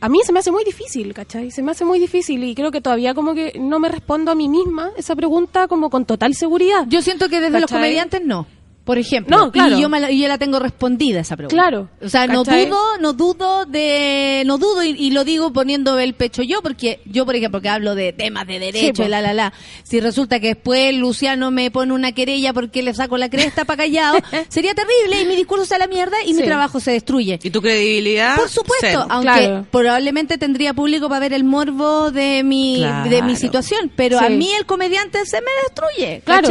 a 0.01 0.09
mí 0.09 0.21
se 0.25 0.33
me 0.33 0.39
hace 0.39 0.51
muy 0.51 0.65
difícil, 0.65 1.13
¿cachai? 1.13 1.51
Se 1.51 1.63
me 1.63 1.73
hace 1.73 1.85
muy 1.85 1.99
difícil 1.99 2.43
y 2.45 2.55
creo 2.55 2.71
que 2.71 2.81
todavía 2.81 3.15
como 3.15 3.35
que 3.35 3.59
no 3.61 3.79
me 3.79 3.89
respondo 3.89 4.31
a 4.31 4.35
mí 4.35 4.49
misma 4.49 4.91
esa 4.97 5.15
pregunta 5.15 5.69
como 5.69 5.91
con 5.91 6.07
total 6.07 6.35
seguridad. 6.35 6.87
Yo 6.89 7.03
siento 7.03 7.29
que 7.29 7.41
desde 7.41 7.61
los 7.61 7.71
comediantes 7.71 8.25
no. 8.25 8.47
Por 8.85 8.99
ejemplo, 8.99 9.37
No, 9.37 9.53
claro. 9.53 9.77
y 9.79 9.83
yo, 9.83 9.89
me 9.89 10.01
la, 10.01 10.11
y 10.11 10.21
yo 10.21 10.27
la 10.29 10.39
tengo 10.39 10.59
respondida 10.59 11.21
esa 11.21 11.37
pregunta. 11.37 11.55
Claro. 11.55 11.89
O 12.03 12.09
sea, 12.09 12.27
no 12.27 12.43
dudo, 12.45 12.79
no 12.99 13.13
dudo 13.13 13.67
de, 13.67 14.43
no 14.47 14.59
dudo 14.59 14.83
y, 14.83 14.91
y 14.91 15.11
lo 15.11 15.23
digo 15.25 15.53
poniendo 15.53 15.99
el 15.99 16.15
pecho 16.15 16.43
yo, 16.43 16.63
porque 16.63 17.01
yo, 17.05 17.25
por 17.27 17.37
ejemplo, 17.37 17.61
que 17.61 17.69
hablo 17.69 17.95
de 17.95 18.13
temas 18.13 18.47
de 18.47 18.59
derecho 18.59 19.05
y 19.05 19.09
la, 19.09 19.21
la, 19.21 19.33
la, 19.35 19.53
si 19.85 20.01
resulta 20.01 20.41
que 20.41 20.49
después 20.55 20.95
Luciano 20.95 21.51
me 21.51 21.71
pone 21.71 21.93
una 21.93 22.13
querella 22.13 22.53
porque 22.53 22.83
le 22.83 22.95
saco 22.95 23.17
la 23.19 23.29
cresta 23.29 23.65
para 23.65 23.85
callado, 23.85 24.19
sería 24.49 24.75
terrible 24.75 25.23
y 25.23 25.27
mi 25.27 25.37
discurso 25.37 25.67
se 25.67 25.75
a 25.75 25.79
la 25.79 25.87
mierda 25.87 26.17
y 26.27 26.35
mi 26.35 26.43
trabajo 26.43 26.81
se 26.81 26.91
destruye. 26.93 27.39
¿Y 27.43 27.51
tu 27.51 27.61
credibilidad? 27.63 28.37
Por 28.37 28.49
supuesto, 28.49 28.87
Cero. 28.87 29.07
aunque 29.09 29.31
Claro. 29.31 29.67
probablemente 29.71 30.39
tendría 30.39 30.75
público 30.75 31.09
para 31.09 31.21
ver 31.21 31.33
el 31.35 31.45
morbo 31.45 32.11
de 32.11 32.43
mi 32.43 32.79
Claro. 32.79 33.11
de 33.11 33.23
mi 33.23 33.37
situación, 33.37 33.93
pero 33.95 34.19
Sí. 34.19 34.25
a 34.25 34.31
mí 34.31 34.51
el 34.59 34.67
comediante 34.67 35.25
se 35.27 35.41
me 35.41 35.51
destruye, 35.65 36.23
Claro. 36.25 36.49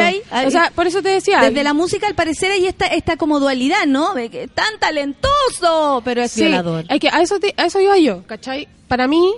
O 0.47 0.51
sea, 0.51 0.71
por 0.75 0.87
eso 0.87 1.01
te 1.01 1.09
decía. 1.09 1.41
Desde 1.41 1.63
la 1.63 1.73
música, 1.73 2.07
al 2.07 2.15
parecer, 2.19 2.51
hay 2.51 2.65
esta, 2.67 2.85
esta 2.87 3.15
como 3.17 3.39
dualidad, 3.39 3.85
¿no? 3.87 4.13
De 4.13 4.29
que 4.29 4.47
tan 4.47 4.77
talentoso, 4.79 6.01
pero 6.03 6.21
es 6.21 6.31
Sí, 6.31 6.41
violador. 6.41 6.85
hay 6.89 6.99
que, 6.99 7.09
a, 7.09 7.21
eso 7.21 7.39
te- 7.39 7.53
a 7.57 7.65
eso 7.65 7.79
iba 7.79 7.97
yo, 7.97 8.23
¿cachai? 8.27 8.67
Para 8.87 9.07
mí, 9.07 9.33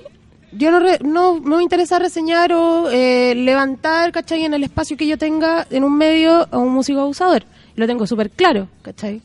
yo 0.52 0.72
no, 0.72 0.80
re- 0.80 1.00
no, 1.04 1.40
no 1.40 1.58
me 1.58 1.64
interesa 1.64 2.00
reseñar 2.00 2.52
o 2.54 2.90
eh, 2.92 3.34
levantar, 3.36 4.12
¿cachai? 4.12 4.44
En 4.46 4.54
el 4.54 4.64
espacio 4.64 4.98
que 4.98 5.08
yo 5.08 5.18
tenga 5.18 5.66
en 5.70 5.84
un 5.84 5.96
medio 5.98 6.48
a 6.52 6.58
un 6.58 6.74
músico 6.74 7.02
abusador. 7.02 7.44
Lo 7.76 7.88
tengo 7.88 8.06
súper 8.08 8.30
claro, 8.30 8.68
¿cachai? 8.82 9.22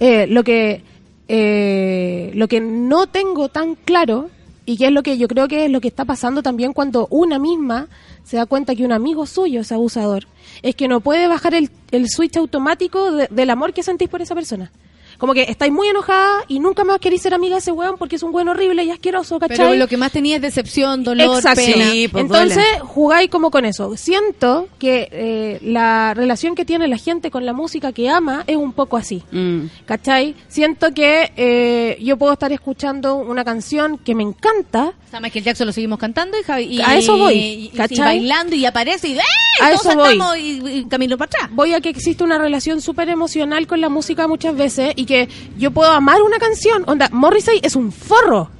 Eh, 0.00 0.26
lo 0.28 0.42
que 0.44 0.82
eh, 1.28 2.30
lo 2.34 2.48
que 2.48 2.60
no 2.60 3.06
tengo 3.06 3.48
tan 3.48 3.74
claro 3.74 4.30
y 4.70 4.76
que 4.76 4.86
es 4.88 4.92
lo 4.92 5.02
que 5.02 5.16
yo 5.16 5.28
creo 5.28 5.48
que 5.48 5.64
es 5.64 5.70
lo 5.70 5.80
que 5.80 5.88
está 5.88 6.04
pasando 6.04 6.42
también 6.42 6.74
cuando 6.74 7.06
una 7.10 7.38
misma 7.38 7.88
se 8.22 8.36
da 8.36 8.44
cuenta 8.44 8.74
que 8.74 8.84
un 8.84 8.92
amigo 8.92 9.24
suyo 9.24 9.62
es 9.62 9.72
abusador, 9.72 10.26
es 10.62 10.74
que 10.76 10.88
no 10.88 11.00
puede 11.00 11.26
bajar 11.26 11.54
el, 11.54 11.70
el 11.90 12.06
switch 12.10 12.36
automático 12.36 13.10
de- 13.12 13.28
del 13.30 13.48
amor 13.48 13.72
que 13.72 13.82
sentís 13.82 14.10
por 14.10 14.20
esa 14.20 14.34
persona. 14.34 14.70
Como 15.18 15.34
que 15.34 15.42
estáis 15.42 15.72
muy 15.72 15.88
enojada 15.88 16.44
y 16.46 16.60
nunca 16.60 16.84
más 16.84 16.98
queréis 17.00 17.22
ser 17.22 17.34
amiga 17.34 17.56
de 17.56 17.58
ese 17.58 17.72
weón 17.72 17.96
porque 17.98 18.16
es 18.16 18.22
un 18.22 18.32
weón 18.34 18.48
horrible 18.48 18.84
y 18.84 18.90
asqueroso, 18.90 19.38
¿cachai? 19.40 19.56
Pero 19.58 19.74
lo 19.74 19.88
que 19.88 19.96
más 19.96 20.12
tenía 20.12 20.36
es 20.36 20.42
decepción, 20.42 21.02
dolor, 21.02 21.36
Exacto. 21.38 21.60
pena. 21.60 21.90
Sí, 21.90 22.06
pues 22.08 22.22
Entonces 22.24 22.54
duele. 22.56 22.78
jugáis 22.86 23.28
como 23.28 23.50
con 23.50 23.64
eso. 23.64 23.96
Siento 23.96 24.68
que 24.78 25.08
eh, 25.10 25.58
la 25.62 26.14
relación 26.14 26.54
que 26.54 26.64
tiene 26.64 26.86
la 26.86 26.96
gente 26.98 27.30
con 27.32 27.44
la 27.44 27.52
música 27.52 27.92
que 27.92 28.08
ama 28.08 28.44
es 28.46 28.56
un 28.56 28.72
poco 28.72 28.96
así. 28.96 29.22
Mm. 29.32 29.62
¿Cachai? 29.86 30.36
Siento 30.46 30.94
que 30.94 31.32
eh, 31.36 31.98
yo 32.00 32.16
puedo 32.16 32.32
estar 32.34 32.52
escuchando 32.52 33.16
una 33.16 33.44
canción 33.44 33.98
que 33.98 34.14
me 34.14 34.22
encanta. 34.22 34.92
O 35.06 35.10
sea, 35.10 35.20
Michael 35.20 35.44
Jackson 35.44 35.66
lo 35.66 35.72
seguimos 35.72 35.98
cantando 35.98 36.38
y, 36.38 36.42
Javi- 36.44 36.68
y- 36.70 36.80
A 36.80 36.96
eso 36.96 37.16
voy, 37.18 37.34
y- 37.34 37.38
y- 37.38 37.64
y 37.66 37.68
¿cachai? 37.70 37.98
bailando 38.18 38.54
y 38.54 38.64
aparece 38.66 39.08
y, 39.08 39.18
¡eh! 39.18 39.22
A 39.60 39.72
eso 39.72 39.94
voy. 39.96 40.20
y 40.38 40.84
camino 40.84 41.18
para 41.18 41.26
atrás. 41.26 41.48
Voy 41.52 41.74
a 41.74 41.80
que 41.80 41.88
existe 41.88 42.22
una 42.22 42.38
relación 42.38 42.80
súper 42.80 43.08
emocional 43.08 43.66
con 43.66 43.80
la 43.80 43.88
música 43.88 44.28
muchas 44.28 44.54
veces 44.56 44.92
y 44.94 45.07
que 45.08 45.28
yo 45.56 45.72
puedo 45.72 45.90
amar 45.90 46.22
una 46.22 46.38
canción. 46.38 46.84
Onda, 46.86 47.08
Morrissey 47.10 47.58
es 47.62 47.74
un 47.74 47.90
forro. 47.90 48.50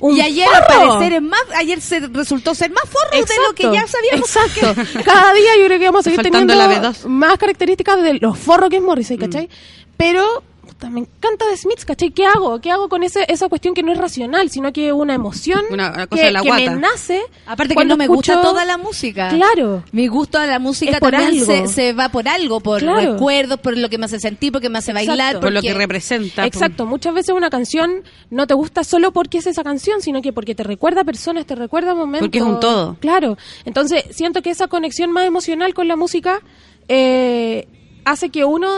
Un 0.00 0.16
y 0.16 0.20
ayer 0.22 0.46
forro. 0.48 0.56
al 0.82 0.88
parecer 0.88 1.12
es 1.14 1.22
más, 1.22 1.40
ayer 1.56 1.80
se 1.80 2.00
resultó 2.00 2.54
ser 2.54 2.70
más 2.72 2.84
forro 2.84 3.10
de 3.12 3.34
lo 3.46 3.54
que 3.54 3.62
ya 3.64 3.86
sabíamos. 3.86 4.36
Exacto. 4.36 4.74
Cada 5.04 5.32
día 5.34 5.50
yo 5.58 5.66
creo 5.66 5.78
que 5.78 5.84
vamos 5.86 6.00
a 6.00 6.02
seguir 6.04 6.16
Faltando 6.22 6.52
teniendo 6.54 6.82
la 6.82 6.90
B2. 6.92 7.06
más 7.08 7.38
características 7.38 8.02
de 8.02 8.14
los 8.14 8.38
forros 8.38 8.68
que 8.70 8.76
es 8.76 8.82
Morrissey, 8.82 9.16
Mm. 9.16 9.20
¿cachai? 9.20 9.48
Pero 9.96 10.42
puta, 10.66 10.88
me 10.90 11.00
encanta 11.00 11.44
de 11.46 11.56
Smiths, 11.56 11.84
¿cachai? 11.84 12.10
¿Qué 12.10 12.24
hago? 12.24 12.60
¿Qué 12.60 12.70
hago 12.70 12.88
con 12.88 13.02
ese, 13.02 13.24
esa 13.28 13.48
cuestión 13.48 13.74
que 13.74 13.82
no 13.82 13.92
es 13.92 13.98
racional, 13.98 14.48
sino 14.50 14.72
que 14.72 14.86
es 14.88 14.92
una 14.92 15.14
emoción 15.14 15.60
Una- 15.70 15.90
una 15.92 16.06
cosa 16.06 16.20
que, 16.20 16.26
de 16.26 16.32
la 16.32 16.40
que 16.42 16.48
guata. 16.48 16.70
me 16.70 16.80
nace? 16.80 17.20
Aparte 17.46 17.70
que 17.70 17.74
cuando 17.74 17.94
no 17.94 17.98
me 17.98 18.06
gusta 18.06 18.40
toda 18.40 18.64
la 18.64 18.78
música. 18.78 19.28
Claro. 19.30 19.84
Mi 19.92 20.06
gusto 20.06 20.38
a 20.38 20.46
la 20.46 20.58
música 20.58 20.98
por 21.00 21.10
también 21.12 21.44
se, 21.44 21.56
algo. 21.58 21.68
se 21.68 21.92
va 21.92 22.08
por 22.10 22.28
algo, 22.28 22.60
por 22.60 22.80
Claro. 22.80 23.12
recuerdos, 23.14 23.60
por 23.60 23.76
lo 23.76 23.88
que 23.88 23.98
me 23.98 24.06
hace 24.06 24.18
sentir, 24.20 24.52
porque 24.52 24.68
me 24.68 24.78
hace 24.78 24.92
Exacto. 24.92 25.08
bailar. 25.08 25.40
Por 25.40 25.52
lo 25.52 25.60
que 25.60 25.74
representa. 25.74 26.46
Exacto, 26.46 26.86
muchas 26.86 27.12
veces 27.14 27.34
una 27.34 27.50
canción 27.50 28.02
no 28.30 28.46
te 28.46 28.54
gusta 28.54 28.84
solo 28.84 29.12
porque 29.12 29.38
es 29.38 29.46
esa 29.46 29.62
canción, 29.64 30.00
sino 30.02 30.22
que 30.22 30.32
porque 30.32 30.54
te 30.54 30.62
recuerda 30.62 31.02
a 31.02 31.04
personas, 31.04 31.44
te 31.46 31.54
recuerda 31.54 31.90
a 31.92 31.94
momentos. 31.94 32.20
Porque 32.28 32.38
es 32.38 32.44
un 32.44 32.60
todo. 32.60 32.96
Claro. 33.00 33.36
Entonces, 33.64 34.04
siento 34.10 34.42
que 34.42 34.50
esa 34.50 34.68
conexión 34.68 35.10
más 35.12 35.26
emocional 35.26 35.74
con 35.74 35.88
la 35.88 35.96
música 35.96 36.40
eh, 36.88 37.66
hace 38.04 38.30
que 38.30 38.44
uno 38.44 38.68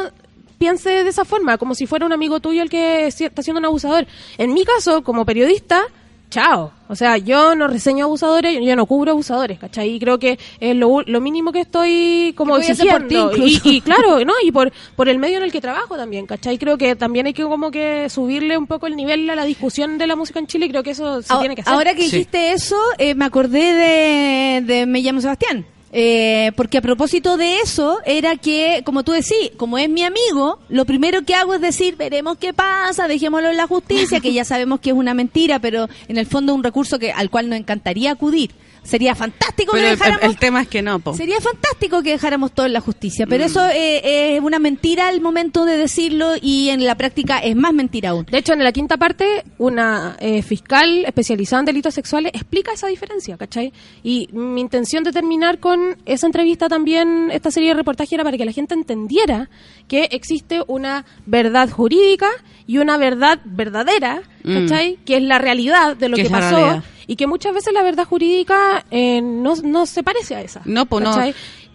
piense 0.59 0.91
de 1.05 1.11
esa 1.11 1.25
forma, 1.25 1.59
como 1.59 1.75
si 1.75 1.87
fuera 1.87 2.07
un 2.07 2.13
amigo 2.13 2.41
tuyo 2.41 2.63
el 2.63 2.71
que 2.71 3.07
está 3.07 3.43
siendo 3.43 3.59
un 3.61 3.65
abusador. 3.67 4.07
En 4.39 4.53
mi 4.55 4.65
caso, 4.65 5.03
como 5.03 5.25
periodista, 5.25 5.83
chao. 6.31 6.73
O 6.89 6.97
sea, 6.97 7.17
yo 7.17 7.55
no 7.55 7.67
reseño 7.69 8.05
abusadores, 8.05 8.59
yo 8.63 8.77
no 8.77 8.87
cubro 8.87 9.13
abusadores, 9.13 9.59
¿cachai? 9.59 9.91
Y 9.95 9.99
creo 10.01 10.19
que 10.19 10.39
es 10.61 10.77
lo, 10.77 11.01
lo 11.03 11.21
mínimo 11.21 11.51
que 11.53 11.61
estoy 11.61 12.35
como 12.37 12.57
exigiendo. 12.59 13.09
Y, 13.37 13.45
incluso. 13.51 13.69
y 13.69 13.81
claro, 13.81 14.23
¿no? 14.27 14.33
Y 14.45 14.53
por, 14.53 14.71
por 14.97 15.09
el 15.09 15.19
medio 15.19 15.39
en 15.39 15.45
el 15.45 15.53
que 15.53 15.61
trabajo 15.61 15.97
también, 15.97 16.27
¿cachai? 16.27 16.59
Creo 16.59 16.77
que 16.77 16.95
también 16.97 17.27
hay 17.27 17.33
que 17.33 17.43
como 17.45 17.71
que 17.71 18.09
subirle 18.11 18.59
un 18.59 18.67
poco 18.67 18.87
el 18.87 18.97
nivel 18.97 19.29
a 19.31 19.35
la 19.35 19.45
discusión 19.45 19.97
de 19.97 20.07
la 20.07 20.17
música 20.17 20.39
en 20.41 20.47
Chile 20.47 20.67
y 20.67 20.71
creo 20.71 20.83
que 20.83 20.91
eso 20.91 21.23
se 21.23 21.33
Ahora- 21.33 21.41
tiene 21.43 21.55
que 21.55 21.61
hacer. 21.63 21.73
Ahora 21.73 21.95
que 21.95 22.03
Sí. 22.03 22.11
dijiste 22.17 22.53
eso, 22.53 22.77
eh, 22.99 23.15
me 23.15 23.25
acordé 23.25 23.73
de, 23.73 24.61
de 24.75 24.87
Me 24.87 25.01
llamo 25.01 25.21
Sebastián. 25.21 25.65
Eh, 25.97 26.51
porque 26.57 26.79
a 26.79 26.83
propósito 26.83 27.37
de 27.37 27.59
eso, 27.61 28.01
era 28.05 28.35
que, 28.37 28.83
como 28.85 29.05
tú 29.05 29.13
decís, 29.13 29.53
como 29.57 29.79
es 29.79 29.89
mi 29.89 30.03
amigo, 30.03 30.59
lo 30.69 30.85
primero 30.87 31.23
que 31.25 31.37
hago 31.37 31.55
es 31.55 31.61
decir, 31.61 31.95
veremos 31.95 32.37
qué 32.39 32.53
pasa, 32.53 33.07
dejémoslo 33.07 33.51
en 33.51 33.57
la 33.57 33.69
justicia, 33.69 34.19
que 34.19 34.33
ya 34.33 34.45
sabemos 34.45 34.81
que 34.81 34.91
es 34.91 34.97
una 34.97 35.15
mentira, 35.15 35.61
pero 35.61 35.89
en 36.09 36.19
el 36.19 36.27
fondo 36.27 36.53
es 36.53 36.57
un 36.59 36.65
recurso 36.65 36.99
que 36.99 37.13
al 37.13 37.31
cual 37.31 37.49
nos 37.49 37.61
encantaría 37.61 38.11
acudir. 38.11 38.51
Sería 38.83 39.15
fantástico 39.15 39.73
Pero 39.73 39.85
que 39.85 39.93
el, 39.93 39.99
dejáramos... 39.99 40.25
el 40.25 40.37
tema 40.37 40.61
es 40.61 40.69
que 40.69 40.83
no, 40.83 40.99
po. 40.99 41.15
Sería 41.15 41.41
fantástico 41.41 42.03
que 42.03 42.11
dejáramos 42.11 42.53
todo 42.53 42.67
en 42.67 42.75
la 42.75 42.83
justicia, 42.83 43.25
Mm. 43.25 43.29
pero 43.31 43.45
eso 43.45 43.65
eh, 43.67 44.37
es 44.37 44.43
una 44.43 44.59
mentira 44.59 45.09
al 45.09 45.23
momento 45.23 45.65
de 45.65 45.79
decirlo 45.79 46.33
y 46.39 46.69
en 46.69 46.85
la 46.85 46.95
práctica 46.95 47.39
es 47.39 47.57
más 47.57 47.73
mentira 47.73 48.11
aún. 48.11 48.27
De 48.31 48.37
hecho, 48.37 48.53
en 48.53 48.63
la 48.63 48.73
quinta 48.73 48.99
parte, 48.99 49.43
una 49.57 50.17
eh, 50.21 50.43
fiscal 50.43 51.07
especializada 51.07 51.61
en 51.61 51.65
delitos 51.65 51.95
sexuales 51.95 52.33
explica 52.35 52.75
esa 52.75 52.89
diferencia, 52.89 53.39
¿cachai? 53.39 53.73
Y 54.03 54.29
mi 54.33 54.61
intención 54.61 55.03
de 55.03 55.13
terminar 55.13 55.61
con 55.61 55.84
esa 56.07 56.27
entrevista 56.27 56.69
también, 56.69 57.31
esta 57.33 57.51
serie 57.51 57.71
de 57.71 57.75
reportajes, 57.75 58.13
era 58.13 58.25
para 58.25 58.37
que 58.37 58.45
la 58.45 58.53
gente 58.53 58.75
entendiera 58.75 59.49
que 59.89 60.09
existe 60.13 60.63
una 60.67 61.05
verdad 61.27 61.71
jurídica 61.71 62.29
y 62.67 62.79
una 62.79 62.97
verdad 62.97 63.39
verdadera, 63.45 64.23
Mm. 64.43 64.61
¿cachai? 64.69 64.99
Que 65.07 65.17
es 65.17 65.23
la 65.23 65.39
realidad 65.39 65.97
de 65.97 66.09
lo 66.11 66.17
Que 66.17 66.29
pasó. 66.29 66.57
realidad. 66.57 66.85
Y 67.07 67.17
que 67.17 67.27
muchas 67.27 67.53
veces 67.55 67.73
la 67.75 67.83
verdad 67.83 68.05
jurídica 68.07 68.85
eh, 68.91 69.21
no, 69.23 69.55
no 69.63 69.87
se 69.87 70.03
parece 70.03 70.35
a 70.35 70.41
esa. 70.43 70.63
No, 70.65 70.87
pues 70.87 71.05
no. 71.05 71.15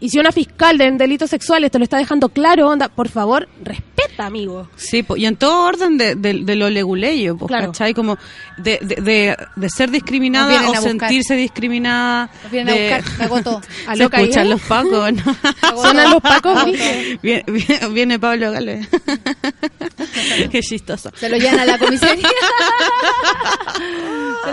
Y 0.01 0.09
si 0.09 0.17
una 0.17 0.31
fiscal 0.31 0.77
de 0.77 0.91
delitos 0.91 1.29
sexuales 1.29 1.71
te 1.71 1.77
lo 1.77 1.83
está 1.83 1.97
dejando 1.97 2.29
claro, 2.29 2.69
onda, 2.69 2.87
por 2.87 3.09
favor, 3.09 3.49
respeta, 3.63 3.88
amigo. 4.17 4.67
Sí, 4.75 5.03
po, 5.03 5.15
y 5.17 5.25
en 5.25 5.35
todo 5.35 5.63
orden 5.65 5.97
de, 5.97 6.15
de, 6.15 6.43
de 6.43 6.55
lo 6.55 6.69
leguleyo, 6.69 7.37
pues, 7.37 7.47
Claro. 7.47 7.67
¿cachai? 7.67 7.93
Como 7.93 8.17
de, 8.57 8.79
de, 8.81 8.95
de, 9.01 9.37
de 9.55 9.69
ser 9.69 9.91
discriminada 9.91 10.53
o 10.53 10.57
a 10.57 10.61
buscar. 10.67 10.83
sentirse 10.83 11.35
discriminada. 11.35 12.29
Nos 12.43 12.51
vienen 12.51 12.69
a 12.93 12.97
buscar, 12.97 13.17
me 13.19 13.25
agotó. 13.25 13.61
A 13.87 13.95
Se 13.95 14.03
escuchan 14.03 14.49
los 14.49 14.61
pacos, 14.61 15.13
¿no? 15.13 15.35
Sonan 15.81 16.11
los 16.11 16.21
pacos, 16.21 16.65
viene, 16.65 17.43
viene, 17.47 17.87
viene 17.91 18.19
Pablo 18.19 18.51
Gale. 18.51 18.87
Qué 20.51 20.59
chistoso. 20.61 21.11
Se 21.15 21.29
lo 21.29 21.37
llevan 21.37 21.59
a 21.59 21.65
la 21.65 21.77
comisaría. 21.77 22.27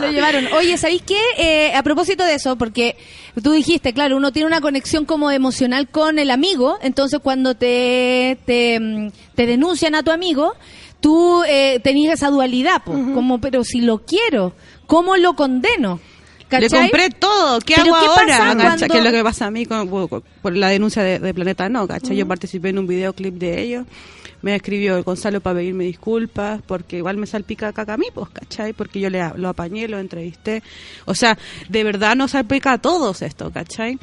Se 0.00 0.06
lo 0.06 0.12
llevaron. 0.12 0.46
Oye, 0.52 0.76
¿sabéis 0.78 1.02
qué? 1.02 1.20
Eh, 1.38 1.74
a 1.74 1.82
propósito 1.82 2.24
de 2.24 2.34
eso, 2.34 2.56
porque 2.56 2.96
tú 3.42 3.52
dijiste, 3.52 3.92
claro, 3.92 4.16
uno 4.16 4.32
tiene 4.32 4.46
una 4.46 4.60
conexión 4.60 5.04
como 5.04 5.30
emocional 5.30 5.88
con 5.88 6.18
el 6.18 6.30
amigo, 6.30 6.78
entonces 6.82 7.20
cuando 7.22 7.54
te, 7.54 8.38
te, 8.46 8.78
mm, 8.80 9.10
te 9.34 9.46
denuncian 9.46 9.94
a 9.94 10.02
tu 10.02 10.10
amigo, 10.10 10.54
tú 11.00 11.42
eh, 11.44 11.80
tenías 11.82 12.14
esa 12.14 12.30
dualidad, 12.30 12.82
po, 12.84 12.92
como, 12.92 13.40
pero 13.40 13.64
si 13.64 13.80
lo 13.80 14.04
quiero, 14.04 14.54
¿cómo 14.86 15.16
lo 15.16 15.34
condeno? 15.34 16.00
¿Cachai? 16.48 16.68
Le 16.68 16.78
compré 16.78 17.10
todo. 17.10 17.58
¿Qué 17.60 17.74
hago 17.74 17.84
¿qué 17.98 18.06
ahora? 18.06 18.76
Que 18.76 18.98
es 18.98 19.04
lo 19.04 19.10
que 19.10 19.24
pasa 19.24 19.46
a 19.46 19.50
mí 19.50 19.66
con, 19.66 19.88
por, 19.88 20.56
la 20.56 20.68
denuncia 20.68 21.02
de, 21.02 21.18
de 21.18 21.34
Planeta 21.34 21.68
No, 21.68 21.88
¿cachai? 21.88 22.16
Yo 22.16 22.26
participé 22.26 22.68
en 22.68 22.78
un 22.78 22.86
videoclip 22.86 23.34
de 23.34 23.62
ellos. 23.62 23.86
Me 24.42 24.54
escribió 24.54 24.96
el 24.96 25.02
Gonzalo 25.02 25.40
para 25.40 25.56
pedirme 25.56 25.84
disculpas 25.84 26.60
porque 26.66 26.98
igual 26.98 27.16
me 27.16 27.26
salpica 27.26 27.72
caca 27.72 27.94
a 27.94 27.96
mí, 27.96 28.06
pues, 28.14 28.28
¿cachai? 28.30 28.72
Porque 28.72 29.00
yo 29.00 29.10
le, 29.10 29.22
lo 29.36 29.48
apañé, 29.48 29.88
lo 29.88 29.98
entrevisté. 29.98 30.62
O 31.04 31.14
sea, 31.14 31.38
de 31.68 31.84
verdad 31.84 32.16
nos 32.16 32.32
salpica 32.32 32.72
a 32.72 32.78
todos 32.78 33.22
esto, 33.22 33.50
¿cachai? 33.50 33.98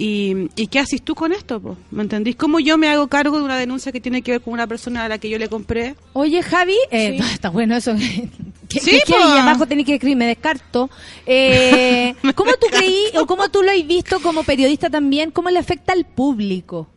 ¿Y, 0.00 0.48
¿Y 0.56 0.68
qué 0.68 0.78
haces 0.78 1.02
tú 1.02 1.14
con 1.14 1.30
esto? 1.30 1.60
po? 1.60 1.76
¿Me 1.90 2.02
entendís? 2.02 2.34
¿Cómo 2.34 2.58
yo 2.58 2.78
me 2.78 2.88
hago 2.88 3.08
cargo 3.08 3.36
de 3.36 3.44
una 3.44 3.58
denuncia 3.58 3.92
que 3.92 4.00
tiene 4.00 4.22
que 4.22 4.32
ver 4.32 4.40
con 4.40 4.54
una 4.54 4.66
persona 4.66 5.04
a 5.04 5.08
la 5.10 5.18
que 5.18 5.28
yo 5.28 5.38
le 5.38 5.50
compré? 5.50 5.94
Oye, 6.14 6.42
Javi, 6.42 6.76
eh, 6.90 7.18
está 7.34 7.50
bueno 7.50 7.76
eso. 7.76 7.94
¿Qué, 8.70 8.80
Sí, 8.80 8.98
qué-. 9.04 9.12
Y 9.12 9.38
abajo 9.38 9.66
tenés 9.66 9.84
que 9.84 9.94
escribir, 9.94 10.16
me 10.16 10.26
descarto. 10.26 10.88
Eh, 11.26 12.14
¿Cómo 12.34 12.52
tú 12.52 12.68
creí 12.70 13.04
o 13.14 13.26
cómo 13.26 13.50
tú 13.50 13.62
lo 13.62 13.72
has 13.72 13.86
visto 13.86 14.20
como 14.20 14.42
periodista 14.42 14.88
también? 14.88 15.32
¿Cómo 15.32 15.50
le 15.50 15.58
afecta 15.58 15.92
al 15.92 16.06
público? 16.06 16.88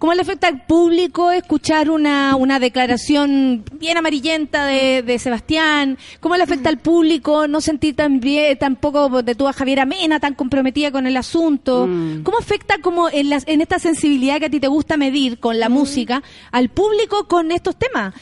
¿Cómo 0.00 0.14
le 0.14 0.22
afecta 0.22 0.48
al 0.48 0.64
público 0.64 1.30
escuchar 1.30 1.90
una, 1.90 2.34
una 2.34 2.58
declaración 2.58 3.62
bien 3.74 3.98
amarillenta 3.98 4.64
de, 4.64 5.02
de 5.02 5.18
Sebastián? 5.18 5.98
¿Cómo 6.20 6.36
le 6.36 6.42
afecta 6.42 6.70
al 6.70 6.78
público 6.78 7.46
no 7.46 7.60
sentir 7.60 7.94
tan 7.96 8.18
bien, 8.18 8.58
tampoco 8.58 9.22
de 9.22 9.34
tú 9.34 9.46
a 9.46 9.52
Javiera 9.52 9.84
Mena 9.84 10.18
tan 10.18 10.34
comprometida 10.34 10.90
con 10.90 11.06
el 11.06 11.18
asunto? 11.18 11.86
Mm. 11.86 12.22
¿Cómo 12.22 12.38
afecta 12.38 12.78
como 12.78 13.10
en, 13.10 13.28
las- 13.28 13.46
en 13.46 13.60
esta 13.60 13.78
sensibilidad 13.78 14.38
que 14.40 14.46
a 14.46 14.50
ti 14.50 14.58
te 14.58 14.68
gusta 14.68 14.96
medir 14.96 15.38
con 15.38 15.60
la 15.60 15.68
música 15.68 16.22
al 16.50 16.70
público 16.70 17.28
con 17.28 17.50
estos 17.52 17.76
temas? 17.76 18.14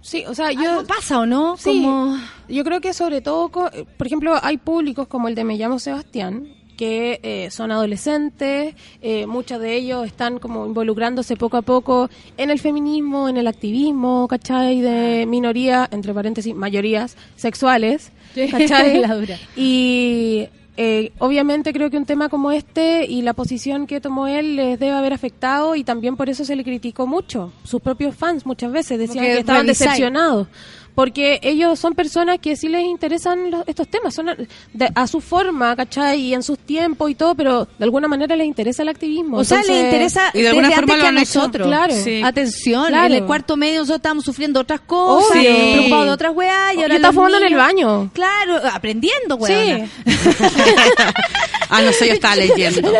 Sí, 0.00 0.24
o 0.26 0.34
sea, 0.34 0.46
¿Algo 0.48 0.62
yo... 0.62 0.86
pasa 0.86 1.20
o 1.20 1.26
no? 1.26 1.58
Sí, 1.58 1.82
Como- 1.84 2.16
yo 2.48 2.64
creo 2.64 2.80
que 2.80 2.94
sobre 2.94 3.20
todo, 3.20 3.50
por 3.50 4.06
ejemplo, 4.06 4.38
hay 4.42 4.56
públicos 4.56 5.06
como 5.06 5.28
el 5.28 5.34
de 5.34 5.44
Me 5.44 5.56
llamo 5.58 5.78
Sebastián, 5.78 6.48
que 6.80 7.20
eh, 7.22 7.50
son 7.50 7.72
adolescentes, 7.72 8.74
eh, 9.02 9.26
muchos 9.26 9.60
de 9.60 9.76
ellos 9.76 10.06
están 10.06 10.38
como 10.38 10.64
involucrándose 10.64 11.36
poco 11.36 11.58
a 11.58 11.62
poco 11.62 12.08
en 12.38 12.48
el 12.48 12.58
feminismo, 12.58 13.28
en 13.28 13.36
el 13.36 13.48
activismo, 13.48 14.26
¿cachai? 14.26 14.80
De 14.80 15.26
minorías, 15.26 15.90
entre 15.92 16.14
paréntesis, 16.14 16.54
mayorías 16.54 17.18
sexuales, 17.36 18.12
¿cachai? 18.50 18.98
La 19.02 19.14
dura. 19.14 19.36
Y 19.56 20.48
eh, 20.78 21.12
obviamente 21.18 21.74
creo 21.74 21.90
que 21.90 21.98
un 21.98 22.06
tema 22.06 22.30
como 22.30 22.50
este 22.50 23.04
y 23.04 23.20
la 23.20 23.34
posición 23.34 23.86
que 23.86 24.00
tomó 24.00 24.26
él 24.26 24.56
les 24.56 24.80
debe 24.80 24.92
haber 24.92 25.12
afectado 25.12 25.76
y 25.76 25.84
también 25.84 26.16
por 26.16 26.30
eso 26.30 26.46
se 26.46 26.56
le 26.56 26.64
criticó 26.64 27.06
mucho. 27.06 27.52
Sus 27.64 27.82
propios 27.82 28.14
fans 28.14 28.46
muchas 28.46 28.72
veces 28.72 28.98
decían 28.98 29.22
que 29.26 29.32
que 29.32 29.38
estaban 29.40 29.66
decepcionados. 29.66 30.46
Porque 30.94 31.40
ellos 31.42 31.78
son 31.78 31.94
personas 31.94 32.38
que 32.40 32.56
sí 32.56 32.68
les 32.68 32.82
interesan 32.84 33.50
los- 33.50 33.64
estos 33.66 33.88
temas, 33.88 34.14
son 34.14 34.28
a, 34.30 34.36
de- 34.72 34.90
a 34.94 35.06
su 35.06 35.20
forma, 35.20 35.74
¿cachai? 35.76 36.20
Y 36.20 36.34
en 36.34 36.42
sus 36.42 36.58
tiempos 36.58 37.10
y 37.10 37.14
todo, 37.14 37.34
pero 37.34 37.66
de 37.78 37.84
alguna 37.84 38.08
manera 38.08 38.36
les 38.36 38.46
interesa 38.46 38.82
el 38.82 38.88
activismo. 38.90 39.38
O 39.38 39.44
sea, 39.44 39.58
le 39.58 39.62
Entonces- 39.64 39.84
interesa 39.84 40.30
Y 40.34 40.42
de 40.42 40.48
alguna 40.48 40.68
desde 40.68 40.80
forma 40.80 40.94
antes 40.94 40.96
lo 40.96 41.02
que 41.14 41.18
a 41.18 41.22
hecho. 41.22 41.38
nosotros. 41.38 41.66
Claro. 41.68 41.94
Sí. 41.94 42.22
Atención, 42.22 42.86
Claro. 42.88 43.06
en 43.06 43.12
el 43.12 43.24
cuarto 43.24 43.56
medio 43.56 43.80
nosotros 43.80 43.96
estábamos 43.98 44.24
sufriendo 44.24 44.60
otras 44.60 44.80
cosas, 44.80 45.30
Obvio. 45.36 45.50
preocupados 45.72 46.06
de 46.06 46.12
otras 46.12 46.32
weas. 46.34 46.72
Y 46.72 46.76
Yo 46.76 46.82
ahora 46.82 46.94
estaba 46.96 47.12
los 47.12 47.14
fumando 47.14 47.36
en 47.38 47.42
el 47.44 47.50
niños- 47.50 47.66
baño. 47.66 48.10
Claro, 48.12 48.56
aprendiendo, 48.72 49.36
weón. 49.36 49.90
ah, 51.70 51.82
no 51.82 51.92
sé, 51.92 52.08
yo 52.08 52.14
estaba 52.14 52.36
leyendo. 52.36 52.92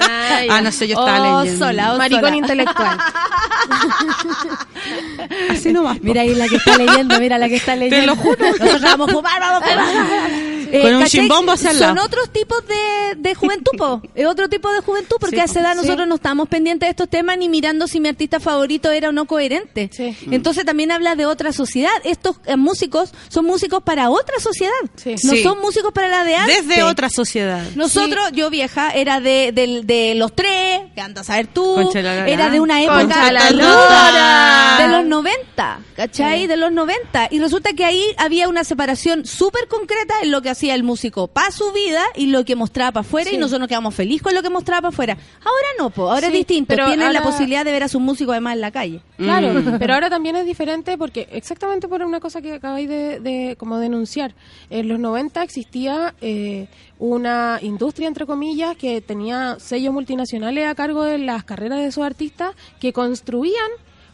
Ay, 0.00 0.48
ah, 0.50 0.60
no 0.60 0.70
sé, 0.70 0.86
yo 0.88 0.98
estaba 0.98 1.38
Oh, 1.38 1.42
leyendo. 1.42 1.66
sola, 1.66 1.94
oh, 1.94 1.98
Maricón 1.98 2.24
sola. 2.24 2.36
intelectual. 2.36 2.98
Así 5.50 5.72
nomás. 5.72 6.00
Mira 6.00 6.22
ahí 6.22 6.34
la 6.34 6.48
que 6.48 6.56
está 6.56 6.75
leyendo, 6.76 7.18
mira 7.20 7.38
la 7.38 7.48
que 7.48 7.56
está 7.56 7.76
leyendo. 7.76 8.14
lo 8.14 8.16
juro. 8.16 8.36
Nosotros 8.38 8.82
vamos 8.82 9.08
a 9.08 9.12
fumar, 9.12 9.40
vamos 9.40 9.62
a 9.62 9.68
fumar. 9.68 10.55
Eh, 10.72 10.82
Con 10.82 10.94
un 10.96 11.04
chimbombo 11.04 11.52
el 11.52 11.58
Son 11.58 11.98
otros 11.98 12.30
tipos 12.32 12.64
de, 12.66 13.14
de 13.16 13.34
juventud, 13.34 13.72
po. 13.76 14.02
Es 14.14 14.26
otro 14.26 14.48
tipo 14.48 14.70
de 14.72 14.80
juventud, 14.80 15.16
porque 15.20 15.36
Sí, 15.36 15.40
a 15.42 15.44
esa 15.44 15.60
edad 15.60 15.72
Sí. 15.74 15.82
nosotros 15.82 16.06
no 16.08 16.14
estamos 16.16 16.48
pendientes 16.48 16.86
de 16.86 16.90
estos 16.90 17.08
temas 17.08 17.38
ni 17.38 17.48
mirando 17.48 17.86
si 17.86 18.00
mi 18.00 18.08
artista 18.08 18.40
favorito 18.40 18.90
era 18.90 19.08
o 19.10 19.12
no 19.12 19.26
coherente. 19.26 19.90
Sí. 19.92 20.16
Entonces 20.30 20.64
también 20.64 20.90
habla 20.92 21.14
de 21.14 21.26
otra 21.26 21.52
sociedad. 21.52 21.92
Estos 22.04 22.36
eh, 22.46 22.56
músicos 22.56 23.12
son 23.28 23.44
músicos 23.44 23.82
para 23.82 24.10
otra 24.10 24.38
sociedad. 24.40 24.72
Sí. 24.96 25.14
No 25.24 25.32
Sí. 25.32 25.42
son 25.42 25.60
músicos 25.60 25.92
para 25.92 26.08
la 26.08 26.24
de 26.24 26.36
antes. 26.36 26.66
Desde 26.66 26.82
otra 26.82 27.08
sociedad. 27.10 27.62
Nosotros, 27.74 28.30
yo 28.32 28.50
vieja, 28.50 28.90
era 28.90 29.20
de, 29.20 29.52
de 29.52 30.14
los 30.16 30.34
tres, 30.34 30.80
que 30.94 31.00
andas 31.00 31.28
a 31.30 31.36
ver 31.36 31.46
tú, 31.48 31.90
era 31.94 32.50
de 32.50 32.60
una 32.60 32.82
época 32.82 33.00
Concha 33.00 33.32
la 33.32 33.44
de 33.46 33.50
los- 33.52 33.66
lora. 33.66 34.76
de 34.80 34.88
los 34.88 35.04
90, 35.06 35.80
¿cachai? 35.96 36.46
De 36.46 36.56
los 36.56 36.72
90. 36.72 37.28
Y 37.30 37.38
resulta 37.40 37.72
que 37.72 37.84
ahí 37.84 38.02
había 38.18 38.48
una 38.48 38.64
separación 38.64 39.26
súper 39.26 39.68
concreta 39.68 40.14
en 40.22 40.30
lo 40.30 40.42
que 40.42 40.50
hacía 40.56 40.74
el 40.74 40.82
músico 40.82 41.28
para 41.28 41.50
su 41.50 41.70
vida 41.72 42.02
y 42.16 42.26
lo 42.26 42.44
que 42.44 42.56
mostraba 42.56 42.92
para 42.92 43.02
afuera 43.06 43.28
y 43.30 43.34
Sí. 43.34 43.38
nosotros 43.38 43.60
nos 43.60 43.68
quedamos 43.68 43.94
felices 43.94 44.22
con 44.22 44.34
lo 44.34 44.42
que 44.42 44.48
mostraba 44.50 44.80
para 44.82 44.88
afuera. 44.88 45.12
Ahora 45.40 45.68
no, 45.78 45.90
po, 45.90 46.10
ahora 46.10 46.28
es 46.28 46.32
distinto. 46.32 46.68
pero 46.68 46.86
Tienen 46.86 47.12
la 47.12 47.22
posibilidad 47.22 47.64
de 47.64 47.72
ver 47.72 47.82
a 47.82 47.88
sus 47.88 48.00
músicos 48.00 48.32
además 48.32 48.54
en 48.54 48.60
la 48.62 48.70
calle. 48.70 49.00
Claro, 49.18 49.52
Mm. 49.52 49.78
pero 49.78 49.94
ahora 49.94 50.08
también 50.10 50.34
es 50.36 50.46
diferente 50.46 50.96
porque 50.96 51.28
exactamente 51.30 51.88
por 51.88 52.02
una 52.02 52.20
cosa 52.20 52.40
que 52.40 52.54
acabáis 52.54 52.88
de, 52.88 53.20
de 53.20 53.56
como 53.58 53.78
denunciar. 53.78 54.34
En 54.70 54.88
los 54.88 54.98
90 54.98 55.42
existía 55.42 56.14
eh, 56.20 56.68
una 56.98 57.58
industria, 57.62 58.08
entre 58.08 58.24
comillas, 58.26 58.76
que 58.76 59.00
tenía 59.02 59.58
sellos 59.60 59.92
multinacionales 59.92 60.66
a 60.66 60.74
cargo 60.74 61.04
de 61.04 61.18
las 61.18 61.44
carreras 61.44 61.78
de 61.80 61.86
esos 61.88 62.04
artistas 62.04 62.54
que 62.80 62.92
construían 62.92 63.70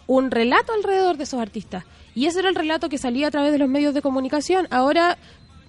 un 0.09 0.31
relato 0.31 0.73
alrededor 0.73 1.17
de 1.17 1.25
esos 1.25 1.41
artistas. 1.41 1.85
Y 2.15 2.27
ese 2.27 2.41
era 2.41 2.49
el 2.51 2.55
relato 2.55 2.89
que 2.91 2.99
salía 2.99 3.29
a 3.29 3.31
través 3.31 3.53
de 3.53 3.59
los 3.59 3.69
medios 3.69 3.95
de 3.95 4.03
comunicación. 4.03 4.67
Ahora 4.71 5.17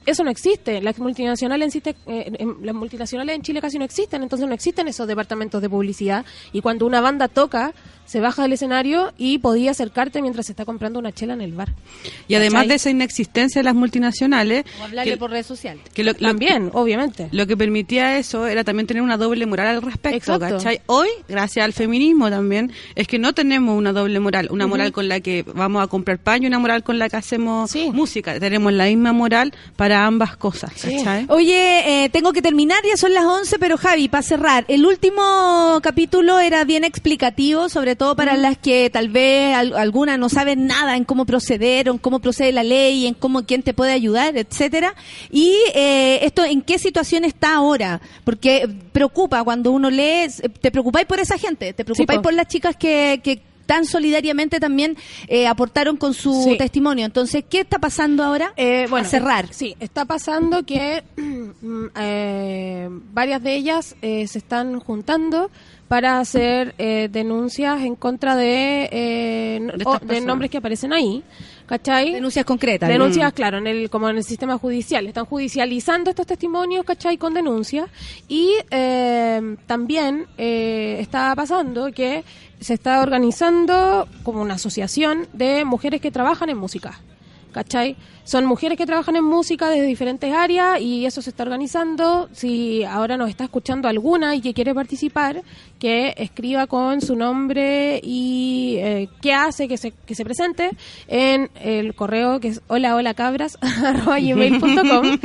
eso 0.06 0.24
no 0.24 0.30
existe. 0.32 0.82
Las 0.82 0.98
multinacionales, 1.00 1.68
existe, 1.68 1.96
eh, 2.08 2.32
en- 2.40 2.58
las 2.62 2.76
multinacionales 2.76 3.36
en 3.36 3.42
Chile 3.42 3.62
casi 3.62 3.78
no 3.78 3.86
existen, 3.86 4.24
entonces 4.24 4.48
no 4.48 4.54
existen 4.54 4.88
esos 4.88 5.08
departamentos 5.08 5.62
de 5.62 5.70
publicidad. 5.70 6.26
Y 6.52 6.62
cuando 6.62 6.86
una 6.86 7.02
banda 7.02 7.28
toca, 7.28 7.74
se 8.06 8.20
baja 8.20 8.42
del 8.44 8.52
escenario 8.54 9.14
y 9.18 9.38
podía 9.38 9.72
acercarte 9.72 10.22
mientras 10.22 10.46
se 10.48 10.52
está 10.52 10.66
comprando 10.66 11.00
una 11.00 11.14
chela 11.14 11.34
en 11.34 11.42
el 11.42 11.54
bar. 11.54 11.70
Y 12.28 12.36
además 12.36 12.60
¿Cachai? 12.64 12.68
de 12.68 12.76
esa 12.76 12.90
inexistencia 12.90 13.60
de 13.60 13.64
las 13.64 13.76
multinacionales, 13.76 14.66
O 14.80 14.84
hablarle 14.84 15.12
que- 15.14 15.18
por 15.18 15.32
redes 15.32 15.46
sociales. 15.46 15.82
que 15.94 16.04
lo, 16.04 16.12
lo- 16.12 16.18
También, 16.20 16.70
obviamente. 16.74 17.30
Lo 17.32 17.48
que 17.48 17.56
permitía 17.56 18.18
eso 18.18 18.46
era 18.48 18.64
también 18.66 18.88
tener 18.88 19.02
una 19.04 19.16
doble 19.18 19.46
moral 19.46 19.68
al 19.68 19.82
respecto. 19.82 20.38
¿cachai? 20.38 20.82
Hoy, 20.88 21.08
gracias 21.30 21.64
al 21.64 21.72
feminismo 21.74 22.30
también, 22.30 22.72
es 22.96 23.08
que 23.08 23.20
no 23.20 23.34
tenemos 23.34 23.78
una 23.78 23.94
doble 23.94 24.20
moral, 24.20 24.50
una 24.52 24.68
moral 24.68 24.92
con 24.92 25.08
la 25.08 25.22
que 25.22 25.44
vamos 25.56 25.82
a 25.82 25.88
comprar 25.88 26.20
pan 26.20 26.44
y 26.44 26.48
una 26.48 26.60
moral 26.60 26.84
con 26.84 27.00
la 27.00 27.08
que 27.10 27.16
hacemos 27.16 27.72
Sí. 27.72 27.90
música. 27.94 28.38
Tenemos 28.40 28.74
la 28.74 28.86
misma 28.86 29.14
moral 29.14 29.54
para 29.78 29.93
ambas 29.94 30.36
cosas. 30.38 30.72
Oye, 31.30 32.06
eh, 32.06 32.10
tengo 32.10 32.34
que 32.34 32.42
terminar, 32.42 32.80
ya 32.88 32.98
son 32.98 33.14
las 33.14 33.26
11, 33.26 33.60
pero 33.60 33.78
Javi, 33.78 34.08
para 34.10 34.22
cerrar, 34.24 34.66
el 34.68 34.86
último 34.86 35.80
capítulo 35.82 36.40
era 36.40 36.64
bien 36.64 36.84
explicativo, 36.84 37.70
sobre 37.70 37.96
todo 37.96 38.16
para 38.16 38.36
las 38.38 38.58
que 38.58 38.90
tal 38.90 39.10
vez 39.10 39.56
al- 39.56 39.74
algunas 39.76 40.18
no 40.20 40.30
saben 40.30 40.66
nada 40.68 40.96
en 40.98 41.04
cómo 41.04 41.26
proceder, 41.26 41.90
o 41.90 41.94
en 41.94 41.98
cómo 42.00 42.20
procede 42.20 42.52
la 42.52 42.64
ley, 42.64 43.06
en 43.08 43.14
cómo 43.14 43.46
quién 43.46 43.64
te 43.64 43.74
puede 43.74 43.92
ayudar, 43.92 44.38
etcétera. 44.38 44.96
Y 45.32 45.56
eh, 45.76 46.20
esto, 46.24 46.44
¿en 46.44 46.62
qué 46.62 46.80
situación 46.80 47.24
está 47.26 47.56
ahora? 47.56 48.02
Porque 48.24 48.70
preocupa 48.92 49.44
cuando 49.44 49.72
uno 49.72 49.90
lee, 49.90 50.28
te 50.62 50.72
preocupáis 50.72 51.06
por 51.06 51.20
esa 51.20 51.38
gente, 51.38 51.74
te 51.74 51.84
preocupáis 51.86 52.18
po. 52.20 52.24
por 52.24 52.34
las 52.34 52.48
chicas 52.48 52.76
que, 52.76 53.22
que 53.24 53.42
tan 53.66 53.86
solidariamente 53.86 54.60
también 54.60 54.98
eh, 55.28 55.48
aportaron 55.48 55.98
con 55.98 56.14
su 56.14 56.34
Sí. 56.44 56.58
testimonio. 56.58 57.06
Entonces, 57.06 57.44
¿qué 57.50 57.62
está 57.62 57.80
pasando 57.80 58.24
ahora? 58.24 58.54
Eh, 58.58 58.88
bueno, 58.90 59.06
a 59.06 59.10
cerrar. 59.10 59.48
Sí, 59.52 59.76
está 59.80 60.06
pasando 60.06 60.64
que 60.64 61.04
mm, 61.18 61.86
eh, 61.98 62.90
varias 63.14 63.42
de 63.44 63.56
ellas 63.56 63.96
eh, 64.02 64.28
se 64.28 64.38
están 64.40 64.80
juntando 64.80 65.50
para 65.88 66.20
hacer 66.20 66.74
eh, 66.80 67.08
denuncias 67.12 67.82
en 67.84 67.96
contra 67.96 68.36
de, 68.36 68.90
eh, 68.92 69.60
De 69.78 70.14
de 70.16 70.22
nombres 70.22 70.50
que 70.50 70.58
aparecen 70.58 70.92
ahí, 70.92 71.24
¿cachai? 71.74 72.14
Denuncias 72.14 72.46
concretas. 72.46 72.88
Denuncias, 72.88 73.34
claro, 73.34 73.58
en 73.58 73.66
el, 73.66 73.90
como 73.90 74.08
en 74.08 74.18
el 74.18 74.24
sistema 74.24 74.60
judicial. 74.60 75.08
Están 75.08 75.26
judicializando 75.26 76.12
estos 76.12 76.28
testimonios, 76.28 76.86
¿cachai? 76.86 77.18
Con 77.18 77.34
denuncias. 77.34 77.90
Y 78.28 78.54
eh, 78.70 79.56
también 79.66 80.28
eh, 80.38 80.98
está 81.00 81.36
pasando 81.36 81.92
que 81.92 82.24
se 82.60 82.76
está 82.76 83.02
organizando 83.02 84.08
como 84.22 84.40
una 84.44 84.54
asociación 84.54 85.28
de 85.34 85.66
mujeres 85.66 86.00
que 86.00 86.12
trabajan 86.12 86.52
en 86.52 86.58
música. 86.58 87.00
¿Cachai? 87.52 87.96
Son 88.26 88.46
mujeres 88.46 88.78
que 88.78 88.86
trabajan 88.86 89.16
en 89.18 89.24
música 89.26 89.70
desde 89.70 89.86
diferentes 89.86 90.34
áreas 90.34 90.80
y 90.80 91.06
eso 91.06 91.22
se 91.22 91.30
está 91.32 91.44
organizando. 91.44 92.30
Si 92.32 92.84
ahora 92.86 93.18
nos 93.18 93.30
está 93.30 93.44
escuchando 93.44 93.88
alguna 93.90 94.36
y 94.36 94.42
que 94.42 94.54
quiere 94.54 94.74
participar, 94.74 95.42
que 95.78 96.14
escriba 96.18 96.66
con 96.68 97.02
su 97.02 97.16
nombre 97.18 98.00
y 98.02 98.78
eh, 98.80 99.10
qué 99.22 99.34
hace, 99.34 99.68
que 99.68 99.78
se, 99.78 99.92
que 99.92 100.16
se 100.16 100.24
presente 100.24 100.70
en 101.10 101.50
el 101.62 101.94
correo 101.96 102.40
que 102.40 102.48
es 102.50 102.62
hola 102.68 102.96
hola 102.96 103.14
cabras 103.14 103.58
arroba 103.62 104.20
gmail.com 104.20 105.18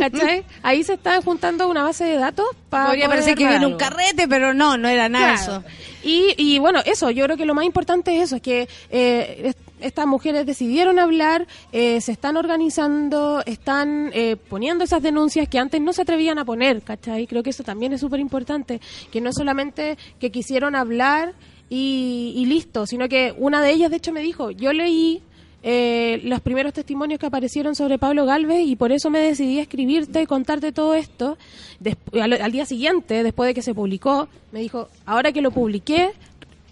¿cachai? 0.00 0.44
Ahí 0.62 0.82
se 0.82 0.94
está 0.94 1.22
juntando 1.22 1.68
una 1.68 1.82
base 1.84 2.04
de 2.04 2.16
datos 2.16 2.46
para 2.68 2.86
Podría 2.86 3.08
parecer 3.08 3.36
que 3.36 3.46
viene 3.46 3.66
un 3.66 3.76
carrete, 3.76 4.26
pero 4.28 4.54
no, 4.54 4.76
no 4.76 4.88
era 4.88 5.08
nada 5.08 5.36
Claro. 5.36 5.52
eso. 5.58 5.64
Y, 6.02 6.34
y 6.38 6.58
bueno, 6.58 6.80
eso, 6.84 7.10
yo 7.10 7.24
creo 7.26 7.36
que 7.36 7.44
lo 7.44 7.54
más 7.54 7.64
importante 7.64 8.16
es 8.16 8.24
eso, 8.24 8.36
es 8.36 8.42
que 8.42 8.68
eh, 8.90 9.42
es- 9.44 9.56
estas 9.80 10.06
mujeres 10.06 10.44
decidieron 10.44 10.98
hablar, 10.98 11.46
eh, 11.72 12.02
se 12.02 12.12
están 12.12 12.36
organizando, 12.40 13.42
están 13.46 14.10
eh, 14.12 14.36
poniendo 14.36 14.84
esas 14.84 15.02
denuncias 15.02 15.48
que 15.48 15.58
antes 15.58 15.80
no 15.80 15.92
se 15.92 16.02
atrevían 16.02 16.38
a 16.38 16.44
poner, 16.44 16.82
¿cachai? 16.82 17.26
Creo 17.26 17.42
que 17.42 17.50
eso 17.50 17.62
también 17.62 17.92
es 17.92 18.00
súper 18.00 18.20
importante, 18.20 18.80
que 19.12 19.20
no 19.20 19.32
solamente 19.32 19.96
que 20.18 20.30
quisieron 20.30 20.74
hablar 20.74 21.34
y, 21.68 22.44
listo, 22.46 22.86
sino 22.86 23.08
que 23.08 23.32
una 23.38 23.62
de 23.62 23.70
ellas 23.70 23.90
de 23.90 23.98
hecho 23.98 24.12
me 24.12 24.20
dijo, 24.22 24.50
yo 24.50 24.72
leí 24.72 25.22
eh, 25.62 26.20
los 26.24 26.40
primeros 26.40 26.72
testimonios 26.72 27.20
que 27.20 27.26
aparecieron 27.26 27.74
sobre 27.76 27.98
Pablo 27.98 28.24
Galvez 28.26 28.66
y 28.66 28.74
por 28.76 28.90
eso 28.92 29.10
me 29.10 29.20
decidí 29.20 29.58
a 29.58 29.62
escribirte 29.62 30.22
y 30.22 30.26
contarte 30.26 30.72
todo 30.72 30.94
esto. 30.94 31.38
Despu- 31.80 32.20
al, 32.20 32.32
al 32.32 32.50
día 32.50 32.64
siguiente, 32.66 33.22
después 33.22 33.46
de 33.46 33.54
que 33.54 33.62
se 33.62 33.74
publicó, 33.74 34.26
me 34.52 34.60
dijo, 34.60 34.88
ahora 35.06 35.30
que 35.32 35.42
lo 35.42 35.50
publiqué, 35.52 36.10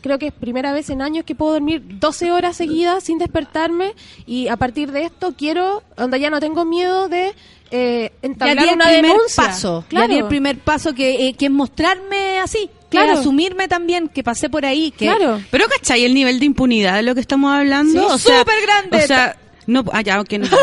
creo 0.00 0.18
que 0.18 0.28
es 0.28 0.32
primera 0.32 0.72
vez 0.72 0.90
en 0.90 1.02
años 1.02 1.24
que 1.24 1.34
puedo 1.34 1.52
dormir 1.52 1.82
12 1.84 2.30
horas 2.32 2.56
seguidas 2.56 3.04
sin 3.04 3.18
despertarme 3.18 3.94
y 4.26 4.48
a 4.48 4.56
partir 4.56 4.92
de 4.92 5.04
esto 5.04 5.34
quiero, 5.36 5.82
donde 5.96 6.20
ya 6.20 6.30
no 6.30 6.40
tengo 6.40 6.64
miedo 6.64 7.08
de 7.08 7.34
eh, 7.70 8.12
Ya 8.22 8.26
entablar 8.28 8.68
el 8.68 8.74
una 8.74 8.84
primer 8.86 9.02
denuncia. 9.12 9.44
paso, 9.44 9.82
ya 9.82 9.88
Claro. 9.88 10.12
el 10.14 10.24
primer 10.26 10.58
paso 10.58 10.94
que, 10.94 11.28
eh, 11.28 11.34
que 11.34 11.46
es 11.46 11.50
mostrarme 11.50 12.38
así, 12.40 12.70
Claro. 12.88 13.18
asumirme 13.18 13.68
también, 13.68 14.08
que 14.08 14.22
pasé 14.24 14.48
por 14.48 14.64
ahí, 14.64 14.90
que 14.90 15.04
Claro. 15.06 15.40
Pero 15.50 15.66
¿cachai 15.68 16.04
el 16.04 16.14
nivel 16.14 16.38
de 16.40 16.46
impunidad 16.46 16.94
de 16.96 17.02
lo 17.02 17.14
que 17.14 17.20
estamos 17.20 17.52
hablando? 17.54 17.92
Sí, 18.00 18.06
o 18.10 18.16
sea, 18.18 18.38
súper 18.38 18.54
grande. 18.62 18.96
O 18.96 19.06
sea, 19.06 19.36
no, 19.69 19.85
ah, 19.93 20.01
ya, 20.03 20.20
ok, 20.20 20.32
no. 20.32 20.49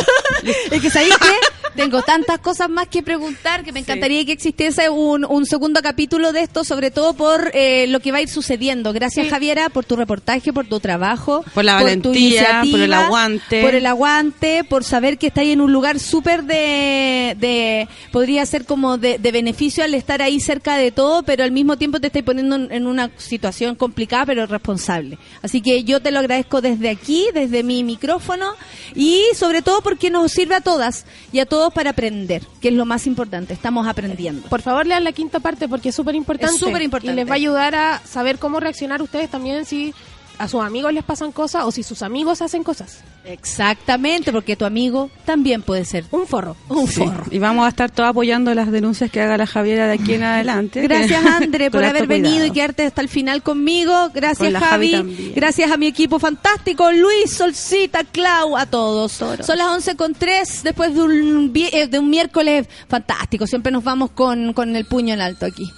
Es 0.72 0.82
que 0.82 0.90
sabéis 0.90 1.16
que 1.18 1.28
tengo 1.76 2.02
tantas 2.04 2.40
cosas 2.40 2.70
más 2.70 2.88
que 2.88 3.02
preguntar 3.02 3.64
que 3.64 3.72
me 3.72 3.80
encantaría 3.80 4.24
que 4.26 4.32
existiese 4.32 4.90
un, 4.90 5.26
un 5.26 5.46
segundo 5.46 5.82
capítulo 5.82 6.34
de 6.34 6.42
esto, 6.42 6.64
sobre 6.64 6.92
todo 6.92 7.14
por 7.14 7.52
eh, 7.54 7.88
lo 7.88 8.00
que 8.00 8.12
va 8.12 8.18
a 8.20 8.22
ir 8.22 8.30
sucediendo. 8.30 8.92
Gracias 8.94 9.26
Sí. 9.26 9.30
Javiera 9.30 9.70
por 9.70 9.86
tu 9.86 9.96
reportaje, 9.96 10.52
por 10.52 10.66
tu 10.68 10.80
trabajo, 10.80 11.44
Por 11.54 11.64
la 11.64 11.78
tu 11.78 11.84
valentía, 11.86 12.64
por 12.70 12.80
el 12.82 12.94
aguante. 12.94 13.62
por 13.62 13.76
el 13.76 13.86
aguante, 13.86 14.64
por 14.64 14.84
saber 14.84 15.18
que 15.18 15.28
estáis 15.28 15.54
en 15.54 15.62
un 15.62 15.72
lugar 15.72 16.00
súper 16.00 16.44
de, 16.44 17.36
de, 17.40 17.88
podría 18.12 18.46
ser 18.46 18.66
como 18.66 18.98
de, 18.98 19.18
de 19.20 19.32
beneficio 19.32 19.84
al 19.84 19.94
estar 19.94 20.22
ahí 20.22 20.40
cerca 20.40 20.78
de 20.78 20.92
todo, 20.92 21.24
pero 21.24 21.44
al 21.44 21.52
mismo 21.52 21.78
tiempo 21.78 22.00
te 22.00 22.08
estáis 22.08 22.26
poniendo 22.26 22.56
en, 22.56 22.72
en 22.72 22.88
una 22.88 23.10
situación 23.18 23.76
complicada 23.76 24.26
pero 24.26 24.46
responsable. 24.48 25.18
Así 25.42 25.62
que 25.62 25.84
yo 25.84 26.02
te 26.02 26.12
lo 26.12 26.20
agradezco 26.20 26.62
desde 26.62 26.90
aquí, 26.90 27.28
desde 27.34 27.64
mi 27.64 27.84
micrófono 27.84 28.54
y 28.96 29.24
sobre 29.36 29.62
todo 29.62 29.82
porque 29.82 30.10
nos 30.10 30.32
sirve 30.32 30.56
a 30.56 30.62
todas 30.62 31.06
y 31.32 31.40
a 31.40 31.46
todos 31.46 31.74
para 31.74 31.92
aprender, 31.92 32.44
que 32.62 32.70
es 32.70 32.74
lo 32.74 32.86
más 32.86 33.06
importante. 33.08 33.54
Estamos 33.54 33.88
aprendiendo. 33.88 34.48
Por 34.48 34.62
favor, 34.62 34.88
lean 34.88 35.04
la 35.04 35.12
quinta 35.12 35.40
parte 35.40 35.68
porque 35.68 35.90
es 35.90 35.96
súper 35.96 36.16
importante. 36.16 36.56
Es 36.56 36.60
súper 36.60 36.82
importante. 36.82 37.14
Y 37.14 37.16
les 37.16 37.28
va 37.28 37.34
a 37.34 37.36
ayudar 37.36 37.76
a 37.76 38.02
saber 38.06 38.40
cómo 38.40 38.60
reaccionar 38.60 39.02
ustedes 39.02 39.30
también 39.30 39.66
si 39.66 39.94
a 40.40 40.48
sus 40.48 40.62
amigos 40.62 40.94
les 40.94 41.04
pasan 41.04 41.32
cosas 41.32 41.64
o 41.66 41.72
si 41.72 41.84
sus 41.84 42.02
amigos 42.02 42.42
hacen 42.42 42.64
cosas. 42.64 43.00
Exactamente, 43.26 44.32
porque 44.32 44.56
tu 44.56 44.66
amigo 44.66 45.10
también 45.26 45.62
puede 45.62 45.86
ser 45.86 46.06
Un 46.12 46.28
forro. 46.28 46.56
un 46.70 46.88
Sí. 46.88 47.02
forro. 47.04 47.24
Y 47.32 47.40
vamos 47.40 47.66
a 47.66 47.70
estar 47.70 47.90
todos 47.90 48.10
apoyando 48.10 48.54
las 48.54 48.72
denuncias 48.72 49.10
que 49.10 49.22
haga 49.22 49.38
la 49.38 49.48
Javiera 49.48 49.88
de 49.88 49.94
aquí 49.94 50.14
en 50.14 50.24
adelante. 50.24 50.82
Gracias, 50.82 51.26
Andre, 51.42 51.72
por 51.72 51.84
haber 51.84 52.06
venido 52.08 52.32
cuidado. 52.36 52.48
y 52.48 52.52
quedarte 52.52 52.84
hasta 52.86 53.02
el 53.02 53.10
final 53.10 53.42
conmigo. 53.44 54.10
Gracias, 54.14 54.52
Con 54.54 54.62
Javi 54.62 54.92
Javi. 54.94 55.34
Gracias 55.36 55.72
a 55.72 55.78
mi 55.78 55.88
equipo 55.88 56.20
fantástico, 56.20 56.92
Luis, 56.92 57.32
Solcita, 57.34 58.04
Clau, 58.04 58.58
a 58.58 58.66
todos. 58.66 59.12
Son 59.14 59.38
las 59.58 59.68
11 59.68 59.96
con 59.96 60.14
3 60.14 60.62
después 60.64 60.94
de 60.94 61.02
un, 61.02 61.52
eh, 61.56 61.88
de 61.88 62.00
un 62.00 62.10
miércoles 62.10 62.68
fantástico. 62.88 63.48
Siempre 63.48 63.72
nos 63.72 63.84
vamos 63.84 64.12
con, 64.12 64.54
con 64.54 64.76
el 64.76 64.86
puño 64.86 65.14
en 65.14 65.22
alto 65.22 65.46
aquí. 65.46 65.72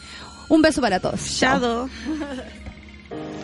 Un 0.50 0.62
beso 0.62 0.80
para 0.82 1.00
todos. 1.00 1.20
Shadow. 1.22 1.90